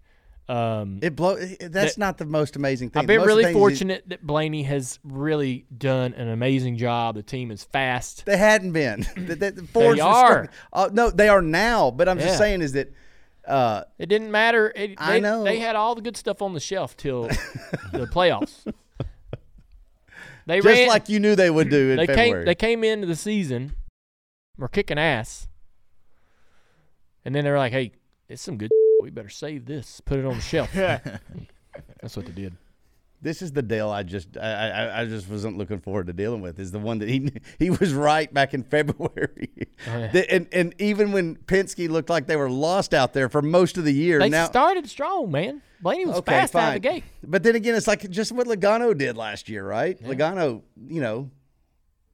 Um, 0.53 0.98
It 1.03 1.16
blow. 1.16 1.36
That's 1.36 1.61
That- 1.70 1.98
not 1.98 2.18
the 2.18 2.26
most 2.26 2.57
amazing 2.57 2.90
thing. 2.90 3.00
I've 3.00 3.07
been 3.07 3.18
Most 3.20 3.26
really 3.26 3.44
is- 3.44 3.53
fortunate 3.53 4.05
that 4.09 4.26
Blaney 4.26 4.64
has 4.64 4.98
really 5.03 5.64
done 5.76 6.12
an 6.14 6.28
amazing 6.28 6.76
job. 6.76 7.14
The 7.14 7.22
team 7.22 7.50
is 7.50 7.64
fast. 7.64 8.26
They 8.26 8.36
hadn't 8.36 8.72
been. 8.72 9.07
the, 9.16 9.34
the, 9.34 9.50
the 9.53 9.62
were 9.62 9.98
are. 10.00 10.48
Uh, 10.72 10.90
no, 10.92 11.11
they 11.11 11.28
are 11.28 11.40
now. 11.42 11.90
But 11.90 12.09
I'm 12.09 12.18
Yeah. 12.18 12.26
just 12.26 12.38
saying 12.38 12.61
is 12.61 12.72
that 12.72 12.92
uh, 13.48 13.84
It 13.98 14.07
didn't 14.11 14.30
matter. 14.30 14.72
It, 14.76 14.94
I 14.98 15.12
they, 15.14 15.20
know. 15.20 15.42
they 15.42 15.59
had 15.59 15.74
all 15.74 15.94
the 15.94 16.03
good 16.03 16.16
stuff 16.16 16.42
on 16.42 16.53
the 16.55 16.61
shelf 16.61 16.96
till 16.98 17.22
the 17.92 18.07
playoffs. 18.12 18.70
They 20.46 20.57
just 20.59 20.66
ran 20.66 20.88
like 20.88 21.09
you 21.09 21.18
knew 21.20 21.34
they 21.36 21.50
would 21.50 21.70
do 21.70 21.96
they 21.96 22.07
February. 22.07 22.32
came 22.40 22.44
they 22.46 22.55
came 22.55 22.84
into 22.84 23.07
the 23.07 23.14
season, 23.16 23.74
were 24.59 24.68
kicking 24.68 24.98
ass, 24.98 25.48
and 27.24 27.32
then 27.34 27.44
they 27.44 27.50
were 27.50 27.59
like, 27.59 27.72
"Hey, 27.72 27.92
it's 28.33 28.43
some 28.43 28.57
good. 28.59 28.70
We 29.03 29.11
better 29.11 29.28
save 29.28 29.66
this. 29.66 30.01
Put 30.01 30.20
it 30.20 30.24
on 30.24 30.37
the 30.37 30.41
shelf." 30.41 30.72
That's 30.74 32.16
what 32.16 32.26
they 32.26 32.33
did. 32.33 32.55
this 33.20 33.43
is 33.43 33.51
the 33.51 33.62
deal 33.62 33.91
I 33.91 34.05
just 34.05 34.37
I, 34.37 34.68
I 34.70 35.01
I 35.01 35.07
just 35.07 35.28
wasn't 35.28 35.59
looking 35.59 35.80
forward 35.80 36.07
to 36.07 36.12
dealing 36.12 36.41
with. 36.41 36.61
Is 36.61 36.70
the 36.70 36.78
one 36.78 36.99
that 36.99 37.09
he 37.09 37.33
he 37.59 37.70
was 37.70 37.93
right 37.93 38.33
back 38.33 38.55
in 38.55 38.62
February, 38.62 39.51
oh, 39.89 39.99
yeah. 39.99 40.07
The- 40.12 40.30
and 40.33 40.47
and 40.53 40.74
even 40.78 41.11
when 41.11 41.35
Penske 41.35 41.89
looked 41.89 42.11
like 42.11 42.28
they 42.28 42.37
were 42.37 42.51
lost 42.51 42.95
out 42.95 43.12
there 43.12 43.28
for 43.28 43.43
most 43.43 43.76
of 43.76 43.85
the 43.85 43.93
year. 43.93 44.20
They 44.20 44.28
now 44.28 44.45
started 44.47 44.89
strong, 44.89 45.33
man. 45.33 45.62
Blaney 45.80 46.07
was 46.07 46.18
okay, 46.18 46.30
fast 46.33 46.53
fine. 46.53 46.62
out 46.62 46.68
of 46.76 46.83
the 46.83 46.89
gate. 46.89 47.05
But 47.24 47.43
then 47.43 47.57
again, 47.57 47.74
it's 47.74 47.89
like 47.89 48.09
just 48.09 48.30
what 48.30 48.47
Logano 48.47 48.97
did 48.97 49.16
last 49.16 49.49
year, 49.49 49.66
right? 49.66 50.01
Logano, 50.01 50.62
you 50.87 51.01
know, 51.01 51.28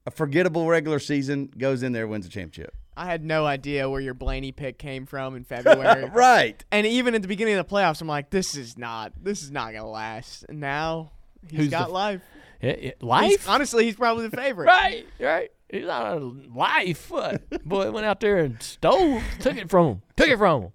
a 0.07 0.11
forgettable 0.11 0.67
regular 0.67 0.97
season 0.97 1.51
goes 1.55 1.83
in 1.83 1.91
there 1.91 2.07
wins 2.07 2.25
a 2.25 2.29
championship. 2.29 2.73
I 2.99 3.05
had 3.05 3.23
no 3.23 3.45
idea 3.45 3.89
where 3.89 4.01
your 4.01 4.13
Blaney 4.13 4.51
pick 4.51 4.77
came 4.77 5.05
from 5.05 5.37
in 5.37 5.45
February. 5.45 6.03
right. 6.13 6.61
And 6.69 6.85
even 6.85 7.15
at 7.15 7.21
the 7.21 7.29
beginning 7.29 7.55
of 7.55 7.65
the 7.65 7.73
playoffs, 7.73 8.01
I'm 8.01 8.09
like, 8.09 8.29
this 8.29 8.55
is 8.57 8.77
not, 8.77 9.13
this 9.23 9.41
is 9.41 9.51
not 9.51 9.71
gonna 9.71 9.89
last. 9.89 10.43
And 10.49 10.59
now 10.59 11.11
he's 11.49 11.59
Who's 11.61 11.69
got 11.69 11.87
the- 11.87 11.93
life. 11.93 12.21
Yeah, 12.61 12.69
yeah. 12.71 12.75
He's- 12.81 12.93
Life, 13.01 13.47
honestly, 13.49 13.85
he's 13.85 13.95
probably 13.95 14.27
the 14.27 14.35
favorite. 14.35 14.65
right, 14.67 15.05
right. 15.17 15.49
He's 15.69 15.85
not 15.85 16.17
a 16.17 16.19
life. 16.53 17.09
What? 17.11 17.63
Boy 17.65 17.89
went 17.91 18.05
out 18.05 18.19
there 18.19 18.39
and 18.39 18.61
stole, 18.61 19.21
took 19.39 19.55
it 19.55 19.69
from 19.69 19.87
him, 19.87 20.01
took 20.17 20.27
it 20.27 20.37
from 20.37 20.63
him. 20.63 20.71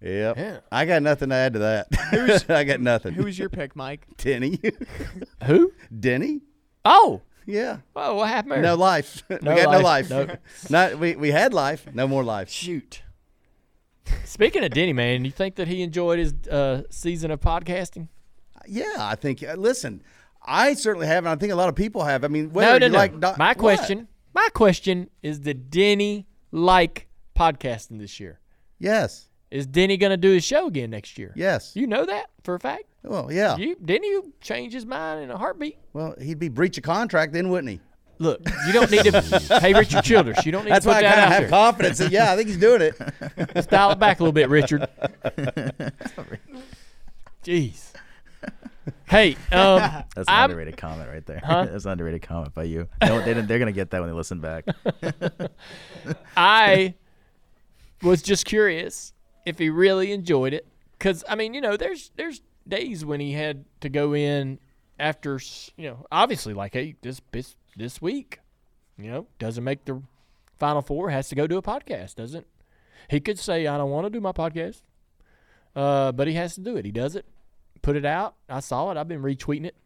Yep. 0.00 0.36
Yeah. 0.36 0.58
I 0.70 0.84
got 0.84 1.02
nothing 1.02 1.28
to 1.30 1.34
add 1.34 1.52
to 1.54 1.58
that. 1.60 2.44
I 2.48 2.64
got 2.64 2.80
nothing. 2.80 3.14
Who 3.14 3.24
was 3.24 3.38
your 3.38 3.48
pick, 3.48 3.74
Mike? 3.74 4.06
Denny? 4.16 4.60
Who? 5.44 5.72
Denny? 5.98 6.40
Oh, 6.84 7.22
Yeah. 7.50 7.78
oh, 7.96 8.16
what 8.16 8.28
happened? 8.28 8.60
No 8.62 8.74
life. 8.74 9.22
we 9.30 9.38
No 9.40 9.56
got 9.56 9.72
no 9.72 9.80
life. 9.80 10.10
life. 10.10 10.28
No. 10.28 10.36
Not 10.70 10.98
we, 10.98 11.16
we 11.16 11.30
had 11.30 11.54
life. 11.54 11.86
No 11.94 12.06
more 12.06 12.22
life. 12.22 12.50
Shoot. 12.50 13.02
Speaking 14.24 14.62
of 14.64 14.70
Denny, 14.70 14.92
man, 14.92 15.24
you 15.24 15.30
think 15.30 15.56
that 15.56 15.66
he 15.66 15.82
enjoyed 15.82 16.18
his 16.18 16.34
uh, 16.50 16.82
season 16.90 17.30
of 17.30 17.40
podcasting? 17.40 18.08
Yeah, 18.66 18.84
I 18.98 19.14
think. 19.14 19.42
Uh, 19.42 19.54
listen, 19.54 20.02
I 20.46 20.74
certainly 20.74 21.06
have, 21.06 21.24
and 21.24 21.28
I 21.30 21.36
think 21.36 21.52
a 21.52 21.56
lot 21.56 21.70
of 21.70 21.74
people 21.74 22.04
have. 22.04 22.22
I 22.22 22.28
mean, 22.28 22.44
No, 22.48 22.50
whether 22.50 22.80
no, 22.80 22.86
you 22.86 22.92
no. 22.92 22.98
like 22.98 23.18
Doc- 23.20 23.38
my 23.38 23.48
what? 23.48 23.58
question, 23.58 24.08
my 24.34 24.48
question 24.52 25.08
is: 25.22 25.38
Did 25.40 25.70
Denny 25.70 26.26
like 26.52 27.08
podcasting 27.34 27.98
this 27.98 28.20
year? 28.20 28.40
Yes. 28.78 29.28
Is 29.50 29.66
Denny 29.66 29.96
going 29.96 30.10
to 30.10 30.16
do 30.16 30.30
his 30.32 30.44
show 30.44 30.66
again 30.66 30.90
next 30.90 31.16
year? 31.18 31.32
Yes. 31.34 31.72
You 31.74 31.86
know 31.86 32.04
that 32.04 32.26
for 32.44 32.54
a 32.54 32.60
fact. 32.60 32.84
well, 33.02 33.32
yeah. 33.32 33.56
You 33.56 33.76
didn't 33.82 34.04
you 34.08 34.32
change 34.40 34.72
his 34.74 34.84
mind 34.84 35.22
in 35.22 35.30
a 35.30 35.38
heartbeat? 35.38 35.78
well, 35.94 36.14
he'd 36.20 36.38
be 36.38 36.48
breach 36.48 36.76
of 36.76 36.84
contract 36.84 37.32
then, 37.32 37.48
wouldn't 37.48 37.70
he? 37.70 37.80
Look, 38.20 38.40
you 38.66 38.72
don't 38.72 38.90
need 38.90 39.04
to. 39.04 39.20
hey, 39.62 39.72
Richard 39.74 40.02
Childress, 40.02 40.44
you 40.44 40.50
don't 40.50 40.64
need 40.64 40.72
That's 40.72 40.84
to 40.84 40.90
put 40.90 40.94
why 40.94 40.98
I 40.98 41.02
that 41.02 41.14
kind 41.14 41.20
of 41.20 41.26
out 41.26 41.32
have 41.32 41.42
there. 41.42 41.50
confidence. 41.50 41.98
That, 41.98 42.10
yeah, 42.10 42.32
I 42.32 42.36
think 42.36 42.48
he's 42.48 42.56
doing 42.58 42.82
it. 42.82 42.94
Let's 43.54 43.68
dial 43.68 43.92
it 43.92 43.98
back 44.00 44.18
a 44.18 44.24
little 44.24 44.32
bit, 44.32 44.48
Richard. 44.48 44.88
Jeez. 47.44 47.92
Hey, 49.08 49.34
um, 49.52 49.78
That's 49.78 50.16
an 50.16 50.24
I'm- 50.28 50.50
underrated 50.50 50.76
comment 50.76 51.08
right 51.08 51.24
there. 51.26 51.40
Huh? 51.44 51.66
That's 51.66 51.84
an 51.84 51.92
underrated 51.92 52.22
comment 52.22 52.54
by 52.54 52.64
you. 52.64 52.88
They, 53.00 53.10
won't- 53.10 53.24
they, 53.24 53.34
didn't- 53.34 53.46
they're 53.48 53.58
gonna 53.58 53.72
get 53.72 53.90
that 53.90 54.00
when 54.00 54.08
they 54.10 54.14
listen 54.16 54.40
back. 54.40 54.64
I 56.36 56.94
was 58.02 58.22
just 58.22 58.44
curious 58.44 59.12
if 59.48 59.58
he 59.58 59.70
really 59.70 60.12
enjoyed 60.12 60.52
it, 60.52 60.66
because 60.98 61.24
I 61.28 61.34
mean, 61.34 61.54
you 61.54 61.60
know, 61.60 61.76
there's 61.76 62.10
there's 62.16 62.42
days 62.66 63.04
when 63.04 63.18
he 63.20 63.32
had 63.32 63.64
to 63.80 63.88
go 63.88 64.14
in 64.14 64.58
after, 65.00 65.40
you 65.76 65.88
know, 65.88 66.06
obviously 66.12 66.54
like 66.54 66.74
hey, 66.74 66.96
this 67.02 67.20
this 67.32 67.56
this 67.76 68.00
week, 68.02 68.40
you 68.98 69.10
know, 69.10 69.26
doesn't 69.38 69.64
make 69.64 69.84
the 69.84 70.02
final 70.58 70.82
four, 70.82 71.10
has 71.10 71.28
to 71.30 71.34
go 71.34 71.46
do 71.46 71.56
a 71.56 71.62
podcast, 71.62 72.16
doesn't? 72.16 72.46
He 73.08 73.20
could 73.20 73.38
say 73.38 73.66
I 73.66 73.78
don't 73.78 73.90
want 73.90 74.06
to 74.06 74.10
do 74.10 74.20
my 74.20 74.32
podcast, 74.32 74.82
uh, 75.74 76.12
but 76.12 76.26
he 76.28 76.34
has 76.34 76.54
to 76.56 76.60
do 76.60 76.76
it. 76.76 76.84
He 76.84 76.92
does 76.92 77.16
it, 77.16 77.24
put 77.80 77.96
it 77.96 78.04
out. 78.04 78.34
I 78.48 78.60
saw 78.60 78.90
it. 78.90 78.96
I've 78.96 79.08
been 79.08 79.22
retweeting 79.22 79.66
it. 79.66 79.76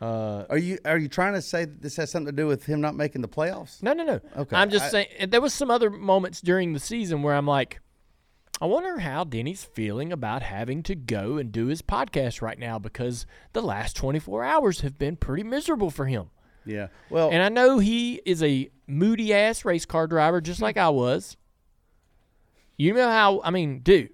Uh, 0.00 0.46
Are 0.48 0.56
you 0.56 0.78
are 0.86 0.96
you 0.96 1.08
trying 1.08 1.34
to 1.34 1.42
say 1.42 1.66
that 1.66 1.82
this 1.82 1.96
has 1.96 2.10
something 2.10 2.34
to 2.34 2.42
do 2.42 2.46
with 2.46 2.64
him 2.64 2.80
not 2.80 2.94
making 2.94 3.20
the 3.20 3.28
playoffs? 3.28 3.82
No, 3.82 3.92
no, 3.92 4.02
no. 4.04 4.20
Okay, 4.34 4.56
I'm 4.56 4.70
just 4.70 4.86
I- 4.86 4.88
saying 4.88 5.08
there 5.28 5.42
was 5.42 5.52
some 5.52 5.70
other 5.70 5.90
moments 5.90 6.40
during 6.40 6.72
the 6.72 6.80
season 6.80 7.22
where 7.22 7.34
I'm 7.34 7.46
like, 7.46 7.80
I 8.60 8.66
wonder 8.66 8.98
how 8.98 9.24
Denny's 9.24 9.64
feeling 9.64 10.12
about 10.12 10.42
having 10.42 10.82
to 10.82 10.94
go 10.94 11.38
and 11.38 11.50
do 11.50 11.66
his 11.66 11.80
podcast 11.80 12.42
right 12.42 12.58
now 12.58 12.78
because 12.78 13.24
the 13.54 13.62
last 13.62 13.96
24 13.96 14.44
hours 14.44 14.82
have 14.82 14.98
been 14.98 15.16
pretty 15.16 15.42
miserable 15.42 15.90
for 15.90 16.04
him. 16.06 16.30
Yeah. 16.66 16.88
Well, 17.08 17.30
And 17.30 17.42
I 17.42 17.48
know 17.48 17.78
he 17.78 18.20
is 18.26 18.42
a 18.42 18.70
moody 18.86 19.32
ass 19.32 19.64
race 19.64 19.86
car 19.86 20.06
driver, 20.06 20.42
just 20.42 20.60
like 20.60 20.76
I 20.76 20.90
was. 20.90 21.38
You 22.76 22.92
know 22.94 23.08
how 23.08 23.40
I 23.44 23.50
mean, 23.50 23.80
dude. 23.80 24.10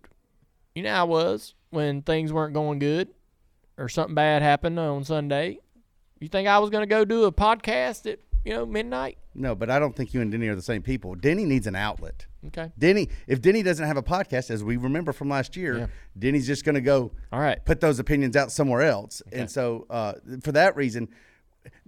You 0.74 0.82
know 0.84 0.92
how 0.92 1.01
I 1.01 1.09
was 1.09 1.55
when 1.70 2.03
things 2.03 2.32
weren't 2.32 2.55
going 2.55 2.78
good, 2.78 3.09
or 3.76 3.88
something 3.88 4.14
bad 4.14 4.42
happened 4.42 4.78
on 4.78 5.05
Sunday. 5.05 5.59
You 6.20 6.28
think 6.28 6.49
I 6.49 6.59
was 6.59 6.70
going 6.70 6.82
to 6.82 6.86
go 6.86 7.05
do 7.05 7.24
a 7.24 7.32
podcast 7.32 8.11
at 8.11 8.20
you 8.44 8.53
know 8.55 8.64
midnight? 8.64 9.18
no, 9.34 9.55
but 9.55 9.70
I 9.70 9.78
don't 9.78 9.94
think 9.94 10.14
you 10.14 10.20
and 10.20 10.30
Denny 10.32 10.49
are 10.49 10.55
the 10.55 10.62
same 10.62 10.82
people. 10.82 11.14
Denny 11.14 11.44
needs 11.44 11.66
an 11.66 11.76
outlet. 11.76 12.26
Okay. 12.49 12.70
Denny, 12.78 13.09
if 13.26 13.40
Denny 13.40 13.62
doesn't 13.62 13.86
have 13.86 13.97
a 13.97 14.03
podcast, 14.03 14.51
as 14.51 14.62
we 14.64 14.76
remember 14.76 15.12
from 15.12 15.28
last 15.28 15.57
year, 15.57 15.78
Yeah. 15.78 15.86
Denny's 16.18 16.47
just 16.47 16.64
going 16.64 16.74
to 16.76 16.80
go 16.80 17.12
All 17.32 17.40
right. 17.40 17.64
put 17.64 17.80
those 17.80 17.99
opinions 17.99 18.36
out 18.36 18.51
somewhere 18.53 18.82
else. 18.82 19.22
And 19.32 19.51
so, 19.51 19.86
uh, 19.90 20.14
for 20.42 20.53
that 20.53 20.76
reason, 20.76 21.09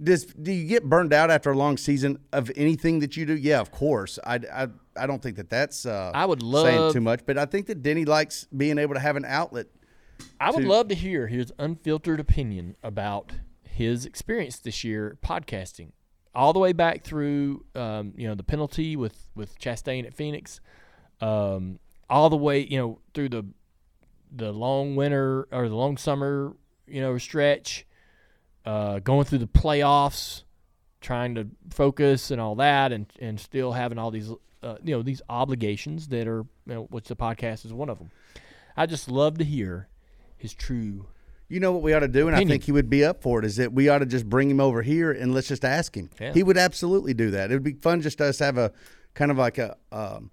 does 0.02 0.24
do 0.26 0.50
you 0.50 0.66
get 0.66 0.84
burned 0.84 1.12
out 1.12 1.30
after 1.30 1.52
a 1.52 1.56
long 1.56 1.76
season 1.76 2.18
of 2.32 2.50
anything 2.56 2.98
that 2.98 3.16
you 3.16 3.24
do? 3.26 3.36
Yeah, 3.36 3.60
of 3.60 3.70
course. 3.70 4.18
I, 4.24 4.40
I, 4.52 4.66
I 4.96 5.06
don't 5.06 5.22
think 5.22 5.36
that 5.36 5.48
that's 5.50 5.86
uh, 5.86 6.10
I 6.14 6.26
would 6.26 6.42
love 6.42 6.66
saying 6.66 6.92
too 6.92 7.00
much, 7.00 7.20
but 7.24 7.38
I 7.38 7.44
think 7.46 7.66
that 7.66 7.82
Denny 7.82 8.04
likes 8.04 8.46
being 8.56 8.78
able 8.78 8.94
to 8.94 9.00
have 9.00 9.14
an 9.16 9.24
outlet. 9.24 9.66
I 10.40 10.50
would 10.50 10.62
to- 10.62 10.68
love 10.68 10.88
to 10.88 10.96
hear 10.96 11.28
his 11.28 11.52
unfiltered 11.60 12.18
opinion 12.18 12.74
about 12.82 13.32
his 13.62 14.04
experience 14.04 14.58
this 14.58 14.82
year 14.82 15.16
podcasting, 15.24 15.92
all 16.34 16.52
the 16.52 16.58
way 16.58 16.72
back 16.72 17.04
through, 17.04 17.64
um, 17.74 18.12
you 18.16 18.28
know, 18.28 18.34
the 18.34 18.42
penalty 18.42 18.96
with 18.96 19.28
with 19.34 19.58
Chastain 19.58 20.06
at 20.06 20.14
Phoenix, 20.14 20.60
um, 21.20 21.78
all 22.08 22.30
the 22.30 22.36
way, 22.36 22.60
you 22.60 22.78
know, 22.78 22.98
through 23.14 23.28
the 23.30 23.46
the 24.30 24.52
long 24.52 24.96
winter 24.96 25.48
or 25.50 25.68
the 25.68 25.74
long 25.74 25.96
summer, 25.96 26.54
you 26.86 27.00
know, 27.00 27.16
stretch, 27.18 27.86
uh, 28.64 28.98
going 29.00 29.24
through 29.24 29.38
the 29.38 29.46
playoffs, 29.46 30.42
trying 31.00 31.34
to 31.34 31.48
focus 31.70 32.30
and 32.30 32.40
all 32.40 32.54
that, 32.56 32.92
and 32.92 33.06
and 33.20 33.40
still 33.40 33.72
having 33.72 33.98
all 33.98 34.10
these, 34.10 34.30
uh, 34.62 34.76
you 34.82 34.94
know, 34.94 35.02
these 35.02 35.22
obligations 35.28 36.08
that 36.08 36.28
are, 36.28 36.44
you 36.66 36.74
know, 36.74 36.82
which 36.90 37.08
the 37.08 37.16
podcast 37.16 37.64
is 37.64 37.72
one 37.72 37.88
of 37.88 37.98
them. 37.98 38.10
I 38.76 38.86
just 38.86 39.10
love 39.10 39.38
to 39.38 39.44
hear 39.44 39.88
his 40.36 40.54
true. 40.54 41.06
You 41.48 41.60
know 41.60 41.72
what 41.72 41.82
we 41.82 41.94
ought 41.94 42.00
to 42.00 42.08
do, 42.08 42.28
and 42.28 42.36
I 42.36 42.44
think 42.44 42.64
he 42.64 42.72
would 42.72 42.90
be 42.90 43.04
up 43.04 43.22
for 43.22 43.38
it. 43.38 43.44
Is 43.44 43.56
that 43.56 43.72
we 43.72 43.88
ought 43.88 44.00
to 44.00 44.06
just 44.06 44.28
bring 44.28 44.50
him 44.50 44.60
over 44.60 44.82
here 44.82 45.12
and 45.12 45.32
let's 45.32 45.48
just 45.48 45.64
ask 45.64 45.96
him. 45.96 46.10
Yeah. 46.20 46.32
He 46.34 46.42
would 46.42 46.58
absolutely 46.58 47.14
do 47.14 47.30
that. 47.30 47.50
It 47.50 47.54
would 47.54 47.62
be 47.62 47.72
fun 47.72 48.02
just 48.02 48.20
us 48.20 48.38
have 48.40 48.58
a 48.58 48.72
kind 49.14 49.30
of 49.30 49.38
like 49.38 49.56
a 49.56 49.76
um, 49.90 50.30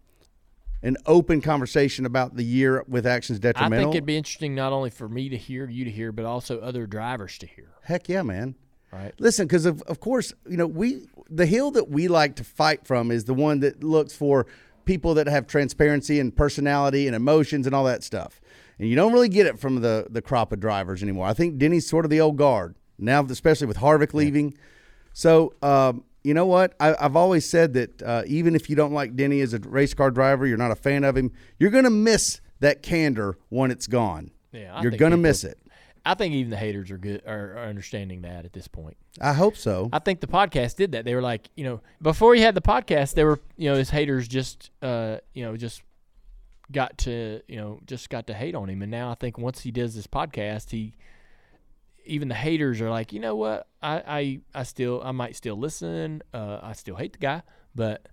an 0.84 0.97
open 1.05 1.41
conversation 1.41 2.05
about 2.05 2.36
the 2.36 2.43
year 2.43 2.84
with 2.88 3.07
actions 3.07 3.39
detrimental. 3.39 3.80
I 3.80 3.84
think 3.84 3.95
it'd 3.95 4.05
be 4.05 4.18
interesting 4.18 4.55
not 4.55 4.74
only 4.74 4.89
for 4.89 5.07
me 5.07 5.30
to 5.30 5.38
hear, 5.38 5.70
you 5.70 5.86
to 5.86 5.91
hear, 5.91 6.11
but 6.11 6.26
also 6.26 6.59
other 6.59 6.86
drivers 6.86 7.38
to 7.39 7.47
hear. 7.47 7.70
Heck 7.82 8.09
yeah, 8.09 8.22
man. 8.22 8.55
Right. 8.91 9.13
Listen, 9.18 9.47
because 9.47 9.66
of, 9.66 9.82
of 9.84 9.99
course, 9.99 10.34
you 10.47 10.57
know, 10.57 10.68
we 10.68 11.07
the 11.30 11.45
hill 11.45 11.72
that 11.72 11.89
we 11.89 12.07
like 12.07 12.36
to 12.36 12.43
fight 12.43 12.86
from 12.86 13.09
is 13.09 13.26
the 13.26 13.34
one 13.34 13.61
that 13.61 13.84
looks 13.84 14.16
for 14.16 14.45
people 14.86 15.16
that 15.16 15.28
have 15.28 15.47
transparency 15.47 16.20
and 16.20 16.36
personality 16.36 17.07
and 17.07 17.16
emotions 17.16 17.66
and 17.66 17.76
all 17.76 17.86
that 17.86 18.03
stuff. 18.03 18.39
And 18.80 18.89
you 18.89 18.95
don't 18.95 19.13
really 19.13 19.30
get 19.30 19.45
it 19.45 19.59
from 19.59 19.82
the 19.82 20.07
the 20.09 20.21
crop 20.21 20.51
of 20.51 20.59
drivers 20.59 21.01
anymore. 21.01 21.28
I 21.28 21.34
think 21.34 21.57
Denny's 21.57 21.88
sort 21.88 22.05
of 22.05 22.11
the 22.11 22.21
old 22.21 22.38
guard 22.38 22.76
now, 22.97 23.23
especially 23.26 23.67
with 23.67 23.78
Harvick 23.78 24.13
leaving. 24.13 24.55
So, 25.13 25.53
um, 25.61 26.03
you 26.23 26.34
know 26.34 26.45
what? 26.45 26.73
I, 26.80 26.95
I've 26.99 27.15
always 27.15 27.47
said 27.47 27.73
that 27.73 28.01
uh, 28.01 28.23
even 28.28 28.55
if 28.55 28.69
you 28.69 28.76
don't 28.76 28.93
like 28.93 29.15
Denny 29.15 29.39
as 29.41 29.53
a 29.53 29.59
race 29.59 29.93
car 29.93 30.11
driver, 30.11 30.45
you're 30.45 30.57
not 30.57 30.71
a 30.71 30.76
fan 30.76 31.03
of 31.03 31.15
him, 31.15 31.32
you're 31.59 31.69
going 31.69 31.84
to 31.86 31.89
miss 31.89 32.41
that 32.59 32.82
candor 32.82 33.38
when 33.49 33.71
it's 33.71 33.88
gone. 33.88 34.32
Yeah, 34.51 34.76
I 34.76 34.82
you're 34.82 34.91
going 34.91 35.11
to 35.11 35.17
miss 35.17 35.43
it. 35.43 35.57
I 36.05 36.13
think 36.13 36.36
even 36.36 36.51
the 36.51 36.57
haters 36.57 36.91
are 36.91 36.97
good 36.97 37.23
are, 37.26 37.53
are 37.57 37.65
understanding 37.65 38.21
that 38.21 38.45
at 38.45 38.53
this 38.53 38.67
point. 38.67 38.95
I 39.19 39.34
hope 39.34 39.57
so. 39.57 39.89
I 39.91 39.99
think 39.99 40.19
the 40.19 40.28
podcast 40.28 40.76
did 40.76 40.91
that. 40.91 41.03
They 41.03 41.15
were 41.15 41.21
like, 41.21 41.49
you 41.55 41.63
know, 41.63 41.82
before 42.01 42.36
he 42.36 42.41
had 42.41 42.53
the 42.55 42.61
podcast, 42.61 43.15
they 43.15 43.23
were, 43.23 43.39
you 43.57 43.71
know, 43.71 43.78
his 43.78 43.89
haters 43.89 44.28
just, 44.28 44.69
uh, 44.82 45.17
you 45.34 45.43
know, 45.43 45.57
just 45.57 45.82
got 46.72 46.97
to, 46.99 47.41
you 47.47 47.57
know, 47.57 47.80
just 47.86 48.09
got 48.09 48.28
to 48.28 48.34
hate 48.34 48.55
on 48.55 48.70
him. 48.70 48.82
And 48.82 48.91
now 48.91 49.11
I 49.11 49.16
think 49.16 49.38
once 49.38 49.61
he 49.61 49.72
does 49.72 49.95
this 49.95 50.07
podcast, 50.07 50.72
he, 50.72 50.93
even 52.05 52.28
the 52.28 52.36
haters 52.36 52.82
are 52.82 52.89
like, 52.89 53.13
you 53.13 53.20
know 53.20 53.36
what, 53.36 53.68
I, 53.82 54.03
I, 54.07 54.39
I 54.53 54.63
still, 54.63 55.01
I 55.03 55.11
might 55.11 55.36
still 55.36 55.57
listen. 55.57 56.22
Uh, 56.34 56.59
I 56.61 56.74
still 56.74 56.95
hate 56.95 57.13
the 57.13 57.20
guy, 57.20 57.41
but, 57.74 58.07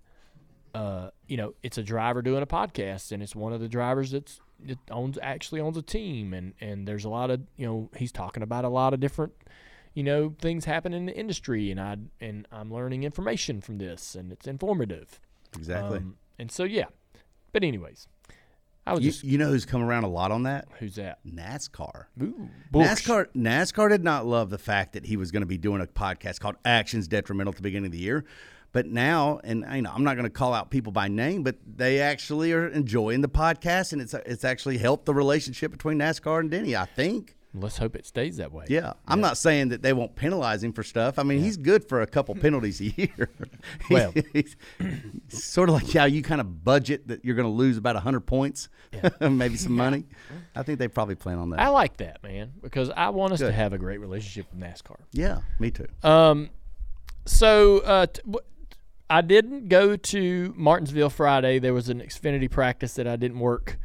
uh, 0.73 1.09
you 1.27 1.37
know, 1.37 1.53
it's 1.61 1.77
a 1.77 1.83
driver 1.83 2.21
doing 2.21 2.41
a 2.41 2.47
podcast, 2.47 3.11
and 3.11 3.21
it's 3.21 3.35
one 3.35 3.53
of 3.53 3.61
the 3.61 3.69
drivers 3.69 4.11
that's 4.11 4.39
that 4.65 4.79
owns 4.89 5.19
actually 5.21 5.59
owns 5.59 5.77
a 5.77 5.83
team, 5.83 6.33
and 6.33 6.53
and 6.59 6.87
there's 6.87 7.05
a 7.05 7.09
lot 7.09 7.29
of, 7.29 7.41
you 7.57 7.67
know, 7.67 7.89
he's 7.95 8.11
talking 8.11 8.41
about 8.41 8.65
a 8.65 8.69
lot 8.69 8.93
of 8.93 8.99
different 8.99 9.33
you 9.93 10.03
know 10.03 10.35
things 10.39 10.65
happen 10.65 10.93
in 10.93 11.05
the 11.05 11.15
industry 11.15 11.71
and 11.71 11.79
I 11.79 11.97
and 12.19 12.47
I'm 12.51 12.73
learning 12.73 13.03
information 13.03 13.61
from 13.61 13.77
this 13.77 14.15
and 14.15 14.31
it's 14.31 14.47
informative. 14.47 15.19
exactly. 15.55 15.99
Um, 15.99 16.15
and 16.39 16.51
so 16.51 16.63
yeah. 16.63 16.85
But 17.51 17.63
anyways, 17.63 18.07
I 18.85 18.93
was 18.93 19.03
You, 19.03 19.11
just 19.11 19.23
you 19.23 19.37
know 19.37 19.47
who's 19.49 19.65
come 19.65 19.81
around 19.81 20.03
a 20.03 20.09
lot 20.09 20.31
on 20.31 20.43
that? 20.43 20.67
who's 20.79 20.95
that? 20.95 21.19
NASCAR. 21.25 22.05
Ooh, 22.21 22.49
NASCAR 22.73 23.27
NASCAR 23.35 23.89
did 23.89 24.03
not 24.03 24.25
love 24.25 24.49
the 24.49 24.57
fact 24.57 24.93
that 24.93 25.05
he 25.05 25.15
was 25.17 25.31
going 25.31 25.41
to 25.41 25.47
be 25.47 25.57
doing 25.57 25.81
a 25.81 25.85
podcast 25.87 26.39
called 26.39 26.55
Actions 26.65 27.07
Detrimental 27.07 27.51
at 27.51 27.55
the 27.57 27.61
beginning 27.61 27.85
of 27.87 27.91
the 27.91 27.99
year. 27.99 28.25
But 28.73 28.87
now, 28.87 29.39
and 29.43 29.63
you 29.73 29.83
know, 29.83 29.91
I'm 29.93 30.03
not 30.03 30.15
going 30.15 30.25
to 30.25 30.31
call 30.31 30.53
out 30.53 30.71
people 30.71 30.91
by 30.91 31.07
name, 31.07 31.43
but 31.43 31.57
they 31.65 31.99
actually 32.01 32.51
are 32.53 32.67
enjoying 32.67 33.21
the 33.21 33.29
podcast, 33.29 33.93
and 33.93 34.01
it's 34.01 34.13
it's 34.25 34.43
actually 34.43 34.79
helped 34.79 35.05
the 35.05 35.13
relationship 35.13 35.71
between 35.71 35.99
NASCAR 35.99 36.39
and 36.39 36.49
Denny. 36.51 36.75
I 36.75 36.85
think. 36.85 37.35
Let's 37.55 37.77
hope 37.77 37.95
it 37.95 38.05
stays 38.07 38.37
that 38.37 38.51
way. 38.51 38.65
Yeah, 38.67 38.93
I'm 39.07 39.21
not 39.21 39.37
saying 39.37 39.69
that 39.69 39.83
they 39.83 39.93
won't 39.93 40.15
penalize 40.15 40.63
him 40.63 40.73
for 40.73 40.81
stuff. 40.81 41.19
I 41.19 41.23
mean, 41.23 41.39
he's 41.39 41.55
good 41.55 41.87
for 41.87 42.01
a 42.01 42.07
couple 42.07 42.33
penalties 42.33 42.81
a 42.81 42.85
year. 42.85 43.29
Well. 43.89 44.11
he's, 44.33 44.55
he's 45.29 45.43
sort 45.43 45.69
of 45.69 45.75
like 45.75 45.91
how 45.91 46.05
you 46.05 46.23
kind 46.23 46.41
of 46.41 46.63
budget 46.63 47.07
that 47.09 47.23
you're 47.23 47.35
going 47.35 47.47
to 47.47 47.53
lose 47.53 47.77
about 47.77 47.95
100 47.95 48.21
points, 48.21 48.69
maybe 49.21 49.55
some 49.55 49.73
money. 49.75 50.05
I 50.55 50.63
think 50.63 50.79
they 50.79 50.87
probably 50.87 51.15
plan 51.15 51.37
on 51.37 51.51
that. 51.51 51.59
I 51.59 51.67
like 51.69 51.97
that, 51.97 52.23
man, 52.23 52.53
because 52.61 52.89
I 52.89 53.09
want 53.09 53.33
us 53.33 53.39
to 53.39 53.51
have 53.51 53.71
a 53.73 53.77
great 53.77 53.99
relationship 53.99 54.47
with 54.51 54.59
NASCAR. 54.59 54.97
yeah, 55.11 55.41
me 55.59 55.69
too. 55.69 55.87
Um, 56.01 56.49
so 57.25 57.79
uh, 57.79 58.07
t- 58.07 58.21
w- 58.25 58.45
I 59.09 59.21
didn't 59.21 59.69
go 59.69 59.95
to 59.95 60.53
Martinsville 60.57 61.09
Friday. 61.11 61.59
There 61.59 61.73
was 61.73 61.87
an 61.89 61.99
Xfinity 62.01 62.49
practice 62.49 62.93
that 62.95 63.07
I 63.07 63.15
didn't 63.15 63.39
work. 63.39 63.77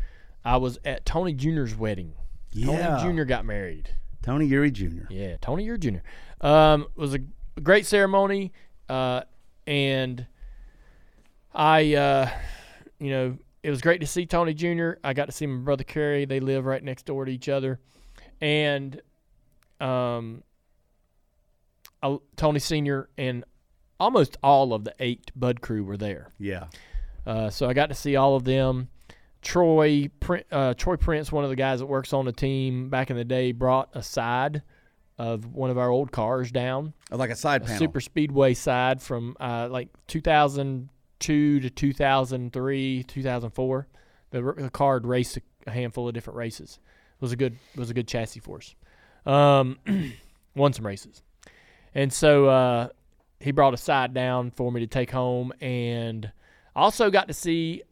I 0.45 0.57
was 0.57 0.79
at 0.85 1.05
Tony 1.05 1.35
Jr.'s 1.35 1.75
wedding. 1.77 2.15
Yeah. 2.53 2.99
Tony 2.99 3.17
Jr. 3.17 3.25
got 3.25 3.45
married. 3.45 3.91
Tony 4.23 4.49
Eury 4.49 4.73
Jr. 4.73 5.11
Yeah, 5.11 5.37
Tony 5.41 5.67
Eury 5.67 5.79
Jr. 5.79 6.47
Um, 6.47 6.83
it 6.83 7.01
was 7.01 7.15
a 7.15 7.21
great 7.61 7.87
ceremony, 7.87 8.53
uh, 8.89 9.23
and 9.67 10.27
I, 11.55 11.95
uh, 11.95 12.31
you 12.99 13.11
know, 13.11 13.39
it 13.63 13.71
was 13.71 13.81
great 13.81 14.01
to 14.01 14.07
see 14.07 14.27
Tony 14.27 14.55
Jr. 14.55 14.93
I 15.05 15.13
got 15.15 15.27
to 15.27 15.33
see 15.33 15.47
my 15.47 15.61
brother 15.63 15.85
Kerry. 15.85 16.25
They 16.25 16.41
live 16.41 16.65
right 16.65 16.83
next 16.83 17.07
door 17.07 17.25
to 17.25 17.31
each 17.33 17.49
other, 17.49 17.81
and 18.41 19.01
um, 19.81 20.43
I- 22.03 22.19
Tony 22.37 22.59
Senior 22.61 23.09
and 23.17 23.45
almost 24.01 24.37
all 24.43 24.73
of 24.75 24.85
the 24.85 24.95
eight 25.01 25.31
Bud 25.35 25.61
crew 25.61 25.85
were 25.85 25.97
there. 25.97 26.33
Yeah. 26.39 26.67
Uh, 27.27 27.51
so 27.51 27.69
I 27.69 27.73
got 27.73 27.89
to 27.89 27.95
see 27.95 28.17
all 28.17 28.37
of 28.37 28.45
them. 28.45 28.89
Troy 29.43 30.11
uh, 30.51 30.75
Troy 30.75 30.97
Prince, 30.97 31.31
one 31.31 31.45
of 31.45 31.51
the 31.51 31.57
guys 31.57 31.79
that 31.81 31.87
works 31.87 32.13
on 32.13 32.25
the 32.25 32.33
team 32.33 32.91
back 32.91 33.11
in 33.11 33.17
the 33.17 33.25
day, 33.25 33.53
brought 33.53 33.89
a 33.95 34.03
side 34.03 34.63
of 35.17 35.47
one 35.55 35.71
of 35.71 35.79
our 35.79 35.91
old 35.91 36.13
cars 36.13 36.51
down, 36.53 36.93
Oh, 37.11 37.17
Like 37.17 37.31
a 37.31 37.37
side 37.37 37.63
a 37.63 37.65
panel. 37.65 37.79
super 37.79 38.01
speedway 38.01 38.55
side 38.55 39.03
from 39.03 39.37
uh, 39.41 39.69
like 39.71 39.89
2002 40.07 41.61
to 41.61 41.71
2003, 41.71 43.03
2004. 43.05 43.87
The, 44.31 44.53
the 44.59 44.71
car 44.71 44.95
had 44.95 45.07
raced 45.07 45.39
a, 45.67 45.71
handful 45.71 46.09
of 46.09 46.15
different 46.15 46.37
races. 46.37 46.79
It 47.17 47.21
was 47.21 47.33
a 47.33 47.37
good 47.37 47.57
was 47.77 47.91
a 47.91 47.95
good 47.95 48.07
chassis 48.09 48.41
for 48.41 48.59
us. 48.59 48.75
Um, 49.27 49.79
won 50.55 50.73
some 50.73 50.87
races, 50.87 51.23
and 51.95 52.13
so 52.13 52.47
uh, 52.47 52.89
he 53.41 53.51
brought 53.51 53.75
a 53.75 53.77
side 53.79 54.15
down 54.15 54.51
for 54.51 54.71
me 54.73 54.81
to 54.81 54.87
take 54.87 55.11
home, 55.11 55.53
and 55.61 56.31
also 56.77 57.11
got 57.11 57.29
to 57.29 57.35
see 57.35 57.83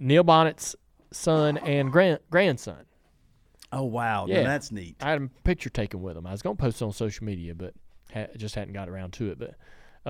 Neil 0.00 0.24
Bonnett's 0.24 0.74
son 1.12 1.58
and 1.58 1.92
grand, 1.92 2.18
grandson. 2.30 2.84
oh 3.72 3.84
wow, 3.84 4.26
Yeah. 4.26 4.42
Now 4.42 4.48
that's 4.48 4.72
neat. 4.72 4.96
I 5.00 5.10
had 5.10 5.22
a 5.22 5.28
picture 5.44 5.70
taken 5.70 6.02
with 6.02 6.16
him. 6.16 6.26
I 6.26 6.32
was 6.32 6.42
going 6.42 6.56
to 6.56 6.60
post 6.60 6.80
it 6.80 6.84
on 6.84 6.92
social 6.92 7.24
media, 7.24 7.54
but 7.54 7.74
ha- 8.12 8.26
just 8.36 8.54
hadn't 8.56 8.72
got 8.74 8.88
around 8.88 9.12
to 9.14 9.30
it. 9.30 9.38
But 9.38 9.54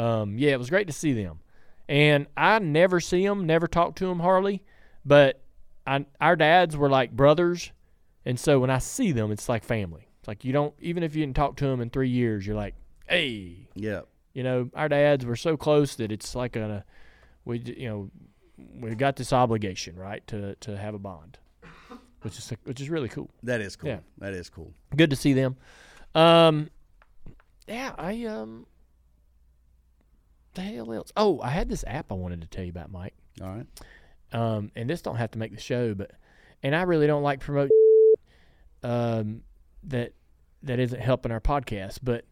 um, 0.00 0.38
yeah, 0.38 0.52
it 0.52 0.58
was 0.58 0.70
great 0.70 0.86
to 0.86 0.92
see 0.92 1.12
them. 1.12 1.40
And 1.88 2.26
I 2.36 2.58
never 2.60 3.00
see 3.00 3.26
them, 3.26 3.46
never 3.46 3.66
talk 3.66 3.96
to 3.96 4.06
them 4.06 4.20
hardly, 4.20 4.62
but 5.04 5.42
I, 5.86 6.06
our 6.20 6.36
dads 6.36 6.76
were 6.76 6.88
like 6.88 7.10
brothers, 7.10 7.72
and 8.24 8.38
so 8.38 8.60
when 8.60 8.70
I 8.70 8.78
see 8.78 9.10
them, 9.12 9.32
it's 9.32 9.48
like 9.48 9.64
family. 9.64 10.06
It's 10.20 10.28
like 10.28 10.44
you 10.44 10.52
don't 10.52 10.72
even 10.80 11.02
if 11.02 11.16
you 11.16 11.22
didn't 11.24 11.34
talk 11.36 11.56
to 11.56 11.64
them 11.66 11.80
in 11.80 11.90
three 11.90 12.10
years, 12.10 12.46
you're 12.46 12.54
like, 12.54 12.74
hey, 13.08 13.66
Yeah. 13.74 14.02
you 14.34 14.42
know, 14.44 14.70
our 14.74 14.88
dads 14.88 15.26
were 15.26 15.34
so 15.34 15.56
close 15.56 15.96
that 15.96 16.12
it's 16.12 16.34
like 16.36 16.54
a 16.54 16.84
we 17.44 17.58
you 17.58 17.88
know 17.88 18.10
we 18.78 18.94
got 18.94 19.16
this 19.16 19.32
obligation 19.32 19.96
right 19.96 20.26
to 20.28 20.54
to 20.56 20.76
have 20.76 20.94
a 20.94 20.98
bond, 20.98 21.38
which 22.22 22.38
is 22.38 22.52
which 22.64 22.80
is 22.80 22.90
really 22.90 23.08
cool 23.08 23.30
That 23.42 23.60
is 23.60 23.76
cool. 23.76 23.90
Yeah. 23.90 24.00
That 24.18 24.34
is 24.34 24.48
cool. 24.50 24.72
good 24.96 25.10
to 25.10 25.16
see 25.16 25.32
them. 25.32 25.56
Um, 26.14 26.70
yeah, 27.68 27.94
I 27.96 28.24
um, 28.24 28.66
the 30.54 30.62
hell 30.62 30.92
else? 30.92 31.12
Oh, 31.16 31.40
I 31.40 31.50
had 31.50 31.68
this 31.68 31.84
app 31.86 32.10
I 32.10 32.14
wanted 32.14 32.40
to 32.42 32.46
tell 32.48 32.64
you 32.64 32.70
about, 32.70 32.90
Mike. 32.90 33.14
All 33.40 33.48
right. 33.48 33.66
Um, 34.32 34.70
and 34.76 34.88
this 34.88 35.02
don't 35.02 35.16
have 35.16 35.30
to 35.32 35.38
make 35.38 35.54
the 35.54 35.60
show, 35.60 35.94
but 35.94 36.12
and 36.62 36.74
I 36.74 36.82
really 36.82 37.06
don't 37.06 37.22
like 37.22 37.40
promote 37.40 37.70
um 38.82 39.42
that 39.84 40.12
that 40.62 40.78
isn't 40.78 41.00
helping 41.00 41.32
our 41.32 41.40
podcast, 41.40 41.98
but 42.02 42.24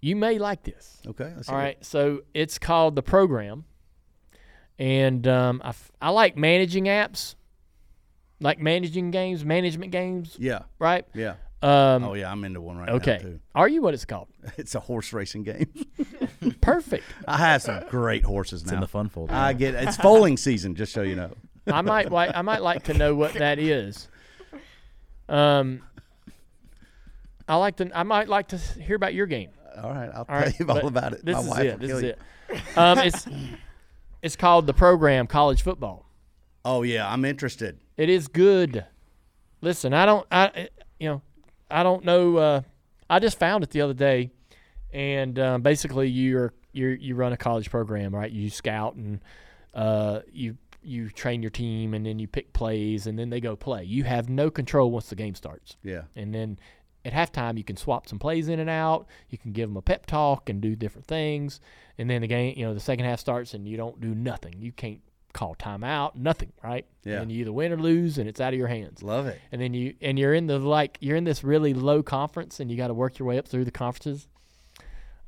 you 0.00 0.16
may 0.16 0.38
like 0.38 0.62
this. 0.62 1.00
Okay. 1.06 1.32
All 1.48 1.54
hear 1.54 1.66
it. 1.66 1.84
so 1.84 2.20
it's 2.34 2.58
called 2.58 2.94
the 2.94 3.02
program, 3.02 3.64
and 4.78 5.26
um, 5.26 5.60
I, 5.64 5.70
f- 5.70 5.90
I 6.00 6.10
like 6.10 6.36
managing 6.36 6.84
apps, 6.84 7.34
like 8.40 8.58
managing 8.60 9.10
games, 9.10 9.44
management 9.44 9.92
games, 9.92 10.36
Yeah. 10.38 10.60
right? 10.78 11.04
Yeah. 11.14 11.34
Um, 11.60 12.04
Oh 12.04 12.14
yeah, 12.14 12.30
I'm 12.30 12.44
into 12.44 12.60
one 12.60 12.78
right 12.78 12.88
okay, 12.90 13.14
now 13.16 13.18
too. 13.22 13.40
are 13.56 13.66
you 13.68 13.82
what 13.82 13.92
it's 13.94 14.04
called? 14.04 14.28
It's 14.56 14.76
a 14.76 14.80
horse 14.80 15.12
racing 15.12 15.42
game. 15.42 15.66
Perfect. 16.60 17.04
I 17.26 17.36
have 17.38 17.62
some 17.62 17.82
great 17.88 18.24
horses 18.24 18.62
It's 18.62 18.70
now. 18.70 18.76
in 18.76 18.80
the 18.80 18.86
fun 18.86 19.08
folder. 19.08 19.34
I 19.34 19.54
get 19.54 19.74
it's 19.74 19.96
foaling 19.96 20.36
season, 20.36 20.76
just 20.76 20.92
so 20.92 21.02
you 21.02 21.16
know. 21.16 21.32
I 21.66 21.80
might 21.82 22.12
like 22.12 22.30
I 22.36 22.42
might 22.42 22.62
like 22.62 22.84
to 22.84 22.94
know 22.94 23.16
what 23.16 23.34
that 23.34 23.58
is. 23.58 24.06
Um, 25.28 25.82
I 27.48 27.56
like 27.56 27.76
to 27.76 27.90
I 27.92 28.04
might 28.04 28.28
like 28.28 28.48
to 28.48 28.56
hear 28.58 28.94
about 28.96 29.14
your 29.14 29.26
game. 29.26 29.50
All 29.82 29.90
right, 29.90 30.10
I'll 30.12 30.18
All 30.20 30.24
tell 30.26 30.36
right, 30.40 30.58
you 30.60 30.66
all 30.68 30.86
about 30.86 31.12
it. 31.12 31.24
This 31.24 31.34
My 31.34 31.40
is 31.42 31.48
wife 31.48 31.60
it. 31.64 31.72
will 31.72 31.78
This 31.78 31.88
kill 31.88 31.96
is 31.98 32.02
you. 32.04 32.08
it. 32.10 32.78
Um, 32.78 32.98
it's 33.00 33.26
it's 34.22 34.36
called 34.36 34.66
the 34.66 34.74
program 34.74 35.26
college 35.26 35.62
football. 35.62 36.10
Oh 36.64 36.82
yeah, 36.82 37.10
I'm 37.10 37.24
interested. 37.24 37.78
It 37.96 38.08
is 38.08 38.28
good. 38.28 38.84
Listen, 39.60 39.92
I 39.92 40.06
don't, 40.06 40.26
I, 40.30 40.46
eh, 40.54 40.66
you 41.00 41.08
know, 41.08 41.22
I 41.70 41.82
don't 41.82 42.04
know. 42.04 42.36
Uh, 42.36 42.60
I 43.10 43.18
just 43.18 43.38
found 43.38 43.64
it 43.64 43.70
the 43.70 43.80
other 43.80 43.94
day, 43.94 44.30
and 44.92 45.38
um, 45.38 45.62
basically, 45.62 46.08
you're 46.08 46.52
you 46.72 46.88
you 46.88 47.14
run 47.14 47.32
a 47.32 47.36
college 47.36 47.70
program, 47.70 48.14
right? 48.14 48.30
You 48.30 48.50
scout 48.50 48.94
and 48.94 49.20
uh, 49.74 50.20
you 50.32 50.56
you 50.82 51.08
train 51.10 51.42
your 51.42 51.50
team, 51.50 51.94
and 51.94 52.06
then 52.06 52.18
you 52.18 52.28
pick 52.28 52.52
plays, 52.52 53.06
and 53.06 53.18
then 53.18 53.30
they 53.30 53.40
go 53.40 53.56
play. 53.56 53.84
You 53.84 54.04
have 54.04 54.28
no 54.28 54.50
control 54.50 54.90
once 54.90 55.08
the 55.08 55.16
game 55.16 55.34
starts, 55.34 55.76
Yeah. 55.82 56.02
and 56.14 56.34
then 56.34 56.58
at 57.08 57.32
halftime 57.32 57.56
you 57.58 57.64
can 57.64 57.76
swap 57.76 58.08
some 58.08 58.18
plays 58.18 58.48
in 58.48 58.60
and 58.60 58.70
out. 58.70 59.06
You 59.30 59.38
can 59.38 59.52
give 59.52 59.68
them 59.68 59.76
a 59.76 59.82
pep 59.82 60.06
talk 60.06 60.48
and 60.48 60.60
do 60.60 60.76
different 60.76 61.06
things, 61.06 61.60
and 61.98 62.08
then 62.08 62.20
the 62.22 62.28
game, 62.28 62.54
you 62.56 62.64
know, 62.64 62.74
the 62.74 62.80
second 62.80 63.04
half 63.06 63.20
starts, 63.20 63.54
and 63.54 63.66
you 63.66 63.76
don't 63.76 64.00
do 64.00 64.14
nothing. 64.14 64.54
You 64.58 64.72
can't 64.72 65.00
call 65.34 65.54
timeout, 65.56 66.16
nothing, 66.16 66.52
right? 66.64 66.86
Yeah. 67.04 67.20
And 67.20 67.30
you 67.30 67.40
either 67.42 67.52
win 67.52 67.72
or 67.72 67.76
lose, 67.76 68.18
and 68.18 68.28
it's 68.28 68.40
out 68.40 68.52
of 68.54 68.58
your 68.58 68.66
hands 68.68 69.02
Love 69.02 69.26
it. 69.26 69.38
and 69.52 69.60
then 69.60 69.74
you 69.74 69.94
and 70.00 70.18
you're 70.18 70.34
in 70.34 70.46
the 70.46 70.58
like 70.58 70.96
you're 71.00 71.16
in 71.16 71.24
this 71.24 71.44
really 71.44 71.74
low 71.74 72.02
conference 72.02 72.60
and 72.60 72.70
you 72.70 72.76
got 72.76 72.88
to 72.88 72.94
work 72.94 73.18
your 73.18 73.28
way 73.28 73.38
up 73.38 73.46
through 73.46 73.64
the 73.64 73.70
conferences 73.70 74.26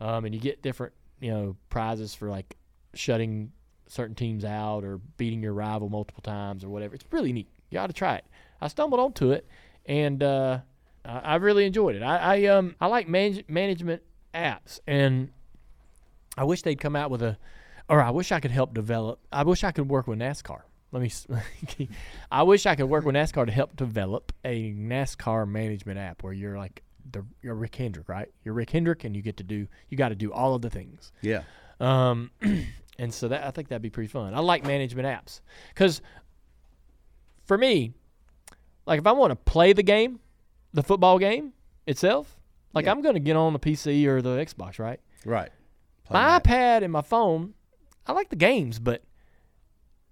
um, 0.00 0.24
and 0.24 0.34
you 0.34 0.40
get 0.40 0.62
different 0.62 0.92
you 1.20 1.30
know 1.30 1.56
prizes 1.68 2.14
for 2.14 2.28
like 2.30 2.56
shutting 2.94 3.52
certain 3.86 4.14
teams 4.14 4.44
out 4.44 4.84
or 4.84 4.98
beating 5.16 5.42
your 5.42 5.52
rival 5.52 5.88
multiple 5.88 6.22
times 6.22 6.64
or 6.64 6.70
whatever 6.70 6.94
it's 6.94 7.04
really 7.10 7.32
neat 7.32 7.48
you 7.70 7.78
ought 7.78 7.88
to 7.88 7.92
try 7.92 8.14
it 8.16 8.24
i 8.60 8.68
stumbled 8.68 9.00
onto 9.00 9.32
it 9.32 9.46
and 9.86 10.22
uh, 10.22 10.58
I, 11.04 11.18
I 11.18 11.34
really 11.36 11.64
enjoyed 11.64 11.96
it 11.96 12.02
i, 12.02 12.16
I 12.16 12.44
um 12.46 12.76
i 12.80 12.86
like 12.86 13.08
manage, 13.08 13.44
management 13.48 14.02
apps 14.34 14.80
and 14.86 15.30
i 16.36 16.44
wish 16.44 16.62
they'd 16.62 16.80
come 16.80 16.96
out 16.96 17.10
with 17.10 17.22
a 17.22 17.36
or 17.88 18.00
i 18.02 18.10
wish 18.10 18.32
i 18.32 18.40
could 18.40 18.50
help 18.50 18.74
develop 18.74 19.20
i 19.32 19.42
wish 19.42 19.64
i 19.64 19.72
could 19.72 19.88
work 19.88 20.06
with 20.06 20.18
nascar 20.18 20.62
let 20.92 21.02
me. 21.02 21.88
I 22.32 22.42
wish 22.42 22.66
I 22.66 22.74
could 22.74 22.86
work 22.86 23.04
with 23.04 23.14
NASCAR 23.14 23.46
to 23.46 23.52
help 23.52 23.76
develop 23.76 24.32
a 24.44 24.72
NASCAR 24.72 25.48
management 25.48 25.98
app 25.98 26.22
where 26.22 26.32
you're 26.32 26.58
like 26.58 26.82
the 27.10 27.24
you're 27.42 27.54
Rick 27.54 27.76
Hendrick, 27.76 28.08
right? 28.08 28.28
You're 28.44 28.54
Rick 28.54 28.70
Hendrick, 28.70 29.04
and 29.04 29.14
you 29.14 29.22
get 29.22 29.36
to 29.38 29.44
do 29.44 29.68
you 29.88 29.96
got 29.96 30.08
to 30.08 30.14
do 30.14 30.32
all 30.32 30.54
of 30.54 30.62
the 30.62 30.70
things. 30.70 31.12
Yeah. 31.22 31.42
Um, 31.78 32.30
and 32.98 33.12
so 33.14 33.28
that 33.28 33.44
I 33.44 33.50
think 33.50 33.68
that'd 33.68 33.82
be 33.82 33.90
pretty 33.90 34.08
fun. 34.08 34.34
I 34.34 34.40
like 34.40 34.64
management 34.64 35.06
apps 35.06 35.40
because 35.68 36.02
for 37.44 37.56
me, 37.56 37.92
like 38.86 38.98
if 38.98 39.06
I 39.06 39.12
want 39.12 39.30
to 39.30 39.36
play 39.36 39.72
the 39.72 39.82
game, 39.82 40.20
the 40.72 40.82
football 40.82 41.18
game 41.18 41.52
itself, 41.86 42.38
like 42.74 42.84
Yeah. 42.84 42.92
I'm 42.92 43.02
going 43.02 43.14
to 43.14 43.20
get 43.20 43.36
on 43.36 43.52
the 43.52 43.58
PC 43.58 44.04
or 44.06 44.22
the 44.22 44.36
Xbox, 44.36 44.78
right? 44.78 45.00
Right. 45.24 45.50
Play 46.04 46.14
my 46.14 46.38
that. 46.38 46.44
iPad 46.44 46.82
and 46.84 46.92
my 46.92 47.02
phone, 47.02 47.54
I 48.06 48.12
like 48.12 48.30
the 48.30 48.36
games, 48.36 48.78
but 48.78 49.02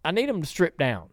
I 0.04 0.10
need 0.12 0.28
them 0.28 0.40
to 0.40 0.46
strip 0.46 0.78
down. 0.78 1.08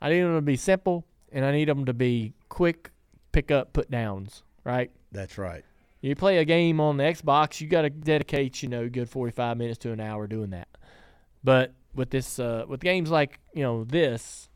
I 0.00 0.10
need 0.10 0.20
them 0.20 0.34
to 0.36 0.42
be 0.42 0.56
simple, 0.56 1.06
and 1.32 1.44
I 1.44 1.52
need 1.52 1.68
them 1.68 1.84
to 1.86 1.94
be 1.94 2.34
quick 2.48 2.90
pick 3.32 3.50
up, 3.50 3.72
put 3.72 3.90
downs. 3.90 4.42
Right? 4.64 4.90
That's 5.12 5.38
right. 5.38 5.64
You 6.00 6.14
play 6.14 6.38
a 6.38 6.44
game 6.44 6.80
on 6.80 6.98
the 6.98 7.04
Xbox, 7.04 7.60
you 7.60 7.66
got 7.68 7.82
to 7.82 7.90
dedicate, 7.90 8.62
you 8.62 8.68
know, 8.68 8.82
a 8.84 8.88
good 8.90 9.08
forty-five 9.08 9.56
minutes 9.56 9.78
to 9.78 9.92
an 9.92 10.00
hour 10.00 10.26
doing 10.26 10.50
that. 10.50 10.68
But 11.42 11.72
with 11.94 12.10
this, 12.10 12.38
uh, 12.38 12.64
with 12.68 12.80
games 12.80 13.10
like 13.10 13.38
you 13.54 13.62
know 13.62 13.84
this, 13.84 14.48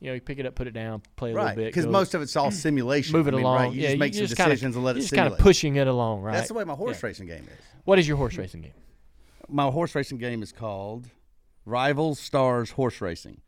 you 0.00 0.08
know, 0.08 0.14
you 0.14 0.20
pick 0.20 0.38
it 0.38 0.46
up, 0.46 0.54
put 0.54 0.66
it 0.66 0.72
down, 0.72 1.02
play 1.16 1.32
a 1.32 1.34
Right. 1.34 1.42
little 1.48 1.64
bit, 1.64 1.66
Because 1.74 1.86
most 1.86 2.14
of 2.14 2.22
it's 2.22 2.36
all 2.36 2.50
simulation. 2.50 3.12
move 3.12 3.26
it 3.28 3.34
I 3.34 3.36
mean, 3.38 3.44
along. 3.44 3.56
Right? 3.58 3.72
You 3.72 3.80
yeah, 3.82 3.88
just 3.88 3.98
make 3.98 4.14
some 4.14 4.22
just 4.26 4.36
kinda- 4.36 4.50
decisions 4.54 4.76
and 4.76 4.84
let 4.84 4.92
you're 4.96 5.00
it 5.00 5.02
just 5.02 5.14
kind 5.14 5.32
of 5.32 5.38
pushing 5.38 5.76
it 5.76 5.86
along, 5.86 6.22
right? 6.22 6.32
That's 6.34 6.48
the 6.48 6.54
way 6.54 6.64
my 6.64 6.74
horse 6.74 7.00
Yeah. 7.02 7.06
racing 7.08 7.26
game 7.26 7.44
is. 7.44 7.64
What 7.84 7.98
is 7.98 8.06
your 8.06 8.16
horse 8.16 8.36
racing 8.36 8.60
game? 8.62 8.72
My 9.48 9.70
horse 9.70 9.94
racing 9.94 10.18
game 10.18 10.42
is 10.42 10.52
called 10.52 11.08
Rival 11.64 12.14
Stars 12.14 12.70
Horse 12.72 13.00
Racing. 13.00 13.40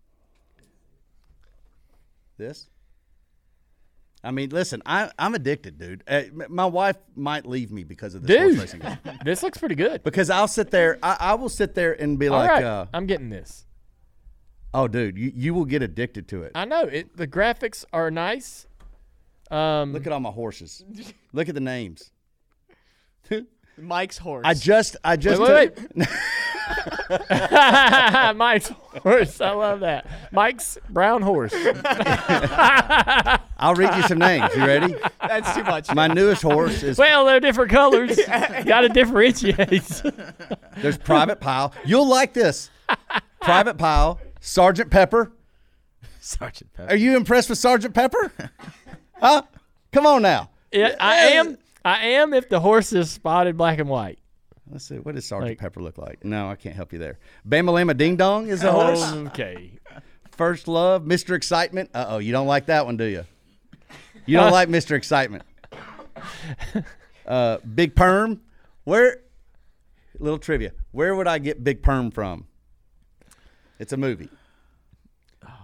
This? 2.38 2.68
I 4.22 4.30
mean, 4.32 4.50
listen, 4.50 4.82
I, 4.84 5.10
I'm 5.18 5.34
addicted, 5.34 5.78
dude. 5.78 6.04
Uh, 6.06 6.22
my 6.48 6.66
wife 6.66 6.96
might 7.16 7.46
leave 7.46 7.70
me 7.70 7.84
because 7.84 8.14
of 8.14 8.22
this 8.26 8.36
Dude. 8.36 8.56
horse 8.56 8.74
racing 8.74 8.80
game. 8.80 9.18
this 9.24 9.42
looks 9.42 9.56
pretty 9.58 9.74
good. 9.74 10.02
Because 10.02 10.28
I'll 10.28 10.48
sit 10.48 10.70
there, 10.70 10.98
I, 11.02 11.16
I 11.20 11.34
will 11.34 11.48
sit 11.48 11.74
there 11.74 11.98
and 12.00 12.18
be 12.18 12.28
All 12.28 12.38
like, 12.38 12.50
right, 12.50 12.64
uh, 12.64 12.86
I'm 12.92 13.06
getting 13.06 13.30
this. 13.30 13.64
Oh, 14.74 14.88
dude, 14.88 15.16
you, 15.18 15.32
you 15.34 15.54
will 15.54 15.64
get 15.64 15.82
addicted 15.82 16.28
to 16.28 16.42
it. 16.42 16.52
I 16.54 16.64
know 16.64 16.82
it. 16.82 17.16
The 17.16 17.26
graphics 17.26 17.84
are 17.92 18.10
nice. 18.10 18.66
Um, 19.50 19.92
Look 19.92 20.06
at 20.06 20.12
all 20.12 20.20
my 20.20 20.30
horses. 20.30 20.84
Look 21.32 21.48
at 21.48 21.54
the 21.54 21.60
names. 21.60 22.10
Mike's 23.76 24.18
horse. 24.18 24.42
I 24.44 24.52
just, 24.54 24.96
I 25.02 25.16
just, 25.16 25.40
wait, 25.40 25.74
took- 25.76 25.96
wait. 25.96 26.08
Mike's 28.36 28.68
horse. 29.02 29.40
I 29.40 29.50
love 29.52 29.80
that. 29.80 30.06
Mike's 30.32 30.76
brown 30.90 31.22
horse. 31.22 31.54
I'll 33.58 33.74
read 33.74 33.96
you 33.96 34.02
some 34.02 34.18
names. 34.18 34.54
You 34.54 34.66
ready? 34.66 34.94
That's 35.20 35.54
too 35.54 35.64
much. 35.64 35.92
My 35.94 36.08
newest 36.08 36.42
horse 36.42 36.82
is 36.82 36.98
Well, 36.98 37.24
they're 37.24 37.40
different 37.40 37.70
colors. 37.70 38.18
Got 38.26 38.82
to 38.82 38.88
differentiate. 38.90 40.02
There's 40.76 40.98
Private 40.98 41.40
Pile. 41.40 41.72
You'll 41.84 42.08
like 42.08 42.34
this. 42.34 42.70
Private 43.40 43.78
Pile, 43.78 44.20
Sergeant 44.40 44.90
Pepper. 44.90 45.32
Sergeant 46.20 46.72
Pepper. 46.72 46.90
Are 46.90 46.96
you 46.96 47.16
impressed 47.16 47.48
with 47.48 47.58
Sergeant 47.58 47.94
Pepper? 47.94 48.32
Huh? 49.22 49.42
Come 49.92 50.06
on 50.06 50.22
now. 50.22 50.48
Yeah, 50.72 50.96
I 50.98 51.14
am. 51.32 51.58
I 51.84 52.06
am 52.06 52.32
if 52.32 52.48
the 52.48 52.58
horse 52.58 52.90
is 52.94 53.10
spotted 53.10 53.54
black 53.58 53.78
and 53.78 53.86
white. 53.86 54.18
Let's 54.72 54.86
see. 54.86 54.94
What 54.98 55.14
does 55.14 55.26
Sergeant 55.26 55.50
Like- 55.50 55.58
Pepper 55.58 55.82
look 55.82 55.98
like? 55.98 56.24
No, 56.24 56.48
I 56.48 56.54
can't 56.54 56.74
help 56.74 56.94
you 56.94 56.98
there. 56.98 57.18
Bamalama 57.46 57.94
Ding 57.94 58.16
Dong 58.16 58.48
is 58.48 58.62
a 58.64 58.72
horse. 58.72 59.02
Okay. 59.28 59.72
First 60.30 60.68
Love, 60.68 61.02
Mr. 61.04 61.36
Excitement. 61.36 61.90
Uh 61.92 62.06
oh, 62.08 62.18
you 62.18 62.32
don't 62.32 62.46
like 62.46 62.64
that 62.66 62.86
one, 62.86 62.96
do 62.96 63.04
you? 63.04 63.24
You 64.24 64.38
don't 64.38 64.52
like 64.52 64.70
Mr. 64.70 64.96
Excitement. 64.96 65.42
Uh, 67.26 67.58
Big 67.74 67.94
Perm. 67.94 68.40
Where? 68.84 69.18
Little 70.18 70.38
trivia. 70.38 70.72
Where 70.90 71.14
would 71.14 71.28
I 71.28 71.38
get 71.38 71.62
Big 71.62 71.82
Perm 71.82 72.10
from? 72.10 72.46
It's 73.80 73.92
a 73.94 73.96
movie. 73.96 74.28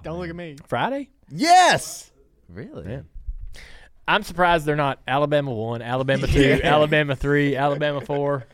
Don't 0.03 0.19
look 0.19 0.31
at 0.31 0.35
me. 0.35 0.57
Friday. 0.67 1.11
Yes. 1.31 2.11
Really? 2.49 2.91
Yeah. 2.91 3.01
I'm 4.09 4.23
surprised 4.23 4.65
they're 4.65 4.75
not 4.75 5.01
Alabama 5.07 5.53
one, 5.53 5.83
Alabama 5.83 6.27
two, 6.27 6.61
Alabama 6.65 7.15
three, 7.15 7.57
Alabama 7.57 8.01
four. 8.01 8.47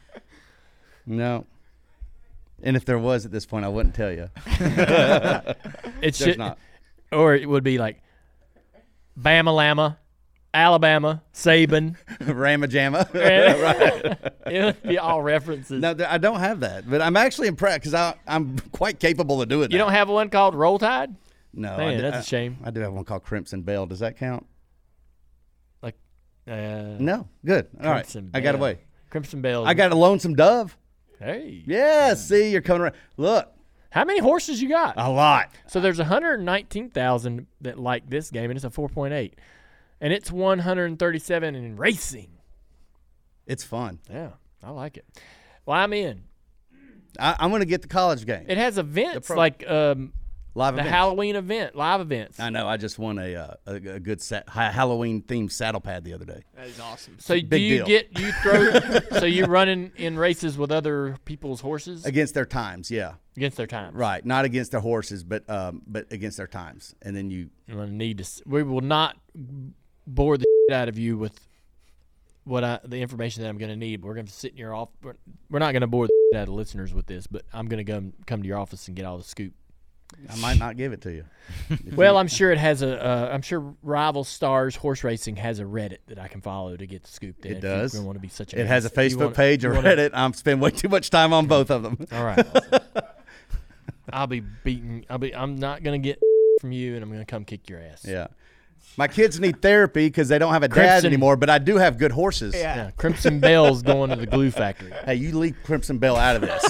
No. 1.06 1.46
And 2.62 2.76
if 2.76 2.84
there 2.84 2.98
was 2.98 3.24
at 3.24 3.30
this 3.30 3.46
point, 3.46 3.64
I 3.64 3.68
wouldn't 3.68 3.94
tell 3.94 4.10
you. 4.12 4.28
It 6.04 6.16
There's 6.16 6.16
should 6.16 6.38
not. 6.38 6.58
or 7.12 7.34
it 7.36 7.48
would 7.48 7.62
be 7.62 7.78
like 7.78 8.02
Bama 9.16 9.54
Lama, 9.54 9.98
Alabama, 10.54 11.22
Saban. 11.32 11.96
Rama 12.20 12.68
Jamma. 12.68 13.08
It 14.46 14.64
would 14.64 14.82
be 14.82 14.98
all 14.98 15.22
references. 15.22 15.80
no, 15.80 15.94
I 16.06 16.18
don't 16.18 16.40
have 16.40 16.60
that, 16.60 16.88
but 16.90 17.00
I'm 17.00 17.16
actually 17.16 17.48
impressed 17.48 17.82
because 17.82 18.14
I'm 18.26 18.58
quite 18.72 18.98
capable 19.00 19.40
of 19.40 19.48
doing 19.48 19.62
that. 19.62 19.72
you 19.72 19.78
don't 19.78 19.92
have 19.92 20.08
one 20.08 20.28
called 20.28 20.54
Roll 20.54 20.78
Tide? 20.78 21.14
No, 21.54 21.76
Man, 21.76 21.96
do- 21.96 22.02
that's 22.02 22.16
a 22.16 22.18
I- 22.18 22.22
shame. 22.22 22.58
I 22.64 22.70
do 22.70 22.80
have 22.80 22.92
one 22.92 23.04
called 23.04 23.22
Crimson 23.24 23.62
Bell. 23.62 23.86
Does 23.86 24.00
that 24.00 24.16
count? 24.18 24.46
Like 25.82 25.96
uh, 26.46 26.96
No. 26.98 27.28
Good. 27.44 27.68
All 27.82 27.90
right. 27.90 28.16
I 28.34 28.40
got 28.40 28.54
away. 28.54 28.80
Crimson 29.10 29.40
Bell. 29.42 29.66
I 29.66 29.74
got 29.74 29.92
a 29.92 29.94
lonesome 29.96 30.34
dove. 30.34 30.76
Hey. 31.18 31.62
Yeah. 31.66 32.14
See, 32.14 32.50
you're 32.50 32.62
coming 32.62 32.82
around. 32.82 32.94
Look, 33.16 33.52
How 33.90 34.04
many 34.04 34.20
horses 34.20 34.60
you 34.62 34.68
got? 34.70 34.94
a 34.96 35.10
lot. 35.10 35.50
So 35.66 35.78
there's 35.80 35.98
119,000 35.98 37.46
that 37.60 37.78
like 37.78 38.08
this 38.08 38.30
game, 38.30 38.50
and 38.50 38.56
it's 38.56 38.64
a 38.64 38.70
4.8, 38.70 39.32
and 40.02 40.12
it's 40.12 40.30
137 40.30 41.54
in 41.54 41.76
racing. 41.76 42.32
It's 43.46 43.64
fun. 43.64 44.00
Yeah, 44.10 44.30
I 44.62 44.70
like 44.70 44.98
it. 44.98 45.06
Well, 45.64 45.78
I'm 45.78 45.92
in. 45.92 46.24
I, 47.18 47.36
I'm 47.38 47.50
going 47.50 47.60
to 47.60 47.66
get 47.66 47.82
the 47.82 47.88
college 47.88 48.26
game. 48.26 48.44
It 48.48 48.58
has 48.58 48.78
events 48.78 49.28
pro- 49.28 49.36
like 49.36 49.68
um, 49.68 50.12
Live 50.54 50.74
the 50.74 50.80
events. 50.80 50.94
Halloween 50.94 51.36
event, 51.36 51.74
live 51.74 52.00
events. 52.02 52.38
I 52.38 52.50
know. 52.50 52.68
I 52.68 52.76
just 52.76 52.98
won 52.98 53.18
a 53.18 53.34
uh, 53.34 53.54
a, 53.66 53.74
a 53.74 54.00
good 54.00 54.20
sa- 54.20 54.42
Halloween 54.46 55.22
themed 55.22 55.50
saddle 55.50 55.80
pad 55.80 56.04
the 56.04 56.12
other 56.12 56.26
day. 56.26 56.42
That 56.54 56.66
is 56.66 56.78
awesome. 56.78 57.16
So 57.20 57.40
do 57.40 57.56
you 57.56 57.78
deal. 57.78 57.86
get 57.86 58.18
you 58.18 58.32
throw? 58.32 58.80
so 59.18 59.24
you 59.24 59.46
running 59.46 59.92
in 59.96 60.18
races 60.18 60.58
with 60.58 60.70
other 60.70 61.16
people's 61.24 61.62
horses 61.62 62.04
Against 62.04 62.34
their 62.34 62.44
times, 62.44 62.90
yeah. 62.90 63.14
against 63.34 63.56
their 63.56 63.66
time. 63.66 63.94
Right. 63.94 64.24
Not 64.26 64.44
against 64.44 64.72
their 64.72 64.80
horses, 64.80 65.24
but 65.24 65.48
um, 65.48 65.82
but 65.86 66.12
against 66.12 66.36
their 66.36 66.46
times. 66.46 66.94
And 67.00 67.16
then 67.16 67.30
you 67.30 67.48
I'm 67.70 67.96
need 67.96 68.18
to. 68.18 68.42
We 68.44 68.62
will 68.62 68.82
not 68.82 69.16
bore 70.06 70.36
the 70.38 70.44
shit 70.68 70.74
out 70.76 70.88
of 70.88 70.98
you 70.98 71.16
with 71.18 71.38
what 72.44 72.64
I 72.64 72.80
the 72.84 72.98
information 73.00 73.42
that 73.42 73.48
I'm 73.48 73.58
gonna 73.58 73.76
need. 73.76 74.02
We're 74.02 74.14
gonna 74.14 74.28
sit 74.28 74.52
in 74.52 74.58
your 74.58 74.74
office. 74.74 74.94
We're, 75.02 75.14
we're 75.50 75.58
not 75.60 75.72
gonna 75.72 75.86
bore 75.86 76.06
the 76.06 76.12
shit 76.32 76.40
out 76.40 76.48
of 76.48 76.54
listeners 76.54 76.92
with 76.94 77.06
this, 77.06 77.26
but 77.26 77.42
I'm 77.52 77.66
gonna 77.66 77.84
come 77.84 78.12
come 78.26 78.42
to 78.42 78.48
your 78.48 78.58
office 78.58 78.88
and 78.88 78.96
get 78.96 79.04
all 79.06 79.18
the 79.18 79.24
scoop. 79.24 79.52
I 80.28 80.36
might 80.36 80.58
not 80.58 80.76
give 80.76 80.92
it 80.92 81.00
to 81.02 81.12
you. 81.12 81.24
Well, 81.96 82.18
I'm 82.18 82.28
sure 82.28 82.52
it 82.52 82.58
has 82.58 82.82
a. 82.82 83.02
Uh, 83.02 83.30
I'm 83.32 83.40
sure 83.42 83.74
Rival 83.82 84.24
Stars 84.24 84.76
Horse 84.76 85.02
Racing 85.04 85.36
has 85.36 85.58
a 85.58 85.64
Reddit 85.64 85.98
that 86.08 86.18
I 86.18 86.28
can 86.28 86.40
follow 86.42 86.76
to 86.76 86.86
get 86.86 87.02
the 87.04 87.10
scoop. 87.10 87.36
Then 87.40 87.52
It 87.52 87.54
if 87.56 87.62
does. 87.62 87.94
You 87.94 88.02
want 88.02 88.16
to 88.16 88.20
be 88.20 88.28
such 88.28 88.52
a. 88.52 88.60
It 88.60 88.66
has 88.66 88.84
a 88.84 88.90
Facebook 88.90 89.16
wanna- 89.20 89.30
page, 89.34 89.64
a 89.64 89.68
you 89.68 89.74
wanna- 89.74 89.88
Reddit. 89.88 90.10
I'm 90.12 90.34
spending 90.34 90.60
way 90.60 90.70
too 90.70 90.88
much 90.88 91.08
time 91.10 91.32
on 91.32 91.46
both 91.46 91.70
of 91.70 91.82
them. 91.82 91.96
All 92.12 92.24
right. 92.24 92.46
I'll 94.12 94.26
be 94.26 94.40
beating. 94.40 95.06
I'll 95.08 95.18
be. 95.18 95.34
I'm 95.34 95.56
not 95.56 95.82
gonna 95.82 95.98
get 95.98 96.20
from 96.60 96.72
you, 96.72 96.94
and 96.94 97.02
I'm 97.02 97.10
gonna 97.10 97.24
come 97.24 97.44
kick 97.44 97.68
your 97.70 97.80
ass. 97.80 98.04
Yeah. 98.06 98.26
My 98.98 99.08
kids 99.08 99.40
need 99.40 99.62
therapy 99.62 100.06
because 100.06 100.28
they 100.28 100.38
don't 100.38 100.52
have 100.52 100.62
a 100.62 100.68
dad 100.68 101.06
anymore, 101.06 101.36
but 101.36 101.48
I 101.48 101.56
do 101.58 101.78
have 101.78 101.96
good 101.96 102.12
horses. 102.12 102.54
Yeah, 102.54 102.90
Crimson 102.98 103.40
Bell's 103.40 103.82
going 103.82 104.10
to 104.10 104.16
the 104.16 104.26
glue 104.26 104.50
factory. 104.50 104.92
Hey, 105.06 105.14
you 105.14 105.38
leave 105.38 105.56
Crimson 105.64 105.96
Bell 105.98 106.16
out 106.16 106.36
of 106.36 106.42
this. 106.42 106.62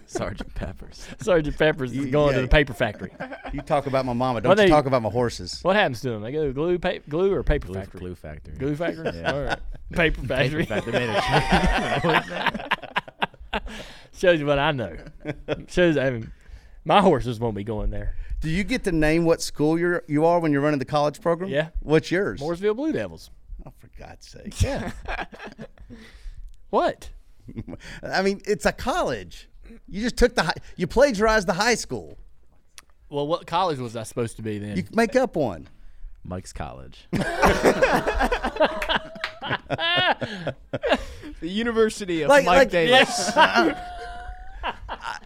Sergeant 0.06 0.54
Peppers. 0.54 1.06
Sergeant 1.20 1.58
Pepper's 1.58 1.90
is 1.90 1.96
You- 1.98 2.10
going 2.10 2.30
yeah. 2.30 2.36
to 2.36 2.42
the 2.42 2.48
paper 2.48 2.72
factory. 2.72 3.12
you 3.52 3.60
talk 3.60 3.86
about 3.86 4.06
my 4.06 4.14
mama. 4.14 4.40
Don't 4.40 4.48
Well, 4.48 4.56
you 4.58 4.64
they- 4.64 4.70
talk 4.74 4.86
about 4.86 5.02
my 5.02 5.10
horses. 5.10 5.58
What 5.62 5.76
happens 5.76 6.00
to 6.00 6.08
them? 6.10 6.22
They 6.22 6.32
go 6.32 6.46
to 6.46 6.52
glue, 6.54 6.78
pa- 6.78 7.00
glue 7.08 7.34
or 7.34 7.42
paper 7.42 7.66
Glue, 7.66 7.74
factory? 7.74 8.00
glue 8.00 8.14
factory. 8.14 8.54
Glue 8.56 8.74
factory. 8.74 9.10
Yeah. 9.14 9.32
All 9.32 9.42
right. 9.42 9.58
Paper 9.92 10.22
factory. 10.22 10.64
Paper 10.64 10.90
factory. 10.90 10.92
made 10.92 11.10
a- 11.10 12.70
Shows 14.16 14.40
you 14.40 14.46
what 14.46 14.58
I 14.58 14.72
know. 14.72 14.96
Shows. 15.68 15.98
I 15.98 16.08
mean, 16.10 16.32
my 16.84 17.00
horses 17.02 17.38
won't 17.40 17.56
be 17.56 17.64
going 17.64 17.90
there. 17.90 18.16
Do 18.42 18.50
you 18.50 18.64
get 18.64 18.84
to 18.84 18.92
name 18.92 19.24
what 19.24 19.40
school 19.40 19.78
you're 19.78 20.02
you 20.08 20.26
are 20.26 20.40
when 20.40 20.52
you're 20.52 20.60
running 20.60 20.80
the 20.80 20.84
college 20.84 21.20
program? 21.20 21.48
Yeah. 21.48 21.68
What's 21.80 22.10
yours? 22.10 22.40
Mooresville 22.40 22.76
Blue 22.76 22.92
Devils. 22.92 23.30
Oh, 23.64 23.72
for 23.78 23.88
God's 23.98 24.26
sake. 24.26 24.60
Yeah. 24.60 24.90
what? 26.70 27.08
I 28.02 28.22
mean, 28.22 28.40
it's 28.44 28.66
a 28.66 28.72
college. 28.72 29.48
You 29.88 30.02
just 30.02 30.16
took 30.16 30.34
the 30.34 30.42
high, 30.42 30.54
you 30.76 30.86
plagiarized 30.88 31.46
the 31.46 31.52
high 31.52 31.76
school. 31.76 32.18
Well, 33.08 33.26
what 33.26 33.46
college 33.46 33.78
was 33.78 33.96
I 33.96 34.02
supposed 34.02 34.36
to 34.36 34.42
be 34.42 34.58
then? 34.58 34.76
You 34.76 34.84
make 34.92 35.14
up 35.16 35.36
one. 35.36 35.68
Mike's 36.24 36.52
College. 36.52 37.08
The 41.42 41.48
University 41.48 42.22
of 42.22 42.28
Like- 42.28 42.46
Mike 42.46 42.56
like- 42.56 42.70
Davis. 42.70 43.32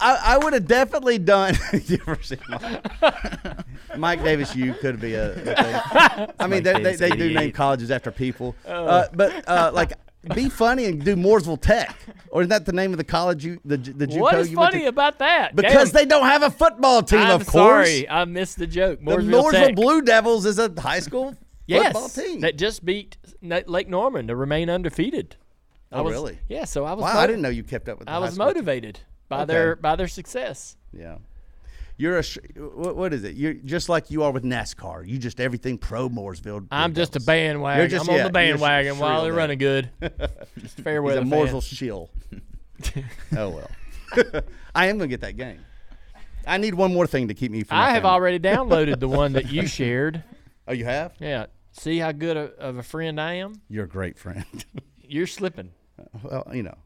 I, 0.01 0.21
I 0.25 0.39
would 0.39 0.53
have 0.53 0.67
definitely 0.67 1.19
done. 1.19 1.55
University 1.73 2.41
of 2.53 2.63
Mike. 2.63 3.67
Mike 3.97 4.25
Davis 4.25 4.55
U 4.57 4.75
could 4.75 5.01
be 5.01 5.15
a. 5.15 6.35
I 6.39 6.47
mean, 6.47 6.63
they, 6.63 6.81
they, 6.83 6.97
they 6.97 7.11
do 7.11 7.33
name 7.33 7.53
colleges 7.53 7.91
after 7.91 8.11
people, 8.11 8.55
uh, 8.67 9.07
but 9.13 9.47
uh, 9.49 9.71
like 9.75 9.93
be 10.35 10.49
funny 10.49 10.87
and 10.87 11.05
do 11.05 11.15
Mooresville 11.17 11.61
Tech, 11.61 11.97
or 12.31 12.43
is 12.43 12.49
that 12.49 12.67
the 12.67 12.73
name 12.73 12.93
of 12.93 12.99
the 12.99 13.05
college 13.05 13.45
you 13.45 13.61
the 13.65 13.77
the 13.77 14.07
JUCO 14.07 14.21
what 14.21 14.35
is 14.39 14.51
you 14.51 14.57
funny 14.57 14.87
about 14.87 15.19
that? 15.19 15.55
Because 15.55 15.93
Damn. 15.93 16.01
they 16.03 16.07
don't 16.07 16.27
have 16.27 16.43
a 16.43 16.51
football 16.51 17.03
team, 17.03 17.21
I'm 17.21 17.41
of 17.41 17.47
course. 17.47 17.89
sorry, 17.89 18.09
I 18.09 18.25
missed 18.25 18.59
the 18.59 18.67
joke. 18.67 19.01
The 19.01 19.05
Mooresville, 19.13 19.43
Mooresville 19.43 19.53
Tech. 19.53 19.75
Blue 19.77 20.03
Devils 20.03 20.47
is 20.47 20.59
a 20.59 20.73
high 20.81 21.01
school 21.01 21.37
yes, 21.67 21.85
football 21.93 22.09
team. 22.09 22.41
that 22.41 22.57
just 22.57 22.85
beat 22.85 23.17
Lake 23.43 23.89
Norman 23.89 24.27
to 24.29 24.37
remain 24.37 24.69
undefeated. 24.71 25.37
Oh, 25.93 26.03
was- 26.03 26.13
really? 26.13 26.39
Yeah. 26.49 26.65
So 26.65 26.85
I 26.85 26.95
was. 26.95 27.03
wow, 27.03 27.09
motiv- 27.09 27.21
I 27.21 27.27
didn't 27.29 27.43
know 27.43 27.49
you 27.49 27.63
kept 27.63 27.89
up 27.89 27.99
with. 27.99 28.07
The 28.07 28.13
I 28.13 28.19
was 28.19 28.37
motivated. 28.37 28.97
team. 28.97 29.05
By 29.29 29.43
Okay. 29.43 29.47
their 29.53 29.77
by 29.77 29.97
their 29.97 30.09
success. 30.09 30.77
Yeah. 30.93 31.19
You're 31.99 32.19
a 32.19 32.23
what, 32.57 32.95
what 32.97 33.13
is 33.15 33.25
it? 33.25 33.37
You're 33.37 33.55
just 33.55 33.89
like 33.89 34.11
you 34.11 34.23
are 34.23 34.31
with 34.31 34.45
NASCAR. 34.45 35.07
You 35.09 35.19
just 35.19 35.41
everything 35.41 35.79
pro 35.79 36.09
Mooresville. 36.11 36.67
I'm 36.71 36.93
just 36.95 37.17
a 37.17 37.21
bandwagon. 37.21 37.81
You're 37.81 37.89
just- 37.89 38.09
I'm 38.09 38.15
yeah, 38.17 38.21
on 38.23 38.27
the 38.27 38.33
bandwagon 38.33 38.99
while 38.99 39.23
they're 39.23 39.33
running 39.33 39.59
good. 39.59 39.91
just 40.59 40.79
a 40.79 40.83
fair 40.83 41.01
He's 41.03 41.07
weather 41.07 41.21
a 41.21 41.25
fan. 41.25 41.31
Mooresville 41.31 41.63
shill. 41.63 42.11
oh 43.37 43.49
well. 43.51 43.71
I 44.75 44.87
am 44.87 44.99
gonna 44.99 45.09
get 45.09 45.23
that 45.23 45.37
game. 45.37 45.61
I 46.47 46.59
need 46.59 46.75
one 46.75 46.93
more 46.93 47.07
thing 47.07 47.29
to 47.29 47.35
keep 47.35 47.51
me 47.51 47.65
from. 47.65 47.79
I 47.79 47.87
have 47.91 48.03
family. 48.03 48.11
already 48.11 48.39
downloaded 48.39 49.01
the 49.01 49.09
one 49.09 49.33
that 49.33 49.51
you 49.51 49.67
shared. 49.67 50.23
Oh, 50.69 50.73
you 50.73 50.85
have? 50.85 51.15
Yeah. 51.19 51.47
See 51.73 51.99
how 51.99 52.13
good 52.13 52.37
a, 52.37 52.53
of 52.59 52.77
a 52.77 52.83
friend 52.83 53.21
I 53.21 53.35
am. 53.35 53.61
You're 53.69 53.85
a 53.85 53.89
great 53.89 54.19
friend. 54.19 54.45
You're 55.03 55.27
slipping. 55.27 55.71
well, 56.23 56.47
you 56.53 56.63
know, 56.63 56.77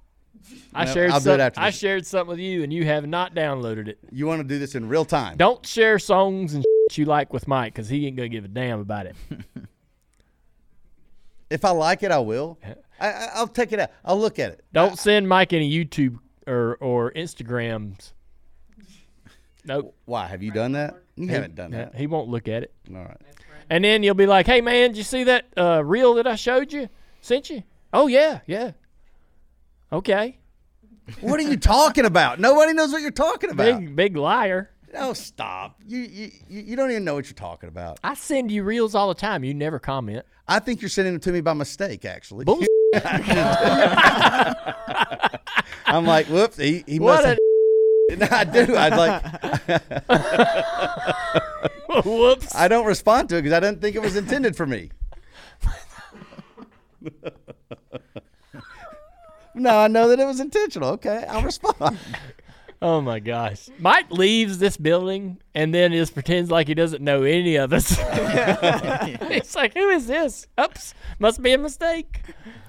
I 0.74 0.84
No, 0.84 0.92
shared 0.92 1.10
I'll 1.10 1.20
do 1.20 1.24
some, 1.24 1.34
it 1.34 1.40
after 1.40 1.60
I 1.60 1.66
this. 1.70 1.78
shared 1.78 2.06
something 2.06 2.28
with 2.30 2.38
you, 2.38 2.62
and 2.62 2.72
you 2.72 2.84
have 2.84 3.06
not 3.06 3.34
downloaded 3.34 3.88
it. 3.88 3.98
you 4.10 4.26
want 4.26 4.40
to 4.40 4.44
do 4.46 4.58
this 4.58 4.74
in 4.74 4.88
real 4.88 5.04
time. 5.04 5.36
Don't 5.36 5.64
share 5.66 5.98
songs 5.98 6.54
and 6.54 6.64
sh 6.90 6.98
you 6.98 7.04
like 7.04 7.32
with 7.32 7.46
Mike 7.48 7.72
because 7.74 7.88
he 7.88 8.06
ain't 8.06 8.16
gonna 8.16 8.28
give 8.28 8.44
a 8.44 8.48
damn 8.48 8.80
about 8.80 9.06
it. 9.06 9.16
If 11.50 11.64
I 11.64 11.70
like 11.70 12.02
it, 12.04 12.12
I 12.12 12.18
will. 12.20 12.58
I, 13.00 13.08
I, 13.10 13.28
I'll 13.34 13.48
take 13.48 13.72
it 13.72 13.80
out. 13.80 13.90
I'll 14.04 14.18
look 14.20 14.38
at 14.38 14.52
it. 14.52 14.64
Don't 14.72 14.96
send 14.98 15.28
Mike 15.28 15.52
any 15.52 15.68
YouTube 15.70 16.18
or 16.46 16.76
or 16.80 17.10
Instagrams. 17.12 18.12
Nope. 19.64 19.94
Why 20.04 20.26
have 20.26 20.42
you 20.42 20.52
done 20.52 20.72
that? 20.72 20.94
You 21.16 21.26
haven't 21.28 21.54
done 21.54 21.72
that. 21.72 21.94
He 21.94 22.06
won't 22.06 22.28
look 22.28 22.46
at 22.48 22.62
it. 22.62 22.72
All 22.94 23.02
right. 23.02 23.16
And 23.68 23.84
then 23.84 24.02
you'll 24.02 24.14
be 24.14 24.26
like, 24.26 24.46
"Hey 24.46 24.60
man, 24.60 24.90
did 24.90 24.96
you 24.98 25.02
see 25.02 25.24
that 25.24 25.46
uh, 25.56 25.82
reel 25.84 26.14
that 26.14 26.26
I 26.26 26.36
showed 26.36 26.72
you? 26.72 26.88
Sent 27.20 27.50
you? 27.50 27.62
Oh 27.92 28.06
yeah, 28.06 28.40
yeah. 28.46 28.72
Okay. 29.92 30.38
What 31.20 31.40
are 31.40 31.44
you 31.44 31.56
talking 31.56 32.04
about? 32.04 32.38
Nobody 32.38 32.72
knows 32.72 32.92
what 32.92 33.02
you're 33.02 33.10
talking 33.10 33.50
about. 33.50 33.80
Big 33.80 33.96
big 33.96 34.16
liar. 34.16 34.70
No, 34.94 35.12
stop. 35.12 35.80
You, 35.86 35.98
you 36.00 36.30
you 36.48 36.76
don't 36.76 36.90
even 36.90 37.04
know 37.04 37.14
what 37.14 37.26
you're 37.26 37.34
talking 37.34 37.68
about. 37.68 37.98
I 38.04 38.14
send 38.14 38.50
you 38.50 38.62
reels 38.64 38.94
all 38.94 39.08
the 39.08 39.14
time. 39.14 39.42
You 39.44 39.54
never 39.54 39.78
comment. 39.78 40.24
I 40.48 40.58
think 40.60 40.82
you're 40.82 40.88
sending 40.88 41.14
them 41.14 41.20
to 41.22 41.32
me 41.32 41.40
by 41.40 41.52
mistake. 41.54 42.04
Actually, 42.04 42.44
Bullshit. 42.44 42.68
I'm 45.86 46.04
like, 46.06 46.26
whoops. 46.26 46.56
He, 46.56 46.82
he 46.86 46.98
What 46.98 47.24
must. 47.24 47.38
a 47.38 48.16
No, 48.16 48.26
I 48.30 48.44
do. 48.44 48.76
I'd 48.76 48.96
like. 48.96 49.22
whoops. 52.04 52.54
I 52.54 52.66
don't 52.68 52.86
respond 52.86 53.28
to 53.30 53.36
it 53.36 53.42
because 53.42 53.52
I 53.56 53.60
didn't 53.60 53.80
think 53.80 53.94
it 53.96 54.02
was 54.02 54.16
intended 54.16 54.56
for 54.56 54.66
me. 54.66 54.90
No, 59.54 59.78
I 59.78 59.88
know 59.88 60.08
that 60.08 60.18
it 60.20 60.24
was 60.26 60.40
intentional. 60.40 60.90
Okay, 60.90 61.24
I'll 61.28 61.42
respond. 61.44 61.98
Oh 62.82 63.02
my 63.02 63.18
gosh. 63.20 63.68
Mike 63.78 64.10
leaves 64.10 64.56
this 64.58 64.78
building 64.78 65.38
and 65.54 65.74
then 65.74 65.92
just 65.92 66.14
pretends 66.14 66.50
like 66.50 66.66
he 66.66 66.72
doesn't 66.74 67.02
know 67.04 67.24
any 67.24 67.56
of 67.56 67.74
us. 67.74 67.90
He's 69.28 69.54
like, 69.54 69.74
who 69.74 69.90
is 69.90 70.06
this? 70.06 70.46
Oops. 70.58 70.94
Must 71.18 71.42
be 71.42 71.52
a 71.52 71.58
mistake. 71.58 72.22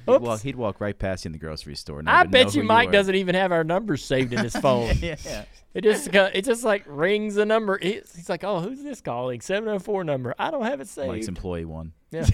He'd 0.05 0.11
Oops. 0.11 0.21
walk, 0.21 0.41
he'd 0.41 0.57
walk 0.57 0.81
right 0.81 0.97
past 0.99 1.23
you 1.23 1.29
in 1.29 1.31
the 1.31 1.37
grocery 1.37 1.75
store. 1.75 1.99
And 1.99 2.09
I 2.09 2.23
not 2.23 2.25
even 2.27 2.31
know 2.31 2.43
bet 2.45 2.55
you 2.55 2.63
Mike 2.63 2.87
were. 2.87 2.91
doesn't 2.91 3.15
even 3.15 3.35
have 3.35 3.53
our 3.53 3.63
numbers 3.63 4.03
saved 4.03 4.33
in 4.33 4.39
his 4.43 4.53
phone. 4.57 4.97
Yeah. 4.99 5.45
It 5.73 5.85
just 5.85 6.09
it 6.13 6.43
just 6.43 6.65
like 6.65 6.83
rings 6.85 7.37
a 7.37 7.45
number. 7.45 7.77
He- 7.81 8.01
He's 8.13 8.27
like, 8.27 8.43
oh, 8.43 8.59
who's 8.59 8.83
this 8.83 8.99
calling? 8.99 9.39
704 9.39 10.03
number. 10.03 10.35
I 10.37 10.51
don't 10.51 10.65
have 10.65 10.81
it 10.81 10.89
saved. 10.89 11.07
Mike's 11.07 11.29
employee 11.29 11.63
one. 11.63 11.93
yeah. 12.11 12.25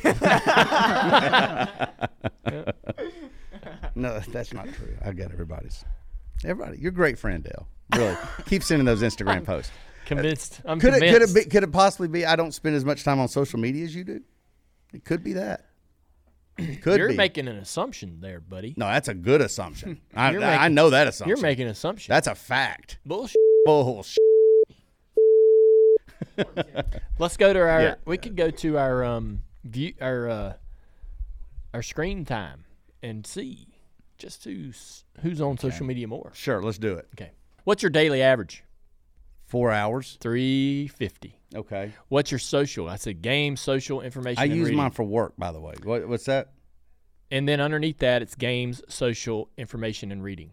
No, 3.97 4.19
that's 4.29 4.53
not 4.53 4.65
true. 4.73 4.95
I 5.03 5.11
got 5.11 5.31
everybody's. 5.31 5.83
Everybody, 6.45 6.77
you're 6.79 6.91
a 6.91 6.93
great 6.95 7.17
friend, 7.17 7.43
Dale. 7.43 7.67
Really, 7.95 8.15
keep 8.45 8.63
sending 8.63 8.85
those 8.85 9.01
Instagram 9.01 9.43
posts. 9.45 9.71
convinced. 10.05 10.61
I'm 10.65 10.79
Could 10.79 10.93
it 10.93 10.99
convinced. 10.99 11.33
could 11.33 11.41
it 11.41 11.45
be, 11.45 11.49
could 11.49 11.63
it 11.63 11.71
possibly 11.71 12.07
be 12.07 12.25
I 12.25 12.35
don't 12.35 12.53
spend 12.53 12.75
as 12.75 12.85
much 12.85 13.03
time 13.03 13.19
on 13.19 13.27
social 13.27 13.59
media 13.59 13.83
as 13.85 13.95
you 13.95 14.03
do? 14.03 14.21
It 14.93 15.03
could 15.03 15.23
be 15.23 15.33
that. 15.33 15.65
It 16.57 16.81
could 16.81 16.97
You're 16.99 17.09
be. 17.09 17.15
making 17.17 17.47
an 17.47 17.57
assumption 17.57 18.19
there, 18.21 18.39
buddy. 18.39 18.73
no, 18.77 18.87
that's 18.87 19.07
a 19.07 19.13
good 19.13 19.41
assumption. 19.41 19.99
I, 20.15 20.31
You're 20.31 20.43
I 20.43 20.67
know 20.69 20.89
that 20.91 21.07
assumption. 21.07 21.29
You're 21.29 21.41
making 21.41 21.65
an 21.65 21.71
assumption. 21.71 22.11
that's 22.11 22.27
a 22.27 22.35
fact. 22.35 22.99
bullshit. 23.05 23.35
Bullshit. 23.65 24.17
Let's 27.19 27.37
go 27.37 27.51
to 27.53 27.59
our. 27.59 27.81
Yeah. 27.81 27.95
We 28.05 28.17
could 28.17 28.35
go 28.35 28.49
to 28.51 28.77
our 28.77 29.03
um 29.03 29.41
view 29.63 29.93
our 30.01 30.29
uh 30.29 30.53
our 31.73 31.81
screen 31.83 32.25
time 32.25 32.65
and 33.03 33.25
see 33.25 33.67
just 34.17 34.43
who's 34.43 35.03
who's 35.21 35.41
on 35.41 35.57
social 35.57 35.85
media 35.85 36.07
more. 36.07 36.31
Sure, 36.33 36.61
let's 36.61 36.77
do 36.77 36.95
it. 36.95 37.07
Okay. 37.15 37.31
What's 37.63 37.83
your 37.83 37.89
daily 37.89 38.21
average? 38.21 38.63
Four 39.45 39.71
hours. 39.71 40.17
Three 40.19 40.87
fifty. 40.87 41.39
Okay. 41.55 41.93
What's 42.09 42.31
your 42.31 42.39
social? 42.39 42.89
I 42.89 42.97
said 42.97 43.21
game, 43.21 43.55
social, 43.55 44.01
information. 44.01 44.41
I 44.41 44.45
use 44.45 44.65
reading. 44.65 44.77
mine 44.77 44.91
for 44.91 45.03
work, 45.03 45.33
by 45.37 45.51
the 45.51 45.59
way. 45.61 45.75
What, 45.83 46.07
what's 46.07 46.25
that? 46.25 46.51
and 47.29 47.47
then 47.47 47.59
underneath 47.59 47.99
that 47.99 48.21
it's 48.21 48.35
games, 48.35 48.81
social, 48.87 49.49
information, 49.57 50.11
and 50.11 50.23
reading. 50.23 50.51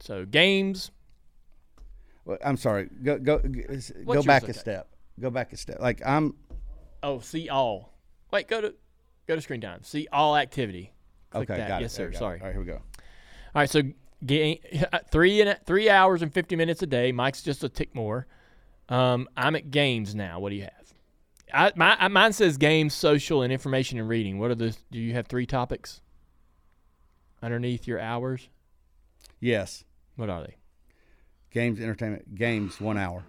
So 0.00 0.24
games, 0.26 0.90
Well, 2.24 2.38
I'm 2.44 2.56
sorry. 2.56 2.88
Go 3.02 3.18
go 3.18 3.38
go 3.38 4.22
back 4.22 4.48
a 4.48 4.54
step. 4.54 4.88
Go 5.18 5.30
back 5.30 5.52
a 5.52 5.56
step. 5.56 5.80
Like 5.80 6.02
I'm. 6.06 6.34
Oh, 7.02 7.20
see 7.20 7.48
all. 7.48 7.94
Wait, 8.30 8.48
go 8.48 8.60
to 8.60 8.74
go 9.26 9.34
to 9.34 9.40
screen 9.40 9.60
time. 9.60 9.82
See 9.82 10.06
all 10.12 10.36
activity. 10.36 10.92
Click 11.30 11.50
okay, 11.50 11.60
that. 11.60 11.68
got 11.68 11.80
yes, 11.80 11.92
it. 11.92 11.96
sir. 11.96 12.02
There 12.02 12.08
we 12.08 12.12
go. 12.12 12.18
Sorry. 12.18 12.40
All 12.40 12.46
right, 12.46 12.52
here 12.52 12.60
we 12.60 12.66
go. 12.66 12.74
All 12.74 12.80
right, 13.54 13.70
so 13.70 13.82
three 15.10 15.40
and 15.40 15.58
three 15.64 15.88
hours 15.88 16.22
and 16.22 16.32
fifty 16.32 16.56
minutes 16.56 16.82
a 16.82 16.86
day. 16.86 17.12
Mike's 17.12 17.42
just 17.42 17.62
a 17.64 17.68
tick 17.68 17.94
more. 17.94 18.26
Um, 18.88 19.28
I'm 19.36 19.54
at 19.54 19.70
games 19.70 20.14
now. 20.14 20.40
What 20.40 20.50
do 20.50 20.56
you 20.56 20.62
have? 20.62 20.72
I, 21.52 21.72
my, 21.76 22.08
mine 22.08 22.32
says 22.32 22.58
games, 22.58 22.94
social, 22.94 23.42
and 23.42 23.52
information 23.52 23.98
and 23.98 24.08
reading. 24.08 24.38
What 24.38 24.50
are 24.50 24.54
the? 24.54 24.76
Do 24.90 24.98
you 24.98 25.14
have 25.14 25.26
three 25.26 25.46
topics 25.46 26.00
underneath 27.42 27.86
your 27.86 28.00
hours? 28.00 28.48
Yes. 29.40 29.84
What 30.16 30.30
are 30.30 30.42
they? 30.42 30.56
Games, 31.50 31.80
entertainment, 31.80 32.34
games, 32.34 32.80
one 32.80 32.98
hour. 32.98 33.24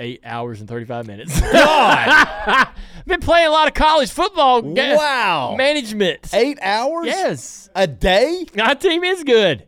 Eight 0.00 0.20
hours 0.24 0.60
and 0.60 0.68
thirty-five 0.68 1.06
minutes. 1.06 1.40
God, 1.52 2.08
I've 2.08 2.68
been 3.06 3.20
playing 3.20 3.48
a 3.48 3.50
lot 3.50 3.66
of 3.66 3.74
college 3.74 4.10
football. 4.10 4.62
Wow. 4.62 5.56
management. 5.56 6.32
Eight 6.32 6.58
hours? 6.62 7.06
Yes, 7.06 7.68
A 7.74 7.86
day? 7.86 8.46
our 8.60 8.74
team 8.76 9.02
is 9.02 9.24
good. 9.24 9.66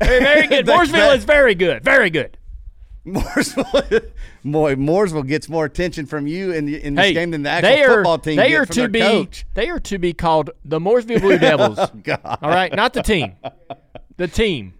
Very, 0.00 0.20
very 0.22 0.46
good. 0.46 0.66
Mooresville 0.68 1.16
is 1.16 1.24
very 1.24 1.56
good. 1.56 1.82
Very 1.82 2.08
good. 2.10 2.36
Mooresville, 3.04 4.10
boy, 4.44 4.74
Mooresville 4.76 5.26
gets 5.26 5.48
more 5.48 5.64
attention 5.64 6.06
from 6.06 6.26
you 6.28 6.52
in, 6.52 6.66
the, 6.66 6.80
in 6.84 6.94
this 6.94 7.06
Hey, 7.06 7.14
game 7.14 7.30
than 7.32 7.42
the 7.42 7.50
actual 7.50 7.70
they 7.70 7.82
are, 7.82 7.94
football 7.96 8.18
team 8.18 8.36
They 8.36 8.54
are 8.54 8.66
to 8.66 8.88
be. 8.88 9.00
coach. 9.00 9.46
They 9.54 9.70
are 9.70 9.80
to 9.80 9.98
be 9.98 10.12
called 10.12 10.50
the 10.64 10.78
Mooresville 10.78 11.20
Blue 11.20 11.34
oh, 11.34 11.38
Devils. 11.38 11.78
God. 12.04 12.20
All 12.42 12.50
right, 12.50 12.72
not 12.72 12.92
the 12.92 13.02
team. 13.02 13.34
The 14.18 14.28
team. 14.28 14.74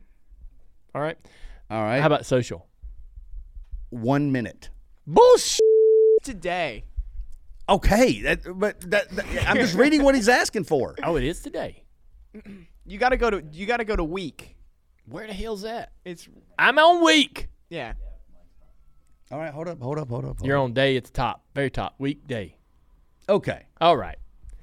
All 0.94 1.00
right. 1.02 1.16
All 1.70 1.82
right. 1.82 2.00
How 2.00 2.06
about 2.06 2.26
social? 2.26 2.66
One 3.90 4.32
minute? 4.32 4.70
Bullshit. 5.06 5.60
Today. 6.23 6.85
Okay, 7.69 8.23
that, 8.23 8.40
but 8.59 8.81
that, 8.90 9.09
that- 9.10 9.48
I'm 9.48 9.56
just 9.56 9.74
reading 9.77 10.02
what 10.02 10.15
he's 10.15 10.28
asking 10.28 10.65
for. 10.65 10.94
Oh, 11.02 11.16
it 11.16 11.24
is 11.24 11.40
today. 11.40 11.85
You 12.86 12.98
gotta 12.98 13.16
go 13.16 13.31
to. 13.31 13.43
You 13.52 13.66
gotta 13.66 13.85
go 13.85 13.94
to 13.97 14.05
week. 14.05 14.56
Where 15.06 15.27
the 15.27 15.32
hell's 15.32 15.62
that? 15.62 15.93
It's 16.05 16.28
I'm 16.59 16.78
on 16.78 17.05
week. 17.05 17.48
yeah. 17.70 17.94
All 19.31 19.39
right, 19.39 19.52
hold 19.52 19.69
up, 19.69 19.81
hold 19.82 19.98
up, 19.98 20.09
hold 20.09 20.24
up. 20.24 20.39
Hold 20.39 20.47
You're 20.47 20.56
up. 20.56 20.65
on 20.65 20.73
day 20.73 20.97
at 20.97 21.05
the 21.05 21.10
top, 21.10 21.44
very 21.55 21.70
top, 21.70 21.94
weekday. 21.98 22.56
Okay. 23.28 23.66
All 23.78 23.94
right. 23.97 24.16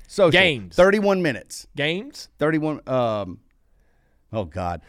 So 0.07 0.31
Games. 0.31 0.75
31 0.75 1.21
minutes. 1.21 1.67
Games. 1.75 2.29
31 2.39 2.81
um 2.87 3.39
Oh 4.33 4.45
god. 4.45 4.81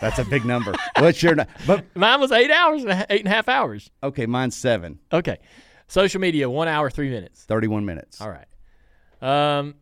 That's 0.00 0.18
a 0.18 0.24
big 0.24 0.44
number. 0.44 0.74
What's 0.98 1.22
your 1.22 1.36
but 1.66 1.84
Mine 1.94 2.20
was 2.20 2.32
eight 2.32 2.50
hours 2.50 2.84
and 2.84 3.06
eight 3.10 3.20
and 3.20 3.28
a 3.28 3.30
half 3.30 3.48
hours. 3.48 3.90
okay, 4.02 4.26
mine's 4.26 4.56
7. 4.56 4.98
Okay. 5.12 5.38
Social 5.88 6.20
media, 6.20 6.50
one 6.50 6.68
hour, 6.68 6.90
three 6.90 7.10
minutes. 7.10 7.44
31 7.44 7.84
minutes. 7.84 8.20
All 8.20 8.30
right. 8.30 8.46
Um, 9.22 9.74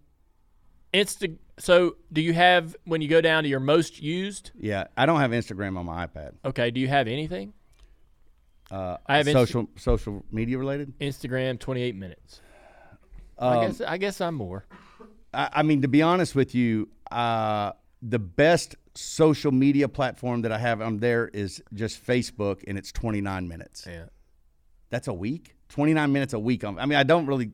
Insta. 0.92 1.36
So, 1.58 1.96
do 2.12 2.20
you 2.20 2.32
have 2.32 2.74
when 2.84 3.00
you 3.00 3.08
go 3.08 3.20
down 3.20 3.44
to 3.44 3.48
your 3.48 3.60
most 3.60 4.02
used? 4.02 4.50
Yeah, 4.58 4.84
I 4.96 5.06
don't 5.06 5.20
have 5.20 5.30
Instagram 5.30 5.78
on 5.78 5.86
my 5.86 6.06
iPad. 6.06 6.32
Okay. 6.44 6.70
Do 6.70 6.80
you 6.80 6.88
have 6.88 7.08
anything? 7.08 7.52
Uh 8.70 8.96
I 9.06 9.18
have 9.18 9.26
Insta- 9.26 9.32
social 9.32 9.68
social 9.76 10.24
media 10.30 10.58
related? 10.58 10.98
Instagram, 10.98 11.58
twenty 11.58 11.82
eight 11.82 11.94
minutes. 11.96 12.40
Um, 13.38 13.58
I 13.58 13.66
guess. 13.66 13.80
I 13.80 13.96
guess 13.98 14.20
I'm 14.20 14.34
more. 14.34 14.64
I, 15.32 15.48
I 15.52 15.62
mean, 15.62 15.82
to 15.82 15.88
be 15.88 16.02
honest 16.02 16.34
with 16.34 16.54
you, 16.54 16.88
uh, 17.10 17.72
the 18.02 18.18
best 18.18 18.76
social 18.94 19.52
media 19.52 19.88
platform 19.88 20.42
that 20.42 20.52
I 20.52 20.58
have 20.58 20.80
on 20.80 20.98
there 20.98 21.28
is 21.28 21.62
just 21.72 22.04
Facebook, 22.04 22.62
and 22.66 22.78
it's 22.78 22.92
29 22.92 23.48
minutes. 23.48 23.86
Yeah. 23.86 24.04
That's 24.90 25.08
a 25.08 25.12
week. 25.12 25.54
29 25.70 26.12
minutes 26.12 26.32
a 26.34 26.38
week. 26.38 26.64
I 26.64 26.70
mean, 26.70 26.94
I 26.94 27.02
don't 27.02 27.26
really. 27.26 27.50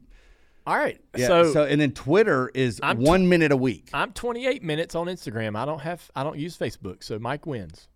All 0.66 0.76
right. 0.76 1.00
Yeah, 1.16 1.26
so, 1.26 1.52
so, 1.52 1.64
and 1.64 1.80
then 1.80 1.92
Twitter 1.92 2.50
is 2.54 2.80
I'm 2.82 2.98
t- 2.98 3.04
one 3.04 3.28
minute 3.28 3.50
a 3.50 3.56
week. 3.56 3.88
I'm 3.94 4.12
28 4.12 4.62
minutes 4.62 4.94
on 4.94 5.06
Instagram. 5.06 5.56
I 5.56 5.64
don't 5.64 5.80
have. 5.80 6.10
I 6.14 6.22
don't 6.22 6.38
use 6.38 6.56
Facebook. 6.56 7.02
So 7.02 7.18
Mike 7.18 7.46
wins. 7.46 7.88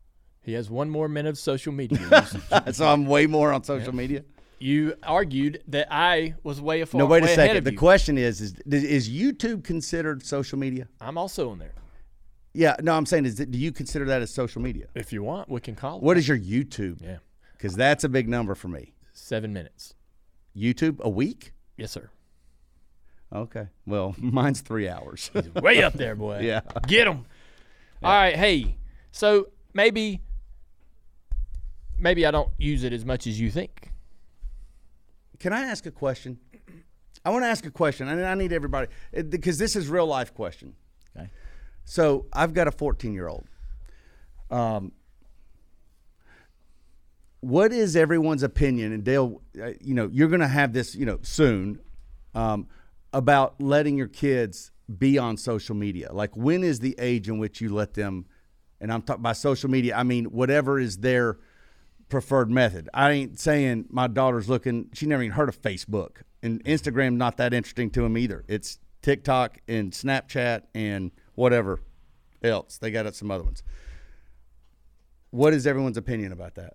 He 0.42 0.54
has 0.54 0.70
one 0.70 0.90
more 0.90 1.08
minute 1.08 1.30
of 1.30 1.38
social 1.38 1.72
media. 1.72 2.26
so 2.72 2.86
I'm 2.86 3.06
way 3.06 3.26
more 3.26 3.52
on 3.52 3.64
social 3.64 3.94
media. 3.94 4.24
you 4.58 4.94
argued 5.02 5.62
that 5.68 5.88
I 5.90 6.34
was 6.42 6.60
way 6.60 6.80
afar. 6.80 6.98
No, 6.98 7.06
wait 7.06 7.24
a 7.24 7.28
second. 7.28 7.64
The 7.64 7.72
you. 7.72 7.78
question 7.78 8.16
is, 8.18 8.40
is 8.40 8.54
is 8.66 9.10
YouTube 9.10 9.64
considered 9.64 10.24
social 10.24 10.58
media? 10.58 10.88
I'm 11.00 11.18
also 11.18 11.50
on 11.50 11.58
there. 11.58 11.74
Yeah, 12.54 12.76
no, 12.80 12.96
I'm 12.96 13.04
saying 13.04 13.26
is 13.26 13.34
that, 13.36 13.50
do 13.50 13.58
you 13.58 13.72
consider 13.72 14.04
that 14.06 14.22
as 14.22 14.32
social 14.32 14.62
media? 14.62 14.86
If 14.94 15.12
you 15.12 15.24
want, 15.24 15.48
we 15.50 15.60
can 15.60 15.74
call 15.74 15.96
it. 15.96 16.02
What 16.04 16.16
is 16.16 16.28
your 16.28 16.38
YouTube? 16.38 17.02
Yeah. 17.02 17.16
Because 17.52 17.74
that's 17.74 18.04
a 18.04 18.08
big 18.08 18.28
number 18.28 18.54
for 18.54 18.68
me. 18.68 18.94
Seven 19.12 19.52
minutes. 19.52 19.94
YouTube 20.56 21.00
a 21.00 21.08
week? 21.08 21.52
Yes, 21.76 21.90
sir. 21.90 22.10
Okay. 23.32 23.66
Well, 23.86 24.14
mine's 24.18 24.60
three 24.60 24.88
hours. 24.88 25.32
Way 25.60 25.82
up 25.82 25.94
there, 25.94 26.14
boy. 26.14 26.40
Yeah. 26.42 26.60
Get 26.86 27.06
them. 27.06 27.26
All 28.02 28.12
right. 28.12 28.36
Hey, 28.36 28.76
so 29.10 29.48
maybe, 29.72 30.20
maybe 31.98 32.24
I 32.24 32.30
don't 32.30 32.52
use 32.56 32.84
it 32.84 32.92
as 32.92 33.04
much 33.04 33.26
as 33.26 33.40
you 33.40 33.50
think. 33.50 33.90
Can 35.40 35.52
I 35.52 35.62
ask 35.62 35.86
a 35.86 35.90
question? 35.90 36.38
I 37.24 37.30
want 37.30 37.42
to 37.44 37.48
ask 37.48 37.66
a 37.66 37.70
question, 37.70 38.06
and 38.08 38.24
I 38.24 38.34
need 38.34 38.52
everybody 38.52 38.88
uh, 39.16 39.22
because 39.22 39.58
this 39.58 39.74
is 39.74 39.88
real 39.88 40.06
life 40.06 40.34
question. 40.34 40.74
Okay. 41.16 41.30
So 41.84 42.26
I've 42.32 42.54
got 42.54 42.68
a 42.68 42.72
14 42.72 43.12
year 43.12 43.28
old. 43.28 43.46
Um, 44.50 44.92
what 47.40 47.72
is 47.72 47.94
everyone's 47.94 48.42
opinion? 48.42 48.92
And 48.92 49.04
Dale, 49.04 49.42
uh, 49.60 49.72
you 49.80 49.94
know, 49.94 50.08
you're 50.10 50.28
going 50.28 50.40
to 50.40 50.48
have 50.48 50.72
this, 50.72 50.94
you 50.94 51.04
know, 51.04 51.18
soon 51.22 51.78
um, 52.34 52.68
about 53.12 53.60
letting 53.60 53.98
your 53.98 54.08
kids 54.08 54.72
be 54.98 55.18
on 55.18 55.36
social 55.36 55.74
media. 55.74 56.12
Like, 56.12 56.36
when 56.36 56.64
is 56.64 56.80
the 56.80 56.94
age 56.98 57.28
in 57.28 57.38
which 57.38 57.60
you 57.60 57.72
let 57.72 57.94
them? 57.94 58.26
And 58.80 58.92
I'm 58.92 59.02
talking 59.02 59.22
by 59.22 59.34
social 59.34 59.70
media. 59.70 59.94
I 59.96 60.02
mean, 60.02 60.26
whatever 60.26 60.78
is 60.78 60.98
their 60.98 61.38
preferred 62.08 62.50
method. 62.50 62.88
I 62.94 63.12
ain't 63.12 63.38
saying 63.38 63.86
my 63.90 64.06
daughter's 64.06 64.48
looking. 64.48 64.90
She 64.94 65.06
never 65.06 65.22
even 65.22 65.34
heard 65.34 65.48
of 65.48 65.60
Facebook 65.60 66.22
and 66.42 66.62
Instagram. 66.64 67.16
Not 67.16 67.36
that 67.38 67.52
interesting 67.52 67.90
to 67.90 68.02
them 68.02 68.16
either. 68.18 68.44
It's 68.48 68.78
TikTok 69.02 69.58
and 69.68 69.92
Snapchat 69.92 70.62
and 70.74 71.10
whatever 71.34 71.80
else. 72.42 72.78
They 72.78 72.90
got 72.90 73.12
some 73.14 73.30
other 73.30 73.44
ones. 73.44 73.62
What 75.30 75.52
is 75.52 75.66
everyone's 75.66 75.96
opinion 75.96 76.32
about 76.32 76.54
that? 76.54 76.74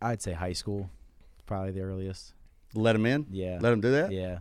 I'd 0.00 0.22
say 0.22 0.32
high 0.32 0.52
school, 0.52 0.90
probably 1.46 1.72
the 1.72 1.80
earliest. 1.80 2.34
Let 2.74 2.92
them 2.92 3.06
in. 3.06 3.26
Yeah. 3.30 3.58
Let 3.60 3.70
them 3.70 3.80
do 3.80 3.90
that. 3.92 4.12
Yeah. 4.12 4.38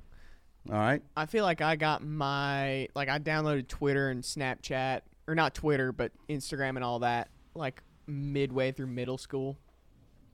All 0.69 0.77
right. 0.77 1.01
I 1.15 1.25
feel 1.25 1.45
like 1.45 1.61
I 1.61 1.77
got 1.77 2.05
my 2.05 2.89
like 2.93 3.07
I 3.09 3.19
downloaded 3.19 3.67
Twitter 3.67 4.09
and 4.09 4.21
Snapchat 4.21 5.01
or 5.27 5.33
not 5.35 5.53
Twitter 5.53 5.91
but 5.91 6.11
Instagram 6.29 6.71
and 6.71 6.83
all 6.83 6.99
that 6.99 7.29
like 7.55 7.81
midway 8.05 8.71
through 8.71 8.87
middle 8.87 9.17
school. 9.17 9.57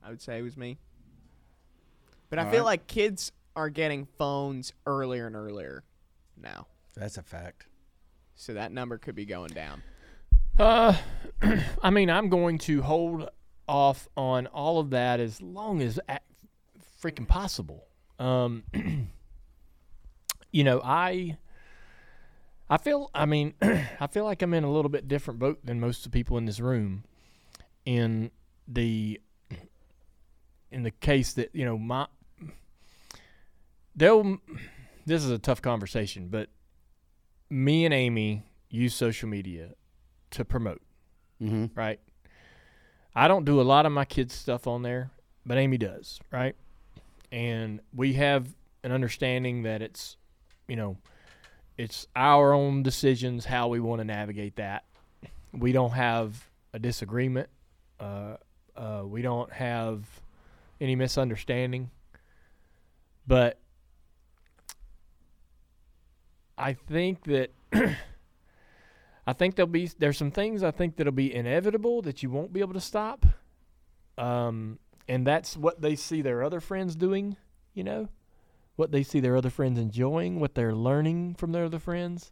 I 0.04 0.10
would 0.10 0.22
say 0.22 0.40
it 0.40 0.42
was 0.42 0.58
me. 0.58 0.78
But 2.30 2.40
I 2.40 2.50
feel 2.50 2.62
right. 2.62 2.66
like 2.66 2.88
kids 2.88 3.32
are 3.56 3.70
getting 3.70 4.08
phones 4.18 4.74
earlier 4.88 5.28
and 5.28 5.36
earlier 5.36 5.84
now. 6.36 6.66
That's 6.96 7.18
a 7.18 7.22
fact. 7.22 7.68
So 8.44 8.56
that 8.56 8.74
number 8.74 8.98
could 8.98 9.16
be 9.16 9.24
going 9.24 9.52
down. 9.52 9.82
Uh, 10.60 10.98
I 11.82 11.90
mean, 11.92 12.10
I'm 12.10 12.28
going 12.28 12.58
to 12.60 12.82
hold 12.82 13.30
off 13.70 14.10
on 14.18 14.48
all 14.48 14.82
of 14.82 14.90
that 14.90 15.22
as 15.22 15.42
long 15.42 15.82
as 15.82 15.98
freaking 17.02 17.26
possible. 17.26 17.88
Um, 18.20 18.64
you 20.52 20.66
know, 20.66 20.82
I, 20.84 21.38
I 22.70 22.76
feel. 22.76 23.10
I 23.16 23.26
mean, 23.26 23.54
I 23.62 24.08
feel 24.08 24.26
like 24.26 24.42
I'm 24.42 24.54
in 24.54 24.66
a 24.66 24.72
little 24.72 24.90
bit 24.90 25.08
different 25.08 25.40
boat 25.40 25.66
than 25.66 25.80
most 25.80 26.06
of 26.06 26.12
the 26.12 26.18
people 26.18 26.38
in 26.38 26.44
this 26.44 26.60
room. 26.60 27.06
In 27.86 28.30
the, 28.68 29.22
in 30.70 30.84
the 30.84 30.92
case 30.92 31.32
that 31.34 31.52
you 31.54 31.64
know 31.64 31.78
my, 31.78 32.08
they'll. 33.96 34.40
This 35.06 35.24
is 35.24 35.32
a 35.32 35.40
tough 35.40 35.62
conversation, 35.62 36.28
but 36.28 36.50
me 37.54 37.86
and 37.86 37.94
Amy 37.94 38.44
use 38.70 38.96
social 38.96 39.30
media 39.30 39.70
to 40.32 40.44
promote 40.44 40.82
Mm-hmm. 41.42 41.78
right? 41.78 42.00
I 43.16 43.28
don't 43.28 43.44
do 43.44 43.60
a 43.60 43.64
lot 43.64 43.86
of 43.86 43.92
my 43.92 44.06
kids' 44.06 44.34
stuff 44.34 44.66
on 44.66 44.82
there, 44.82 45.12
but 45.46 45.58
Amy 45.58 45.78
does, 45.78 46.20
right? 46.32 46.56
And 47.34 47.82
we 47.94 48.14
have 48.14 48.48
an 48.84 48.92
understanding 48.94 49.64
that 49.64 49.82
it's, 49.82 50.16
you 50.70 50.76
know, 50.78 50.98
it's 51.78 52.08
our 52.16 52.54
own 52.54 52.82
decisions 52.82 53.44
how 53.46 53.68
we 53.68 53.80
want 53.82 54.00
to 54.00 54.06
navigate 54.06 54.56
that. 54.56 54.86
We 55.52 55.74
don't 55.74 55.92
have 55.92 56.50
a 56.72 56.80
disagreement. 56.80 57.50
Uh, 58.00 58.38
uh, 58.76 59.04
we 59.06 59.22
don't 59.22 59.52
have 59.52 60.06
any 60.80 60.96
misunderstanding. 60.96 61.90
But 63.28 63.58
I 66.64 66.74
think 66.74 67.26
that 67.26 67.52
I 69.28 69.34
think 69.34 69.56
there'll 69.56 69.68
be 69.68 69.90
there's 70.00 70.18
some 70.18 70.32
things 70.32 70.64
I 70.64 70.72
think 70.72 70.96
that'll 70.96 71.12
be 71.12 71.34
inevitable 71.34 72.02
that 72.04 72.24
you 72.24 72.30
won't 72.30 72.54
be 72.54 72.62
able 72.62 72.74
to 72.74 72.82
stop. 72.82 73.26
um, 74.18 74.80
and 75.10 75.28
that's 75.28 75.58
what 75.58 75.82
they 75.82 75.96
see 75.98 76.22
their 76.22 76.42
other 76.42 76.62
friends 76.62 76.96
doing. 76.96 77.36
You 77.74 77.84
know, 77.84 78.10
what 78.78 78.92
they 78.94 79.04
see 79.04 79.20
their 79.20 79.36
other 79.36 79.50
friends 79.50 79.78
enjoying, 79.78 80.40
what 80.40 80.56
they're 80.56 80.74
learning 80.76 81.36
from 81.36 81.52
their 81.52 81.66
other 81.66 81.80
friends, 81.80 82.32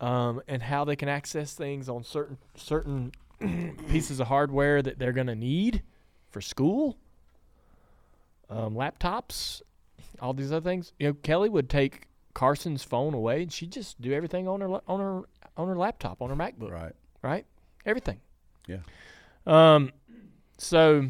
um, 0.00 0.40
and 0.46 0.62
how 0.62 0.84
they 0.84 0.94
can 0.94 1.08
access 1.08 1.54
things 1.54 1.88
on 1.88 2.04
certain 2.04 2.38
certain 2.54 3.12
pieces 3.90 4.20
of 4.20 4.28
hardware 4.28 4.80
that 4.80 5.00
they're 5.00 5.12
to 5.12 5.34
need 5.34 5.82
for 6.30 6.40
school, 6.40 6.96
um, 8.48 8.74
laptops, 8.74 9.62
all 10.20 10.34
these 10.34 10.52
other 10.52 10.62
things. 10.62 10.92
You 11.00 11.08
know, 11.08 11.14
Kelly 11.14 11.48
would 11.48 11.68
take 11.68 12.07
Carson's 12.38 12.84
phone 12.84 13.14
away, 13.14 13.42
and 13.42 13.52
she'd 13.52 13.72
just 13.72 14.00
do 14.00 14.12
everything 14.12 14.46
on 14.46 14.60
her 14.60 14.68
on 14.86 15.00
her 15.00 15.22
on 15.56 15.66
her 15.66 15.76
laptop, 15.76 16.22
on 16.22 16.30
her 16.30 16.36
MacBook, 16.36 16.70
Right. 16.70 16.92
right? 17.20 17.44
Everything. 17.84 18.20
Yeah. 18.68 18.78
Um, 19.44 19.90
so 20.56 21.04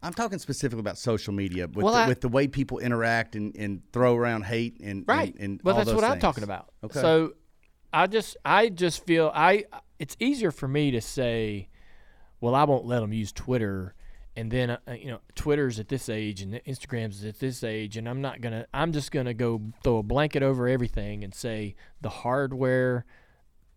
I'm 0.00 0.12
talking 0.12 0.38
specifically 0.38 0.78
about 0.80 0.96
social 0.98 1.32
media 1.32 1.66
with, 1.66 1.84
Well, 1.84 1.92
the, 1.94 1.98
I- 2.00 2.08
with 2.08 2.20
the 2.20 2.28
way 2.28 2.46
people 2.46 2.78
interact 2.78 3.34
and, 3.34 3.56
and 3.56 3.82
throw 3.92 4.14
around 4.16 4.44
hate 4.44 4.78
and 4.80 5.04
right, 5.08 5.32
and, 5.34 5.42
and 5.42 5.60
well, 5.64 5.74
that's 5.76 5.92
what 5.92 6.04
I'm 6.04 6.20
talking 6.20 6.44
about. 6.44 6.72
Okay. 6.84 7.00
So 7.00 7.32
I 7.92 8.06
just 8.06 8.36
I 8.44 8.68
just 8.68 9.04
feel 9.04 9.32
I 9.34 9.64
it's 9.98 10.16
easier 10.20 10.52
for 10.52 10.68
me 10.68 10.92
to 10.92 11.00
say, 11.00 11.68
well, 12.40 12.54
I 12.54 12.62
won't 12.62 12.84
let 12.86 13.00
them 13.00 13.12
use 13.12 13.32
Twitter. 13.32 13.94
And 14.34 14.50
then 14.50 14.70
uh, 14.70 14.78
you 14.98 15.08
know, 15.08 15.20
Twitter's 15.34 15.78
at 15.78 15.88
this 15.88 16.08
age, 16.08 16.40
and 16.40 16.54
Instagram's 16.66 17.24
at 17.24 17.38
this 17.38 17.62
age, 17.62 17.96
and 17.96 18.08
I'm 18.08 18.22
not 18.22 18.40
gonna. 18.40 18.66
I'm 18.72 18.92
just 18.92 19.12
gonna 19.12 19.34
go 19.34 19.60
throw 19.84 19.98
a 19.98 20.02
blanket 20.02 20.42
over 20.42 20.66
everything 20.66 21.22
and 21.22 21.34
say 21.34 21.74
the 22.00 22.08
hardware, 22.08 23.04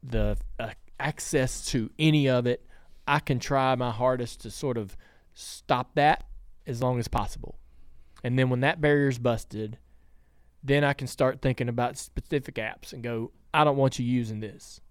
the 0.02 0.38
uh, 0.60 0.70
access 1.00 1.66
to 1.68 1.90
any 2.00 2.30
of 2.30 2.48
it, 2.48 2.66
I 3.08 3.20
can 3.20 3.40
try 3.40 3.76
my 3.76 3.92
hardest 3.92 4.42
to 4.42 4.52
sort 4.52 4.78
of 4.78 4.96
stop 5.34 5.96
that 5.96 6.26
as 6.66 6.82
long 6.82 7.00
as 7.00 7.08
possible. 7.08 7.60
And 8.24 8.40
then 8.40 8.50
when 8.50 8.62
that 8.62 8.82
barrier's 8.82 9.20
busted, 9.20 9.78
then 10.64 10.84
I 10.84 10.94
can 10.94 11.08
start 11.08 11.42
thinking 11.42 11.70
about 11.70 11.98
specific 11.98 12.56
apps 12.56 12.92
and 12.94 13.04
go, 13.04 13.32
I 13.54 13.64
don't 13.64 13.78
want 13.78 14.00
you 14.00 14.06
using 14.06 14.40
this. 14.40 14.82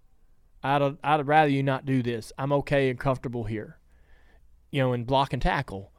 I'd, 0.62 0.96
I'd 1.02 1.26
rather 1.26 1.50
you 1.50 1.62
not 1.62 1.84
do 1.84 2.02
this. 2.02 2.32
I'm 2.38 2.52
okay 2.52 2.90
and 2.90 2.98
comfortable 2.98 3.44
here. 3.44 3.78
You 4.74 4.80
know, 4.82 4.92
and 4.92 5.06
block 5.06 5.32
and 5.32 5.40
tackle. 5.40 5.92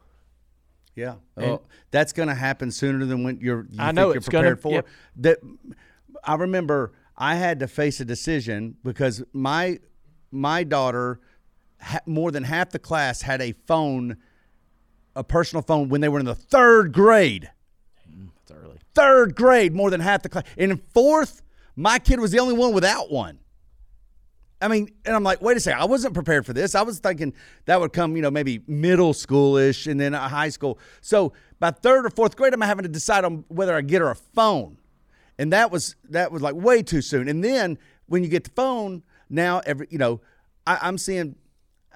Yeah, 0.94 1.14
And- 1.36 1.46
oh, 1.46 1.62
that's 1.90 2.12
going 2.12 2.28
to 2.28 2.34
happen 2.34 2.70
sooner 2.70 3.06
than 3.06 3.22
when 3.24 3.38
you're. 3.40 3.66
You 3.70 3.76
I 3.78 3.86
think 3.86 3.96
know 3.96 4.08
you're 4.08 4.16
it's 4.18 4.28
gonna- 4.28 4.42
prepared 4.56 4.60
for. 4.60 4.72
yep. 4.72 4.86
That 5.16 5.38
I 6.24 6.34
remember. 6.34 6.92
I 7.16 7.36
had 7.36 7.60
to 7.60 7.68
face 7.68 8.00
a 8.00 8.04
decision 8.04 8.76
because 8.84 9.22
my 9.32 9.78
my 10.30 10.62
daughter, 10.64 11.20
ha- 11.80 12.00
more 12.04 12.30
than 12.30 12.44
half 12.44 12.68
the 12.70 12.78
class 12.78 13.22
had 13.22 13.40
a 13.40 13.52
phone, 13.66 14.18
a 15.14 15.24
personal 15.24 15.62
phone 15.62 15.88
when 15.88 16.02
they 16.02 16.10
were 16.10 16.18
in 16.20 16.26
the 16.26 16.34
third 16.34 16.92
grade. 16.92 17.50
Mm, 18.10 18.28
it's 18.42 18.50
early. 18.52 18.76
Third 18.94 19.34
grade, 19.34 19.72
more 19.74 19.88
than 19.90 20.00
half 20.00 20.22
the 20.22 20.28
class. 20.28 20.44
And 20.58 20.70
in 20.72 20.82
fourth, 20.92 21.40
my 21.74 21.98
kid 21.98 22.20
was 22.20 22.30
the 22.32 22.38
only 22.40 22.54
one 22.54 22.74
without 22.74 23.10
one. 23.10 23.38
I 24.60 24.68
mean, 24.68 24.90
and 25.04 25.14
I'm 25.14 25.22
like, 25.22 25.42
wait 25.42 25.56
a 25.56 25.60
second, 25.60 25.80
I 25.80 25.84
wasn't 25.84 26.14
prepared 26.14 26.46
for 26.46 26.54
this. 26.54 26.74
I 26.74 26.82
was 26.82 26.98
thinking 26.98 27.34
that 27.66 27.78
would 27.78 27.92
come, 27.92 28.16
you 28.16 28.22
know, 28.22 28.30
maybe 28.30 28.62
middle 28.66 29.12
schoolish 29.12 29.86
and 29.86 30.00
then 30.00 30.14
a 30.14 30.28
high 30.28 30.48
school. 30.48 30.78
So 31.02 31.34
by 31.58 31.72
third 31.72 32.06
or 32.06 32.10
fourth 32.10 32.36
grade, 32.36 32.54
I'm 32.54 32.62
having 32.62 32.84
to 32.84 32.88
decide 32.88 33.24
on 33.24 33.44
whether 33.48 33.74
I 33.76 33.82
get 33.82 34.00
her 34.00 34.10
a 34.10 34.16
phone, 34.16 34.78
and 35.38 35.52
that 35.52 35.70
was 35.70 35.96
that 36.08 36.32
was 36.32 36.40
like 36.40 36.54
way 36.54 36.82
too 36.82 37.02
soon. 37.02 37.28
And 37.28 37.44
then 37.44 37.78
when 38.06 38.22
you 38.22 38.30
get 38.30 38.44
the 38.44 38.50
phone, 38.50 39.02
now 39.28 39.60
every 39.66 39.88
you 39.90 39.98
know, 39.98 40.22
I, 40.66 40.78
I'm 40.82 40.96
seeing 40.96 41.36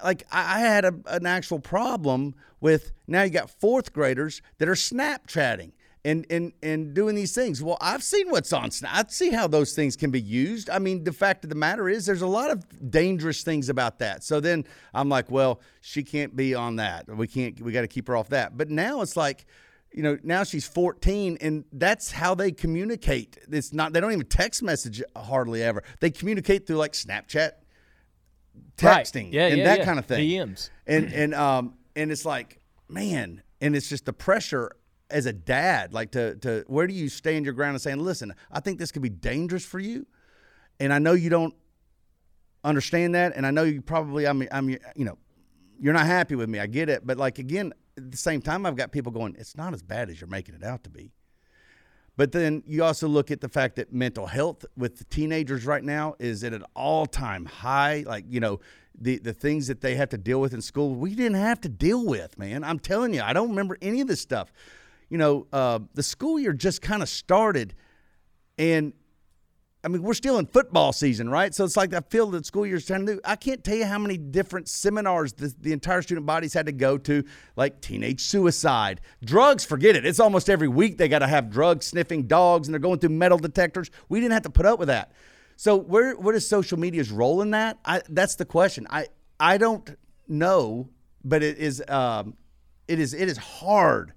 like 0.05 0.25
I, 0.31 0.57
I 0.57 0.61
had 0.61 0.85
a, 0.85 0.95
an 1.07 1.25
actual 1.25 1.61
problem 1.61 2.35
with 2.61 2.93
now 3.07 3.23
you 3.23 3.31
got 3.31 3.49
fourth 3.49 3.95
graders 3.95 4.43
that 4.59 4.69
are 4.69 4.75
Snapchatting 4.75 5.73
and 6.05 6.27
and 6.31 6.53
and 6.63 6.95
doing 6.95 7.15
these 7.15 7.35
things. 7.35 7.63
Well, 7.63 7.77
I've 7.81 8.03
seen 8.03 8.31
what's 8.31 8.53
on 8.53 8.71
Snap. 8.71 8.91
I 8.95 9.05
see 9.11 9.31
how 9.31 9.47
those 9.47 9.75
things 9.75 9.97
can 9.97 10.11
be 10.11 10.21
used. 10.21 10.71
I 10.71 10.79
mean, 10.79 11.05
the 11.05 11.13
fact 11.13 11.45
of 11.45 11.51
the 11.51 11.57
matter 11.57 11.89
is, 11.89 12.07
there's 12.07 12.23
a 12.23 12.27
lot 12.27 12.51
of 12.51 12.91
dangerous 12.91 13.43
things 13.43 13.69
about 13.69 13.99
that. 13.99 14.25
So 14.25 14.41
then 14.41 14.65
I'm 14.95 15.09
like, 15.09 15.31
well, 15.31 15.61
she 15.83 16.03
can't 16.03 16.35
be 16.35 16.55
on 16.55 16.77
that. 16.77 17.07
We 17.15 17.27
can't. 17.27 17.61
We 17.61 17.73
got 17.73 17.83
to 17.83 17.89
keep 17.89 18.09
her 18.09 18.17
off 18.17 18.29
that. 18.31 18.57
But 18.57 18.71
now 18.71 19.03
it's 19.03 19.17
like. 19.17 19.47
You 19.93 20.05
know, 20.05 20.17
now 20.23 20.45
she's 20.45 20.69
14, 20.69 21.39
and 21.41 21.65
that's 21.73 22.13
how 22.13 22.37
they 22.37 22.53
communicate. 22.53 23.39
It's 23.51 23.73
not, 23.73 23.93
they 23.93 23.99
don't 24.01 24.13
even 24.13 24.25
text 24.29 24.63
message 24.63 25.03
hardly 25.17 25.65
ever. 25.65 25.83
They 25.99 26.13
communicate 26.13 26.65
through 26.65 26.77
like 26.77 26.93
Snapchat, 26.93 27.51
Right. 28.81 29.05
texting, 29.05 29.33
Yeah, 29.33 29.49
and 29.49 29.59
yeah, 29.59 29.65
that 29.65 29.79
yeah. 29.81 29.85
kind 29.85 29.99
of 29.99 30.07
thing 30.07 30.29
DMs. 30.29 30.71
and 30.87 31.13
and 31.13 31.35
um 31.35 31.75
and 31.97 32.13
it's 32.13 32.25
like 32.25 32.61
man 32.89 33.43
and 33.61 33.75
it's 33.75 33.89
just 33.89 34.05
the 34.07 34.13
pressure 34.13 34.71
as 35.11 35.27
a 35.27 35.33
dad 35.33 35.93
like 35.93 36.11
to 36.11 36.37
to 36.37 36.65
where 36.67 36.87
do 36.87 36.95
you 36.95 37.09
stand 37.09 37.45
your 37.45 37.55
ground 37.55 37.73
and 37.75 37.81
saying 37.81 37.99
listen 37.99 38.35
i 38.51 38.61
think 38.61 38.79
this 38.79 38.93
could 38.93 39.03
be 39.03 39.09
dangerous 39.09 39.65
for 39.65 39.79
you 39.79 40.07
and 40.79 40.93
i 40.93 40.99
know 40.99 41.13
you 41.13 41.31
don't 41.31 41.55
understand 42.65 43.15
that 43.15 43.33
and 43.35 43.47
i 43.47 43.51
know 43.51 43.63
you 43.63 43.81
probably 43.81 44.27
i'm 44.27 44.47
i'm 44.53 44.69
you 44.69 44.79
know 44.97 45.19
you're 45.79 45.95
not 45.95 46.07
happy 46.07 46.35
with 46.35 46.49
me 46.49 46.59
i 46.59 46.67
get 46.67 46.89
it 46.89 47.07
but 47.07 47.17
like 47.17 47.39
again 47.39 47.73
at 47.97 48.11
the 48.11 48.17
same 48.17 48.41
time 48.41 48.67
i've 48.67 48.77
got 48.77 48.93
people 48.93 49.13
going 49.13 49.35
it's 49.39 49.57
not 49.57 49.73
as 49.73 49.83
bad 49.83 50.11
as 50.11 50.21
you're 50.21 50.29
making 50.29 50.55
it 50.55 50.65
out 50.65 50.85
to 50.85 50.91
be 50.91 51.11
but 52.21 52.33
then 52.33 52.63
you 52.67 52.85
also 52.85 53.09
look 53.09 53.31
at 53.31 53.41
the 53.41 53.49
fact 53.49 53.77
that 53.77 53.95
mental 53.95 54.27
health 54.27 54.67
with 54.77 54.99
the 54.99 55.05
teenagers 55.05 55.65
right 55.65 55.83
now 55.83 56.17
is 56.19 56.45
at 56.45 56.53
an 56.53 56.65
all-time 56.77 57.47
high. 57.47 58.05
Like 58.07 58.27
you 58.29 58.41
know, 58.41 58.61
the 59.01 59.17
the 59.19 59.33
things 59.33 59.69
that 59.69 59.81
they 59.81 59.95
have 59.95 60.11
to 60.11 60.19
deal 60.19 60.39
with 60.39 60.53
in 60.53 60.61
school, 60.61 60.95
we 60.95 61.15
didn't 61.15 61.39
have 61.39 61.63
to 61.63 61.71
deal 61.71 62.05
with, 62.05 62.39
man. 62.39 62.63
I'm 62.63 62.79
telling 62.79 63.15
you, 63.15 63.23
I 63.23 63.33
don't 63.33 63.49
remember 63.49 63.79
any 63.81 64.03
of 64.03 64.07
this 64.07 64.21
stuff. 64.21 64.53
You 65.11 65.19
know, 65.19 65.47
uh, 65.53 65.81
the 65.95 66.03
school 66.03 66.39
year 66.39 66.53
just 66.53 66.81
kind 66.81 67.03
of 67.03 67.09
started, 67.09 67.75
and 68.57 68.95
I 69.83 69.89
mean, 69.89 70.03
we're 70.03 70.15
still 70.15 70.39
in 70.39 70.47
football 70.47 70.93
season, 70.93 71.31
right? 71.31 71.55
So 71.55 71.65
it's 71.65 71.77
like 71.77 71.95
I 71.95 72.01
feel 72.01 72.27
that 72.33 72.45
school 72.45 72.67
year's 72.67 72.87
trying 72.87 73.07
to 73.07 73.15
do. 73.15 73.21
I 73.25 73.37
can't 73.37 73.65
tell 73.65 73.77
you 73.77 73.87
how 73.87 73.99
many 73.99 74.19
different 74.19 74.69
seminars 74.69 75.33
the, 75.33 75.55
the 75.59 75.73
entire 75.73 76.03
student 76.03 76.27
body's 76.27 76.53
had 76.53 76.67
to 76.67 76.73
go 76.73 76.99
to, 76.99 77.25
like 77.57 77.81
teenage 77.81 78.21
suicide, 78.21 79.01
drugs. 79.25 79.65
Forget 79.65 79.97
it. 79.97 80.05
It's 80.05 80.21
almost 80.21 80.51
every 80.51 80.69
week 80.69 80.99
they 80.99 81.09
got 81.09 81.21
to 81.21 81.27
have 81.27 81.51
drug 81.51 81.83
sniffing 81.83 82.27
dogs, 82.27 82.69
and 82.69 82.75
they're 82.75 82.79
going 82.81 82.99
through 82.99 83.11
metal 83.11 83.39
detectors. 83.39 83.91
We 84.09 84.21
didn't 84.21 84.35
have 84.35 84.43
to 84.43 84.51
put 84.51 84.67
up 84.67 84.79
with 84.79 84.89
that. 84.89 85.13
So 85.57 85.77
where 85.77 86.15
where 86.15 86.35
does 86.35 86.47
social 86.47 86.79
media's 86.79 87.11
role 87.11 87.41
in 87.41 87.51
that? 87.51 87.79
I 87.85 88.03
that's 88.09 88.35
the 88.37 88.45
question. 88.45 88.87
I 88.91 89.07
I 89.39 89.57
don't 89.57 89.97
know, 90.29 90.91
but 91.25 91.43
it 91.43 91.57
is 91.57 91.83
um, 91.89 92.35
it 92.87 92.99
is 92.99 93.15
it 93.15 93.29
is 93.29 93.39
hard. 93.39 94.13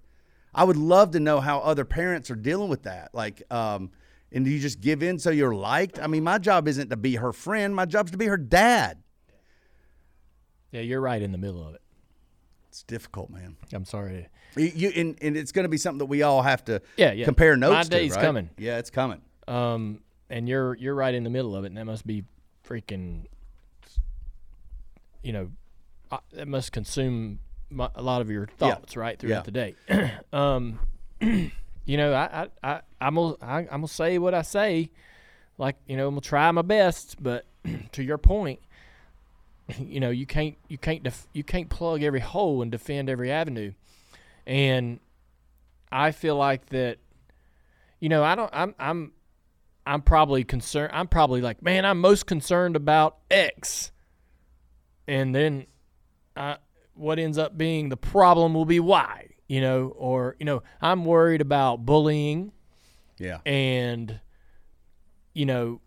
I 0.55 0.63
would 0.63 0.77
love 0.77 1.11
to 1.11 1.19
know 1.19 1.39
how 1.39 1.59
other 1.59 1.85
parents 1.85 2.29
are 2.29 2.35
dealing 2.35 2.69
with 2.69 2.83
that. 2.83 3.09
Like, 3.13 3.41
um, 3.51 3.91
and 4.31 4.45
do 4.45 4.51
you 4.51 4.59
just 4.59 4.81
give 4.81 5.03
in 5.03 5.19
so 5.19 5.29
you're 5.29 5.53
liked? 5.55 5.99
I 5.99 6.07
mean, 6.07 6.23
my 6.23 6.37
job 6.37 6.67
isn't 6.67 6.89
to 6.89 6.97
be 6.97 7.15
her 7.15 7.33
friend. 7.33 7.75
My 7.75 7.85
job's 7.85 8.11
to 8.11 8.17
be 8.17 8.25
her 8.25 8.37
dad. 8.37 8.97
Yeah, 10.71 10.81
you're 10.81 11.01
right 11.01 11.21
in 11.21 11.31
the 11.31 11.37
middle 11.37 11.65
of 11.67 11.75
it. 11.75 11.81
It's 12.69 12.83
difficult, 12.83 13.29
man. 13.29 13.55
I'm 13.71 13.85
sorry. 13.85 14.27
You, 14.55 14.71
you 14.75 14.89
and, 14.95 15.17
and 15.21 15.37
it's 15.37 15.51
going 15.51 15.63
to 15.65 15.69
be 15.69 15.77
something 15.77 15.99
that 15.99 16.05
we 16.07 16.23
all 16.23 16.41
have 16.41 16.65
to 16.65 16.81
Yeah, 16.97 17.11
yeah. 17.11 17.25
compare 17.25 17.55
notes 17.55 17.73
My 17.73 17.83
to. 17.83 17.89
day's 17.89 18.11
right? 18.15 18.21
coming. 18.21 18.49
Yeah, 18.57 18.79
it's 18.79 18.89
coming. 18.89 19.21
Um, 19.47 19.99
and 20.29 20.49
you're 20.49 20.75
you're 20.77 20.95
right 20.95 21.13
in 21.13 21.23
the 21.23 21.29
middle 21.29 21.55
of 21.55 21.63
it, 21.63 21.67
and 21.67 21.77
that 21.77 21.85
must 21.85 22.07
be 22.07 22.23
freaking. 22.67 23.25
You 25.21 25.33
know, 25.33 25.51
uh, 26.11 26.17
that 26.33 26.47
must 26.47 26.71
consume 26.71 27.39
my, 27.73 27.89
a 27.95 28.01
lot 28.01 28.21
of 28.21 28.29
your 28.29 28.47
thoughts, 28.57 28.95
right, 28.95 29.17
throughout 29.19 29.45
the 29.45 29.51
day. 29.51 29.75
um, 30.33 30.79
you 31.21 31.97
know, 31.97 32.13
I, 32.13 32.43
I, 32.43 32.71
I 32.71 32.81
I'm 33.01 33.15
gonna 33.15 33.35
I, 33.41 33.59
I'm 33.59 33.67
gonna 33.67 33.87
say 33.87 34.17
what 34.17 34.33
I 34.33 34.41
say, 34.41 34.89
like 35.57 35.75
you 35.87 35.97
know, 35.97 36.07
I'm 36.07 36.13
gonna 36.13 36.21
try 36.21 36.49
my 36.51 36.61
best, 36.61 37.21
but 37.21 37.45
to 37.93 38.03
your 38.03 38.17
point, 38.17 38.59
you 39.79 39.99
know, 39.99 40.09
you 40.09 40.25
can't 40.25 40.55
you 40.67 40.77
can't 40.77 41.03
def- 41.03 41.27
you 41.33 41.43
can't 41.43 41.69
plug 41.69 42.03
every 42.03 42.19
hole 42.19 42.61
and 42.61 42.71
defend 42.71 43.09
every 43.09 43.31
avenue, 43.31 43.73
and 44.45 44.99
I 45.91 46.11
feel 46.11 46.35
like 46.35 46.67
that. 46.67 46.97
You 47.99 48.09
know, 48.09 48.23
I 48.23 48.35
don't. 48.35 48.49
I'm. 48.53 48.75
I'm. 48.79 49.11
I'm 49.85 50.01
probably 50.01 50.43
concerned. 50.43 50.91
I'm 50.93 51.07
probably 51.07 51.41
like, 51.41 51.61
man, 51.61 51.85
I'm 51.85 51.99
most 51.99 52.25
concerned 52.25 52.75
about 52.75 53.17
X, 53.29 53.91
and 55.07 55.35
then, 55.35 55.65
uh, 56.35 56.55
what 56.95 57.19
ends 57.19 57.37
up 57.37 57.57
being 57.57 57.89
the 57.89 57.97
problem 57.97 58.53
will 58.53 58.65
be 58.65 58.79
why, 58.79 59.29
You 59.47 59.61
know, 59.61 59.87
or 59.97 60.35
you 60.39 60.45
know, 60.45 60.63
I'm 60.81 61.05
worried 61.05 61.41
about 61.41 61.85
bullying 61.85 62.51
Yeah. 63.17 63.39
and, 63.45 64.19
you 65.33 65.45
know, 65.45 65.81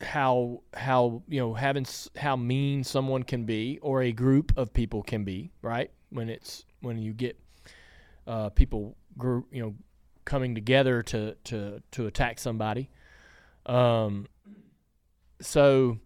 how 0.00 0.62
how 0.74 1.22
you 1.28 1.38
know 1.38 1.52
having 1.52 1.84
how 2.16 2.34
mean 2.34 2.82
someone 2.82 3.22
can 3.22 3.44
be 3.44 3.78
or 3.82 4.02
a 4.02 4.12
group 4.12 4.50
of 4.56 4.72
people 4.72 5.02
can 5.02 5.24
be 5.24 5.50
right 5.60 5.90
when 6.08 6.30
it's 6.30 6.64
when 6.80 6.96
you 6.98 7.12
get 7.12 7.38
uh, 8.26 8.48
people 8.48 8.96
group 9.18 9.46
you 9.52 9.62
know 9.62 9.74
coming 10.24 10.54
together 10.54 11.02
to 11.02 11.34
to 11.44 11.82
to 11.90 12.06
attack 12.06 12.38
somebody 12.38 12.88
um 13.66 14.26
so 15.42 15.98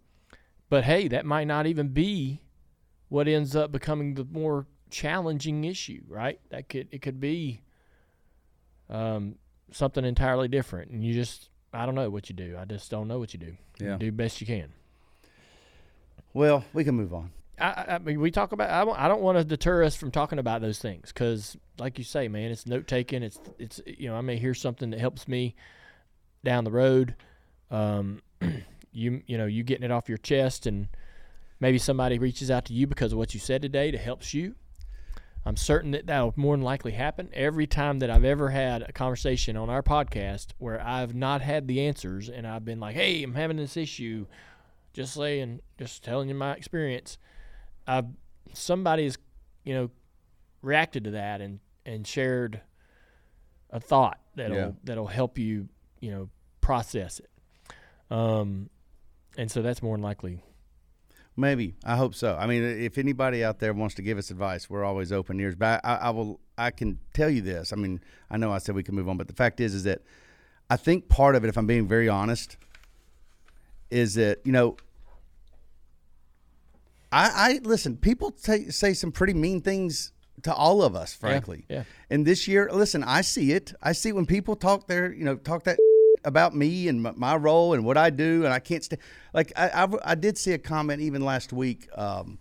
but 0.71 0.85
hey, 0.85 1.09
that 1.09 1.25
might 1.27 1.47
not 1.47 1.67
even 1.67 1.89
be 1.89 2.41
what 3.09 3.29
ends 3.29 3.55
up 3.55 3.71
becoming 3.73 4.15
the 4.15 4.25
more 4.25 4.67
challenging 4.91 5.65
issue, 5.65 6.03
right? 6.09 6.41
That 6.51 6.69
could 6.69 6.89
it 6.91 7.03
could 7.03 7.21
be 7.21 7.61
um, 8.91 9.37
something 9.73 10.05
entirely 10.05 10.49
different, 10.49 10.91
and 10.91 11.05
you 11.05 11.15
just 11.15 11.49
I 11.73 11.87
don't 11.87 11.95
know 11.95 12.11
what 12.11 12.29
you 12.29 12.37
do. 12.37 12.57
I 12.59 12.65
just 12.65 12.91
don't 12.91 13.09
know 13.09 13.19
what 13.19 13.33
you 13.35 13.41
do. 13.41 13.57
Yeah. 13.81 13.93
You 13.95 13.99
do 13.99 14.13
best 14.13 14.41
you 14.41 14.47
can. 14.47 14.73
Well, 16.33 16.65
we 16.73 16.85
can 16.85 16.95
move 16.95 17.15
on. 17.15 17.31
I, 17.59 17.85
I- 17.89 17.99
mean, 17.99 18.21
we 18.21 18.31
talk 18.31 18.53
about. 18.53 18.71
I, 18.71 18.83
won't- 18.85 18.99
I 18.99 19.07
don't 19.09 19.23
want 19.23 19.39
to 19.39 19.45
deter 19.45 19.85
us 19.85 19.95
from 19.95 20.11
talking 20.11 20.39
about 20.39 20.61
those 20.61 20.79
things 20.79 21.13
because, 21.13 21.57
like 21.79 21.99
you 21.99 22.05
say, 22.05 22.27
man, 22.29 22.51
it's 22.51 22.67
note 22.67 22.87
taking. 22.87 23.23
It's 23.23 23.39
it's 23.59 23.81
you 23.87 24.09
know 24.09 24.17
I 24.17 24.21
may 24.21 24.37
hear 24.37 24.55
something 24.55 24.91
that 24.91 25.01
helps 25.01 25.29
me 25.29 25.55
down 26.45 26.65
the 26.65 26.73
road. 26.73 27.15
Um, 27.71 28.21
you 28.95 29.23
you 29.27 29.37
know 29.37 29.47
you 29.47 29.63
getting 29.63 29.85
it 29.85 29.91
off 29.91 30.09
your 30.09 30.19
chest, 30.19 30.67
and 30.67 30.89
maybe 31.61 31.79
somebody 31.79 32.19
reaches 32.19 32.51
out 32.51 32.65
to 32.67 32.73
you 32.75 32.87
because 32.87 33.13
of 33.13 33.19
what 33.19 33.35
you 33.35 33.41
said 33.41 33.63
today 33.63 33.91
to 33.91 33.99
helps 33.99 34.33
you. 34.35 34.55
I'm 35.47 35.57
certain 35.57 35.91
that 35.91 36.07
that'll 36.07 36.33
more 36.37 36.57
than 36.57 36.65
likely 36.65 36.93
happen 36.93 37.29
every 37.35 37.67
time 37.67 37.99
that 37.99 38.09
I've 38.09 38.25
ever 38.25 38.49
had 38.49 38.81
a 38.83 38.93
conversation 38.93 39.59
on 39.59 39.69
our 39.69 39.83
podcast 39.83 40.53
where 40.57 40.81
I've 40.81 41.15
not 41.15 41.43
had 41.43 41.69
the 41.69 41.83
answers 41.87 42.31
and 42.31 42.47
I've 42.47 42.65
been 42.65 42.81
like, 42.81 42.95
"Hey, 42.95 43.23
I'm 43.23 43.35
having 43.35 43.59
this 43.59 43.77
issue," 43.77 44.27
just 44.95 45.13
saying, 45.13 45.61
just 45.79 46.03
telling 46.03 46.31
you 46.31 46.35
my 46.35 46.55
experience. 46.55 47.19
I've 47.87 48.07
somebody's 48.55 49.19
you 49.65 49.75
know 49.75 49.91
reacted 50.63 51.05
to 51.05 51.11
that 51.11 51.41
and 51.43 51.61
and 51.85 52.07
shared 52.07 52.63
a 53.69 53.81
thought 53.81 54.21
that'll 54.37 54.57
Yeah. 54.57 54.71
that'll 54.85 55.09
help 55.09 55.37
you 55.39 55.69
you 56.01 56.11
know 56.11 56.31
process 56.63 57.21
it. 57.21 57.31
Um, 58.11 58.71
and 59.37 59.51
so 59.51 59.63
that's 59.63 59.83
more 59.83 59.97
than 59.97 60.03
likely. 60.03 60.43
Maybe 61.37 61.75
I 61.85 61.97
hope 61.97 62.15
so. 62.15 62.37
I 62.39 62.47
mean, 62.47 62.63
if 62.63 62.97
anybody 62.97 63.43
out 63.43 63.59
there 63.59 63.73
wants 63.73 63.97
to 63.97 64.03
give 64.03 64.19
us 64.19 64.31
advice, 64.31 64.71
we're 64.71 64.85
always 64.85 65.11
open 65.11 65.41
ears. 65.41 65.57
But 65.57 65.81
I, 65.85 65.97
I 65.97 66.11
will. 66.11 66.41
I 66.57 66.71
can 66.71 67.01
tell 67.13 67.29
you 67.29 67.43
this. 67.43 67.73
I 67.73 67.77
mean, 67.77 68.01
I 68.31 68.37
know 68.37 68.53
I 68.53 68.59
said 68.59 68.77
we 68.77 68.85
can 68.85 68.95
move 68.95 69.09
on, 69.09 69.17
but 69.17 69.27
the 69.27 69.35
fact 69.35 69.59
is, 69.61 69.75
is 69.75 69.83
that 69.83 70.03
I 70.71 70.77
think 70.77 71.09
part 71.09 71.35
of 71.35 71.45
it, 71.45 71.49
if 71.49 71.57
I'm 71.57 71.67
being 71.67 71.89
very 71.89 72.09
honest, 72.09 72.57
is 73.91 74.15
that 74.15 74.39
you 74.45 74.53
know, 74.53 74.77
I, 77.11 77.31
I 77.35 77.61
listen. 77.65 77.97
People 77.97 78.33
say 78.37 78.69
say 78.69 78.95
some 78.95 79.11
pretty 79.11 79.35
mean 79.35 79.61
things 79.61 80.13
to 80.45 80.55
all 80.55 80.83
of 80.83 80.95
us, 80.95 81.15
frankly. 81.15 81.65
yeah. 81.69 81.85
And 82.11 82.27
this 82.27 82.47
year, 82.47 82.69
listen, 82.73 83.03
I 83.03 83.23
see 83.23 83.53
it. 83.53 83.73
I 83.83 83.93
see 83.93 84.13
when 84.13 84.27
people 84.27 84.57
talk 84.57 84.87
their, 84.87 85.13
you 85.13 85.25
know, 85.25 85.37
talk 85.37 85.65
that 85.65 85.79
about 86.25 86.55
me 86.55 86.89
and 86.89 87.03
my, 87.03 87.13
my 87.17 87.37
role 87.37 87.75
and 87.75 87.85
what 87.85 87.97
I 87.97 88.11
do, 88.11 88.45
and 88.45 88.53
I 88.53 88.59
can't 88.59 88.83
stay. 88.83 88.99
Like 89.33 89.53
I, 89.57 89.85
I, 89.85 89.89
I 90.05 90.15
did 90.15 90.39
see 90.39 90.53
a 90.53 90.59
comment 90.59 91.01
even 91.01 91.23
last 91.25 91.53
week 91.53 91.89
um, 91.97 92.39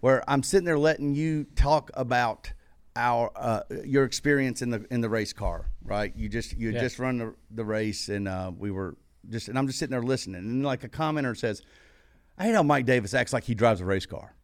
where 0.00 0.22
I'm 0.28 0.42
sitting 0.42 0.64
there 0.64 0.78
letting 0.78 1.14
you 1.14 1.44
talk 1.56 1.90
about 1.94 2.52
our 2.96 3.32
uh, 3.36 3.60
your 3.84 4.04
experience 4.04 4.60
in 4.62 4.70
the 4.70 4.86
in 4.90 5.00
the 5.00 5.08
race 5.08 5.32
car, 5.32 5.66
right? 5.84 6.12
You 6.16 6.28
just 6.28 6.56
you 6.56 6.70
Yeah. 6.70 6.80
just 6.80 6.98
run 6.98 7.18
the, 7.18 7.34
the 7.50 7.64
race, 7.64 8.08
and 8.08 8.28
uh, 8.28 8.52
we 8.56 8.70
were 8.70 8.96
just, 9.30 9.48
and 9.48 9.58
I'm 9.58 9.66
just 9.66 9.78
sitting 9.78 9.92
there 9.92 10.02
listening, 10.02 10.40
and 10.40 10.64
like 10.64 10.84
a 10.84 10.88
commenter 10.88 11.36
says, 11.36 11.62
"I 12.36 12.44
hate 12.44 12.54
how 12.54 12.62
Mike 12.62 12.86
Davis 12.86 13.14
acts 13.14 13.32
like 13.32 13.44
he 13.44 13.54
drives 13.54 13.80
a 13.80 13.84
race 13.86 14.06
car." 14.06 14.34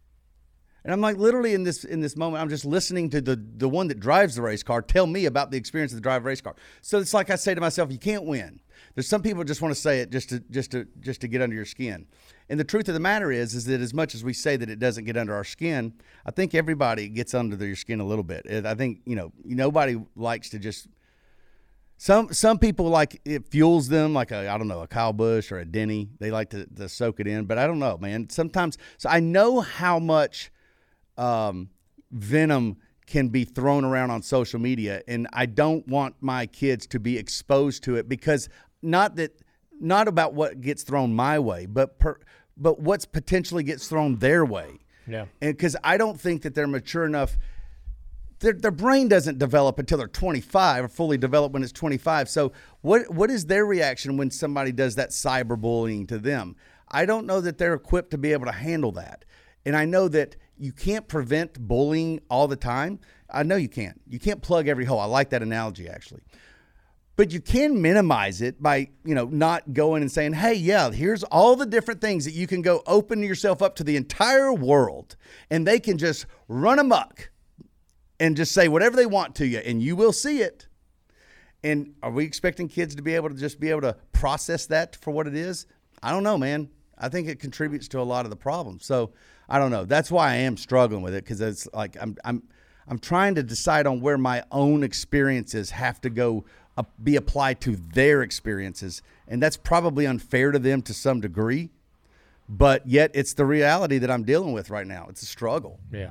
And 0.85 0.93
I'm 0.93 1.01
like 1.01 1.17
literally 1.17 1.55
in 1.55 1.65
this 1.65 1.85
in 1.85 2.01
this 2.01 2.17
moment, 2.17 2.41
I'm 2.41 2.49
just 2.49 2.65
listening 2.65 3.11
to 3.11 3.21
the 3.21 3.37
the 3.57 3.69
one 3.69 3.89
that 3.89 4.01
drives 4.01 4.37
the 4.37 4.43
race 4.43 4.63
car 4.63 4.81
tell 4.81 5.07
me 5.07 5.27
about 5.27 5.51
the 5.51 5.57
experience 5.57 5.93
of 5.93 5.97
the 5.97 6.03
drive 6.03 6.25
race 6.25 6.41
car. 6.41 6.55
So 6.83 6.99
it's 6.99 7.13
like 7.13 7.31
I 7.31 7.37
say 7.37 7.55
to 7.55 7.61
myself, 7.61 7.91
you 7.91 7.99
can't 7.99 8.25
win. 8.25 8.61
There's 8.95 9.09
some 9.09 9.23
people 9.23 9.45
just 9.45 9.61
want 9.61 9.75
to 9.75 9.81
say 9.81 10.01
it 10.01 10.11
just 10.11 10.29
to 10.31 10.41
just 10.41 10.71
to 10.73 10.87
just 11.01 11.21
to 11.21 11.29
get 11.29 11.43
under 11.43 11.55
your 11.55 11.65
skin. 11.65 12.07
And 12.49 12.59
the 12.59 12.65
truth 12.65 12.89
of 12.89 12.95
the 12.95 13.01
matter 13.01 13.31
is, 13.31 13.55
is 13.55 13.67
that 13.67 13.81
as 13.81 13.93
much 13.93 14.15
as 14.15 14.25
we 14.25 14.33
say 14.33 14.57
that 14.57 14.71
it 14.71 14.79
doesn't 14.79 15.05
get 15.05 15.17
under 15.17 15.35
our 15.35 15.45
skin, 15.45 15.93
I 16.25 16.31
think 16.31 16.55
everybody 16.55 17.09
gets 17.09 17.35
under 17.35 17.57
their 17.57 17.77
skin 17.77 18.01
a 18.01 18.07
little 18.07 18.25
bit. 18.25 18.47
I 18.65 18.75
think 18.75 19.01
you 19.05 19.17
know 19.17 19.33
nobody 19.45 20.01
likes 20.17 20.51
to 20.51 20.59
just 20.59 20.89
some 21.99 22.33
some 22.33 22.59
people 22.59 22.89
like 22.89 23.21
it 23.25 23.49
fuels 23.49 23.89
them 23.89 24.15
like 24.15 24.31
a 24.31 24.49
I 24.49 24.57
don't 24.57 24.69
know 24.69 24.81
a 24.81 24.87
Kyle 24.87 25.13
Busch 25.13 25.51
or 25.51 25.59
a 25.59 25.65
Denny. 25.65 26.09
They 26.21 26.31
like 26.31 26.51
to, 26.51 26.65
to 26.67 26.89
soak 26.89 27.19
it 27.21 27.27
in, 27.27 27.45
but 27.45 27.59
I 27.59 27.67
don't 27.67 27.81
know, 27.81 27.99
man. 27.99 28.31
Sometimes 28.31 28.79
so 28.97 29.09
I 29.11 29.21
know 29.21 29.61
how 29.61 29.99
much 29.99 30.51
um, 31.19 31.71
venom 32.11 32.77
can 33.07 33.29
be 33.29 33.45
thrown 33.45 33.85
around 33.85 34.11
on 34.11 34.23
social 34.23 34.61
media, 34.61 35.03
and 35.09 35.27
I 35.33 35.47
don't 35.47 35.87
want 35.89 36.17
my 36.21 36.47
kids 36.47 36.87
to 36.89 37.01
be 37.01 37.17
exposed 37.19 37.83
to 37.85 37.97
it 37.97 38.09
because 38.09 38.49
not 38.83 39.17
that 39.17 39.43
not 39.81 40.09
about 40.09 40.35
what 40.35 40.61
gets 40.61 40.83
thrown 40.83 41.15
my 41.15 41.39
way, 41.39 41.67
but 41.67 41.99
per, 41.99 42.19
but 42.57 42.81
what's 42.81 43.05
potentially 43.05 43.63
gets 43.63 43.89
thrown 43.89 44.17
their 44.17 44.45
way. 44.45 44.81
Yeah. 45.07 45.27
And 45.41 45.57
because 45.57 45.77
I 45.85 45.97
don't 45.97 46.21
think 46.21 46.43
that 46.43 46.55
they're 46.55 46.67
mature 46.67 47.05
enough 47.05 47.39
their, 48.41 48.53
their 48.53 48.71
brain 48.71 49.09
doesn't 49.09 49.39
develop 49.39 49.79
until 49.79 49.99
they're 49.99 50.09
25 50.09 50.85
or 50.85 50.89
fully 50.89 51.19
develop 51.19 51.53
when 51.53 51.63
it's 51.63 51.73
25 51.73 52.29
so 52.29 52.53
what 52.83 53.11
what 53.13 53.31
is 53.31 53.47
their 53.47 53.65
reaction 53.65 54.17
when 54.17 54.31
somebody 54.31 54.73
does 54.73 54.95
that 54.95 55.11
cyberbullying 55.11 56.07
to 56.07 56.19
them 56.19 56.57
i 56.89 57.05
don't 57.05 57.27
know 57.27 57.41
that 57.41 57.59
they're 57.59 57.75
equipped 57.75 58.11
to 58.11 58.19
be 58.19 58.33
able 58.33 58.47
to 58.47 58.53
handle 58.53 58.93
that 58.93 59.25
and 59.67 59.77
i 59.77 59.85
know 59.85 60.09
that 60.09 60.37
you 60.59 60.73
can't 60.73 61.07
prevent 61.09 61.59
bullying 61.59 62.21
all 62.29 62.49
the 62.49 62.57
time. 62.57 63.01
I 63.31 63.43
know 63.43 63.57
you 63.57 63.69
can't. 63.69 64.01
You 64.09 64.19
can't 64.19 64.43
plug 64.43 64.69
every 64.69 64.85
hole. 64.85 65.01
I 65.01 65.05
like 65.05 65.31
that 65.31 65.43
analogy 65.43 65.89
actually. 65.89 66.23
But 67.17 67.33
you 67.33 67.41
can 67.41 67.83
minimize 67.83 68.41
it 68.41 68.63
by 68.63 68.91
you 69.05 69.15
know 69.15 69.27
not 69.27 69.73
going 69.73 70.03
and 70.03 70.11
saying 70.11 70.35
hey 70.35 70.55
yeah 70.55 70.91
here's 70.91 71.25
all 71.25 71.57
the 71.57 71.67
different 71.67 72.01
things 72.01 72.25
that 72.25 72.33
you 72.33 72.47
can 72.47 72.63
go 72.63 72.83
open 72.87 73.23
yourself 73.23 73.61
up 73.61 73.75
to 73.77 73.85
the 73.85 73.97
entire 73.97 74.53
world 74.53 75.17
and 75.51 75.67
they 75.67 75.81
can 75.81 75.99
just 75.99 76.27
run 76.47 76.79
amok 76.79 77.31
and 78.21 78.37
just 78.37 78.53
say 78.53 78.69
whatever 78.69 78.97
they 78.97 79.07
want 79.07 79.35
to 79.37 79.47
you 79.47 79.59
and 79.59 79.83
you 79.83 79.97
will 79.97 80.13
see 80.13 80.41
it. 80.41 80.67
And 81.65 81.95
are 82.05 82.11
we 82.11 82.25
expecting 82.25 82.69
kids 82.69 82.95
to 82.95 83.03
be 83.03 83.15
able 83.15 83.31
to 83.31 83.35
just 83.35 83.59
be 83.59 83.71
able 83.71 83.81
to 83.81 83.97
process 84.13 84.67
that 84.67 84.97
for 84.97 85.11
what 85.11 85.27
it 85.27 85.35
is? 85.35 85.67
I 86.03 86.13
don't 86.13 86.23
know 86.23 86.39
man. 86.39 86.71
I 86.97 87.09
think 87.09 87.29
it 87.29 87.41
contributes 87.41 87.89
to 87.89 88.01
a 88.01 88.03
lot 88.03 88.27
of 88.27 88.31
the 88.31 88.37
problems 88.37 88.85
so 88.85 89.13
i 89.49 89.59
don't 89.59 89.71
know. 89.71 89.85
That's 89.85 90.11
why 90.11 90.33
i 90.33 90.37
am 90.37 90.57
struggling 90.57 91.03
with 91.03 91.15
it 91.15 91.25
because 91.25 91.41
it's 91.41 91.69
like 91.73 91.97
i'm 92.01 92.17
i'm 92.25 92.43
i'm 92.87 92.99
trying 92.99 93.35
to 93.37 93.43
decide 93.43 93.87
on 93.87 94.01
where 94.01 94.19
my 94.19 94.43
own 94.51 94.83
experiences 94.83 95.71
have 95.71 96.01
to 96.03 96.11
go 96.11 96.45
uh, 96.77 96.83
be 97.03 97.17
applied 97.17 97.61
to 97.63 97.77
their 97.77 98.23
experiences 98.23 99.03
and 99.27 99.43
that's 99.43 99.57
probably 99.57 100.07
unfair 100.07 100.53
to 100.53 100.59
them 100.59 100.83
to 100.83 100.95
some 100.95 101.21
degree 101.21 101.71
but 102.49 102.87
yet 102.87 103.11
it's 103.15 103.35
the 103.35 103.45
reality 103.45 103.99
that 103.99 104.11
i'm 104.11 104.25
dealing 104.25 104.53
with 104.53 104.71
right 104.71 104.87
now. 104.87 105.07
It's 105.11 105.23
a 105.23 105.27
struggle. 105.27 105.79
Yeah. 105.93 106.11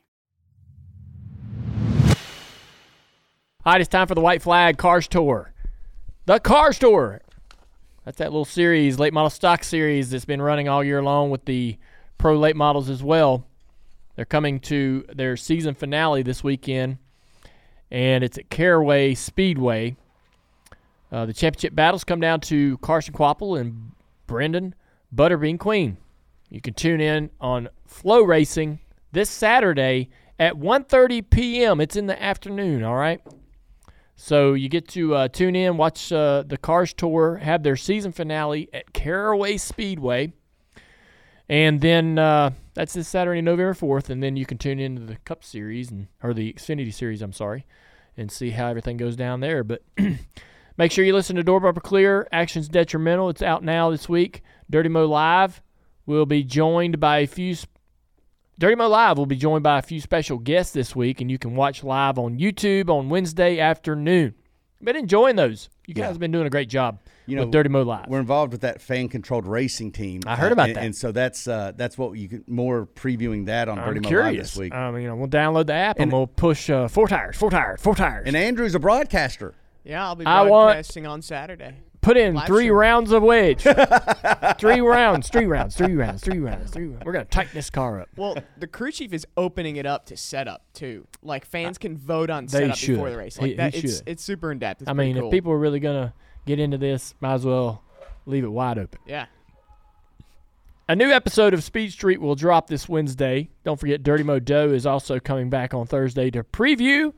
All 3.63 3.73
right, 3.73 3.79
it's 3.79 3.87
time 3.87 4.07
for 4.07 4.15
the 4.15 4.21
White 4.21 4.41
Flag 4.41 4.79
Cars 4.79 5.07
Tour. 5.07 5.53
The 6.25 6.39
Cars 6.39 6.79
Tour. 6.79 7.21
That's 8.03 8.17
that 8.17 8.31
little 8.31 8.43
series, 8.43 8.97
late 8.97 9.13
model 9.13 9.29
stock 9.29 9.63
series 9.63 10.09
that's 10.09 10.25
been 10.25 10.41
running 10.41 10.67
all 10.67 10.83
year 10.83 11.03
long 11.03 11.29
with 11.29 11.45
the 11.45 11.77
pro 12.17 12.35
late 12.39 12.55
models 12.55 12.89
as 12.89 13.03
well. 13.03 13.45
They're 14.15 14.25
coming 14.25 14.59
to 14.61 15.05
their 15.13 15.37
season 15.37 15.75
finale 15.75 16.23
this 16.23 16.43
weekend, 16.43 16.97
and 17.91 18.23
it's 18.23 18.39
at 18.39 18.49
Caraway 18.49 19.13
Speedway. 19.13 19.95
Uh, 21.11 21.27
the 21.27 21.33
championship 21.33 21.75
battles 21.75 22.03
come 22.03 22.19
down 22.19 22.39
to 22.39 22.79
Carson 22.79 23.13
Kvapil 23.13 23.61
and 23.61 23.91
Brenden 24.27 24.73
Butterbean 25.15 25.59
Queen. 25.59 25.97
You 26.49 26.61
can 26.61 26.73
tune 26.73 26.99
in 26.99 27.29
on 27.39 27.69
FloRacing 27.87 28.79
this 29.11 29.29
Saturday 29.29 30.09
at 30.39 30.55
1:30 30.55 31.29
p.m. 31.29 31.79
It's 31.79 31.95
in 31.95 32.07
the 32.07 32.19
afternoon. 32.19 32.83
All 32.83 32.95
right. 32.95 33.21
So 34.23 34.53
you 34.53 34.69
get 34.69 34.87
to 34.89 35.15
uh, 35.15 35.27
tune 35.29 35.55
in, 35.55 35.77
watch 35.77 36.11
uh, 36.11 36.43
the 36.45 36.55
Cars 36.55 36.93
Tour 36.93 37.37
have 37.37 37.63
their 37.63 37.75
season 37.75 38.11
finale 38.11 38.69
at 38.71 38.93
Caraway 38.93 39.57
Speedway, 39.57 40.31
and 41.49 41.81
then 41.81 42.19
uh, 42.19 42.51
that's 42.75 42.93
this 42.93 43.07
Saturday, 43.07 43.41
November 43.41 43.73
fourth, 43.73 44.11
and 44.11 44.21
then 44.21 44.35
you 44.35 44.45
can 44.45 44.59
tune 44.59 44.79
into 44.79 45.01
the 45.01 45.15
Cup 45.15 45.43
Series 45.43 45.89
and 45.89 46.07
or 46.21 46.35
the 46.35 46.53
Xfinity 46.53 46.93
Series. 46.93 47.23
I'm 47.23 47.33
sorry, 47.33 47.65
and 48.15 48.31
see 48.31 48.51
how 48.51 48.67
everything 48.67 48.95
goes 48.95 49.15
down 49.15 49.39
there. 49.39 49.63
But 49.63 49.81
make 50.77 50.91
sure 50.91 51.03
you 51.03 51.13
listen 51.13 51.35
to 51.37 51.43
Door 51.43 51.61
Bumper 51.61 51.81
Clear. 51.81 52.27
Actions 52.31 52.69
Detrimental. 52.69 53.29
It's 53.29 53.41
out 53.41 53.63
now 53.63 53.89
this 53.89 54.07
week. 54.07 54.43
Dirty 54.69 54.89
Mo 54.89 55.07
Live 55.07 55.63
will 56.05 56.27
be 56.27 56.43
joined 56.43 56.99
by 56.99 57.17
a 57.21 57.27
few. 57.27 57.55
Sp- 58.61 58.69
Dirty 58.69 58.75
Mo 58.75 58.87
Live 58.89 59.17
will 59.17 59.25
be 59.25 59.35
joined 59.35 59.63
by 59.63 59.79
a 59.79 59.81
few 59.81 59.99
special 59.99 60.37
guests 60.37 60.71
this 60.71 60.95
week, 60.95 61.19
and 61.19 61.31
you 61.31 61.39
can 61.39 61.55
watch 61.55 61.83
live 61.83 62.19
on 62.19 62.37
YouTube 62.37 62.89
on 62.89 63.09
Wednesday 63.09 63.59
afternoon. 63.59 64.35
Been 64.83 64.95
enjoying 64.95 65.35
those. 65.35 65.69
You 65.87 65.93
guys 65.95 66.01
Yeah. 66.03 66.07
have 66.09 66.19
been 66.19 66.31
doing 66.31 66.45
a 66.47 66.49
great 66.51 66.69
job 66.69 66.99
You 67.27 67.35
know, 67.35 67.43
with 67.43 67.51
Dirty 67.51 67.69
Mo 67.69 67.81
Live. 67.83 68.07
We're 68.07 68.19
involved 68.19 68.51
with 68.51 68.61
that 68.61 68.79
fan-controlled 68.81 69.45
racing 69.47 69.91
team. 69.91 70.21
I 70.27 70.35
heard 70.35 70.51
uh, 70.51 70.53
about 70.53 70.67
and, 70.69 70.75
that. 70.77 70.83
and 70.85 70.95
so 70.95 71.11
that's 71.11 71.47
uh, 71.47 71.71
that's 71.75 71.97
what 71.97 72.13
you 72.17 72.29
can 72.29 72.43
more 72.47 72.85
previewing 72.87 73.45
that 73.47 73.67
on 73.67 73.77
Dirty 73.77 73.97
I'm 73.97 74.01
Mo 74.03 74.07
curious. 74.09 74.33
Live 74.35 74.37
this 74.43 74.57
week. 74.57 74.73
Um, 74.75 74.99
you 74.99 75.07
know, 75.07 75.15
we'll 75.15 75.27
download 75.27 75.65
the 75.67 75.73
app 75.73 75.97
and, 75.97 76.03
And- 76.03 76.11
we'll 76.13 76.27
push 76.27 76.69
uh, 76.69 76.87
four 76.87 77.07
tires, 77.07 77.35
four 77.37 77.49
tires, 77.51 77.81
four 77.81 77.95
tires. 77.95 78.27
and 78.27 78.35
Andrew's 78.35 78.75
a 78.75 78.79
broadcaster. 78.79 79.53
Yeah, 79.83 80.05
I'll 80.05 80.15
be 80.15 80.25
I 80.25 80.41
want- 80.43 80.67
broadcasting 80.73 81.05
on 81.07 81.21
Saturday. 81.23 81.75
Put 82.01 82.17
in 82.17 82.33
Live 82.33 82.47
three 82.47 82.63
stream. 82.65 82.73
rounds 82.73 83.11
of 83.11 83.21
wedge. 83.21 83.61
three 84.59 84.81
rounds, 84.81 85.29
three 85.29 85.45
rounds, 85.45 85.75
three 85.75 85.93
rounds, 85.95 86.23
three 86.23 86.39
rounds, 86.39 86.71
three 86.71 86.87
rounds. 86.87 87.05
We're 87.05 87.11
gonna 87.11 87.25
tighten 87.25 87.51
this 87.53 87.69
car 87.69 88.01
up. 88.01 88.09
Well, 88.15 88.37
the 88.57 88.65
crew 88.65 88.91
chief 88.91 89.13
is 89.13 89.27
opening 89.37 89.75
it 89.75 89.85
up 89.85 90.07
to 90.07 90.17
setup 90.17 90.63
too. 90.73 91.05
Like 91.21 91.45
fans 91.45 91.77
can 91.77 91.95
vote 91.97 92.29
on 92.31 92.47
They 92.47 92.59
setup 92.61 92.77
should. 92.77 92.93
before 92.93 93.11
the 93.11 93.17
race. 93.17 93.35
He- 93.35 93.41
Like 93.41 93.49
he 93.51 93.55
that, 93.57 93.75
it's 93.75 93.97
should. 93.99 94.07
it's 94.07 94.23
super 94.23 94.51
in 94.51 94.57
depth. 94.59 94.83
I 94.87 94.93
mean, 94.93 95.15
if 95.15 95.29
people 95.31 95.51
are 95.51 95.59
really 95.59 95.79
gonna 95.79 96.13
get 96.47 96.59
into 96.59 96.79
this, 96.79 97.13
might 97.19 97.35
as 97.35 97.45
well 97.45 97.83
leave 98.25 98.43
it 98.43 98.51
wide 98.51 98.79
open. 98.79 98.99
yeah. 99.05 99.27
A 100.89 100.95
new 100.95 101.09
episode 101.11 101.53
of 101.53 101.63
Speed 101.63 101.93
Street 101.93 102.19
will 102.19 102.35
drop 102.35 102.67
this 102.67 102.89
Wednesday. 102.89 103.49
Don't 103.63 103.79
forget, 103.79 104.03
Dirty 104.03 104.23
Mo 104.23 104.39
Doe 104.39 104.69
is 104.73 104.85
also 104.85 105.19
coming 105.19 105.49
back 105.49 105.73
on 105.73 105.85
Thursday 105.87 106.29
to 106.31 106.43
preview 106.43 107.13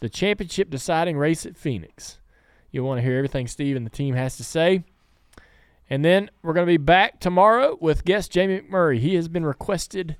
the 0.00 0.08
championship 0.10 0.68
deciding 0.68 1.16
race 1.16 1.46
at 1.46 1.56
Phoenix. 1.56 2.18
You'll 2.76 2.86
want 2.86 2.98
to 2.98 3.02
hear 3.02 3.16
everything 3.16 3.46
Steve 3.46 3.74
and 3.74 3.86
the 3.86 3.90
team 3.90 4.14
has 4.14 4.36
to 4.36 4.44
say. 4.44 4.84
And 5.88 6.04
then 6.04 6.30
we're 6.42 6.52
going 6.52 6.66
to 6.66 6.70
be 6.70 6.76
back 6.76 7.20
tomorrow 7.20 7.78
with 7.80 8.04
guest 8.04 8.30
Jamie 8.30 8.60
McMurray. 8.60 8.98
He 8.98 9.14
has 9.14 9.28
been 9.28 9.46
requested 9.46 10.16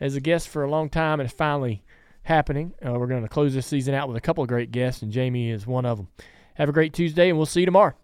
as 0.00 0.16
a 0.16 0.20
guest 0.20 0.48
for 0.48 0.64
a 0.64 0.68
long 0.68 0.88
time 0.90 1.20
and 1.20 1.28
it's 1.28 1.36
finally 1.36 1.84
happening. 2.24 2.74
Uh, 2.84 2.94
we're 2.94 3.06
going 3.06 3.22
to 3.22 3.28
close 3.28 3.54
this 3.54 3.68
season 3.68 3.94
out 3.94 4.08
with 4.08 4.16
a 4.16 4.20
couple 4.20 4.42
of 4.42 4.48
great 4.48 4.72
guests, 4.72 5.02
and 5.02 5.12
Jamie 5.12 5.50
is 5.50 5.68
one 5.68 5.86
of 5.86 5.98
them. 5.98 6.08
Have 6.54 6.68
a 6.68 6.72
great 6.72 6.92
Tuesday, 6.92 7.28
and 7.28 7.38
we'll 7.38 7.46
see 7.46 7.60
you 7.60 7.66
tomorrow. 7.66 7.94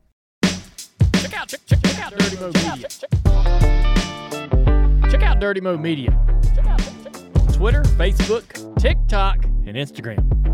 Check 0.45 1.37
out, 1.37 1.49
check, 1.49 1.61
check, 1.67 1.83
check 1.83 1.99
out 1.99 2.17
Dirty 2.17 2.37
Mo 2.37 2.53
Media. 2.53 2.89
Check 5.11 5.23
out 5.23 5.41
Dirty 5.41 5.61
Mo 5.61 5.77
Media. 5.77 6.11
Twitter, 7.55 7.83
Facebook, 7.83 8.79
TikTok, 8.79 9.45
and 9.45 9.77
Instagram. 9.77 10.50